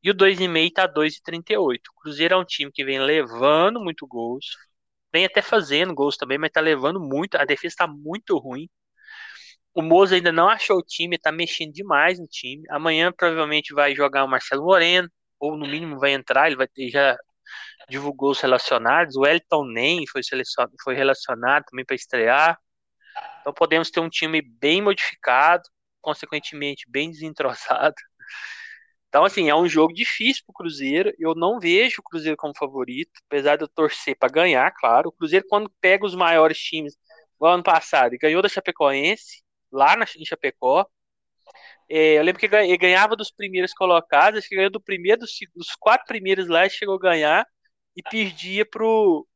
e 0.04 0.12
o 0.12 0.14
2,5 0.14 0.74
tá 0.74 0.88
2,38. 0.88 1.80
O 1.90 2.02
Cruzeiro 2.02 2.36
é 2.36 2.38
um 2.38 2.46
time 2.46 2.72
que 2.72 2.84
vem 2.84 3.00
levando 3.00 3.80
muito 3.80 4.06
gols, 4.08 4.46
vem 5.14 5.26
até 5.26 5.42
fazendo 5.42 5.94
gols 5.94 6.18
também, 6.18 6.38
mas 6.38 6.52
tá 6.52 6.62
levando 6.62 7.00
muito, 7.00 7.36
a 7.36 7.46
defesa 7.46 7.76
tá 7.80 7.88
muito 7.88 8.38
ruim. 8.38 8.70
O 9.74 9.82
Moza 9.82 10.16
ainda 10.16 10.32
não 10.32 10.50
achou 10.50 10.78
o 10.78 10.84
time, 10.84 11.18
tá 11.18 11.32
mexendo 11.32 11.74
demais 11.74 12.20
no 12.20 12.28
time. 12.28 12.64
Amanhã 12.70 13.12
provavelmente 13.12 13.74
vai 13.74 13.96
jogar 13.96 14.24
o 14.24 14.28
Marcelo 14.28 14.64
Moreno, 14.64 15.10
ou 15.40 15.58
no 15.58 15.68
mínimo 15.68 16.00
vai 16.00 16.14
entrar, 16.14 16.48
ele 16.48 16.56
vai 16.56 16.68
ter 16.68 16.90
já 16.90 17.18
divulgou 17.90 18.32
os 18.32 18.40
relacionados. 18.40 19.16
O 19.16 19.26
Elton 19.26 19.66
Nem 19.66 20.06
foi, 20.08 20.22
foi 20.84 20.96
relacionado 20.96 21.66
também 21.66 21.86
para 21.86 21.96
estrear. 21.96 22.58
Então 23.42 23.54
podemos 23.54 23.92
ter 23.92 24.00
um 24.00 24.10
time 24.10 24.42
bem 24.42 24.82
modificado, 24.82 25.64
consequentemente 26.02 26.90
bem 26.90 27.10
desentrosado. 27.12 27.96
Então, 29.14 29.26
assim, 29.26 29.48
é 29.48 29.56
um 29.56 29.70
jogo 29.70 29.94
difícil 29.94 30.44
para 30.44 30.54
o 30.54 30.56
Cruzeiro. 30.56 31.14
Eu 31.20 31.36
não 31.36 31.60
vejo 31.60 31.98
o 32.00 32.04
Cruzeiro 32.04 32.36
como 32.36 32.52
favorito, 32.58 33.12
apesar 33.28 33.56
de 33.58 33.64
eu 33.64 33.68
torcer 33.68 34.18
para 34.18 34.28
ganhar, 34.28 34.72
claro. 34.72 35.10
O 35.10 35.12
Cruzeiro, 35.12 35.46
quando 35.48 35.70
pega 35.80 36.04
os 36.04 36.16
maiores 36.16 36.58
times, 36.58 36.98
igual 37.36 37.54
ano 37.54 37.62
passado, 37.62 38.16
e 38.16 38.18
ganhou 38.18 38.42
da 38.42 38.50
Chapecoense, 38.50 39.44
lá 39.72 39.96
na, 39.96 40.06
em 40.18 40.26
Chapecó. 40.26 40.88
É, 41.88 42.18
eu 42.18 42.24
lembro 42.24 42.40
que 42.40 42.48
ele 42.48 42.76
ganhava 42.76 43.16
dos 43.16 43.30
primeiros 43.30 43.72
colocados, 43.72 44.40
acho 44.40 44.50
que 44.50 44.56
ganhou 44.56 44.72
do 44.72 44.82
primeiro, 44.82 45.20
dos, 45.20 45.32
dos 45.56 45.76
quatro 45.76 46.08
primeiros 46.08 46.48
lá, 46.48 46.68
chegou 46.68 46.96
a 46.96 47.00
ganhar 47.00 47.46
e 47.96 48.02
perdia 48.02 48.66
pro, 48.66 49.28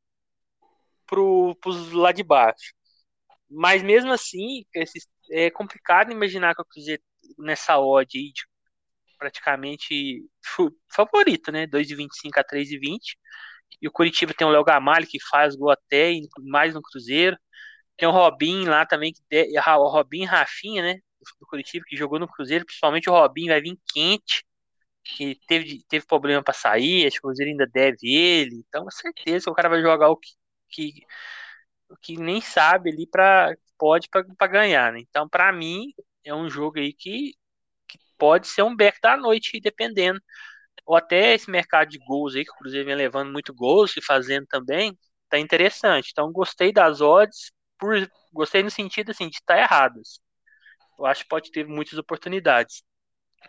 pro, 1.05 1.55
pros 1.61 1.91
lá 1.91 2.11
de 2.11 2.23
baixo. 2.23 2.73
Mas 3.47 3.83
mesmo 3.83 4.11
assim, 4.11 4.65
é 5.31 5.51
complicado 5.51 6.11
imaginar 6.11 6.55
que 6.55 6.63
o 6.63 6.65
Cruzeiro 6.65 7.03
nessa 7.37 7.79
odd 7.79 8.17
aí, 8.17 8.33
tipo, 8.33 8.56
praticamente 9.17 10.23
favorito, 10.89 11.51
né? 11.51 11.67
2,25 11.67 12.39
a 12.39 12.43
3,20. 12.43 13.17
E 13.81 13.87
o 13.87 13.91
Curitiba 13.91 14.33
tem 14.33 14.47
o 14.47 14.49
Léo 14.51 14.63
Gamalho, 14.63 15.07
que 15.07 15.19
faz 15.19 15.55
gol 15.55 15.71
até, 15.71 16.13
mais 16.39 16.73
no 16.73 16.81
Cruzeiro. 16.81 17.37
Tem 17.97 18.07
o 18.07 18.11
Robin 18.11 18.65
lá 18.65 18.85
também, 18.85 19.13
que 19.13 19.21
o 19.59 19.89
Robin 19.89 20.25
Rafinha, 20.25 20.83
né? 20.83 20.95
Do 21.39 21.47
Curitiba, 21.47 21.85
que 21.87 21.97
jogou 21.97 22.19
no 22.19 22.27
Cruzeiro, 22.27 22.65
principalmente 22.65 23.09
o 23.09 23.13
Robin 23.13 23.47
vai 23.47 23.61
vir 23.61 23.77
quente, 23.93 24.45
que 25.03 25.39
teve, 25.47 25.83
teve 25.89 26.05
problema 26.05 26.43
para 26.43 26.53
sair, 26.53 27.07
acho 27.07 27.15
que 27.15 27.19
o 27.19 27.29
Cruzeiro 27.29 27.51
ainda 27.51 27.67
deve 27.67 27.97
ele. 28.03 28.63
Então, 28.67 28.83
com 28.85 28.91
certeza 28.91 29.45
que 29.45 29.51
o 29.51 29.55
cara 29.55 29.69
vai 29.69 29.81
jogar 29.81 30.09
o 30.09 30.17
que, 30.17 30.31
que, 30.69 30.93
que 32.01 32.17
nem 32.17 32.41
sabe 32.41 32.91
ali 32.91 33.07
para 33.07 33.55
pode 33.77 34.09
para 34.09 34.47
ganhar, 34.47 34.91
né? 34.91 34.99
Então, 35.01 35.29
para 35.29 35.51
mim, 35.53 35.93
é 36.23 36.33
um 36.33 36.49
jogo 36.49 36.79
aí 36.79 36.93
que 36.93 37.35
pode 38.17 38.47
ser 38.47 38.63
um 38.63 38.75
back 38.75 38.99
da 39.01 39.17
noite, 39.17 39.59
dependendo. 39.59 40.19
Ou 40.85 40.95
até 40.95 41.33
esse 41.35 41.49
mercado 41.49 41.89
de 41.89 41.99
gols 41.99 42.35
aí, 42.35 42.45
que 42.45 42.51
o 42.51 42.55
Cruzeiro 42.55 42.85
vem 42.85 42.95
levando 42.95 43.31
muito 43.31 43.53
gols 43.53 43.95
e 43.97 44.01
fazendo 44.01 44.47
também, 44.47 44.97
tá 45.29 45.37
interessante. 45.39 46.09
Então, 46.11 46.31
gostei 46.31 46.71
das 46.71 47.01
odds, 47.01 47.51
por, 47.77 48.09
gostei 48.33 48.63
no 48.63 48.71
sentido 48.71 49.11
assim, 49.11 49.29
de 49.29 49.37
estar 49.37 49.55
tá 49.55 49.61
erradas. 49.61 50.19
Eu 50.97 51.05
acho 51.05 51.23
que 51.23 51.29
pode 51.29 51.51
ter 51.51 51.67
muitas 51.67 51.97
oportunidades. 51.99 52.83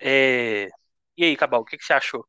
É... 0.01 0.69
E 1.17 1.25
aí, 1.25 1.37
Cabal, 1.37 1.63
o 1.63 1.65
que, 1.65 1.77
que 1.77 1.85
você 1.85 1.93
achou? 1.93 2.27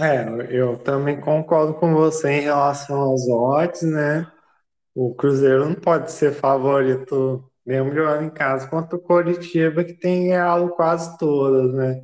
É, 0.00 0.24
eu 0.50 0.78
também 0.78 1.20
concordo 1.20 1.74
com 1.74 1.92
você 1.94 2.30
em 2.30 2.40
relação 2.42 3.12
às 3.12 3.28
odds, 3.28 3.82
né? 3.82 4.30
O 4.94 5.14
Cruzeiro 5.14 5.66
não 5.66 5.74
pode 5.74 6.12
ser 6.12 6.32
favorito, 6.32 7.50
mesmo 7.68 7.94
jogando 7.94 8.24
em 8.24 8.30
casa, 8.30 8.66
contra 8.66 8.96
o 8.96 9.00
Coritiba, 9.00 9.84
que 9.84 9.92
tem 9.92 10.28
ganhado 10.28 10.70
quase 10.70 11.18
todas, 11.18 11.70
né? 11.74 12.02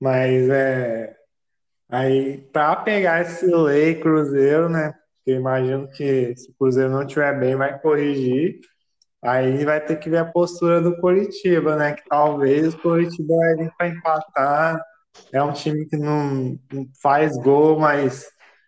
Mas 0.00 0.48
é. 0.50 1.16
Aí, 1.88 2.38
para 2.52 2.76
pegar 2.76 3.22
esse 3.22 3.46
lei 3.46 3.94
Cruzeiro, 4.00 4.68
né? 4.68 4.92
eu 5.26 5.36
imagino 5.36 5.88
que 5.88 6.34
se 6.36 6.50
o 6.50 6.54
Cruzeiro 6.58 6.90
não 6.90 7.02
estiver 7.02 7.38
bem, 7.38 7.54
vai 7.54 7.78
corrigir. 7.80 8.60
Aí 9.22 9.64
vai 9.64 9.80
ter 9.80 9.96
que 9.96 10.10
ver 10.10 10.18
a 10.18 10.24
postura 10.24 10.80
do 10.80 10.96
Coritiba, 11.00 11.76
né? 11.76 11.92
Que 11.94 12.02
talvez 12.08 12.74
o 12.74 12.78
Coritiba 12.78 13.36
vai 13.36 13.54
vir 13.56 13.72
para 13.78 13.88
empatar. 13.88 14.82
É 15.32 15.42
um 15.42 15.52
time 15.52 15.86
que 15.86 15.96
não, 15.96 16.58
faz 17.00 17.36
gol, 17.38 17.78
mas 17.78 18.26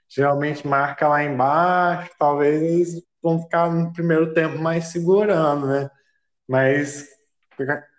geralmente 0.09 0.66
marca 0.66 1.09
lá 1.09 1.24
embaixo. 1.24 2.11
Talvez 2.19 2.62
eles 2.62 3.02
vão 3.23 3.43
ficar 3.43 3.69
no 3.73 3.93
primeiro 3.93 4.32
tempo 4.32 4.59
mais 4.59 4.86
segurando, 4.86 5.66
né? 5.66 5.90
Mas 6.51 7.06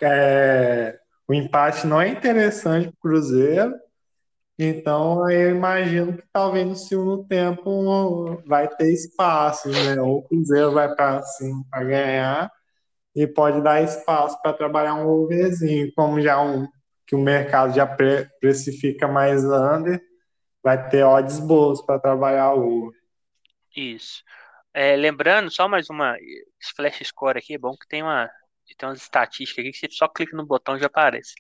é, 0.02 1.00
o 1.26 1.34
empate 1.34 1.88
não 1.88 2.02
é 2.02 2.10
interessante 2.10 2.90
para 2.90 2.98
o 2.98 3.02
Cruzeiro. 3.02 3.74
Então, 4.60 5.32
eu 5.32 5.52
imagino 5.52 6.18
que 6.18 6.24
talvez 6.34 6.68
no 6.68 6.76
segundo 6.76 7.24
tempo 7.30 8.44
vai 8.46 8.68
ter 8.68 8.92
espaços, 8.92 9.74
né? 9.74 10.02
Ou 10.02 10.18
o 10.18 10.28
Cruzeiro 10.28 10.74
vai 10.74 10.94
para 10.94 11.24
cima 11.24 11.64
para 11.72 11.86
ganhar 11.86 12.52
e 13.16 13.26
pode 13.26 13.64
dar 13.64 13.82
espaço 13.82 14.38
para 14.42 14.52
trabalhar 14.52 14.96
um 14.96 15.08
overzinho, 15.08 15.90
como 15.96 16.20
já 16.20 16.42
um 16.42 16.68
que 17.08 17.16
o 17.16 17.20
mercado 17.20 17.74
já 17.74 17.88
pre 17.88 18.28
precifica 18.42 19.08
mais 19.08 19.46
under, 19.46 20.02
vai 20.62 20.90
ter 20.90 21.04
odds 21.04 21.40
boas 21.40 21.82
para 21.86 22.00
trabalhar 22.00 22.54
o. 22.54 22.92
Isso. 23.74 24.22
É, 24.74 24.98
lembrando, 24.98 25.50
só 25.50 25.70
mais 25.70 25.90
uma 25.90 26.18
flash 26.76 27.00
score 27.06 27.40
aqui, 27.40 27.54
é 27.54 27.58
bom 27.58 27.78
que 27.78 27.88
tem 27.88 28.04
uma 28.04 28.30
tem 28.78 28.90
umas 28.90 29.02
estatísticas 29.02 29.64
aqui 29.64 29.72
que 29.72 29.88
você 29.88 29.90
só 29.92 30.08
clica 30.08 30.36
no 30.36 30.46
botão 30.46 30.78
e 30.78 30.80
já 30.80 30.88
aparece. 30.88 31.34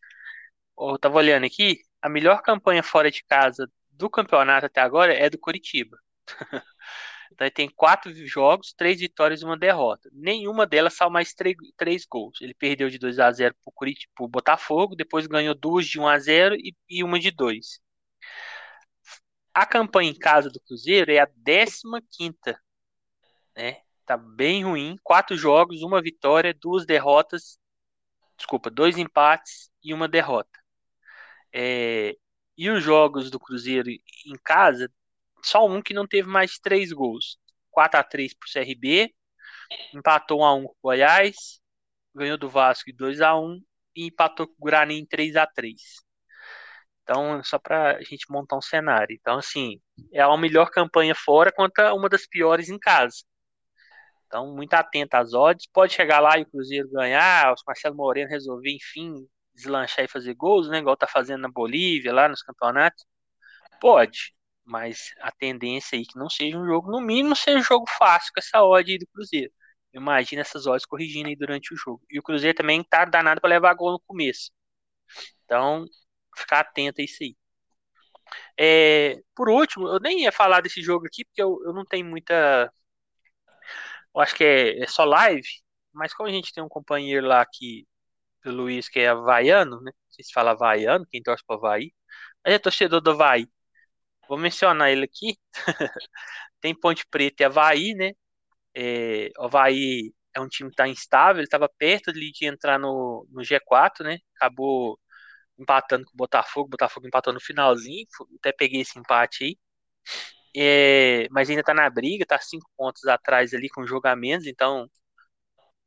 Eu 0.77 0.97
tava 0.99 1.17
olhando 1.17 1.45
aqui, 1.45 1.79
a 2.01 2.09
melhor 2.09 2.41
campanha 2.41 2.83
fora 2.83 3.11
de 3.11 3.23
casa 3.23 3.69
do 3.91 4.09
campeonato 4.09 4.65
até 4.65 4.81
agora 4.81 5.13
é 5.13 5.29
do 5.29 5.37
Curitiba. 5.37 5.97
então 7.31 7.45
ele 7.45 7.51
tem 7.51 7.69
quatro 7.69 8.13
jogos, 8.27 8.73
três 8.73 8.99
vitórias 8.99 9.41
e 9.41 9.45
uma 9.45 9.57
derrota. 9.57 10.09
Nenhuma 10.13 10.65
delas 10.65 10.95
saiu 10.95 11.09
mais 11.11 11.33
três, 11.33 11.55
três 11.77 12.05
gols. 12.05 12.39
Ele 12.41 12.53
perdeu 12.53 12.89
de 12.89 12.97
2 12.97 13.19
a 13.19 13.31
0 13.31 13.55
pro, 13.63 13.71
Curitiba, 13.73 14.11
pro 14.15 14.27
Botafogo, 14.27 14.95
depois 14.95 15.27
ganhou 15.27 15.55
duas 15.55 15.85
de 15.87 15.99
1 15.99 16.07
a 16.07 16.19
0 16.19 16.55
e, 16.55 16.75
e 16.89 17.03
uma 17.03 17.19
de 17.19 17.31
2. 17.31 17.79
A 19.53 19.65
campanha 19.65 20.09
em 20.09 20.17
casa 20.17 20.49
do 20.49 20.59
Cruzeiro 20.61 21.11
é 21.11 21.19
a 21.19 21.27
15 21.27 21.81
quinta, 22.09 22.59
né? 23.55 23.81
Tá 24.11 24.17
bem 24.17 24.65
ruim. 24.65 24.97
Quatro 25.01 25.37
jogos, 25.37 25.83
uma 25.83 26.01
vitória, 26.01 26.53
duas 26.53 26.85
derrotas. 26.85 27.57
Desculpa, 28.35 28.69
dois 28.69 28.97
empates 28.97 29.71
e 29.81 29.93
uma 29.93 30.05
derrota. 30.05 30.51
É, 31.53 32.17
e 32.57 32.69
os 32.69 32.83
jogos 32.83 33.31
do 33.31 33.39
Cruzeiro 33.39 33.89
em 33.89 34.35
casa, 34.43 34.91
só 35.41 35.65
um 35.65 35.81
que 35.81 35.93
não 35.93 36.05
teve 36.05 36.27
mais 36.27 36.51
de 36.51 36.61
três 36.61 36.91
gols. 36.91 37.37
4 37.69 38.01
a 38.01 38.03
3 38.03 38.33
para 38.33 38.47
o 38.47 38.51
CRB, 38.51 39.15
empatou 39.93 40.41
1 40.41 40.43
a 40.43 40.55
1 40.55 40.63
com 40.63 40.71
o 40.71 40.77
Goiás, 40.83 41.61
ganhou 42.13 42.37
do 42.37 42.49
Vasco 42.49 42.91
de 42.91 42.97
2 42.97 43.21
a 43.21 43.33
1 43.39 43.61
e 43.95 44.07
empatou 44.07 44.45
com 44.45 44.55
o 44.55 44.57
Guarani 44.59 44.99
em 44.99 45.05
3 45.05 45.37
a 45.37 45.47
3 45.47 45.81
Então, 47.03 47.41
só 47.45 47.57
para 47.57 47.95
a 47.95 48.03
gente 48.03 48.25
montar 48.29 48.57
um 48.57 48.61
cenário. 48.61 49.15
Então, 49.17 49.37
assim, 49.37 49.79
é 50.11 50.21
a 50.21 50.37
melhor 50.37 50.69
campanha 50.69 51.15
fora 51.15 51.49
contra 51.49 51.93
uma 51.93 52.09
das 52.09 52.27
piores 52.27 52.67
em 52.67 52.77
casa. 52.77 53.30
Então, 54.31 54.55
muito 54.55 54.73
atento 54.73 55.15
às 55.17 55.33
odds. 55.33 55.67
Pode 55.73 55.93
chegar 55.93 56.21
lá 56.21 56.37
e 56.39 56.43
o 56.43 56.45
Cruzeiro 56.49 56.89
ganhar, 56.89 57.51
o 57.51 57.55
Marcelo 57.67 57.95
Moreno 57.97 58.29
resolver, 58.29 58.71
enfim, 58.71 59.27
deslanchar 59.53 60.05
e 60.05 60.07
fazer 60.07 60.33
gols, 60.35 60.69
né? 60.69 60.77
Igual 60.79 60.95
tá 60.95 61.05
fazendo 61.07 61.41
na 61.41 61.49
Bolívia, 61.49 62.13
lá 62.13 62.29
nos 62.29 62.41
campeonatos. 62.41 63.05
Pode, 63.81 64.33
mas 64.65 65.13
a 65.21 65.31
tendência 65.31 65.97
aí 65.97 66.03
é 66.03 66.05
que 66.05 66.17
não 66.19 66.29
seja 66.29 66.57
um 66.57 66.65
jogo, 66.65 66.91
no 66.91 67.01
mínimo 67.01 67.35
seja 67.35 67.59
um 67.59 67.63
jogo 67.63 67.85
fácil 67.97 68.31
com 68.33 68.39
essa 68.39 68.63
odd 68.63 68.91
aí 68.91 68.97
do 68.99 69.07
Cruzeiro. 69.07 69.51
Imagina 69.93 70.41
essas 70.41 70.67
odds 70.67 70.85
corrigindo 70.85 71.29
aí 71.29 71.35
durante 71.35 71.73
o 71.73 71.77
jogo. 71.77 72.01
E 72.09 72.19
o 72.19 72.23
Cruzeiro 72.23 72.55
também 72.57 72.83
tá 72.83 73.05
danado 73.05 73.41
para 73.41 73.49
levar 73.49 73.73
gol 73.75 73.91
no 73.93 73.99
começo. 74.01 74.51
Então, 75.45 75.85
ficar 76.35 76.61
atento 76.61 77.01
a 77.01 77.03
isso 77.03 77.23
aí. 77.23 77.35
É, 78.57 79.21
por 79.35 79.49
último, 79.49 79.87
eu 79.87 79.99
nem 79.99 80.21
ia 80.23 80.31
falar 80.31 80.61
desse 80.61 80.81
jogo 80.81 81.05
aqui, 81.07 81.25
porque 81.25 81.41
eu, 81.41 81.59
eu 81.65 81.73
não 81.73 81.85
tenho 81.85 82.05
muita. 82.05 82.71
Eu 84.15 84.21
acho 84.21 84.35
que 84.35 84.43
é, 84.43 84.83
é 84.83 84.87
só 84.87 85.03
live, 85.05 85.47
mas 85.93 86.13
como 86.13 86.29
a 86.29 86.31
gente 86.31 86.53
tem 86.53 86.63
um 86.63 86.69
companheiro 86.69 87.27
lá 87.27 87.45
que 87.45 87.87
do 88.43 88.51
Luiz, 88.51 88.89
que 88.89 88.99
é 88.99 89.09
havaiano, 89.09 89.81
né? 89.81 89.91
Não 89.93 90.11
sei 90.11 90.25
se 90.25 90.33
fala 90.33 90.51
havaiano, 90.51 91.05
quem 91.11 91.21
torce 91.23 91.43
para 91.45 91.57
Havaí. 91.57 91.93
Mas 92.43 92.55
é 92.55 92.59
torcedor 92.59 93.01
do 93.01 93.11
Havaí. 93.11 93.47
Vou 94.27 94.37
mencionar 94.37 94.91
ele 94.91 95.05
aqui. 95.05 95.37
Tem 96.61 96.75
Ponte 96.79 97.05
Preta 97.09 97.43
e 97.43 97.45
Havaí, 97.45 97.93
né? 97.95 98.13
É, 98.75 99.31
o 99.39 99.45
Havaí 99.45 100.13
é 100.35 100.41
um 100.41 100.47
time 100.47 100.69
que 100.69 100.75
está 100.75 100.87
instável, 100.87 101.39
ele 101.39 101.45
estava 101.47 101.69
perto 101.77 102.13
de 102.13 102.31
entrar 102.45 102.79
no, 102.79 103.27
no 103.31 103.43
G4, 103.43 104.03
né? 104.05 104.19
Acabou 104.37 104.99
empatando 105.59 106.05
com 106.05 106.13
o 106.13 106.17
Botafogo, 106.17 106.67
o 106.67 106.71
Botafogo 106.71 107.07
empatou 107.07 107.33
no 107.33 107.41
finalzinho, 107.41 108.05
até 108.39 108.51
peguei 108.53 108.81
esse 108.81 108.99
empate 108.99 109.43
aí. 109.45 109.59
É, 110.55 111.27
mas 111.31 111.49
ainda 111.49 111.61
está 111.61 111.73
na 111.73 111.89
briga, 111.89 112.23
está 112.23 112.39
cinco 112.39 112.69
pontos 112.77 113.05
atrás 113.05 113.53
ali 113.53 113.69
com 113.69 113.85
jogamentos, 113.85 114.47
então 114.47 114.89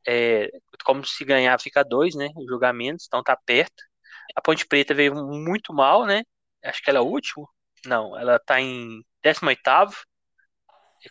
é, 0.06 0.50
como 0.84 1.04
se 1.04 1.24
ganhar 1.24 1.58
fica 1.60 1.82
dois, 1.84 2.14
né? 2.14 2.30
Os 2.36 2.46
julgamentos, 2.46 3.06
então 3.06 3.22
tá 3.22 3.36
perto. 3.36 3.82
A 4.36 4.40
Ponte 4.40 4.66
Preta 4.66 4.94
veio 4.94 5.14
muito 5.14 5.72
mal, 5.72 6.06
né? 6.06 6.22
Acho 6.64 6.82
que 6.82 6.90
ela 6.90 6.98
é 6.98 7.02
o 7.02 7.06
último. 7.06 7.48
Não, 7.86 8.18
ela 8.18 8.38
tá 8.38 8.60
em 8.60 9.04
18 9.22 9.60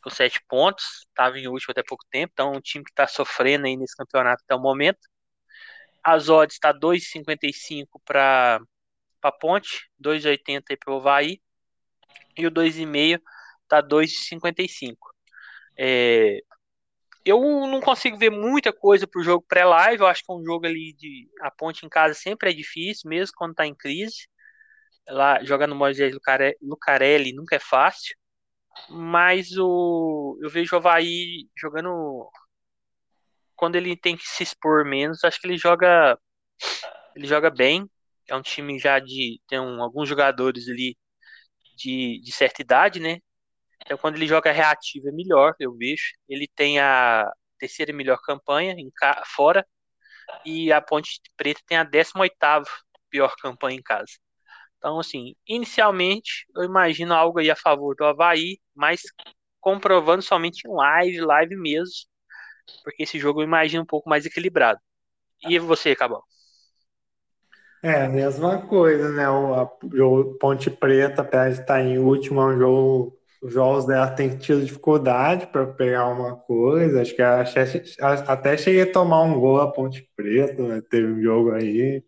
com 0.01 0.09
sete 0.09 0.41
pontos, 0.47 1.05
estava 1.09 1.37
em 1.37 1.47
último 1.47 1.71
até 1.71 1.83
pouco 1.83 2.05
tempo, 2.09 2.31
então 2.33 2.53
é 2.53 2.57
um 2.57 2.61
time 2.61 2.83
que 2.83 2.91
está 2.91 3.07
sofrendo 3.07 3.67
aí 3.67 3.77
nesse 3.77 3.95
campeonato 3.95 4.43
até 4.43 4.55
o 4.55 4.59
momento. 4.59 4.99
As 6.03 6.29
odds 6.29 6.55
está 6.55 6.73
2,55 6.73 8.01
para 8.03 8.59
a 9.21 9.31
Ponte, 9.31 9.89
2,80 10.03 10.77
para 10.77 10.93
o 10.93 10.97
Havaí, 10.97 11.41
e 12.35 12.47
o 12.47 12.51
2,5 12.51 13.21
está 13.79 13.81
2,55. 13.81 14.97
É, 15.77 16.41
eu 17.25 17.39
não 17.67 17.81
consigo 17.81 18.17
ver 18.17 18.29
muita 18.29 18.73
coisa 18.73 19.07
pro 19.07 19.23
jogo 19.23 19.45
pré-live. 19.47 20.01
Eu 20.01 20.07
acho 20.07 20.23
que 20.23 20.31
é 20.31 20.35
um 20.35 20.43
jogo 20.43 20.65
ali 20.65 20.93
de. 20.93 21.29
A 21.41 21.51
ponte 21.51 21.85
em 21.85 21.89
casa 21.89 22.13
sempre 22.13 22.51
é 22.51 22.53
difícil, 22.53 23.09
mesmo 23.09 23.35
quando 23.37 23.55
tá 23.55 23.65
em 23.65 23.75
crise. 23.75 24.27
Lá 25.07 25.43
jogar 25.43 25.67
no 25.67 25.75
Moisés 25.75 26.15
Lucarelli 26.61 27.33
nunca 27.33 27.55
é 27.55 27.59
fácil. 27.59 28.15
Mas 28.89 29.57
o, 29.57 30.37
eu 30.41 30.49
vejo 30.49 30.75
o 30.75 30.79
Havaí 30.79 31.47
jogando 31.57 32.29
quando 33.55 33.75
ele 33.75 33.95
tem 33.95 34.17
que 34.17 34.27
se 34.27 34.43
expor 34.43 34.85
menos, 34.85 35.23
acho 35.23 35.39
que 35.39 35.47
ele 35.47 35.57
joga 35.57 36.19
ele 37.15 37.27
joga 37.27 37.49
bem. 37.49 37.89
É 38.27 38.35
um 38.35 38.41
time 38.41 38.79
já 38.79 38.99
de 38.99 39.39
tem 39.47 39.59
um, 39.59 39.81
alguns 39.81 40.09
jogadores 40.09 40.67
ali 40.69 40.97
de, 41.77 42.21
de 42.23 42.31
certa 42.31 42.61
idade, 42.61 42.99
né? 42.99 43.19
Então 43.85 43.97
quando 43.97 44.15
ele 44.15 44.27
joga 44.27 44.51
reativo 44.51 45.09
é 45.09 45.11
melhor, 45.11 45.55
eu 45.59 45.75
vejo. 45.75 46.03
Ele 46.27 46.47
tem 46.55 46.79
a 46.79 47.31
terceira 47.59 47.93
melhor 47.93 48.19
campanha 48.21 48.73
em 48.73 48.91
fora 49.35 49.65
e 50.45 50.71
a 50.71 50.81
Ponte 50.81 51.21
Preta 51.37 51.61
tem 51.67 51.77
a 51.77 51.83
18 51.83 52.35
pior 53.09 53.35
campanha 53.41 53.77
em 53.77 53.81
casa. 53.83 54.11
Então, 54.77 54.99
assim, 54.99 55.35
inicialmente 55.47 56.45
eu 56.55 56.63
imagino 56.63 57.13
algo 57.13 57.39
aí 57.39 57.49
a 57.49 57.55
favor 57.55 57.95
do 57.95 58.05
Havaí, 58.05 58.59
mas 58.75 59.01
comprovando 59.61 60.21
somente 60.21 60.67
em 60.67 60.73
live, 60.73 61.21
live 61.21 61.55
mesmo, 61.55 62.05
porque 62.83 63.03
esse 63.03 63.19
jogo 63.19 63.41
eu 63.41 63.45
imagino 63.45 63.83
um 63.83 63.85
pouco 63.85 64.09
mais 64.09 64.25
equilibrado. 64.25 64.79
E 65.47 65.59
você, 65.59 65.95
Cabal? 65.95 66.23
É, 67.81 68.07
mesma 68.07 68.65
coisa, 68.65 69.09
né? 69.11 69.29
O, 69.29 69.53
a, 69.55 69.63
o 70.03 70.35
Ponte 70.39 70.69
Preta, 70.69 71.21
apesar 71.21 71.49
de 71.51 71.61
estar 71.61 71.81
em 71.81 71.97
último, 71.97 72.41
é 72.41 72.45
um 72.45 72.57
jogo. 72.57 73.19
Os 73.43 73.53
jogos 73.53 73.85
dela 73.85 74.09
têm 74.09 74.37
tido 74.37 74.63
dificuldade 74.65 75.47
para 75.47 75.67
pegar 75.67 76.07
uma 76.07 76.35
coisa. 76.35 77.01
Acho 77.01 77.15
que 77.15 77.21
até 77.21 78.57
cheguei 78.57 78.83
a 78.83 78.91
tomar 78.91 79.23
um 79.23 79.39
gol 79.39 79.59
a 79.61 79.71
Ponte 79.71 80.09
Preta, 80.15 80.63
né? 80.63 80.81
Teve 80.89 81.07
um 81.07 81.21
jogo 81.21 81.51
aí. 81.51 82.03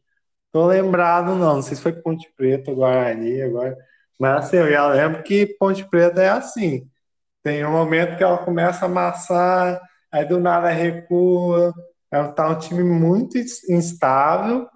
Tô 0.51 0.67
lembrado, 0.67 1.35
não. 1.35 1.55
Não 1.55 1.61
sei 1.61 1.75
se 1.75 1.83
foi 1.83 1.93
Ponte 1.93 2.31
Preta, 2.37 2.73
Guarani, 2.73 3.41
agora. 3.41 3.77
Mas 4.19 4.45
assim, 4.45 4.57
eu 4.57 4.71
já 4.71 4.87
lembro 4.87 5.23
que 5.23 5.47
Ponte 5.59 5.87
Preta 5.89 6.21
é 6.23 6.29
assim. 6.29 6.89
Tem 7.43 7.65
um 7.65 7.71
momento 7.71 8.17
que 8.17 8.23
ela 8.23 8.39
começa 8.39 8.85
a 8.85 8.89
amassar, 8.89 9.81
aí 10.11 10.25
do 10.25 10.39
nada 10.39 10.69
recua. 10.69 11.73
Ela 12.11 12.29
tá 12.29 12.49
um 12.49 12.59
time 12.59 12.83
muito 12.83 13.37
instável 13.37 14.69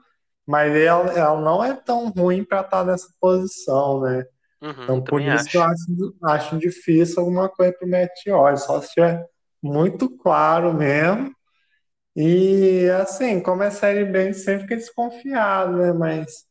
mas 0.49 0.73
ela, 0.75 1.13
ela 1.13 1.39
não 1.39 1.63
é 1.63 1.75
tão 1.75 2.09
ruim 2.09 2.43
para 2.43 2.61
estar 2.61 2.79
tá 2.79 2.83
nessa 2.83 3.07
posição, 3.21 4.01
né? 4.01 4.25
Uhum, 4.61 4.83
então, 4.83 5.01
por 5.03 5.21
isso 5.21 5.45
acho. 5.45 5.51
que 5.51 5.57
eu 5.57 5.63
acho, 5.63 6.15
acho 6.23 6.57
difícil 6.59 7.19
alguma 7.21 7.49
coisa 7.49 7.73
para 7.73 7.85
o 7.87 7.89
Meteor, 7.89 8.57
só 8.57 8.79
se 8.81 8.87
estiver 8.87 9.25
muito 9.61 10.09
claro 10.17 10.73
mesmo. 10.73 11.33
E, 12.15 12.89
assim, 13.01 13.41
como 13.41 13.63
é 13.63 13.71
Série 13.71 14.05
B, 14.05 14.33
sempre 14.33 14.63
fica 14.63 14.75
desconfiado, 14.77 15.77
né? 15.77 15.93
Mas 15.93 16.45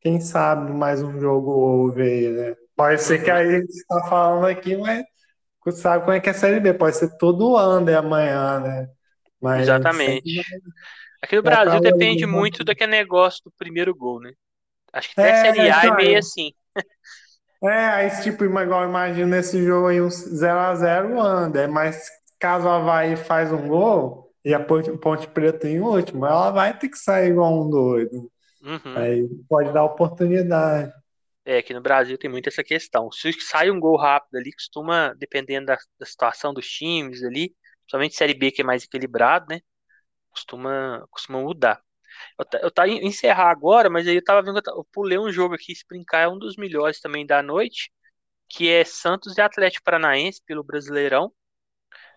quem 0.00 0.20
sabe 0.20 0.72
mais 0.72 1.02
um 1.02 1.18
jogo 1.20 1.50
houve 1.52 2.02
aí, 2.02 2.28
né? 2.30 2.56
Pode 2.76 3.02
ser 3.02 3.22
que 3.24 3.30
aí 3.30 3.56
a 3.56 3.60
gente 3.60 3.70
está 3.70 4.04
falando 4.08 4.46
aqui, 4.46 4.76
mas 4.76 5.04
sabe 5.74 6.04
como 6.04 6.14
é 6.16 6.20
que 6.20 6.30
é 6.30 6.32
Série 6.32 6.60
B? 6.60 6.74
Pode 6.74 6.96
ser 6.96 7.16
todo 7.18 7.56
ano 7.56 7.96
amanhã, 7.96 8.60
né? 8.60 8.90
Mas 9.40 9.62
Exatamente. 9.62 10.40
Aqui 11.22 11.36
no 11.36 11.42
é 11.44 11.50
Brasil 11.50 11.80
depende 11.80 12.26
muito 12.26 12.64
daquele 12.64 12.92
negócio 12.92 13.42
do 13.44 13.50
primeiro 13.52 13.94
gol, 13.94 14.20
né? 14.20 14.32
Acho 14.92 15.08
que 15.10 15.16
até 15.18 15.34
é, 15.34 15.34
Série 15.34 15.70
A 15.70 15.86
é 15.86 15.90
meio 15.90 16.18
assim. 16.18 16.52
É, 17.62 17.86
aí 17.86 18.22
tipo, 18.22 18.44
igual 18.44 18.84
imagina 18.84 19.38
esse 19.38 19.64
jogo 19.64 19.88
aí, 19.88 20.00
um 20.00 20.08
0x0 20.08 21.20
anda, 21.20 21.66
mas 21.66 22.08
caso 22.38 22.68
a 22.68 22.76
Havaí 22.76 23.16
faz 23.16 23.52
um 23.52 23.66
gol 23.66 24.32
e 24.44 24.54
a 24.54 24.60
Ponte, 24.60 24.92
Ponte 24.98 25.28
Preta 25.28 25.68
em 25.68 25.80
último, 25.80 26.24
ela 26.24 26.50
vai 26.50 26.76
ter 26.76 26.88
que 26.88 26.96
sair 26.96 27.30
igual 27.30 27.60
um 27.60 27.68
doido. 27.68 28.30
Uhum. 28.62 28.96
Aí 28.96 29.28
pode 29.48 29.72
dar 29.72 29.84
oportunidade. 29.84 30.92
É, 31.44 31.58
aqui 31.58 31.74
no 31.74 31.80
Brasil 31.80 32.16
tem 32.16 32.30
muito 32.30 32.48
essa 32.48 32.62
questão. 32.62 33.10
Se 33.10 33.32
sai 33.40 33.70
um 33.70 33.80
gol 33.80 33.96
rápido 33.96 34.36
ali, 34.36 34.52
costuma, 34.52 35.14
dependendo 35.18 35.66
da, 35.66 35.78
da 35.98 36.06
situação 36.06 36.52
dos 36.54 36.68
times 36.68 37.24
ali, 37.24 37.54
principalmente 37.80 38.14
Série 38.14 38.34
B 38.34 38.50
que 38.50 38.62
é 38.62 38.64
mais 38.64 38.84
equilibrado, 38.84 39.46
né? 39.48 39.60
costuma, 40.38 41.06
costuma 41.10 41.40
mudar. 41.40 41.82
Eu, 42.38 42.60
eu 42.62 42.70
tava 42.70 42.88
encerrar 42.90 43.50
agora, 43.50 43.90
mas 43.90 44.06
aí 44.06 44.16
eu 44.16 44.24
tava 44.24 44.42
vendo, 44.42 44.60
eu 44.66 44.84
pulei 44.92 45.18
um 45.18 45.30
jogo 45.32 45.54
aqui, 45.54 45.72
Sprincar 45.72 46.22
é 46.24 46.28
um 46.28 46.38
dos 46.38 46.56
melhores 46.56 47.00
também 47.00 47.26
da 47.26 47.42
noite, 47.42 47.92
que 48.48 48.68
é 48.68 48.84
Santos 48.84 49.36
e 49.38 49.40
Atlético 49.40 49.84
Paranaense 49.84 50.42
pelo 50.46 50.64
Brasileirão. 50.64 51.32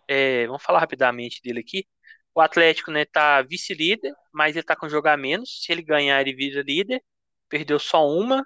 É, 0.08 0.48
vamos 0.48 0.64
falar 0.64 0.80
rapidamente 0.80 1.42
dele 1.44 1.62
aqui. 1.62 1.88
O 2.36 2.42
Atlético 2.42 2.92
né, 2.92 3.06
tá 3.06 3.42
vice-líder, 3.42 4.14
mas 4.34 4.56
ele 4.56 4.64
tá 4.66 4.76
com 4.76 4.90
jogo 4.90 5.08
a 5.10 5.18
menos. 5.18 5.62
Se 5.64 5.72
ele 5.72 5.82
ganhar, 5.84 6.22
ele 6.22 6.34
vira 6.36 6.62
líder. 6.64 7.04
Perdeu 7.50 7.80
só 7.80 8.08
uma 8.08 8.46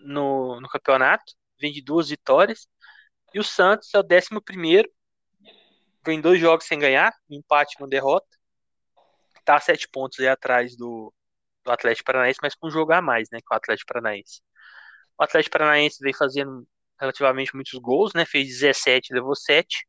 no, 0.00 0.60
no 0.60 0.68
campeonato, 0.68 1.34
vem 1.60 1.72
de 1.72 1.82
duas 1.82 2.08
vitórias. 2.10 2.68
E 3.34 3.40
o 3.40 3.44
Santos 3.44 3.92
é 3.94 3.98
o 3.98 4.02
décimo 4.02 4.42
primeiro, 4.42 4.90
vem 6.04 6.20
dois 6.20 6.40
jogos 6.40 6.66
sem 6.66 6.78
ganhar, 6.78 7.12
um 7.30 7.36
empate 7.36 7.76
e 7.78 7.82
uma 7.82 7.88
derrota 7.88 8.26
tá 9.44 9.60
sete 9.60 9.88
pontos 9.88 10.18
aí 10.20 10.28
atrás 10.28 10.76
do, 10.76 11.12
do 11.64 11.72
Atlético 11.72 12.06
Paranaense, 12.06 12.38
mas 12.42 12.54
com 12.54 12.68
um 12.68 12.70
jogo 12.70 12.92
a 12.92 13.02
mais, 13.02 13.28
né, 13.32 13.40
com 13.46 13.54
o 13.54 13.56
Atlético 13.56 13.92
Paranaense. 13.92 14.40
O 15.18 15.24
Atlético 15.24 15.52
Paranaense 15.58 15.98
vem 16.00 16.14
fazendo 16.14 16.66
relativamente 17.00 17.54
muitos 17.54 17.78
gols, 17.80 18.12
né, 18.14 18.24
fez 18.26 18.48
17, 18.48 19.14
levou 19.14 19.34
7, 19.36 19.86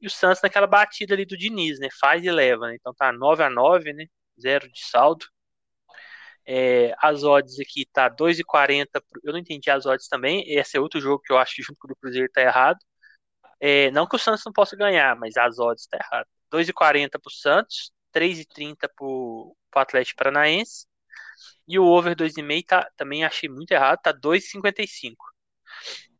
e 0.00 0.06
o 0.06 0.10
Santos 0.10 0.42
naquela 0.42 0.66
batida 0.66 1.14
ali 1.14 1.26
do 1.26 1.36
Diniz, 1.36 1.78
né, 1.80 1.88
faz 2.00 2.24
e 2.24 2.30
leva, 2.30 2.68
né, 2.68 2.76
então 2.76 2.94
tá 2.94 3.12
9 3.12 3.42
a 3.44 3.50
9, 3.50 3.92
né, 3.92 4.06
zero 4.40 4.70
de 4.70 4.84
saldo. 4.86 5.26
É, 6.46 6.94
as 6.98 7.22
odds 7.22 7.60
aqui 7.60 7.86
tá 7.92 8.08
2,40, 8.08 9.02
eu 9.22 9.32
não 9.32 9.38
entendi 9.38 9.70
as 9.70 9.86
odds 9.86 10.08
também, 10.08 10.42
esse 10.52 10.76
é 10.76 10.80
outro 10.80 11.00
jogo 11.00 11.22
que 11.22 11.32
eu 11.32 11.38
acho 11.38 11.54
que 11.54 11.62
junto 11.62 11.78
com 11.78 11.92
o 11.92 11.96
Cruzeiro 11.96 12.28
tá 12.32 12.40
errado. 12.42 12.78
É, 13.60 13.90
não 13.92 14.06
que 14.06 14.16
o 14.16 14.18
Santos 14.18 14.42
não 14.46 14.52
possa 14.52 14.76
ganhar, 14.76 15.16
mas 15.16 15.36
as 15.36 15.58
odds 15.58 15.86
tá 15.86 15.98
errado. 15.98 16.26
2,40 16.50 17.18
pro 17.20 17.30
Santos, 17.32 17.92
3,30 18.14 18.88
pro, 18.96 19.56
pro 19.70 19.80
Atlético 19.80 20.18
Paranaense. 20.18 20.86
E 21.66 21.78
o 21.78 21.84
over 21.84 22.16
2,5 22.16 22.66
tá, 22.66 22.90
também 22.96 23.24
achei 23.24 23.48
muito 23.48 23.70
errado, 23.72 24.00
tá 24.02 24.12
2,55. 24.12 25.14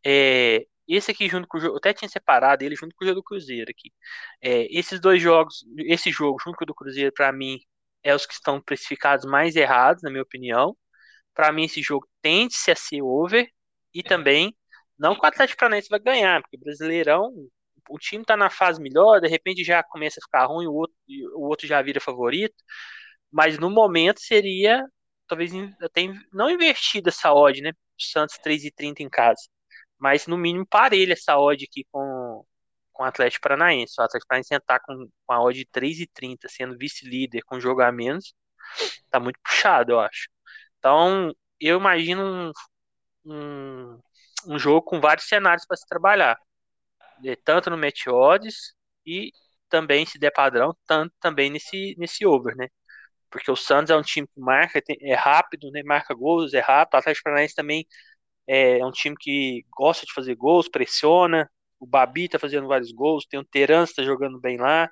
É, 0.05 0.67
esse 0.89 1.11
aqui 1.11 1.29
junto 1.29 1.47
com 1.49 1.59
o 1.59 1.61
jogo, 1.61 1.75
eu 1.75 1.79
até 1.79 1.93
tinha 1.93 2.09
separado 2.09 2.65
ele 2.65 2.75
junto 2.77 2.95
com 2.97 3.05
o 3.05 3.09
jogo 3.09 3.21
do 3.21 3.25
Cruzeiro 3.25 3.71
aqui. 3.71 3.93
É, 4.43 4.67
esses 4.77 5.01
dois 5.01 5.23
jogos, 5.23 5.65
esse 5.79 6.11
jogo 6.11 6.39
junto 6.43 6.57
com 6.57 6.65
o 6.65 6.67
do 6.67 6.75
Cruzeiro, 6.75 7.13
para 7.13 7.33
mim, 7.33 7.59
é 8.03 8.15
os 8.15 8.27
que 8.27 8.35
estão 8.35 8.61
precificados 8.61 9.25
mais 9.25 9.57
errados, 9.57 10.03
na 10.03 10.11
minha 10.11 10.23
opinião. 10.23 10.77
Para 11.35 11.53
mim, 11.53 11.65
esse 11.65 11.83
jogo 11.83 12.09
tende 12.23 12.55
-se 12.55 12.71
a 12.71 12.77
ser 12.77 13.03
over 13.03 13.49
e 13.95 14.03
também 14.03 14.57
não 14.99 15.15
que 15.15 15.23
o 15.25 15.27
Atlético 15.27 15.59
Paranaense 15.61 15.89
vai 15.89 16.01
ganhar, 16.01 16.43
porque 16.43 16.57
o 16.57 16.61
Brasileirão 16.61 17.33
o 17.91 17.99
time 17.99 18.25
tá 18.25 18.37
na 18.37 18.51
fase 18.51 18.81
melhor, 18.81 19.21
de 19.21 19.29
repente 19.29 19.65
já 19.65 19.83
começa 19.83 20.21
a 20.21 20.25
ficar 20.25 20.47
ruim, 20.47 20.67
o 20.67 20.75
outro, 20.75 20.97
o 21.35 21.49
outro 21.49 21.67
já 21.67 21.83
vira 21.83 22.01
favorito, 22.01 22.55
mas 23.31 23.59
no 23.59 23.71
momento 23.71 24.21
seria 24.21 24.85
talvez 25.29 25.53
até 25.83 26.03
não 26.33 26.51
invertida 26.51 27.11
essa 27.11 27.33
odd, 27.33 27.61
né? 27.63 27.73
Santos 27.99 28.39
3,30 28.39 29.01
em 29.01 29.09
casa, 29.09 29.43
mas 29.99 30.27
no 30.27 30.37
mínimo 30.39 30.67
parelha 30.67 31.13
essa 31.15 31.39
odd 31.39 31.65
aqui 31.65 31.85
com, 31.93 32.45
com 32.93 33.03
o 33.05 33.07
Atlético 33.07 33.43
Paranaense. 33.43 33.95
O 33.99 34.03
Atlético 34.03 34.29
Paranaense 34.29 34.55
está 34.55 34.81
com, 34.81 35.09
com 35.27 35.33
a 35.33 35.43
odd 35.43 35.59
de 35.59 35.67
3,30, 35.67 36.49
sendo 36.49 36.79
vice-líder 36.79 37.43
com 37.45 37.61
jogo 37.61 37.83
a 37.83 37.93
menos, 37.93 38.35
tá 39.11 39.21
muito 39.21 39.39
puxado, 39.45 39.93
eu 39.93 40.01
acho. 40.01 40.29
Então, 40.79 41.35
eu 41.61 41.79
imagino 41.79 42.23
um, 42.23 42.53
um, 43.27 44.01
um 44.49 44.59
jogo 44.59 44.83
com 44.83 45.01
vários 45.01 45.27
cenários 45.29 45.67
para 45.67 45.77
se 45.77 45.87
trabalhar 45.87 46.39
tanto 47.45 47.71
no 47.71 47.79
match 47.79 48.05
e 49.07 49.33
também, 49.69 50.05
se 50.07 50.19
der 50.19 50.33
padrão, 50.33 50.75
tanto 50.87 51.15
também 51.21 51.51
nesse, 51.51 51.95
nesse 51.99 52.27
over, 52.27 52.57
né? 52.57 52.69
Porque 53.31 53.51
o 53.51 53.57
Santos 53.57 53.91
é 53.91 53.97
um 53.97 54.03
time 54.03 54.27
que 54.29 54.41
marca, 54.41 54.83
é 55.03 55.15
rápido, 55.15 55.71
né? 55.73 55.83
Marca 55.85 56.15
gols, 56.15 56.55
é 56.55 56.61
rápido. 56.61 56.95
O 56.95 56.99
Atlético 56.99 57.25
Paranaense 57.25 57.55
também 57.55 57.87
é 58.49 58.85
um 58.87 58.91
time 58.93 59.17
que 59.19 59.65
gosta 59.77 60.07
de 60.07 60.13
fazer 60.13 60.35
gols, 60.37 60.69
pressiona. 60.69 61.51
O 61.81 61.87
Babi 61.87 62.29
tá 62.29 62.39
fazendo 62.39 62.69
vários 62.69 62.93
gols, 62.93 63.27
tem 63.27 63.41
o 63.41 63.45
Terence 63.45 63.95
tá 63.95 64.03
jogando 64.05 64.41
bem 64.41 64.59
lá. 64.59 64.91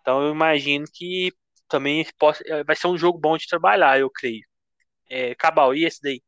Então 0.00 0.22
eu 0.22 0.32
imagino 0.32 0.84
que 0.92 1.32
também 1.68 2.06
possa, 2.18 2.42
vai 2.66 2.76
ser 2.76 2.88
um 2.88 2.98
jogo 2.98 3.18
bom 3.18 3.36
de 3.36 3.46
trabalhar, 3.48 3.98
eu 4.00 4.10
creio. 4.10 4.42
É, 5.10 5.34
Cabal, 5.36 5.74
e 5.74 5.84
esse 5.86 6.00
daí? 6.02 6.22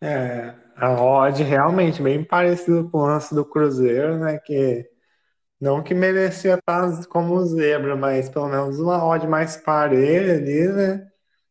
É, 0.00 0.54
a 0.76 0.92
odd 1.02 1.42
realmente 1.42 2.00
bem 2.02 2.24
parecido 2.24 2.88
com 2.90 2.98
o 2.98 3.06
lance 3.06 3.34
do 3.34 3.44
Cruzeiro, 3.44 4.18
né? 4.18 4.38
Que 4.38 4.88
não 5.60 5.82
que 5.82 5.94
merecia 5.94 6.54
estar 6.56 7.06
como 7.08 7.44
zebra, 7.46 7.96
mas 7.96 8.28
pelo 8.28 8.48
menos 8.48 8.78
uma 8.80 9.04
odd 9.04 9.26
mais 9.28 9.56
parelha 9.58 10.34
ali, 10.36 10.68
né? 10.68 11.08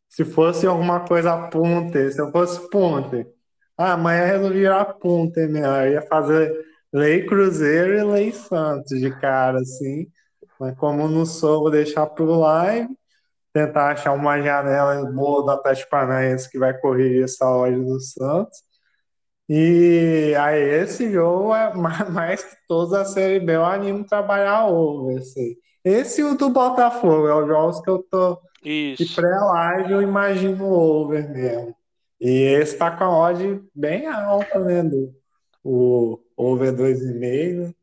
Se 0.10 0.26
fosse 0.26 0.68
alguma 0.68 1.02
coisa 1.08 1.50
punter, 1.50 2.12
se 2.14 2.22
eu 2.22 2.32
fosse 2.32 2.70
punter, 2.70 3.28
ah, 3.78 3.94
amanhã 3.94 4.26
resolvi 4.26 4.60
virar 4.62 4.86
punter 4.96 5.50
mesmo, 5.50 5.68
eu 5.68 5.94
ia 5.94 6.02
fazer 6.04 6.54
lei 6.94 7.26
Cruzeiro 7.26 8.00
e 8.00 8.04
lei 8.04 8.32
Santos 8.34 9.00
de 9.00 9.12
cara, 9.20 9.60
assim. 9.60 10.08
Mas 10.60 10.78
como 10.78 11.08
não 11.10 11.26
sou, 11.26 11.62
vou 11.62 11.72
deixar 11.72 12.08
pro 12.08 12.26
live 12.40 12.90
tentar 13.54 13.92
achar 13.92 14.14
uma 14.14 14.42
janela 14.42 15.04
boa 15.12 15.44
do 15.44 15.52
Atlético 15.52 15.90
Paranaense 15.90 16.50
que 16.50 16.60
vai 16.60 16.78
corrigir 16.78 17.24
essa 17.24 17.46
ordem 17.46 17.84
do 17.84 18.00
Santos. 18.00 18.60
E 19.50 20.36
aí 20.38 20.62
esse 20.62 21.12
jogo 21.12 21.56
é 21.56 21.74
mais 22.12 22.44
que 22.44 22.56
todos 22.68 22.94
a 22.94 23.06
Série 23.06 23.40
B, 23.40 23.56
eu 23.56 23.66
animo 23.66 24.06
trabalhar 24.06 24.68
over, 24.68 25.18
assim. 25.18 25.56
Esse 25.84 26.22
e 26.22 26.24
o 26.24 26.36
do 26.36 26.50
Botafogo, 26.50 27.28
é 27.28 27.36
os 27.42 27.48
jogos 27.48 27.80
que 27.82 27.90
eu 27.90 28.00
tô 28.12 28.40
Isso. 28.64 29.06
de 29.06 29.16
pré-live, 29.16 29.94
eu 29.94 30.02
imagino 30.02 30.70
over 30.70 31.30
mesmo. 31.30 31.74
E 32.20 32.30
esse 32.30 32.78
tá 32.78 32.92
com 32.92 33.04
a 33.06 33.18
odd 33.30 33.64
bem 33.74 34.08
alta, 34.08 34.60
né? 34.60 34.84
Do, 34.84 35.14
o 35.64 36.20
over 36.36 36.74
2,5. 36.74 37.74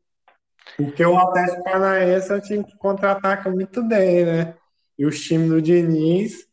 Porque 0.77 1.05
o 1.05 1.17
Atlético 1.17 1.63
Paranaense 1.63 2.31
é 2.31 2.35
um 2.35 2.41
time 2.41 2.63
que 2.63 2.77
contra-ataca 2.77 3.49
muito 3.49 3.81
bem, 3.83 4.25
né? 4.25 4.55
E 4.97 5.05
os 5.05 5.19
times 5.21 5.49
do 5.49 5.61
Diniz, 5.61 6.47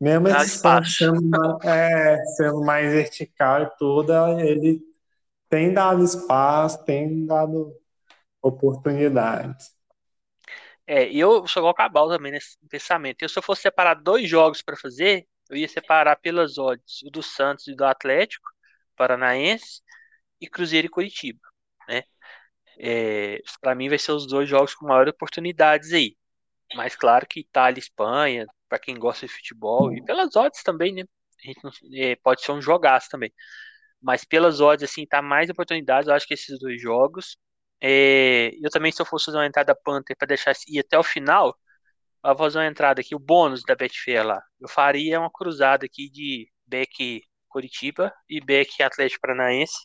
mesmo 0.00 0.28
espaço. 0.28 0.90
sendo, 0.98 1.22
mais- 1.22 1.64
é, 1.64 2.18
sendo 2.36 2.62
mais 2.64 2.92
vertical 2.92 3.62
e 3.64 3.70
tudo, 3.78 4.12
ele 4.40 4.82
tem 5.50 5.72
dado 5.74 6.04
espaço, 6.04 6.84
tem 6.84 7.26
dado 7.26 7.74
oportunidades. 8.42 9.72
É, 10.86 11.08
e 11.10 11.18
eu 11.18 11.46
sou 11.46 11.60
igual 11.60 11.72
o 11.72 11.74
Cabal 11.76 12.08
também 12.08 12.32
nesse 12.32 12.56
pensamento. 12.68 13.22
Eu, 13.22 13.28
se 13.28 13.38
eu 13.38 13.42
fosse 13.42 13.62
separar 13.62 13.94
dois 13.94 14.28
jogos 14.28 14.62
para 14.62 14.76
fazer, 14.76 15.26
eu 15.50 15.56
ia 15.56 15.68
separar 15.68 16.16
pelas 16.16 16.58
odds 16.58 17.02
o 17.04 17.10
do 17.10 17.22
Santos 17.22 17.66
e 17.66 17.74
do 17.74 17.84
Atlético 17.84 18.48
Paranaense 18.96 19.80
e 20.40 20.48
Cruzeiro 20.48 20.86
e 20.88 20.90
Curitiba, 20.90 21.40
né? 21.88 22.02
É, 22.78 23.40
para 23.60 23.74
mim 23.74 23.88
vai 23.88 23.98
ser 23.98 24.12
os 24.12 24.26
dois 24.26 24.48
jogos 24.48 24.74
com 24.74 24.86
maiores 24.86 25.12
oportunidades 25.14 25.92
aí. 25.92 26.16
Mas 26.76 26.96
claro 26.96 27.26
que 27.28 27.40
Itália 27.40 27.78
Espanha, 27.80 28.46
para 28.68 28.78
quem 28.78 28.98
gosta 28.98 29.26
de 29.26 29.32
futebol, 29.32 29.92
e 29.92 30.02
pelas 30.02 30.36
odds 30.36 30.62
também, 30.62 30.92
né? 30.94 31.02
A 31.44 31.46
gente 31.48 31.60
não- 31.64 31.70
é, 31.94 32.16
pode 32.16 32.42
ser 32.42 32.52
um 32.52 32.60
jogaço 32.62 33.08
também. 33.10 33.32
Mas 34.02 34.24
pelas 34.24 34.60
odds, 34.60 34.88
assim, 34.90 35.06
tá 35.06 35.22
mais 35.22 35.50
oportunidades, 35.50 36.08
eu 36.08 36.14
acho 36.14 36.26
que 36.26 36.34
esses 36.34 36.58
dois 36.60 36.80
jogos. 36.80 37.38
É, 37.80 38.52
eu 38.62 38.70
também, 38.70 38.92
se 38.92 39.02
eu 39.02 39.06
fosse 39.06 39.26
fazer 39.26 39.38
uma 39.38 39.46
entrada 39.46 39.74
Panther 39.74 40.16
para 40.18 40.28
deixar 40.28 40.54
ir 40.68 40.80
até 40.80 40.98
o 40.98 41.02
final, 41.04 41.56
eu 42.24 42.30
vou 42.36 42.46
fazer 42.46 42.58
uma 42.58 42.66
entrada 42.66 43.00
aqui, 43.00 43.14
o 43.14 43.18
bônus 43.18 43.62
da 43.64 43.74
Betfair 43.76 44.26
lá. 44.26 44.42
Eu 44.60 44.68
faria 44.68 45.20
uma 45.20 45.30
cruzada 45.30 45.86
aqui 45.86 46.10
de 46.10 46.50
Beck 46.66 47.22
Curitiba 47.48 48.12
e 48.28 48.40
Beck 48.40 48.82
Atlético 48.82 49.20
Paranaense. 49.22 49.76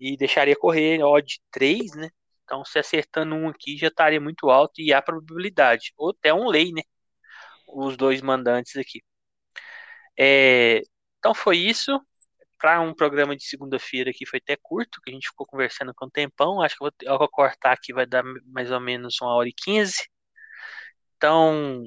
E 0.00 0.16
deixaria 0.16 0.56
correr 0.56 1.00
odd 1.04 1.40
3, 1.52 1.94
né? 1.94 2.08
Então, 2.50 2.64
se 2.64 2.80
acertando 2.80 3.36
um 3.36 3.48
aqui, 3.48 3.76
já 3.78 3.86
estaria 3.88 4.20
muito 4.20 4.50
alto 4.50 4.80
e 4.80 4.92
há 4.92 5.00
probabilidade. 5.00 5.92
Ou 5.96 6.10
até 6.10 6.34
um 6.34 6.48
lei, 6.48 6.72
né? 6.72 6.82
Os 7.68 7.96
dois 7.96 8.20
mandantes 8.22 8.76
aqui. 8.76 9.00
É, 10.18 10.82
então, 11.18 11.34
foi 11.34 11.58
isso. 11.58 12.00
Para 12.58 12.80
um 12.80 12.94
programa 12.94 13.36
de 13.36 13.44
segunda-feira 13.44 14.10
aqui 14.10 14.26
foi 14.26 14.38
até 14.40 14.56
curto, 14.60 15.00
que 15.02 15.10
a 15.10 15.14
gente 15.14 15.28
ficou 15.28 15.46
conversando 15.46 15.94
com 15.94 16.06
um 16.06 16.10
tempão. 16.10 16.60
Acho 16.62 16.76
que 16.76 16.84
eu 16.84 16.90
vou, 17.00 17.14
eu 17.14 17.18
vou 17.18 17.28
cortar 17.28 17.72
aqui, 17.72 17.92
vai 17.92 18.06
dar 18.06 18.24
mais 18.46 18.70
ou 18.72 18.80
menos 18.80 19.16
uma 19.22 19.34
hora 19.34 19.48
e 19.48 19.52
quinze. 19.52 20.02
Então, 21.16 21.82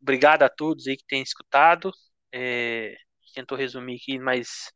obrigado 0.00 0.42
a 0.42 0.48
todos 0.48 0.86
aí 0.86 0.96
que 0.96 1.06
têm 1.06 1.22
escutado. 1.22 1.90
É, 2.32 2.94
tentou 3.34 3.56
resumir 3.58 3.96
aqui, 3.96 4.18
mas 4.18 4.70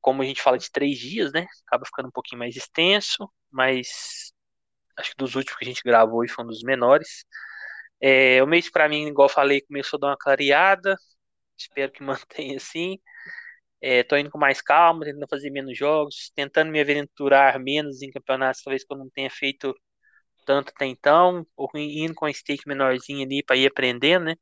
como 0.00 0.22
a 0.22 0.24
gente 0.24 0.42
fala 0.42 0.58
de 0.58 0.70
três 0.70 0.98
dias, 0.98 1.32
né? 1.32 1.46
Acaba 1.66 1.84
ficando 1.86 2.08
um 2.08 2.12
pouquinho 2.12 2.38
mais 2.40 2.56
extenso, 2.56 3.28
mas 3.52 4.32
acho 4.96 5.10
que 5.12 5.16
dos 5.16 5.34
últimos 5.36 5.58
que 5.58 5.64
a 5.64 5.68
gente 5.68 5.82
gravou 5.84 6.26
foi 6.28 6.44
um 6.44 6.48
dos 6.48 6.62
menores. 6.62 7.24
É, 8.00 8.42
o 8.42 8.46
mês 8.46 8.70
para 8.70 8.88
mim, 8.88 9.06
igual 9.08 9.28
falei, 9.28 9.62
começou 9.62 9.98
a 9.98 10.00
dar 10.00 10.08
uma 10.08 10.16
clareada. 10.18 10.96
Espero 11.58 11.92
que 11.92 12.02
mantenha 12.04 12.56
assim. 12.56 12.98
É, 13.80 14.02
tô 14.04 14.16
indo 14.16 14.30
com 14.30 14.38
mais 14.38 14.62
calma, 14.62 15.04
tentando 15.04 15.26
fazer 15.28 15.50
menos 15.50 15.76
jogos, 15.76 16.30
tentando 16.36 16.70
me 16.70 16.80
aventurar 16.80 17.58
menos 17.60 18.02
em 18.02 18.10
campeonatos, 18.10 18.62
talvez 18.62 18.84
que 18.84 18.92
eu 18.94 18.98
não 18.98 19.10
tenha 19.10 19.30
feito 19.30 19.74
tanto 20.46 20.70
até 20.74 20.86
então, 20.86 21.46
ou 21.56 21.70
indo 21.76 22.14
com 22.14 22.26
um 22.26 22.32
stake 22.32 22.68
menorzinho 22.68 23.24
ali 23.26 23.42
para 23.44 23.56
ir 23.56 23.66
aprendendo, 23.66 24.26
né? 24.26 24.36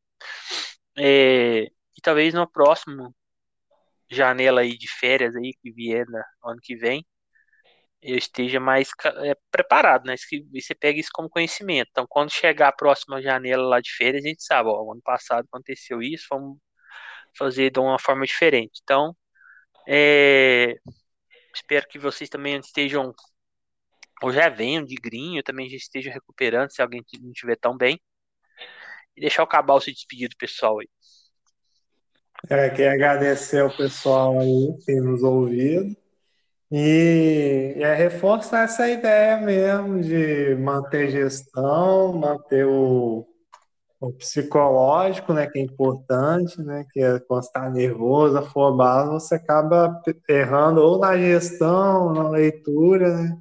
É, 0.98 1.64
e 1.64 2.00
talvez 2.02 2.34
no 2.34 2.50
próximo 2.50 3.14
janela 4.10 4.62
aí 4.62 4.76
de 4.76 4.88
férias 4.88 5.36
aí 5.36 5.54
que 5.62 5.70
vier 5.72 6.06
no 6.08 6.50
ano 6.50 6.60
que 6.62 6.76
vem, 6.76 7.04
eu 8.02 8.16
esteja 8.16 8.58
mais 8.58 8.88
é, 9.24 9.34
preparado, 9.50 10.06
né? 10.06 10.14
Você 10.52 10.74
pega 10.74 10.98
isso 10.98 11.10
como 11.12 11.28
conhecimento. 11.28 11.88
Então, 11.90 12.06
quando 12.08 12.32
chegar 12.32 12.68
a 12.68 12.72
próxima 12.72 13.20
janela 13.20 13.62
lá 13.66 13.80
de 13.80 13.94
férias, 13.94 14.24
a 14.24 14.28
gente 14.28 14.42
sabe, 14.42 14.68
ó, 14.70 14.92
ano 14.92 15.02
passado 15.02 15.46
aconteceu 15.46 16.02
isso, 16.02 16.26
vamos 16.30 16.58
fazer 17.36 17.70
de 17.70 17.78
uma 17.78 17.98
forma 17.98 18.24
diferente. 18.24 18.80
Então, 18.82 19.14
é, 19.86 20.76
espero 21.54 21.86
que 21.88 21.98
vocês 21.98 22.30
também 22.30 22.58
estejam, 22.58 23.12
ou 24.22 24.32
já 24.32 24.48
venham 24.48 24.84
de 24.84 24.94
grinho, 24.94 25.42
também 25.42 25.68
já 25.68 25.76
estejam 25.76 26.12
recuperando, 26.12 26.70
se 26.70 26.82
alguém 26.82 27.04
não 27.20 27.32
estiver 27.32 27.56
tão 27.56 27.76
bem. 27.76 28.00
E 29.16 29.20
deixar 29.20 29.42
o 29.42 29.46
Cabal 29.46 29.80
se 29.80 29.92
despedir 29.92 30.28
do 30.28 30.36
pessoal 30.36 30.78
aí. 30.78 30.88
É, 32.48 32.70
queria 32.70 32.92
agradecer 32.92 33.60
ao 33.60 33.76
pessoal 33.76 34.38
aí 34.40 34.78
que 34.84 34.94
nos 35.00 35.22
ouvido. 35.22 35.94
E, 36.72 37.74
e 37.76 37.82
é 37.82 37.94
reforçar 37.94 38.64
essa 38.64 38.88
ideia 38.88 39.38
mesmo 39.38 40.00
de 40.00 40.54
manter 40.56 41.10
gestão, 41.10 42.12
manter 42.12 42.64
o, 42.64 43.26
o 44.00 44.12
psicológico, 44.12 45.32
né, 45.32 45.46
que 45.48 45.58
é 45.58 45.62
importante, 45.62 46.62
né, 46.62 46.86
que 46.92 47.00
é 47.00 47.18
quando 47.20 47.42
está 47.42 47.68
nervoso, 47.68 48.38
afobado, 48.38 49.12
você 49.12 49.34
acaba 49.34 50.00
errando 50.28 50.80
ou 50.80 50.98
na 50.98 51.16
gestão, 51.18 52.12
na 52.14 52.30
leitura, 52.30 53.16
né, 53.16 53.38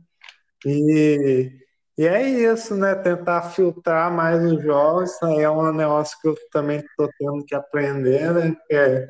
e, 0.66 1.52
e 1.98 2.08
é 2.08 2.28
isso, 2.28 2.76
né, 2.76 2.96
tentar 2.96 3.44
filtrar 3.52 4.12
mais 4.12 4.44
os 4.44 4.62
jogos, 4.64 5.12
isso 5.12 5.26
aí 5.26 5.42
é 5.42 5.50
um 5.50 5.72
negócio 5.72 6.18
que 6.22 6.28
eu 6.28 6.36
também 6.52 6.80
estou 6.80 7.10
tendo 7.20 7.46
que 7.46 7.56
aprender, 7.56 8.34
né, 8.34 8.56
é, 8.72 9.08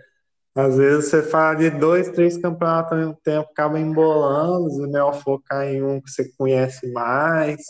às 0.60 0.78
vezes 0.78 1.10
você 1.10 1.24
fala 1.24 1.56
de 1.56 1.70
dois, 1.72 2.10
três 2.12 2.38
campeonatos 2.38 2.92
ao 2.94 2.98
mesmo 3.00 3.18
tempo, 3.24 3.50
acaba 3.52 3.80
embolando, 3.80 4.84
é 4.84 4.88
melhor 4.88 5.14
focar 5.14 5.66
em 5.68 5.84
um 5.84 6.02
que 6.02 6.10
você 6.12 6.32
conhece 6.38 6.92
mais, 6.92 7.62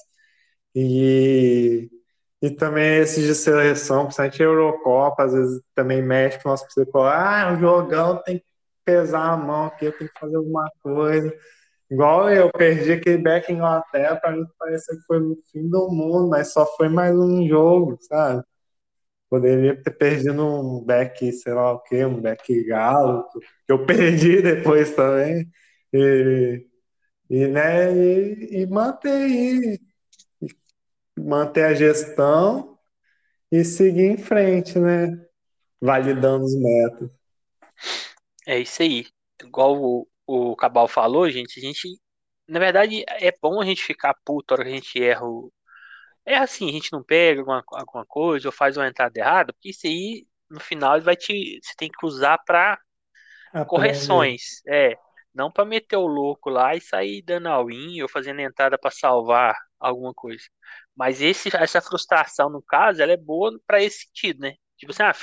e 0.75 1.89
e 2.41 2.49
também 2.51 2.99
esses 2.99 3.25
de 3.25 3.35
seleção, 3.35 4.05
principalmente 4.05 4.41
Eurocopa, 4.41 5.23
às 5.25 5.33
vezes 5.33 5.61
também 5.75 6.01
mexe 6.01 6.41
com 6.41 6.49
o 6.49 6.51
nosso 6.53 6.65
psicológico. 6.67 6.99
Ah, 7.21 7.53
o 7.53 7.59
jogão 7.59 8.21
tem 8.23 8.39
que 8.39 8.45
pesar 8.85 9.33
a 9.33 9.37
mão 9.37 9.65
aqui, 9.67 9.85
eu 9.85 9.97
tenho 9.97 10.09
que 10.11 10.19
fazer 10.19 10.37
alguma 10.37 10.69
coisa. 10.81 11.33
Igual 11.91 12.29
eu 12.31 12.51
perdi 12.51 12.93
aquele 12.93 13.17
back 13.17 13.51
em 13.51 13.55
Inglaterra, 13.55 14.15
pra 14.17 14.31
mim 14.31 14.45
parecia 14.59 14.95
que 14.95 15.01
foi 15.03 15.19
o 15.21 15.37
fim 15.51 15.69
do 15.69 15.89
mundo, 15.89 16.29
mas 16.29 16.53
só 16.53 16.65
foi 16.77 16.89
mais 16.89 17.15
um 17.17 17.47
jogo, 17.47 17.97
sabe? 18.01 18.43
Poderia 19.29 19.81
ter 19.81 19.91
perdido 19.91 20.43
um 20.43 20.83
back, 20.83 21.31
sei 21.31 21.53
lá 21.53 21.73
o 21.73 21.79
quê, 21.81 22.03
um 22.05 22.19
back 22.19 22.63
galo, 22.63 23.25
que 23.65 23.71
eu 23.71 23.85
perdi 23.85 24.41
depois 24.41 24.95
também. 24.95 25.47
E, 25.93 26.65
e 27.29 27.47
né, 27.47 27.93
e, 27.95 28.61
e 28.61 28.67
manter 28.67 29.79
manter 31.19 31.65
a 31.65 31.73
gestão 31.73 32.77
e 33.51 33.63
seguir 33.63 34.05
em 34.05 34.17
frente, 34.17 34.79
né? 34.79 35.25
Validando 35.81 36.45
os 36.45 36.55
métodos. 36.55 37.11
É 38.45 38.59
isso 38.59 38.81
aí. 38.81 39.05
Igual 39.43 39.81
o, 39.81 40.07
o 40.25 40.55
Cabal 40.55 40.87
falou, 40.87 41.29
gente, 41.29 41.59
a 41.59 41.63
gente. 41.63 41.99
Na 42.47 42.59
verdade, 42.59 43.03
é 43.07 43.31
bom 43.41 43.61
a 43.61 43.65
gente 43.65 43.83
ficar 43.83 44.15
puto 44.25 44.53
na 44.53 44.61
hora 44.61 44.63
que 44.69 44.71
a 44.71 44.75
gente 44.75 45.03
erra. 45.03 45.25
O... 45.25 45.51
É 46.29 46.37
assim, 46.37 46.69
a 46.69 46.71
gente 46.71 46.91
não 46.93 47.03
pega 47.03 47.41
alguma, 47.41 47.63
alguma 47.73 48.05
coisa 48.05 48.47
ou 48.47 48.51
faz 48.51 48.77
uma 48.77 48.87
entrada 48.87 49.19
errada, 49.19 49.53
porque 49.53 49.69
isso 49.71 49.87
aí, 49.87 50.27
no 50.49 50.59
final, 50.59 50.95
ele 50.95 51.03
vai 51.05 51.15
te. 51.15 51.59
Você 51.63 51.73
tem 51.77 51.89
que 51.89 52.05
usar 52.05 52.37
para 52.45 52.79
correções. 53.65 54.61
É. 54.67 54.97
Não 55.33 55.51
para 55.51 55.65
meter 55.65 55.97
o 55.97 56.07
louco 56.07 56.49
lá 56.49 56.75
e 56.75 56.81
sair 56.81 57.21
dando 57.23 57.47
all-in 57.49 58.01
ou 58.01 58.09
fazendo 58.09 58.41
entrada 58.41 58.77
para 58.77 58.91
salvar 58.91 59.55
alguma 59.79 60.13
coisa. 60.13 60.43
Mas 60.95 61.21
esse, 61.21 61.49
essa 61.55 61.81
frustração, 61.81 62.49
no 62.49 62.61
caso, 62.61 63.01
ela 63.01 63.13
é 63.13 63.17
boa 63.17 63.59
para 63.67 63.81
esse 63.83 64.05
sentido, 64.07 64.41
né? 64.41 64.55
Tipo 64.77 64.91
assim, 64.91 65.03
ah, 65.03 65.13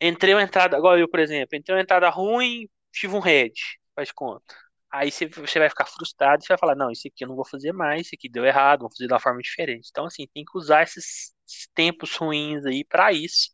entrei 0.00 0.34
uma 0.34 0.42
entrada, 0.42 0.76
agora 0.76 1.00
eu, 1.00 1.08
por 1.08 1.20
exemplo, 1.20 1.56
entrei 1.56 1.76
uma 1.76 1.82
entrada 1.82 2.08
ruim, 2.10 2.68
tive 2.92 3.14
um 3.14 3.20
red, 3.20 3.52
faz 3.94 4.12
conta. 4.12 4.54
Aí 4.92 5.10
você, 5.10 5.26
vai 5.58 5.70
ficar 5.70 5.86
frustrado 5.86 6.44
e 6.44 6.48
vai 6.48 6.58
falar, 6.58 6.74
não, 6.74 6.90
isso 6.90 7.08
aqui 7.08 7.24
eu 7.24 7.28
não 7.28 7.34
vou 7.36 7.46
fazer 7.46 7.72
mais, 7.72 8.02
isso 8.02 8.14
aqui 8.14 8.28
deu 8.28 8.44
errado, 8.44 8.80
vou 8.80 8.90
fazer 8.90 9.06
de 9.06 9.12
uma 9.12 9.20
forma 9.20 9.40
diferente. 9.40 9.88
Então, 9.90 10.04
assim, 10.04 10.26
tem 10.34 10.44
que 10.44 10.56
usar 10.56 10.82
esses 10.82 11.32
tempos 11.74 12.14
ruins 12.16 12.66
aí 12.66 12.84
para 12.84 13.10
isso, 13.12 13.50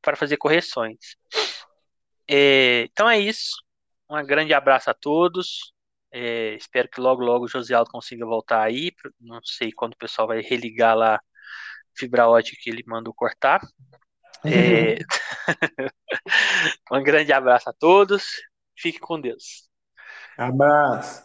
para 0.00 0.16
fazer 0.16 0.36
correções. 0.36 1.16
É, 2.28 2.82
então 2.84 3.08
é 3.10 3.18
isso. 3.18 3.50
Um 4.08 4.24
grande 4.24 4.54
abraço 4.54 4.88
a 4.90 4.94
todos. 4.94 5.72
É, 6.12 6.54
espero 6.54 6.88
que 6.88 7.00
logo, 7.00 7.22
logo 7.22 7.46
o 7.46 7.48
José 7.48 7.74
Aldo 7.74 7.90
consiga 7.90 8.24
voltar 8.24 8.62
aí. 8.62 8.92
Não 9.20 9.40
sei 9.42 9.72
quando 9.72 9.94
o 9.94 9.98
pessoal 9.98 10.28
vai 10.28 10.40
religar 10.40 10.96
lá 10.96 11.20
fibra 11.96 12.28
ótica 12.28 12.58
que 12.62 12.70
ele 12.70 12.84
mandou 12.86 13.12
cortar. 13.14 13.60
É... 14.44 14.98
um 16.92 17.02
grande 17.02 17.32
abraço 17.32 17.68
a 17.68 17.72
todos. 17.72 18.24
Fique 18.78 19.00
com 19.00 19.20
Deus. 19.20 19.68
Abraço. 20.38 21.22